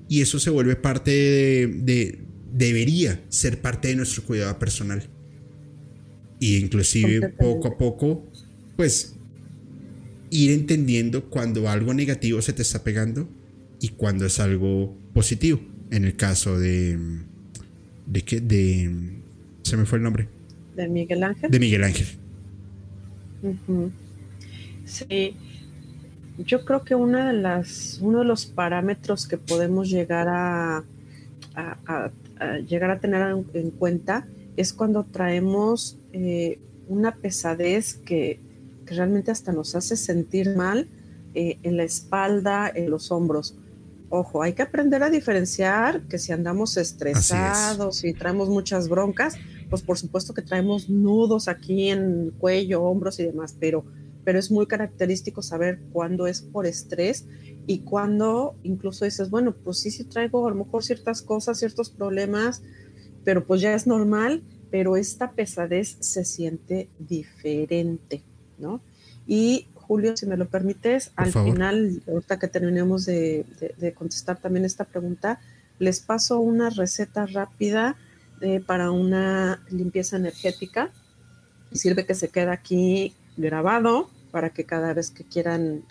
y 0.08 0.22
eso 0.22 0.40
se 0.40 0.50
vuelve 0.50 0.76
parte 0.76 1.12
de, 1.12 2.20
debería 2.52 3.24
ser 3.30 3.62
parte 3.62 3.88
de 3.88 3.96
nuestro 3.96 4.24
cuidado 4.24 4.58
personal. 4.60 5.04
Y 6.40 6.58
inclusive 6.58 7.30
poco 7.30 7.70
a 7.70 7.78
poco, 7.78 8.32
pues 8.76 9.16
ir 10.30 10.52
entendiendo 10.52 11.30
cuando 11.30 11.70
algo 11.70 11.94
negativo 11.94 12.42
se 12.42 12.54
te 12.54 12.62
está 12.62 12.84
pegando 12.84 13.30
y 13.80 13.90
cuando 13.90 14.26
es 14.26 14.40
algo 14.40 14.96
positivo. 15.14 15.60
En 15.92 16.04
el 16.04 16.16
caso 16.16 16.58
de 16.60 16.98
de 18.06 18.22
que 18.22 18.40
de 18.40 18.92
se 19.64 19.78
me 19.78 19.86
fue 19.86 19.98
el 19.98 20.04
nombre. 20.04 20.28
De 20.76 20.88
Miguel 20.88 21.24
Ángel. 21.24 21.50
De 21.50 21.60
Miguel 21.60 21.84
Ángel. 21.84 22.08
Sí, 24.86 25.36
yo 26.38 26.66
creo 26.66 26.84
que 26.84 26.96
una 26.96 27.32
de 27.32 27.34
las, 27.34 28.00
uno 28.02 28.20
de 28.20 28.26
los 28.26 28.46
parámetros 28.46 29.28
que 29.28 29.38
podemos 29.38 29.90
llegar 29.90 30.28
a, 30.30 30.84
llegar 32.68 32.92
a 32.92 33.00
tener 33.00 33.36
en, 33.54 33.72
cuenta 33.72 34.28
es 34.58 34.74
cuando 34.74 35.04
traemos 35.04 35.98
eh, 36.12 36.60
una 36.88 37.16
pesadez 37.16 37.96
que, 37.96 38.40
realmente 38.86 39.32
hasta 39.32 39.52
nos 39.52 39.74
hace 39.74 39.98
sentir 39.98 40.56
mal 40.56 40.88
eh, 41.34 41.58
en 41.64 41.76
la 41.76 41.84
espalda, 41.84 42.72
en 42.74 42.92
los 42.92 43.12
hombros. 43.12 43.58
Ojo, 44.10 44.44
hay 44.44 44.54
que 44.54 44.62
aprender 44.62 45.04
a 45.04 45.10
diferenciar 45.10 46.04
que 46.04 46.20
si 46.20 46.32
andamos 46.32 46.78
estresados 46.78 48.04
y 48.04 48.14
traemos 48.14 48.50
muchas 48.50 48.88
broncas, 48.88 49.36
pues 49.70 49.82
por 49.82 49.98
supuesto 49.98 50.34
que 50.34 50.42
traemos 50.42 50.90
nudos 50.90 51.48
aquí 51.48 51.90
en 51.90 52.32
cuello, 52.38 52.84
hombros 52.84 53.20
y 53.20 53.24
demás, 53.24 53.56
pero 53.60 53.84
pero 54.26 54.40
es 54.40 54.52
muy 54.52 54.66
característico 54.66 55.42
saber 55.42 55.80
cuándo 55.94 56.28
es 56.28 56.42
por 56.42 56.66
estrés 56.66 57.28
y 57.68 57.80
cuándo 57.80 58.56
incluso 58.64 59.06
dices, 59.06 59.30
bueno, 59.30 59.54
pues 59.54 59.80
sí, 59.80 59.92
sí 59.92 60.04
traigo 60.04 60.46
a 60.46 60.50
lo 60.50 60.56
mejor 60.56 60.84
ciertas 60.84 61.22
cosas, 61.22 61.60
ciertos 61.60 61.92
problemas, 61.92 62.64
pero 63.24 63.46
pues 63.46 63.62
ya 63.62 63.74
es 63.74 63.88
normal, 63.88 64.44
pero 64.72 64.98
esta 64.98 65.32
pesadez 65.32 65.98
se 66.00 66.26
siente 66.26 66.90
diferente, 66.98 68.24
¿no? 68.58 68.82
Y 69.28 69.68
Julio, 69.88 70.18
si 70.18 70.26
me 70.26 70.38
lo 70.38 70.48
permites, 70.48 71.12
al 71.16 71.32
final, 71.32 72.02
ahorita 72.08 72.40
que 72.40 72.48
terminemos 72.48 73.06
de, 73.06 73.46
contestar 73.96 74.38
también 74.38 74.66
esta 74.66 74.84
pregunta, 74.84 75.40
les 75.80 76.00
paso 76.00 76.40
una 76.40 76.70
receta 76.70 77.26
rápida 77.26 77.96
eh, 78.42 78.62
para 78.66 78.92
una 78.92 79.64
limpieza 79.70 80.18
energética. 80.18 80.90
Sirve 81.72 82.06
que 82.06 82.16
se 82.16 82.30
queda 82.30 82.54
aquí 82.54 83.14
grabado 83.38 84.10
para 84.32 84.50
que 84.50 84.64
cada 84.64 84.94
vez 84.94 85.12
que 85.12 85.24
quieran 85.24 85.84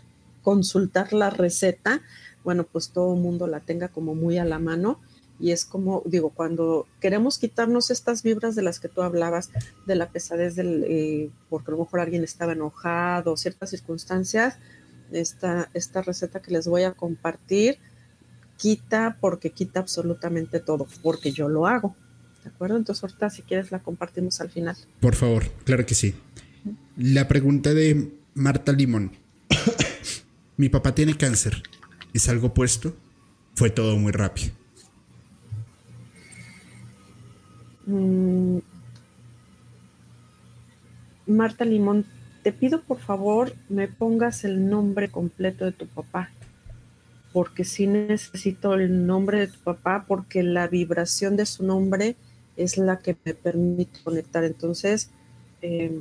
consultar 0.42 1.12
la 1.12 1.30
receta, 1.30 2.02
bueno, 2.42 2.64
pues 2.64 2.90
todo 2.90 3.14
el 3.14 3.20
mundo 3.20 3.46
la 3.46 3.60
tenga 3.60 3.88
como 3.88 4.14
muy 4.14 4.38
a 4.38 4.44
la 4.44 4.58
mano. 4.58 5.00
Y 5.40 5.51
es 5.51 5.65
como, 5.65 6.02
digo, 6.06 6.31
cuando 6.31 6.86
queremos 7.01 7.39
quitarnos 7.39 7.90
estas 7.90 8.23
vibras 8.23 8.55
de 8.55 8.62
las 8.62 8.78
que 8.78 8.89
tú 8.89 9.02
hablabas, 9.02 9.51
de 9.86 9.97
la 9.97 10.09
pesadez 10.11 10.55
del, 10.55 10.85
eh, 10.86 11.31
porque 11.51 11.70
a 11.70 11.73
lo 11.73 11.81
mejor 11.81 12.01
alguien 12.01 12.23
estaba 12.23 12.52
enojado, 12.52 13.36
ciertas 13.36 13.70
circunstancias, 13.70 14.59
esta, 15.11 15.70
esta 15.74 16.02
receta 16.02 16.40
que 16.40 16.52
les 16.52 16.66
voy 16.66 16.85
a 16.85 16.93
compartir 16.93 17.78
quita 18.56 19.19
porque 19.20 19.51
quita 19.51 19.81
absolutamente 19.81 20.61
todo, 20.61 20.86
porque 21.02 21.32
yo 21.32 21.48
lo 21.48 21.66
hago. 21.66 21.97
¿De 22.43 22.51
acuerdo? 22.51 22.77
Entonces 22.77 23.02
ahorita 23.02 23.31
si 23.31 23.43
quieres 23.43 23.73
la 23.73 23.82
compartimos 23.82 24.40
al 24.40 24.51
final. 24.51 24.77
Por 25.01 25.15
favor, 25.15 25.51
claro 25.65 25.86
que 25.86 25.94
sí. 25.94 26.15
La 26.97 27.27
pregunta 27.27 27.73
de 27.74 28.12
Marta 28.35 28.73
Limón. 28.73 29.12
Mi 30.56 30.69
papá 30.69 30.94
tiene 30.94 31.16
cáncer. 31.16 31.62
¿Es 32.12 32.28
algo 32.28 32.55
puesto? 32.55 32.94
Fue 33.55 33.70
todo 33.70 33.97
muy 33.97 34.12
rápido. 34.12 34.52
Mm. 37.86 38.59
Marta 41.27 41.65
Limón, 41.65 42.05
te 42.43 42.52
pido 42.52 42.82
por 42.82 42.98
favor 42.98 43.55
me 43.69 43.89
pongas 43.89 44.44
el 44.44 44.69
nombre 44.69 45.09
completo 45.09 45.65
de 45.65 45.73
tu 45.73 45.86
papá, 45.86 46.31
porque 47.32 47.65
sí 47.65 47.86
necesito 47.86 48.74
el 48.74 49.06
nombre 49.06 49.40
de 49.40 49.47
tu 49.48 49.59
papá, 49.61 50.05
porque 50.06 50.43
la 50.43 50.69
vibración 50.69 51.36
de 51.36 51.47
su 51.47 51.65
nombre 51.65 52.16
es 52.56 52.77
la 52.77 52.98
que 52.98 53.16
me 53.24 53.35
permite 53.35 54.01
conectar. 54.05 54.44
Entonces, 54.44 55.11
eh, 55.62 55.98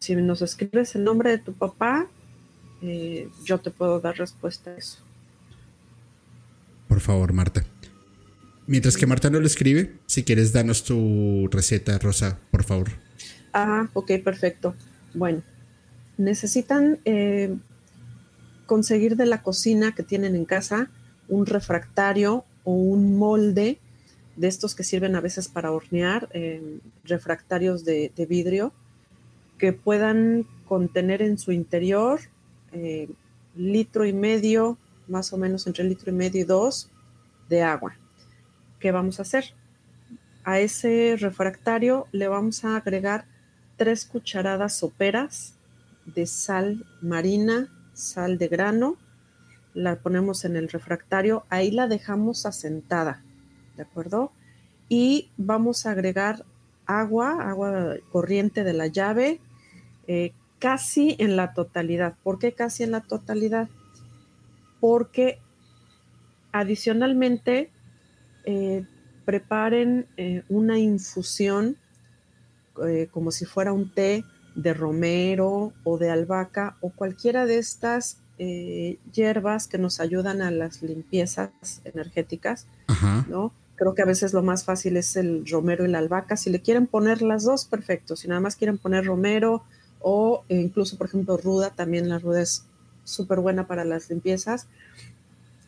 si 0.00 0.16
nos 0.16 0.42
escribes 0.42 0.94
el 0.96 1.04
nombre 1.04 1.30
de 1.30 1.38
tu 1.38 1.52
papá, 1.52 2.08
eh, 2.82 3.28
yo 3.44 3.58
te 3.58 3.70
puedo 3.70 4.00
dar 4.00 4.16
respuesta 4.16 4.70
a 4.70 4.76
eso. 4.76 4.98
Por 6.88 7.00
favor, 7.00 7.32
Marta. 7.32 7.64
Mientras 8.70 8.96
que 8.96 9.04
Marta 9.04 9.30
no 9.30 9.40
lo 9.40 9.46
escribe, 9.46 9.96
si 10.06 10.22
quieres, 10.22 10.52
danos 10.52 10.84
tu 10.84 11.48
receta, 11.50 11.98
Rosa, 11.98 12.38
por 12.52 12.62
favor. 12.62 12.90
Ah, 13.52 13.88
ok, 13.94 14.12
perfecto. 14.22 14.76
Bueno, 15.12 15.42
necesitan 16.16 17.00
eh, 17.04 17.56
conseguir 18.66 19.16
de 19.16 19.26
la 19.26 19.42
cocina 19.42 19.92
que 19.92 20.04
tienen 20.04 20.36
en 20.36 20.44
casa 20.44 20.88
un 21.26 21.46
refractario 21.46 22.44
o 22.62 22.72
un 22.72 23.18
molde 23.18 23.80
de 24.36 24.46
estos 24.46 24.76
que 24.76 24.84
sirven 24.84 25.16
a 25.16 25.20
veces 25.20 25.48
para 25.48 25.72
hornear, 25.72 26.28
eh, 26.32 26.78
refractarios 27.02 27.84
de 27.84 28.26
vidrio 28.28 28.72
que 29.58 29.72
puedan 29.72 30.46
contener 30.68 31.22
en 31.22 31.38
su 31.38 31.50
interior 31.50 32.20
eh, 32.70 33.08
litro 33.56 34.06
y 34.06 34.12
medio, 34.12 34.78
más 35.08 35.32
o 35.32 35.38
menos 35.38 35.66
entre 35.66 35.82
litro 35.82 36.12
y 36.12 36.14
medio 36.14 36.40
y 36.40 36.44
dos, 36.44 36.88
de 37.48 37.62
agua. 37.62 37.96
¿Qué 38.80 38.90
vamos 38.90 39.20
a 39.20 39.22
hacer? 39.22 39.44
A 40.42 40.58
ese 40.58 41.16
refractario 41.18 42.08
le 42.12 42.26
vamos 42.28 42.64
a 42.64 42.76
agregar 42.76 43.26
tres 43.76 44.04
cucharadas 44.04 44.74
soperas 44.74 45.54
de 46.06 46.26
sal 46.26 46.84
marina, 47.00 47.68
sal 47.94 48.38
de 48.38 48.48
grano 48.48 48.96
la 49.74 49.96
ponemos 49.96 50.44
en 50.44 50.56
el 50.56 50.68
refractario, 50.68 51.44
ahí 51.48 51.70
la 51.70 51.86
dejamos 51.86 52.46
asentada, 52.46 53.22
¿de 53.76 53.82
acuerdo? 53.82 54.32
Y 54.88 55.30
vamos 55.36 55.86
a 55.86 55.92
agregar 55.92 56.44
agua, 56.86 57.48
agua 57.48 57.96
corriente 58.10 58.64
de 58.64 58.72
la 58.72 58.88
llave, 58.88 59.40
eh, 60.08 60.32
casi 60.58 61.14
en 61.18 61.36
la 61.36 61.54
totalidad. 61.54 62.14
¿Por 62.24 62.38
qué 62.38 62.52
casi 62.52 62.82
en 62.82 62.90
la 62.90 63.00
totalidad? 63.00 63.68
Porque 64.80 65.38
adicionalmente 66.52 67.70
eh, 68.44 68.84
preparen 69.24 70.06
eh, 70.16 70.42
una 70.48 70.78
infusión 70.78 71.76
como 73.10 73.30
si 73.30 73.44
fuera 73.44 73.74
un 73.74 73.92
té 73.92 74.24
de 74.54 74.72
romero 74.72 75.74
o 75.84 75.98
de 75.98 76.08
albahaca 76.08 76.78
o 76.80 76.88
cualquiera 76.88 77.44
de 77.44 77.58
estas 77.58 78.22
hierbas 79.12 79.66
que 79.66 79.76
nos 79.76 80.00
ayudan 80.00 80.40
a 80.40 80.50
las 80.50 80.80
limpiezas 80.80 81.82
energéticas, 81.84 82.66
¿no? 83.28 83.52
Creo 83.80 83.94
que 83.94 84.00
a 84.00 84.06
veces 84.06 84.32
lo 84.32 84.42
más 84.42 84.64
fácil 84.64 84.96
es 84.96 85.16
el 85.16 85.44
romero 85.46 85.84
y 85.84 85.88
la 85.88 85.98
albahaca. 85.98 86.38
Si 86.38 86.48
le 86.48 86.62
quieren 86.62 86.86
poner 86.86 87.20
las 87.20 87.44
dos, 87.44 87.66
perfecto. 87.66 88.16
Si 88.16 88.28
nada 88.28 88.40
más 88.40 88.56
quieren 88.56 88.78
poner 88.78 89.04
romero 89.04 89.62
o 90.00 90.44
incluso, 90.48 90.96
por 90.96 91.06
ejemplo, 91.06 91.36
ruda, 91.36 91.70
también 91.70 92.08
la 92.08 92.18
ruda 92.18 92.42
es 92.42 92.64
súper 93.04 93.40
buena 93.40 93.66
para 93.66 93.84
las 93.84 94.10
limpiezas. 94.10 94.68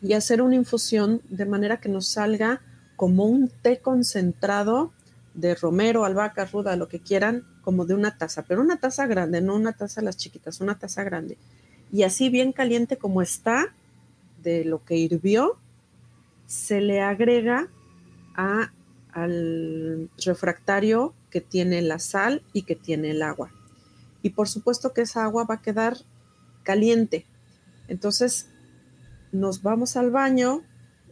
Y 0.03 0.13
hacer 0.13 0.43
una 0.43 0.55
infusión 0.55 1.21
de 1.29 1.45
manera 1.45 1.79
que 1.79 1.89
nos 1.89 2.07
salga 2.07 2.61
como 2.95 3.25
un 3.25 3.49
té 3.49 3.79
concentrado 3.79 4.91
de 5.33 5.55
romero, 5.55 6.05
albahaca, 6.05 6.45
ruda, 6.45 6.75
lo 6.75 6.87
que 6.87 6.99
quieran, 6.99 7.43
como 7.63 7.85
de 7.85 7.95
una 7.95 8.17
taza, 8.17 8.43
pero 8.43 8.61
una 8.61 8.77
taza 8.77 9.07
grande, 9.07 9.41
no 9.41 9.55
una 9.55 9.73
taza 9.73 10.01
las 10.01 10.17
chiquitas, 10.17 10.61
una 10.61 10.77
taza 10.77 11.03
grande. 11.03 11.37
Y 11.91 12.03
así 12.03 12.29
bien 12.29 12.51
caliente 12.51 12.97
como 12.97 13.21
está, 13.21 13.73
de 14.43 14.65
lo 14.65 14.83
que 14.83 14.97
hirvió, 14.97 15.57
se 16.45 16.81
le 16.81 17.01
agrega 17.01 17.69
al 18.35 20.09
refractario 20.23 21.13
que 21.29 21.39
tiene 21.39 21.81
la 21.81 21.99
sal 21.99 22.43
y 22.51 22.63
que 22.63 22.75
tiene 22.75 23.11
el 23.11 23.21
agua. 23.21 23.51
Y 24.21 24.31
por 24.31 24.49
supuesto 24.49 24.93
que 24.93 25.01
esa 25.01 25.23
agua 25.23 25.45
va 25.45 25.55
a 25.55 25.61
quedar 25.61 25.97
caliente. 26.63 27.25
Entonces 27.87 28.49
nos 29.33 29.63
vamos 29.63 29.97
al 29.97 30.11
baño, 30.11 30.61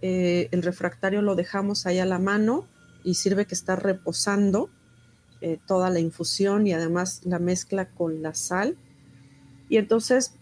eh, 0.02 0.48
el 0.52 0.64
refractario 0.64 1.22
lo 1.22 1.36
dejamos 1.36 1.86
ahí 1.86 2.00
a 2.00 2.06
la 2.06 2.20
mano 2.20 2.68
y 3.04 3.16
sirve 3.16 3.46
que 3.46 3.56
está 3.56 3.76
reposando 3.76 4.70
eh, 5.42 5.60
toda 5.66 5.90
la 5.90 6.00
infusión 6.00 6.68
y 6.68 6.74
además 6.74 7.22
la 7.26 7.40
mezcla 7.40 7.90
con 7.90 8.22
la 8.22 8.36
sal. 8.36 8.78
Y 9.70 9.78
entonces 9.78 10.36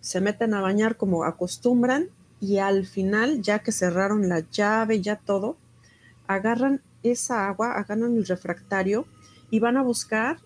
se 0.00 0.20
meten 0.20 0.54
a 0.54 0.60
bañar 0.60 0.96
como 0.96 1.24
acostumbran 1.24 2.08
y 2.40 2.58
al 2.58 2.84
final, 2.84 3.42
ya 3.42 3.60
que 3.60 3.70
cerraron 3.70 4.28
la 4.28 4.40
llave, 4.50 5.00
ya 5.00 5.16
todo, 5.16 5.56
agarran 6.26 6.82
esa 7.02 7.48
agua, 7.48 7.72
agarran 7.72 8.16
el 8.16 8.26
refractario 8.26 9.06
y 9.50 9.60
van 9.60 9.76
a 9.76 9.82
buscar 9.82 10.38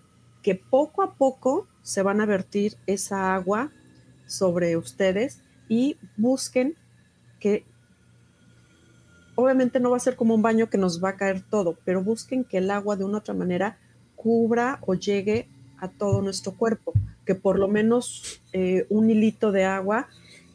que 0.43 0.55
poco 0.55 1.01
a 1.01 1.15
poco 1.15 1.67
se 1.81 2.03
van 2.03 2.21
a 2.21 2.25
vertir 2.27 2.77
esa 2.85 3.33
agua 3.33 3.71
sobre 4.27 4.77
ustedes 4.77 5.41
y 5.67 5.97
busquen 6.17 6.75
que 7.39 7.65
obviamente 9.35 9.79
no 9.79 9.91
va 9.91 9.97
a 9.97 9.99
ser 9.99 10.15
como 10.15 10.33
un 10.33 10.41
baño 10.41 10.69
que 10.69 10.77
nos 10.77 11.03
va 11.03 11.09
a 11.09 11.15
caer 11.17 11.41
todo, 11.41 11.77
pero 11.85 12.03
busquen 12.03 12.43
que 12.43 12.57
el 12.57 12.71
agua 12.71 12.95
de 12.95 13.03
una 13.03 13.19
otra 13.19 13.33
manera 13.33 13.77
cubra 14.15 14.79
o 14.81 14.93
llegue 14.95 15.49
a 15.77 15.89
todo 15.89 16.21
nuestro 16.21 16.53
cuerpo, 16.53 16.93
que 17.25 17.35
por 17.35 17.59
lo 17.59 17.67
menos 17.67 18.41
eh, 18.53 18.85
un 18.89 19.09
hilito 19.09 19.51
de 19.51 19.65
agua 19.65 20.07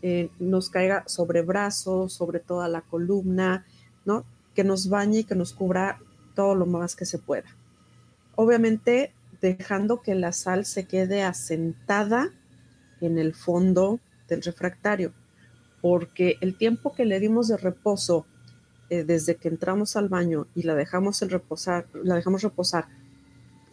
eh, 0.03 0.31
nos 0.39 0.71
caiga 0.71 1.05
sobre 1.07 1.43
brazos, 1.43 2.15
sobre 2.15 2.41
toda 2.41 2.69
la 2.69 2.81
columna, 2.81 3.67
¿no? 4.05 4.25
que 4.55 4.65
nos 4.65 4.89
bañe 4.89 5.21
y 5.21 5.25
que 5.25 5.35
nos 5.35 5.53
cubra 5.53 5.99
todo 6.35 6.55
lo 6.55 6.67
más 6.67 6.97
que 6.97 7.05
se 7.05 7.19
pueda. 7.19 7.49
Obviamente 8.35 9.13
dejando 9.41 10.01
que 10.03 10.15
la 10.15 10.33
sal 10.33 10.65
se 10.65 10.87
quede 10.87 11.23
asentada 11.23 12.31
en 13.01 13.19
el 13.19 13.35
fondo 13.35 14.01
del 14.31 14.43
refractario, 14.43 15.13
porque 15.83 16.39
el 16.41 16.57
tiempo 16.57 16.95
que 16.95 17.05
le 17.05 17.21
dimos 17.21 17.49
de 17.49 17.59
reposo 17.59 18.25
eh, 18.89 19.05
desde 19.05 19.37
que 19.37 19.49
entramos 19.49 19.97
al 19.97 20.09
baño 20.09 20.47
y 20.55 20.63
la 20.63 20.75
dejamos 20.75 21.21
reposar, 21.21 21.87
la 21.93 22.15
dejamos 22.15 22.41
reposar 22.41 22.87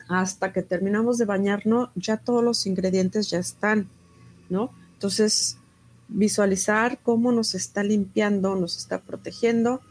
hasta 0.09 0.51
que 0.51 0.61
terminamos 0.63 1.17
de 1.17 1.25
bañarnos, 1.25 1.89
ya 1.95 2.17
todos 2.17 2.43
los 2.43 2.65
ingredientes 2.65 3.29
ya 3.29 3.39
están, 3.39 3.89
¿no? 4.49 4.71
Entonces, 4.93 5.57
visualizar 6.09 6.99
cómo 7.03 7.31
nos 7.31 7.55
está 7.55 7.83
limpiando, 7.83 8.55
nos 8.55 8.77
está 8.77 8.99
protegiendo 8.99 9.81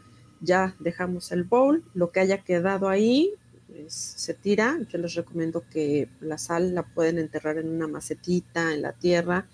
ya 0.41 0.75
dejamos 0.79 1.31
el 1.31 1.43
bowl, 1.43 1.83
lo 1.93 2.11
que 2.11 2.19
haya 2.19 2.43
quedado 2.43 2.89
ahí 2.89 3.33
pues, 3.67 3.93
se 3.93 4.33
tira. 4.33 4.77
Yo 4.89 4.97
les 4.97 5.15
recomiendo 5.15 5.63
que 5.71 6.09
la 6.19 6.37
sal 6.37 6.75
la 6.75 6.83
pueden 6.83 7.17
enterrar 7.17 7.57
en 7.57 7.69
una 7.69 7.87
macetita, 7.87 8.73
en 8.73 8.81
la 8.81 8.93
tierra 8.93 9.47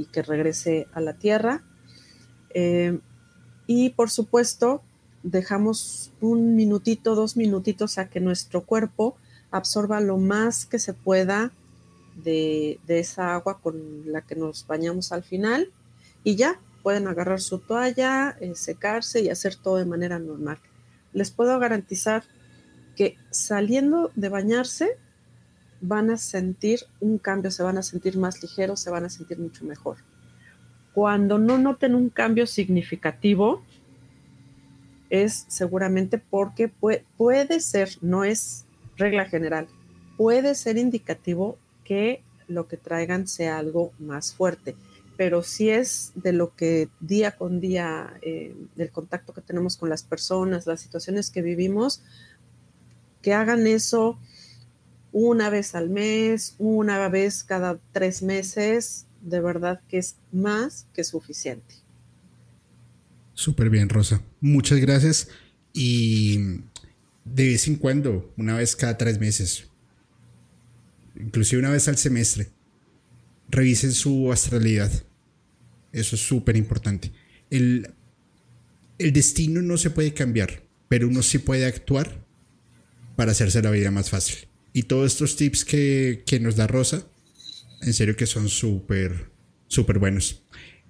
y 0.00 0.06
que 0.06 0.22
regrese 0.22 0.88
a 0.92 1.00
la 1.00 1.12
tierra. 1.12 1.62
Eh, 2.54 2.98
y 3.66 3.90
por 3.90 4.10
supuesto, 4.10 4.82
dejamos 5.22 6.12
un 6.20 6.56
minutito, 6.56 7.14
dos 7.14 7.36
minutitos 7.36 7.98
a 7.98 8.08
que 8.08 8.20
nuestro 8.20 8.64
cuerpo 8.64 9.16
absorba 9.50 10.00
lo 10.00 10.16
más 10.16 10.64
que 10.64 10.78
se 10.78 10.94
pueda 10.94 11.52
de, 12.16 12.80
de 12.86 13.00
esa 13.00 13.34
agua 13.34 13.60
con 13.60 14.10
la 14.10 14.22
que 14.22 14.36
nos 14.36 14.66
bañamos 14.66 15.12
al 15.12 15.22
final 15.22 15.70
y 16.24 16.36
ya 16.36 16.58
pueden 16.82 17.06
agarrar 17.06 17.40
su 17.40 17.58
toalla, 17.58 18.36
eh, 18.40 18.54
secarse 18.54 19.20
y 19.20 19.28
hacer 19.28 19.56
todo 19.56 19.76
de 19.76 19.84
manera 19.84 20.18
normal. 20.18 20.58
Les 21.12 21.30
puedo 21.30 21.58
garantizar 21.58 22.24
que 22.96 23.16
saliendo 23.30 24.10
de 24.14 24.30
bañarse 24.30 24.96
van 25.80 26.10
a 26.10 26.16
sentir 26.16 26.80
un 27.00 27.18
cambio, 27.18 27.50
se 27.50 27.62
van 27.62 27.78
a 27.78 27.82
sentir 27.82 28.16
más 28.16 28.42
ligeros, 28.42 28.80
se 28.80 28.90
van 28.90 29.04
a 29.04 29.10
sentir 29.10 29.38
mucho 29.38 29.64
mejor. 29.64 29.98
Cuando 30.94 31.38
no 31.38 31.58
noten 31.58 31.94
un 31.94 32.08
cambio 32.08 32.46
significativo, 32.46 33.62
es 35.08 35.44
seguramente 35.48 36.18
porque 36.18 36.68
puede, 36.68 37.60
ser, 37.60 37.90
no 38.00 38.24
es 38.24 38.66
regla 38.96 39.24
general, 39.24 39.68
puede 40.16 40.54
ser 40.54 40.76
indicativo 40.76 41.58
que 41.84 42.22
lo 42.48 42.68
que 42.68 42.76
traigan 42.76 43.26
sea 43.26 43.58
algo 43.58 43.92
más 43.98 44.34
fuerte 44.34 44.76
pero 45.20 45.42
si 45.42 45.68
es 45.68 46.12
de 46.14 46.32
lo 46.32 46.56
que 46.56 46.88
día 46.98 47.32
con 47.32 47.60
día, 47.60 48.14
eh, 48.22 48.56
del 48.74 48.90
contacto 48.90 49.34
que 49.34 49.42
tenemos 49.42 49.76
con 49.76 49.90
las 49.90 50.02
personas, 50.02 50.66
las 50.66 50.80
situaciones 50.80 51.30
que 51.30 51.42
vivimos, 51.42 52.02
que 53.20 53.34
hagan 53.34 53.66
eso 53.66 54.18
una 55.12 55.50
vez 55.50 55.74
al 55.74 55.90
mes, 55.90 56.54
una 56.58 57.08
vez 57.08 57.44
cada 57.44 57.78
tres 57.92 58.22
meses, 58.22 59.06
de 59.20 59.40
verdad 59.40 59.80
que 59.88 59.98
es 59.98 60.16
más 60.32 60.86
que 60.94 61.04
suficiente. 61.04 61.74
Súper 63.34 63.70
bien, 63.70 63.88
Rosa. 63.88 64.22
Muchas 64.40 64.78
gracias. 64.80 65.28
Y 65.72 66.38
de 67.24 67.46
vez 67.46 67.68
en 67.68 67.76
cuando, 67.76 68.32
una 68.36 68.56
vez 68.56 68.76
cada 68.76 68.98
tres 68.98 69.18
meses, 69.18 69.66
inclusive 71.16 71.60
una 71.60 71.70
vez 71.70 71.88
al 71.88 71.96
semestre, 71.96 72.48
revisen 73.48 73.92
su 73.92 74.30
astralidad 74.30 74.90
eso 75.92 76.16
es 76.16 76.22
súper 76.22 76.56
importante. 76.56 77.12
El, 77.50 77.90
el 78.98 79.12
destino 79.12 79.60
no 79.62 79.76
se 79.76 79.90
puede 79.90 80.14
cambiar, 80.14 80.62
pero 80.88 81.08
uno 81.08 81.22
sí 81.22 81.38
puede 81.38 81.66
actuar 81.66 82.24
para 83.16 83.32
hacerse 83.32 83.62
la 83.62 83.70
vida 83.70 83.90
más 83.90 84.10
fácil. 84.10 84.46
Y 84.72 84.84
todos 84.84 85.12
estos 85.12 85.36
tips 85.36 85.64
que, 85.64 86.38
nos 86.40 86.56
da 86.56 86.66
Rosa, 86.66 87.06
en 87.82 87.92
serio 87.92 88.16
que 88.16 88.26
son 88.26 88.48
súper, 88.48 89.30
súper 89.66 89.98
buenos. 89.98 90.42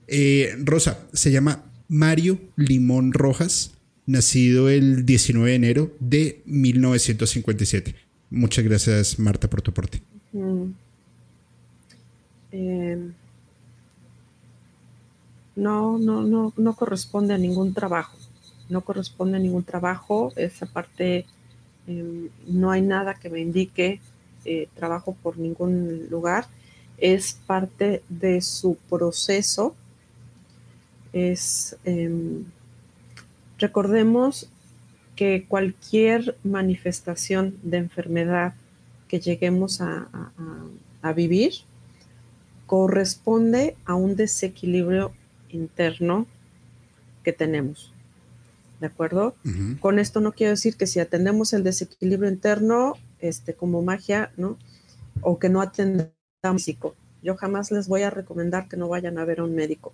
Eh, 0.06 0.54
Rosa, 0.64 1.06
se 1.12 1.30
llama 1.30 1.64
Mario 1.88 2.40
Limón 2.56 3.12
Rojas, 3.12 3.72
nacido 4.06 4.68
el 4.68 5.06
19 5.06 5.50
de 5.50 5.56
enero 5.56 5.96
de 6.00 6.42
1957. 6.46 7.94
Muchas 8.30 8.64
gracias, 8.64 9.18
Marta, 9.18 9.48
por 9.48 9.62
tu 9.62 9.70
aporte. 9.70 10.02
no, 15.56 15.98
no, 15.98 16.22
no, 16.22 16.52
no 16.56 16.76
corresponde 16.76 17.34
a 17.34 17.38
ningún 17.38 17.74
trabajo. 17.74 18.16
No 18.68 18.82
corresponde 18.82 19.36
a 19.36 19.40
ningún 19.40 19.64
trabajo. 19.64 20.32
Esa 20.36 20.66
parte 20.66 21.26
em, 21.90 22.28
no 22.46 22.70
hay 22.70 22.82
nada 22.82 23.14
que 23.14 23.28
me 23.28 23.40
indique 23.40 24.00
eh, 24.44 24.68
trabajo 24.74 25.16
por 25.22 25.38
ningún 25.38 26.06
lugar. 26.08 26.46
Es 26.98 27.34
parte 27.46 28.02
de 28.08 28.40
su 28.40 28.76
proceso. 28.88 29.74
Es 31.12 31.76
em, 31.84 32.44
recordemos 33.58 34.48
que 35.16 35.44
cualquier 35.48 36.36
manifestación 36.44 37.58
de 37.62 37.78
enfermedad 37.78 38.54
que 39.08 39.20
lleguemos 39.20 39.80
a 39.80 41.12
vivir 41.14 41.52
corresponde 42.70 43.76
a 43.84 43.96
un 43.96 44.14
desequilibrio 44.14 45.12
interno 45.48 46.28
que 47.24 47.32
tenemos. 47.32 47.89
¿De 48.80 48.86
acuerdo? 48.86 49.34
Con 49.80 49.98
esto 49.98 50.20
no 50.20 50.32
quiero 50.32 50.52
decir 50.52 50.76
que 50.76 50.86
si 50.86 51.00
atendemos 51.00 51.52
el 51.52 51.62
desequilibrio 51.62 52.30
interno, 52.30 52.94
este, 53.18 53.52
como 53.52 53.82
magia, 53.82 54.32
¿no? 54.38 54.56
O 55.20 55.38
que 55.38 55.50
no 55.50 55.60
atendamos 55.60 56.14
físico. 56.54 56.94
Yo 57.22 57.36
jamás 57.36 57.70
les 57.70 57.88
voy 57.88 58.02
a 58.02 58.10
recomendar 58.10 58.68
que 58.68 58.78
no 58.78 58.88
vayan 58.88 59.18
a 59.18 59.26
ver 59.26 59.40
a 59.40 59.44
un 59.44 59.54
médico. 59.54 59.92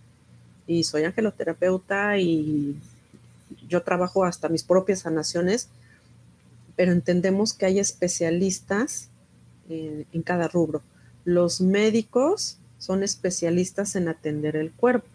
Y 0.69 0.85
soy 0.85 1.03
angeloterapeuta 1.03 2.19
y 2.19 2.79
yo 3.69 3.83
trabajo 3.83 4.25
hasta 4.25 4.49
mis 4.49 4.63
propias 4.63 5.01
sanaciones, 5.01 5.69
pero 6.77 6.93
entendemos 6.93 7.53
que 7.53 7.67
hay 7.67 7.81
especialistas 7.81 9.09
en, 9.69 10.07
en 10.13 10.23
cada 10.23 10.47
rubro. 10.47 10.83
Los 11.25 11.61
médicos 11.61 12.59
son 12.79 13.03
especialistas 13.03 13.97
en 13.97 14.07
atender 14.07 14.55
el 14.55 14.71
cuerpo. 14.71 15.09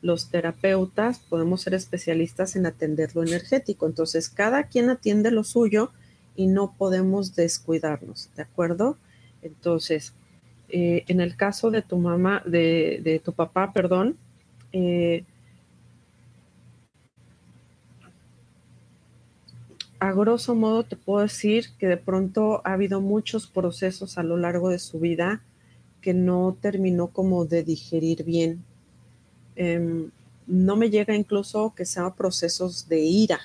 Los 0.00 0.30
terapeutas 0.30 1.18
podemos 1.18 1.62
ser 1.62 1.74
especialistas 1.74 2.56
en 2.56 2.66
atender 2.66 3.14
lo 3.14 3.22
energético. 3.22 3.86
Entonces, 3.86 4.28
cada 4.28 4.64
quien 4.64 4.90
atiende 4.90 5.30
lo 5.30 5.44
suyo 5.44 5.90
y 6.36 6.46
no 6.46 6.74
podemos 6.78 7.34
descuidarnos, 7.34 8.30
¿de 8.36 8.42
acuerdo? 8.42 8.96
Entonces, 9.42 10.14
eh, 10.68 11.04
en 11.08 11.20
el 11.20 11.36
caso 11.36 11.70
de 11.70 11.82
tu 11.82 11.98
mamá, 11.98 12.42
de, 12.46 13.20
tu 13.24 13.32
papá, 13.32 13.72
perdón, 13.72 14.16
eh, 14.72 15.24
a 19.98 20.12
grosso 20.12 20.54
modo 20.54 20.84
te 20.84 20.96
puedo 20.96 21.22
decir 21.22 21.70
que 21.78 21.88
de 21.88 21.96
pronto 21.96 22.62
ha 22.64 22.74
habido 22.74 23.00
muchos 23.00 23.46
procesos 23.46 24.18
a 24.18 24.22
lo 24.22 24.36
largo 24.36 24.68
de 24.68 24.78
su 24.78 25.00
vida 25.00 25.42
que 26.00 26.14
no 26.14 26.56
terminó 26.60 27.08
como 27.08 27.46
de 27.46 27.64
digerir 27.64 28.24
bien. 28.24 28.64
Em, 29.60 30.10
no 30.46 30.76
me 30.76 30.88
llega 30.88 31.16
incluso 31.16 31.74
que 31.76 31.84
sean 31.84 32.14
procesos 32.14 32.88
de 32.88 33.00
ira, 33.00 33.40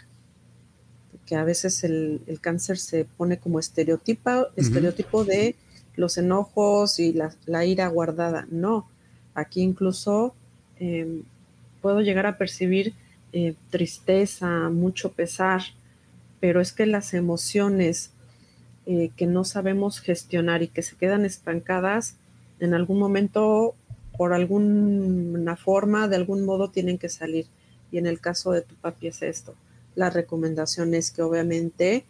que 1.26 1.36
a 1.36 1.44
veces 1.44 1.84
el, 1.84 2.22
cáncer 2.40 2.78
se 2.78 3.06
pone 3.06 3.40
como 3.40 3.60
estereotipo, 3.60 4.48
estereotipo 4.56 5.26
de 5.26 5.56
los 5.96 6.20
enojos 6.20 7.00
y 7.00 7.14
la, 7.14 7.66
ira 7.66 7.88
guardada. 7.88 8.48
No, 8.52 8.88
aquí 9.34 9.62
incluso 9.62 10.36
em, 10.80 11.24
puedo 11.82 12.02
llegar 12.02 12.28
a 12.28 12.38
percibir 12.38 12.94
eh, 13.32 13.56
tristeza, 13.72 14.70
mucho 14.70 15.14
pesar, 15.14 15.64
pero 16.40 16.62
es 16.62 16.74
que 16.74 16.86
las 16.86 17.16
emociones 17.16 18.12
eh, 18.86 19.10
que 19.18 19.26
no 19.26 19.46
sabemos 19.46 20.00
gestionar 20.00 20.62
y 20.62 20.68
que 20.68 20.84
se 20.84 20.96
quedan 20.96 21.26
estancadas, 21.26 22.18
en 22.60 22.76
algún 22.76 23.00
momento, 23.00 23.74
por 24.18 24.34
alguna 24.34 25.56
forma, 25.56 26.08
de 26.08 26.16
algún 26.16 26.46
modo, 26.46 26.70
tienen 26.70 26.98
que 26.98 27.10
salir. 27.10 27.48
Y 27.92 27.98
en 27.98 28.08
el 28.08 28.20
caso 28.20 28.52
de 28.52 28.62
tu 28.62 28.76
papi 28.76 29.08
es 29.08 29.22
esto. 29.22 29.56
La 29.96 30.10
recomendación 30.10 30.94
es 30.94 31.12
que 31.12 31.22
obviamente 31.22 32.06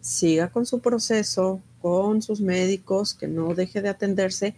siga 0.00 0.48
con 0.50 0.66
su 0.66 0.80
proceso, 0.80 1.60
con 1.80 2.22
sus 2.22 2.40
médicos, 2.40 3.14
que 3.14 3.28
no 3.28 3.54
deje 3.54 3.82
de 3.82 3.88
atenderse 3.88 4.54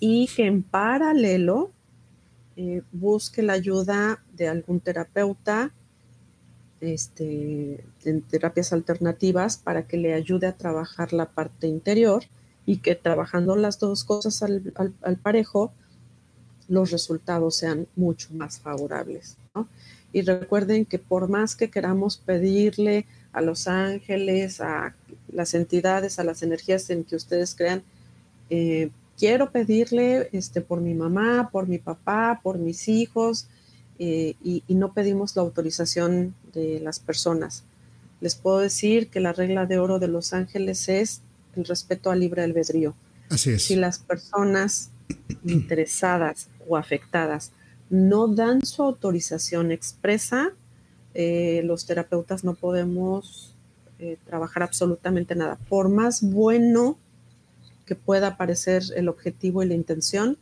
y 0.00 0.28
que 0.28 0.46
en 0.46 0.62
paralelo 0.62 1.70
eh, 2.56 2.82
busque 2.92 3.42
la 3.42 3.52
ayuda 3.52 4.22
de 4.36 4.48
algún 4.48 4.80
terapeuta 4.80 5.72
este, 6.80 7.84
en 8.04 8.22
terapias 8.22 8.72
alternativas 8.72 9.56
para 9.56 9.86
que 9.86 9.96
le 9.96 10.14
ayude 10.14 10.46
a 10.46 10.56
trabajar 10.56 11.12
la 11.12 11.26
parte 11.26 11.66
interior 11.66 12.24
y 12.66 12.78
que 12.78 12.94
trabajando 12.94 13.56
las 13.56 13.78
dos 13.78 14.04
cosas 14.04 14.42
al, 14.42 15.16
parejo, 15.22 15.72
los 16.68 16.90
resultados 16.90 17.56
sean 17.56 17.86
mucho 17.96 18.28
más 18.32 18.60
favorables. 18.60 19.36
Y 20.12 20.22
recuerden 20.22 20.84
que 20.84 20.98
por 20.98 21.28
más 21.28 21.56
que 21.56 21.70
queramos 21.70 22.16
pedirle 22.16 23.06
a 23.32 23.40
los 23.40 23.68
ángeles, 23.68 24.60
a 24.60 24.94
las 25.32 25.54
entidades, 25.54 26.18
a 26.18 26.24
las 26.24 26.42
energías 26.42 26.88
en 26.90 27.04
que 27.04 27.16
ustedes 27.16 27.54
crean, 27.54 27.82
eh, 28.50 28.90
quiero 29.18 29.50
pedirle 29.50 30.30
este, 30.32 30.60
por 30.60 30.80
mi 30.80 30.94
mamá, 30.94 31.50
por 31.52 31.66
mi 31.66 31.78
papá, 31.78 32.40
por 32.42 32.58
mis 32.58 32.88
hijos, 32.88 33.48
eh, 33.98 34.34
y, 34.42 34.62
no 34.68 34.92
pedimos 34.92 35.34
la 35.34 35.42
autorización 35.42 36.34
de 36.54 36.78
las 36.80 37.00
personas. 37.00 37.64
Les 38.20 38.36
puedo 38.36 38.58
decir 38.58 39.08
que 39.08 39.20
la 39.20 39.32
regla 39.32 39.66
de 39.66 39.78
oro 39.78 39.98
de 39.98 40.08
los 40.08 40.32
ángeles 40.32 40.88
es 40.88 41.20
el 41.56 41.64
respeto 41.64 42.10
al 42.10 42.20
libre 42.20 42.42
albedrío. 42.42 42.94
Así 43.28 43.50
es. 43.50 43.64
Si 43.64 43.74
las 43.74 43.98
personas 43.98 44.90
interesadas 45.44 46.48
o 46.68 46.76
afectadas 46.76 47.52
no 47.90 48.28
dan 48.28 48.64
su 48.64 48.82
autorización 48.82 49.72
expresa, 49.72 50.52
eh, 51.14 51.62
los 51.64 51.86
terapeutas 51.86 52.44
no 52.44 52.54
podemos 52.54 53.54
eh, 53.98 54.18
trabajar 54.26 54.62
absolutamente 54.62 55.34
nada. 55.34 55.58
Por 55.68 55.88
más 55.88 56.22
bueno 56.22 56.98
que 57.86 57.94
pueda 57.94 58.36
parecer 58.36 58.82
el 58.94 59.08
objetivo 59.08 59.62
y 59.62 59.66
la 59.66 59.74
intención, 59.74 60.36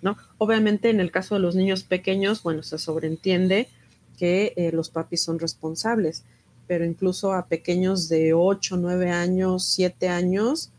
¿no? 0.00 0.16
Obviamente 0.38 0.90
en 0.90 1.00
el 1.00 1.10
caso 1.10 1.34
de 1.34 1.40
los 1.40 1.56
niños 1.56 1.82
pequeños, 1.82 2.42
bueno, 2.42 2.62
se 2.62 2.78
sobreentiende 2.78 3.68
que 4.16 4.52
eh, 4.56 4.70
los 4.72 4.90
papis 4.90 5.22
son 5.22 5.38
responsables, 5.38 6.22
pero 6.68 6.84
incluso 6.84 7.32
a 7.32 7.46
pequeños 7.46 8.08
de 8.08 8.34
8, 8.34 8.76
9 8.76 9.10
años, 9.10 9.64
7 9.64 10.08
años, 10.08 10.70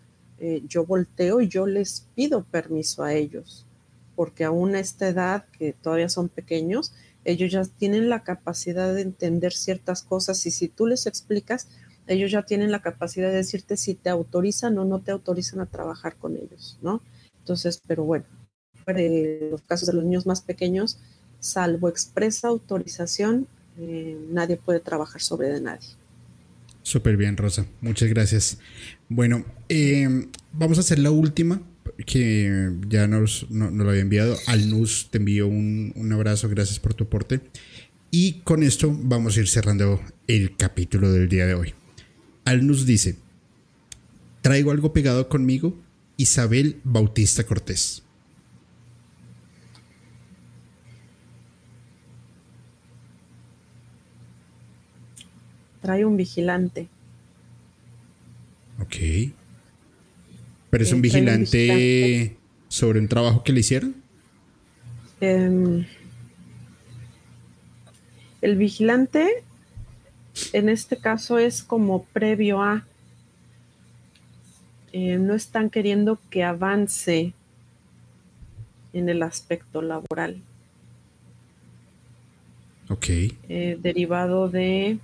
yo 0.68 0.86
volteo 0.86 1.40
y 1.40 1.48
yo 1.48 1.66
les 1.66 2.06
pido 2.16 2.44
permiso 2.44 3.02
a 3.02 3.14
ellos, 3.14 3.63
porque 4.16 4.44
aún 4.44 4.76
a 4.76 4.80
esta 4.80 5.08
edad, 5.08 5.46
que 5.58 5.74
todavía 5.74 6.10
son 6.10 6.30
pequeños, 6.30 6.94
ellos 7.26 7.52
ya 7.52 7.64
tienen 7.64 8.10
la 8.10 8.24
capacidad 8.24 8.94
de 8.94 9.02
entender 9.02 9.54
ciertas 9.54 10.04
cosas 10.04 10.46
y 10.46 10.52
si 10.52 10.68
tú 10.68 10.88
les 10.88 11.08
explicas, 11.08 11.68
ellos 12.08 12.32
ya 12.32 12.44
tienen 12.44 12.72
la 12.72 12.82
capacidad 12.82 13.30
de 13.30 13.38
decirte 13.38 13.78
si 13.78 13.96
te 13.96 14.10
autorizan 14.10 14.78
o 14.78 14.86
no 14.86 15.00
te 15.00 15.12
autorizan 15.12 15.62
a 15.62 15.66
trabajar 15.66 16.16
con 16.18 16.36
ellos, 16.36 16.78
¿no? 16.82 17.02
Entonces, 17.40 17.82
pero 17.88 18.04
bueno, 18.04 18.26
en 18.88 19.52
los 19.52 19.62
casos 19.62 19.88
de 19.88 19.94
los 19.94 20.04
niños 20.04 20.26
más 20.26 20.42
pequeños, 20.42 21.00
salvo 21.40 21.88
expresa 21.90 22.50
autorización, 22.50 23.48
eh, 23.78 24.18
nadie 24.30 24.58
puede 24.58 24.80
trabajar 24.80 25.22
sobre 25.22 25.50
de 25.50 25.62
nadie. 25.62 25.88
Súper 26.82 27.16
bien, 27.16 27.38
Rosa. 27.38 27.66
Muchas 27.80 28.10
gracias. 28.10 28.60
Bueno, 29.08 29.46
eh, 29.70 30.28
vamos 30.52 30.78
a 30.78 30.82
hacer 30.82 31.00
la 31.00 31.12
última 31.12 31.62
que 32.06 32.72
ya 32.88 33.08
nos, 33.08 33.48
lo 33.50 33.90
había 33.90 34.02
enviado. 34.02 34.38
Alnus, 34.48 35.10
te 35.12 35.18
envío 35.18 35.48
un, 35.48 35.94
un 35.96 36.14
abrazo, 36.14 36.50
gracias 36.50 36.80
por 36.80 36.94
tu 36.94 37.06
aporte. 37.06 37.42
Y 38.12 38.42
con 38.44 38.64
esto 38.64 38.96
vamos 38.96 39.36
a 39.36 39.40
ir 39.40 39.48
cerrando 39.48 40.00
el 40.28 40.56
capítulo 40.56 41.12
del 41.12 41.30
día 41.30 41.48
de 41.48 41.56
hoy. 41.56 41.74
Alnus 42.46 42.86
dice, 42.86 43.18
traigo 44.42 44.72
algo 44.72 44.94
pegado 44.94 45.30
conmigo, 45.30 45.76
Isabel 46.18 46.80
Bautista 46.84 47.44
Cortés. 47.44 48.04
Trae 55.82 56.06
un 56.06 56.16
vigilante. 56.16 56.88
Ok. 58.80 59.34
¿Pero 60.74 60.86
es 60.86 60.92
un 60.92 61.04
vigilante, 61.04 62.36
sobre 62.68 63.00
un 63.00 63.08
trabajo 63.08 63.44
que 63.44 63.54
le 63.54 63.60
hicieron? 63.60 63.94
Em, 65.22 65.86
el 68.42 68.56
vigilante, 68.56 69.44
en 70.52 70.70
este 70.70 70.98
caso, 70.98 71.38
es 71.38 71.62
como 71.62 72.06
previo 72.06 72.64
a. 72.64 72.88
Eh, 74.94 75.20
no 75.20 75.36
están 75.36 75.70
queriendo 75.70 76.18
que 76.32 76.44
avance 76.44 77.34
en 78.94 79.10
el 79.10 79.22
aspecto 79.22 79.84
laboral. 79.84 80.42
Ok. 82.90 83.10
Eh, 83.10 83.78
derivado 83.80 84.50
de 84.50 84.98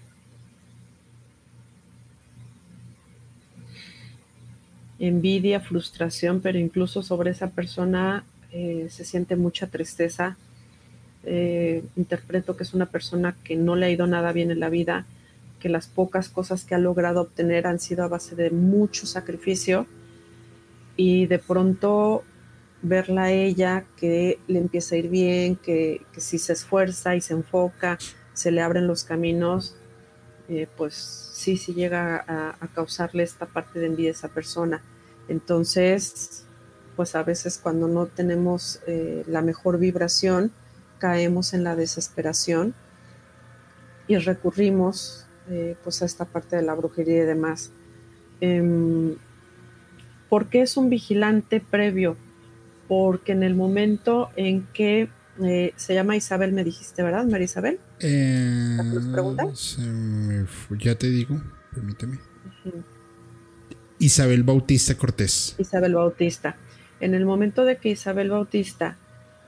envidia, 5.00 5.60
frustración, 5.60 6.42
pero 6.42 6.58
incluso 6.58 7.02
sobre 7.02 7.32
esa 7.32 7.50
persona 7.52 8.24
eh, 8.52 8.88
se 8.90 9.06
siente 9.06 9.36
mucha 9.36 9.68
tristeza. 9.68 10.38
Eh, 11.24 11.84
interpreto 11.98 12.56
que 12.56 12.64
es 12.64 12.74
una 12.74 12.86
persona 12.86 13.36
que 13.44 13.56
no 13.56 13.76
le 13.76 13.88
ha 13.88 13.90
ido 13.90 14.08
nada 14.08 14.32
bien 14.32 14.52
en 14.52 14.60
la 14.60 14.70
vida, 14.70 15.06
que 15.60 15.70
las 15.70 15.88
pocas 15.88 16.30
cosas 16.30 16.64
que 16.64 16.76
ha 16.76 16.80
logrado 16.80 17.22
obtener 17.22 17.68
han 17.68 17.80
sido 17.80 18.04
a 18.04 18.08
base 18.08 18.36
de 18.36 18.50
mucho 18.50 19.06
sacrificio 19.06 19.86
y 20.96 21.28
de 21.28 21.40
pronto 21.40 22.24
verla 22.82 23.24
a 23.24 23.32
ella 23.32 23.86
que 23.98 24.40
le 24.48 24.60
empieza 24.60 24.96
a 24.96 24.98
ir 24.98 25.10
bien, 25.10 25.56
que, 25.56 26.02
si 26.18 26.38
se 26.40 26.54
esfuerza 26.54 27.16
y 27.16 27.22
se 27.22 27.34
enfoca, 27.34 27.98
se 28.34 28.52
le 28.52 28.62
abren 28.62 28.88
los 28.88 29.04
caminos, 29.04 29.76
eh, 30.50 30.68
pues 30.76 30.96
sí, 30.96 31.58
sí 31.58 31.74
llega 31.74 32.26
a, 32.28 32.68
causarle 32.74 33.22
esta 33.22 33.46
parte 33.46 33.80
de 33.80 33.86
envidia 33.86 34.10
a 34.10 34.14
esa 34.14 34.30
persona. 34.30 34.82
Entonces, 35.28 36.46
pues 36.96 37.16
a 37.16 37.22
veces 37.22 37.60
cuando 37.62 37.88
no 37.88 38.08
tenemos 38.08 38.82
eh, 38.88 39.24
la 39.28 39.42
mejor 39.42 39.78
vibración, 39.78 40.52
caemos 40.98 41.54
en 41.54 41.64
la 41.64 41.76
desesperación 41.76 42.74
y 44.08 44.18
recurrimos 44.18 45.28
eh, 45.50 45.76
pues 45.84 46.02
a 46.02 46.06
esta 46.06 46.26
parte 46.26 46.56
de 46.56 46.64
la 46.64 46.74
brujería 46.74 47.24
y 47.24 47.26
demás. 47.28 47.72
Em, 48.42 49.16
¿Por 50.30 50.48
qué 50.48 50.62
es 50.62 50.78
un 50.78 50.90
vigilante 50.90 51.62
previo? 51.62 52.18
Porque 52.88 53.34
en 53.34 53.44
el 53.44 53.56
momento 53.56 54.30
en 54.36 54.66
que 54.74 55.10
eh, 55.44 55.74
se 55.76 55.94
llama 55.94 56.16
Isabel, 56.16 56.52
me 56.52 56.64
dijiste, 56.64 57.02
¿verdad, 57.03 57.26
María 57.26 57.45
Isabel? 57.45 57.80
Eh, 57.99 58.78
ya 60.80 60.95
te 60.95 61.10
digo, 61.10 61.41
permíteme. 61.74 62.20
Isabel 63.99 64.44
Bautista 64.44 64.95
Cortés. 64.95 65.56
Isabel 65.57 65.95
Bautista. 65.95 66.57
En 66.99 67.14
el 67.14 67.26
momento 67.26 67.66
de 67.66 67.78
que 67.78 67.90
Isabel 67.90 68.30
Bautista 68.30 68.98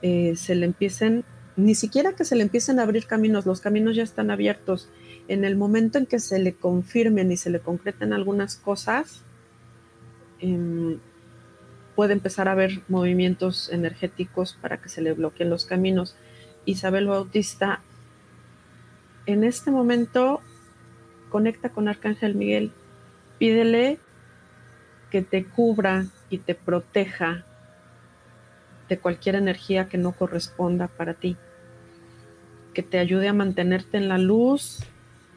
eh, 0.00 0.34
se 0.36 0.54
le 0.54 0.66
empiecen, 0.66 1.24
ni 1.56 1.74
siquiera 1.74 2.14
que 2.14 2.24
se 2.24 2.36
le 2.36 2.42
empiecen 2.42 2.78
a 2.78 2.82
abrir 2.82 3.06
caminos, 3.06 3.44
los 3.44 3.60
caminos 3.60 3.96
ya 3.96 4.02
están 4.02 4.30
abiertos. 4.30 4.88
En 5.28 5.44
el 5.44 5.56
momento 5.56 5.98
en 5.98 6.06
que 6.06 6.20
se 6.20 6.38
le 6.38 6.54
confirmen 6.54 7.30
y 7.32 7.36
se 7.36 7.50
le 7.50 7.60
concreten 7.60 8.12
algunas 8.12 8.56
cosas, 8.56 9.22
em, 10.40 10.98
puede 11.94 12.12
empezar 12.12 12.48
a 12.48 12.52
haber 12.52 12.80
movimientos 12.88 13.70
energéticos 13.70 14.56
para 14.60 14.78
que 14.78 14.88
se 14.88 15.02
le 15.02 15.12
bloqueen 15.12 15.50
los 15.50 15.66
caminos. 15.66 16.16
Isabel 16.64 17.06
Bautista, 17.06 17.80
en 19.26 19.44
este 19.44 19.70
momento, 19.70 20.40
conecta 21.28 21.70
con 21.70 21.88
Arcángel 21.88 22.34
Miguel, 22.34 22.72
pídele 23.38 23.98
que 25.10 25.22
te 25.22 25.44
cubra 25.44 26.06
y 26.30 26.38
te 26.38 26.54
proteja 26.54 27.44
de 28.88 28.98
cualquier 28.98 29.34
energía 29.34 29.88
que 29.88 29.98
no 29.98 30.12
corresponda 30.12 30.88
para 30.88 31.14
ti, 31.14 31.36
que 32.74 32.82
te 32.82 32.98
ayude 32.98 33.28
a 33.28 33.32
mantenerte 33.32 33.98
en 33.98 34.08
la 34.08 34.18
luz 34.18 34.80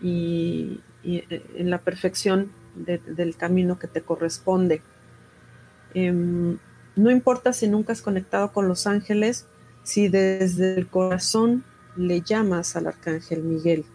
y, 0.02 0.82
eh, 1.04 1.46
en 1.56 1.70
la 1.70 1.80
perfección 1.80 2.52
del 2.76 3.38
camino 3.38 3.80
que 3.80 3.88
te 3.88 4.02
corresponde. 4.02 4.82
Em, 5.96 6.58
no 6.98 7.10
importa 7.10 7.54
si 7.54 7.68
nunca 7.68 7.94
has 7.94 8.02
conectado 8.02 8.52
con 8.52 8.68
los 8.68 8.86
ángeles, 8.86 9.48
si 9.84 10.10
desde 10.10 10.76
el 10.76 10.88
corazón 10.88 11.64
le 11.96 12.22
llamas 12.22 12.76
al 12.76 12.88
arcángel 12.88 13.44
Miguel 13.44 13.86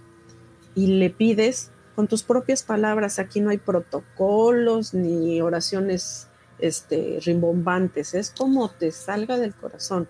y 0.74 0.98
le 0.98 1.10
pides 1.10 1.70
con 1.94 2.08
tus 2.08 2.22
propias 2.22 2.62
palabras, 2.62 3.18
aquí 3.18 3.40
no 3.40 3.50
hay 3.50 3.58
protocolos 3.58 4.94
ni 4.94 5.42
oraciones 5.42 6.28
este, 6.58 7.18
rimbombantes, 7.22 8.14
es 8.14 8.30
como 8.30 8.70
te 8.70 8.92
salga 8.92 9.36
del 9.36 9.54
corazón. 9.54 10.08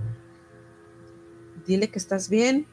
Dile 1.67 1.91
que 1.91 1.99
estás 1.99 2.29
bien, 2.29 2.67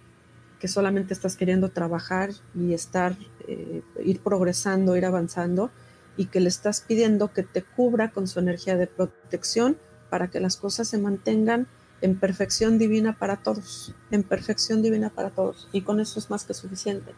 que 0.60 0.68
solamente 0.68 1.14
estás 1.14 1.36
queriendo 1.36 1.70
trabajar 1.70 2.32
y 2.54 2.74
estar, 2.74 3.16
eh, 3.48 3.82
ir 4.04 4.20
progresando, 4.20 4.96
ir 4.96 5.06
avanzando, 5.06 5.72
y 6.18 6.26
que 6.26 6.40
le 6.40 6.50
estás 6.50 6.82
pidiendo 6.82 7.32
que 7.32 7.44
te 7.44 7.64
cubra 7.64 8.12
con 8.12 8.28
su 8.28 8.40
energía 8.40 8.76
de 8.76 8.88
protección 8.88 9.78
para 10.10 10.30
que 10.30 10.40
las 10.40 10.58
cosas 10.58 10.88
se 10.88 10.98
mantengan 10.98 11.68
en 12.02 12.20
perfección 12.20 12.78
divina 12.78 13.18
para 13.18 13.38
todos, 13.38 13.96
en 14.12 14.24
perfección 14.24 14.82
divina 14.82 15.10
para 15.10 15.30
todos. 15.30 15.70
Y 15.72 15.82
con 15.82 16.00
eso 16.00 16.20
es 16.20 16.30
más 16.30 16.44
que 16.44 16.54
suficiente. 16.54 17.14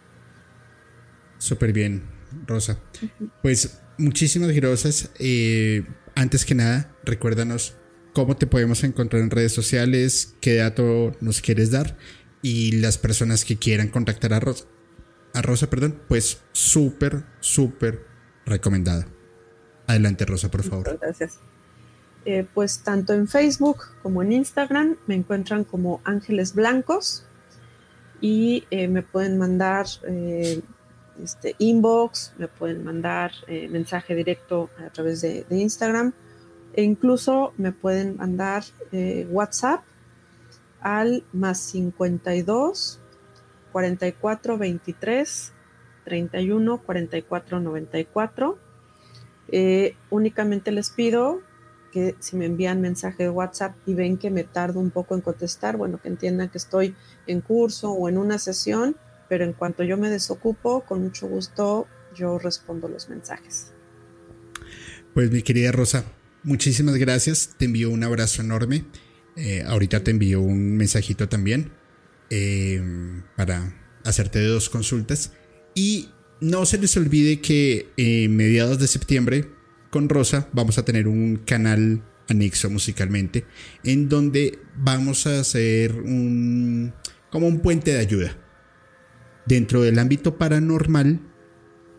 Súper 1.37 1.73
bien, 1.73 2.03
Rosa. 2.45 2.79
Pues 3.41 3.79
muchísimas 3.97 4.51
gracias. 4.51 5.09
Eh, 5.19 5.85
antes 6.15 6.45
que 6.45 6.55
nada, 6.55 6.93
recuérdanos 7.03 7.75
cómo 8.13 8.35
te 8.35 8.47
podemos 8.47 8.83
encontrar 8.83 9.21
en 9.21 9.29
redes 9.29 9.53
sociales, 9.53 10.35
qué 10.41 10.55
dato 10.55 11.13
nos 11.21 11.41
quieres 11.41 11.71
dar 11.71 11.97
y 12.41 12.73
las 12.73 12.97
personas 12.97 13.45
que 13.45 13.57
quieran 13.57 13.89
contactar 13.89 14.33
a 14.33 14.39
Rosa, 14.39 14.65
a 15.33 15.41
Rosa, 15.41 15.69
perdón, 15.69 16.01
pues 16.07 16.41
súper, 16.51 17.23
súper 17.39 18.08
recomendada. 18.49 19.07
Adelante, 19.87 20.25
Rosa, 20.25 20.51
por 20.51 20.63
favor. 20.63 20.99
gracias. 21.01 21.39
Eh, 22.25 22.45
pues 22.53 22.79
tanto 22.79 23.13
en 23.13 23.27
Facebook 23.27 23.77
como 24.03 24.21
en 24.21 24.33
Instagram 24.33 24.97
me 25.07 25.15
encuentran 25.15 25.63
como 25.63 26.01
Ángeles 26.03 26.53
Blancos 26.53 27.25
y 28.19 28.65
eh, 28.71 28.89
me 28.89 29.01
pueden 29.03 29.37
mandar 29.37 29.85
eh, 30.05 30.61
este, 31.23 31.55
inbox, 31.59 32.33
me 32.37 32.49
pueden 32.49 32.83
mandar 32.83 33.31
mensaje 33.47 34.15
directo 34.15 34.69
a 34.85 34.89
través 34.89 35.21
de, 35.21 35.45
Instagram 35.49 36.11
e 36.73 36.83
incluso 36.83 37.53
me 37.57 37.71
pueden 37.71 38.17
mandar 38.17 38.63
WhatsApp 39.29 39.83
al 40.81 41.23
más 41.31 41.59
52 41.59 42.99
44 43.71 44.57
23 44.57 45.53
31 46.09 46.81
44 46.81 47.59
94. 47.59 48.59
únicamente 50.09 50.71
les 50.71 50.89
pido 50.89 51.41
que 51.91 52.15
si 52.19 52.35
me 52.35 52.45
envían 52.45 52.81
mensaje 52.81 53.23
de 53.23 53.29
WhatsApp 53.29 53.75
y 53.85 53.93
ven 53.93 54.17
que 54.17 54.29
me 54.29 54.43
tardo 54.43 54.79
un 54.79 54.91
poco 54.91 55.15
en 55.15 55.21
contestar, 55.21 55.77
bueno, 55.77 55.99
que 56.01 56.07
entiendan 56.07 56.49
que 56.49 56.57
estoy 56.57 56.95
en 57.27 57.41
curso 57.41 57.91
o 57.91 58.09
en 58.09 58.17
una 58.17 58.37
sesión, 58.37 58.95
pero 59.27 59.43
en 59.43 59.53
cuanto 59.53 59.83
yo 59.83 59.97
me 59.97 60.09
desocupo, 60.09 60.81
con 60.81 61.01
mucho 61.01 61.27
gusto 61.27 61.87
yo 62.15 62.39
respondo 62.39 62.87
los 62.87 63.09
mensajes. 63.09 63.71
Pues 65.13 65.31
mi 65.31 65.41
querida 65.41 65.71
Rosa, 65.71 66.05
muchísimas 66.43 66.95
gracias, 66.95 67.55
te 67.57 67.65
envío 67.65 67.89
un 67.89 68.03
abrazo 68.03 68.41
enorme. 68.41 68.85
Eh, 69.35 69.63
ahorita 69.65 70.03
te 70.03 70.11
envío 70.11 70.41
un 70.41 70.75
mensajito 70.75 71.29
también 71.29 71.71
eh, 72.29 72.81
para 73.35 73.73
hacerte 74.03 74.43
dos 74.43 74.69
consultas. 74.69 75.33
Y 75.75 76.09
no 76.41 76.65
se 76.65 76.77
les 76.77 76.95
olvide 76.97 77.41
que 77.41 77.91
en 77.97 78.35
mediados 78.35 78.79
de 78.79 78.87
septiembre 78.87 79.49
con 79.89 80.09
Rosa 80.09 80.47
vamos 80.53 80.77
a 80.77 80.85
tener 80.85 81.07
un 81.07 81.37
canal 81.37 82.03
anexo 82.27 82.69
musicalmente 82.69 83.45
en 83.83 84.07
donde 84.07 84.59
vamos 84.75 85.25
a 85.25 85.39
hacer 85.39 85.95
un 85.95 86.93
como 87.29 87.47
un 87.47 87.59
puente 87.59 87.93
de 87.93 87.99
ayuda. 87.99 88.37
Dentro 89.45 89.81
del 89.81 89.99
ámbito 89.99 90.37
paranormal 90.37 91.19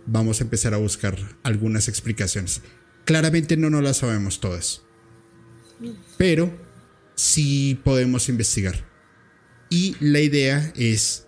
vamos 0.06 0.40
a 0.40 0.44
empezar 0.44 0.74
a 0.74 0.78
buscar 0.78 1.16
algunas 1.42 1.88
explicaciones. 1.88 2.62
Claramente 3.04 3.56
no 3.56 3.70
nos 3.70 3.82
las 3.82 3.98
sabemos 3.98 4.40
todas, 4.40 4.82
pero 6.16 6.56
sí 7.14 7.80
podemos 7.84 8.28
investigar. 8.28 8.88
Y 9.68 9.96
la 10.00 10.20
idea 10.20 10.72
es 10.76 11.26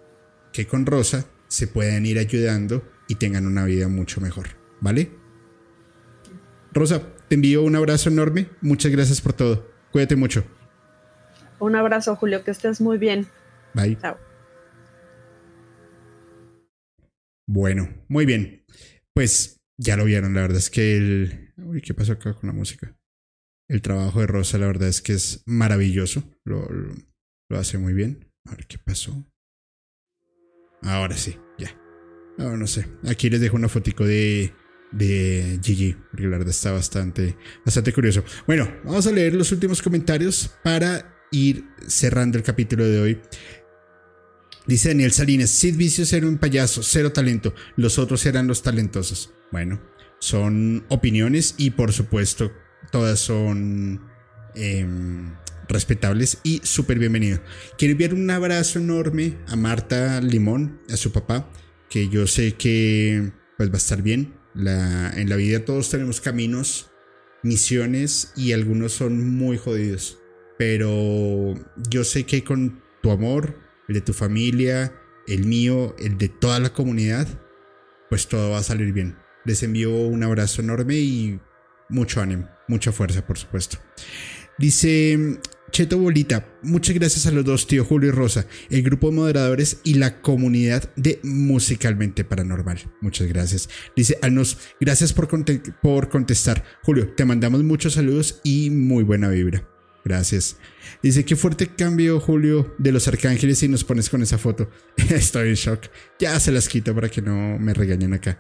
que 0.53 0.67
con 0.67 0.87
Rosa 0.87 1.27
se 1.53 1.67
puedan 1.67 2.07
ir 2.07 2.19
ayudando 2.19 2.83
y 3.09 3.17
tengan 3.17 3.47
una 3.47 3.67
vida 3.67 3.87
mucho 3.87 4.23
mejor, 4.23 4.49
¿vale? 4.81 5.11
Rosa, 6.73 7.03
te 7.29 7.35
envío 7.35 7.63
un 7.63 7.77
abrazo 7.77 8.09
enorme. 8.09 8.49
Muchas 8.63 8.91
gracias 8.91 9.21
por 9.21 9.35
todo. 9.35 9.71
Cuídate 9.91 10.17
mucho. 10.17 10.45
Un 11.59 11.77
abrazo, 11.77 12.17
Julio. 12.17 12.43
Que 12.43 12.53
estés 12.53 12.81
muy 12.81 12.97
bien. 12.97 13.27
Bye. 13.75 13.99
Chao. 14.01 14.17
Bueno, 17.47 17.87
muy 18.09 18.25
bien. 18.25 18.65
Pues 19.13 19.61
ya 19.79 19.99
lo 19.99 20.07
vieron. 20.07 20.33
La 20.33 20.41
verdad 20.41 20.57
es 20.57 20.71
que 20.71 20.97
el. 20.97 21.53
Uy, 21.59 21.83
¿qué 21.83 21.93
pasó 21.93 22.13
acá 22.13 22.33
con 22.33 22.47
la 22.47 22.55
música? 22.55 22.97
El 23.69 23.83
trabajo 23.83 24.21
de 24.21 24.27
Rosa, 24.27 24.57
la 24.57 24.69
verdad 24.69 24.89
es 24.89 25.03
que 25.03 25.13
es 25.13 25.43
maravilloso. 25.45 26.25
Lo, 26.47 26.67
lo, 26.71 27.59
hace 27.59 27.77
muy 27.77 27.93
bien. 27.93 28.33
A 28.47 28.53
ver 28.53 28.67
qué 28.67 28.79
pasó. 28.79 29.27
Ahora 30.83 31.17
sí, 31.17 31.37
ya. 31.59 31.77
Ahora 32.39 32.57
no 32.57 32.67
sé. 32.67 32.87
Aquí 33.07 33.31
les 33.31 33.41
dejo 33.41 33.57
una 33.57 33.69
fotico 33.69 34.05
de 34.05 34.53
de 34.93 35.59
Gigi, 35.63 35.97
porque 36.11 36.25
la 36.25 36.39
verdad 36.39 36.51
está 36.51 36.71
bastante, 36.71 37.37
bastante 37.65 37.93
curioso. 37.93 38.25
Bueno, 38.47 38.71
vamos 38.85 39.07
a 39.07 39.13
leer 39.13 39.35
los 39.35 39.51
últimos 39.51 39.83
comentarios 39.83 40.51
para 40.63 41.27
ir 41.33 41.65
cerrando 41.87 42.39
el 42.39 42.45
capítulo 42.45 42.85
de 42.85 43.01
hoy. 43.01 43.21
Dice 44.67 44.91
Daniel 44.91 45.11
Salinas, 45.11 45.51
Sid 45.51 45.77
Vicious 45.77 46.13
era 46.13 46.27
un 46.27 46.39
payaso, 46.39 46.83
cero 46.83 47.11
talento, 47.11 47.55
los 47.77 47.99
otros 47.99 48.25
eran 48.27 48.47
los 48.47 48.63
talentosos. 48.63 49.33
Bueno, 49.51 49.83
son 50.21 50.85
opiniones 50.89 51.57
y 51.59 51.71
por 51.71 51.93
supuesto 51.93 52.53
todas 52.93 53.19
son 53.19 54.09
em, 54.55 55.35
respetables 55.69 56.39
y 56.43 56.61
súper 56.65 56.99
bienvenido. 56.99 57.41
Quiero 57.79 57.93
enviar 57.93 58.15
un 58.15 58.31
abrazo 58.31 58.79
enorme 58.79 59.39
a 59.47 59.57
Marta 59.57 60.21
Limón, 60.21 60.81
a 60.91 60.97
su 60.97 61.13
papá, 61.13 61.51
que 61.89 62.09
yo 62.09 62.27
sé 62.27 62.55
que 62.55 63.33
pues 63.57 63.71
va 63.71 63.75
a 63.75 63.79
estar 63.79 64.03
bien, 64.03 64.35
en 64.55 65.29
la 65.29 65.37
vida 65.37 65.65
todos 65.65 65.91
tenemos 65.91 66.21
caminos, 66.21 66.91
misiones 67.43 68.33
y 68.37 68.53
algunos 68.53 68.93
son 68.93 69.37
muy 69.37 69.57
jodidos. 69.57 70.19
Pero 70.59 71.55
yo 71.89 72.05
sé 72.05 72.25
que 72.25 72.45
con 72.45 72.83
tu 73.03 73.11
amor, 73.11 73.59
el 73.89 73.95
de 73.95 74.01
tu 74.01 74.13
familia, 74.13 74.95
el 75.27 75.47
mío, 75.47 75.97
el 75.99 76.19
de 76.19 76.29
toda 76.29 76.61
la 76.61 76.73
comunidad, 76.73 77.27
pues 78.09 78.29
todo 78.29 78.51
va 78.51 78.59
a 78.59 78.63
salir 78.63 78.93
bien. 78.93 79.17
Les 79.45 79.63
envío 79.63 79.93
un 79.93 80.23
abrazo 80.23 80.63
enorme 80.63 80.97
y 80.97 81.41
mucho 81.89 82.21
ánimo, 82.21 82.49
mucha 82.69 82.93
fuerza, 82.93 83.27
por 83.27 83.39
supuesto. 83.39 83.79
Dice 84.59 85.39
Cheto 85.73 85.97
Bolita, 85.97 86.47
muchas 86.63 86.95
gracias 86.95 87.27
a 87.27 87.31
los 87.31 87.47
dos, 87.47 87.67
tío 87.67 87.85
Julio 87.85 88.11
y 88.11 88.13
Rosa, 88.13 88.47
el 88.69 88.83
grupo 88.83 89.09
de 89.09 89.17
moderadores 89.17 89.79
y 89.85 89.95
la 89.95 90.21
comunidad 90.21 90.93
de 90.97 91.19
Musicalmente 91.23 92.25
Paranormal. 92.25 92.79
Muchas 93.01 93.27
gracias. 93.27 93.71
Dice 93.97 94.19
Alnos, 94.21 94.59
gracias 94.81 95.15
por, 95.15 95.29
por 95.81 96.09
contestar. 96.11 96.63
Julio, 96.83 97.15
te 97.15 97.25
mandamos 97.25 97.65
muchos 97.65 97.95
saludos 97.95 98.41
y 98.45 98.69
muy 98.69 99.03
buena 99.03 99.31
vibra. 99.31 99.67
Gracias. 100.05 100.57
Dice, 101.03 101.25
qué 101.25 101.37
fuerte 101.37 101.69
cambio, 101.69 102.21
Julio, 102.21 102.75
de 102.79 102.93
los 102.93 103.09
arcángeles 103.09 103.63
y 103.63 103.69
nos 103.69 103.85
pones 103.85 104.11
con 104.11 104.21
esa 104.23 104.37
foto. 104.37 104.69
Estoy 105.11 105.49
en 105.49 105.55
shock. 105.55 105.87
Ya 106.19 106.39
se 106.39 106.53
las 106.53 106.69
quito 106.69 106.95
para 106.95 107.09
que 107.09 107.23
no 107.23 107.59
me 107.59 107.73
regañen 107.73 108.13
acá. 108.13 108.39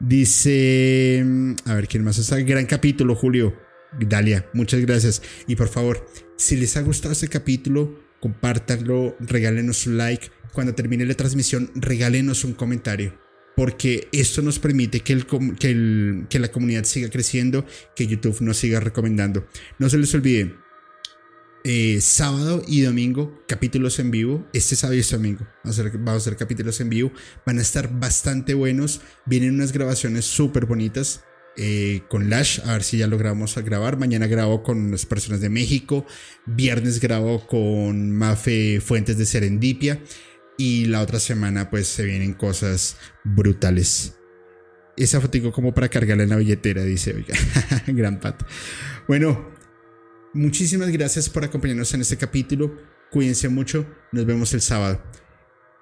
Dice, 0.00 1.24
a 1.66 1.74
ver, 1.74 1.86
¿quién 1.86 2.02
más 2.02 2.18
está? 2.18 2.40
Gran 2.40 2.66
capítulo, 2.66 3.14
Julio. 3.14 3.54
Dalia, 4.00 4.48
muchas 4.52 4.80
gracias. 4.80 5.22
Y 5.46 5.56
por 5.56 5.68
favor, 5.68 6.06
si 6.36 6.56
les 6.56 6.76
ha 6.76 6.82
gustado 6.82 7.12
este 7.12 7.28
capítulo, 7.28 7.98
compártanlo, 8.20 9.16
regálenos 9.20 9.86
un 9.86 9.98
like. 9.98 10.30
Cuando 10.52 10.74
termine 10.74 11.04
la 11.04 11.14
transmisión, 11.14 11.70
regálenos 11.74 12.44
un 12.44 12.54
comentario. 12.54 13.18
Porque 13.56 14.08
esto 14.12 14.42
nos 14.42 14.58
permite 14.58 15.00
que, 15.00 15.12
el, 15.12 16.26
que, 16.28 16.38
la 16.38 16.48
comunidad 16.48 16.84
siga 16.84 17.08
creciendo, 17.08 17.64
que 17.94 18.06
YouTube 18.06 18.40
nos 18.40 18.56
siga 18.56 18.80
recomendando. 18.80 19.46
No 19.78 19.88
se 19.88 19.98
les 19.98 20.12
olvide, 20.14 20.54
eh, 21.66 22.00
sábado 22.02 22.62
y 22.68 22.82
domingo 22.82 23.42
capítulos 23.46 23.98
en 23.98 24.10
vivo. 24.10 24.46
Este 24.52 24.74
sábado 24.76 24.96
y 24.96 25.00
este 25.00 25.16
domingo 25.16 25.46
vamos 25.62 25.78
a, 25.78 25.82
hacer, 25.82 25.98
vamos 25.98 26.14
a 26.14 26.16
hacer 26.16 26.36
capítulos 26.36 26.80
en 26.80 26.88
vivo. 26.88 27.12
Van 27.46 27.58
a 27.58 27.62
estar 27.62 27.98
bastante 27.98 28.54
buenos. 28.54 29.02
Vienen 29.24 29.54
unas 29.54 29.72
grabaciones 29.72 30.24
súper 30.24 30.66
bonitas. 30.66 31.24
Eh, 31.56 32.02
con 32.08 32.30
Lash, 32.30 32.60
a 32.64 32.72
ver 32.72 32.82
si 32.82 32.98
ya 32.98 33.06
logramos 33.06 33.56
grabar. 33.56 33.98
Mañana 33.98 34.26
grabo 34.26 34.62
con 34.62 34.90
las 34.90 35.06
personas 35.06 35.40
de 35.40 35.50
México. 35.50 36.06
Viernes 36.46 37.00
grabo 37.00 37.46
con 37.46 38.10
Mafe 38.10 38.80
Fuentes 38.80 39.18
de 39.18 39.26
Serendipia. 39.26 40.00
Y 40.56 40.86
la 40.86 41.00
otra 41.00 41.18
semana, 41.18 41.70
pues 41.70 41.88
se 41.88 42.04
vienen 42.04 42.34
cosas 42.34 42.96
brutales. 43.24 44.16
Esa 44.96 45.20
fotico 45.20 45.52
como 45.52 45.74
para 45.74 45.88
cargarla 45.88 46.22
en 46.22 46.30
la 46.30 46.36
billetera, 46.36 46.84
dice, 46.84 47.14
oiga, 47.14 47.34
gran 47.88 48.20
pat. 48.20 48.42
Bueno, 49.08 49.54
Muchísimas 50.34 50.90
gracias 50.90 51.30
por 51.30 51.44
acompañarnos 51.44 51.94
en 51.94 52.00
este 52.00 52.16
capítulo. 52.16 52.76
Cuídense 53.12 53.48
mucho. 53.48 53.86
Nos 54.10 54.26
vemos 54.26 54.52
el 54.52 54.60
sábado. 54.60 55.00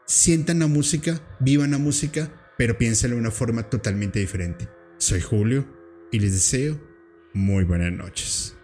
Sientan 0.06 0.58
la 0.58 0.66
música, 0.66 1.22
vivan 1.40 1.70
la 1.70 1.78
música, 1.78 2.52
pero 2.58 2.76
piénsenlo 2.76 3.16
de 3.16 3.22
una 3.22 3.30
forma 3.30 3.70
totalmente 3.70 4.18
diferente. 4.18 4.68
Soy 5.02 5.20
Julio 5.20 5.66
y 6.12 6.20
les 6.20 6.30
deseo 6.30 6.80
muy 7.32 7.64
buenas 7.64 7.90
noches. 7.90 8.56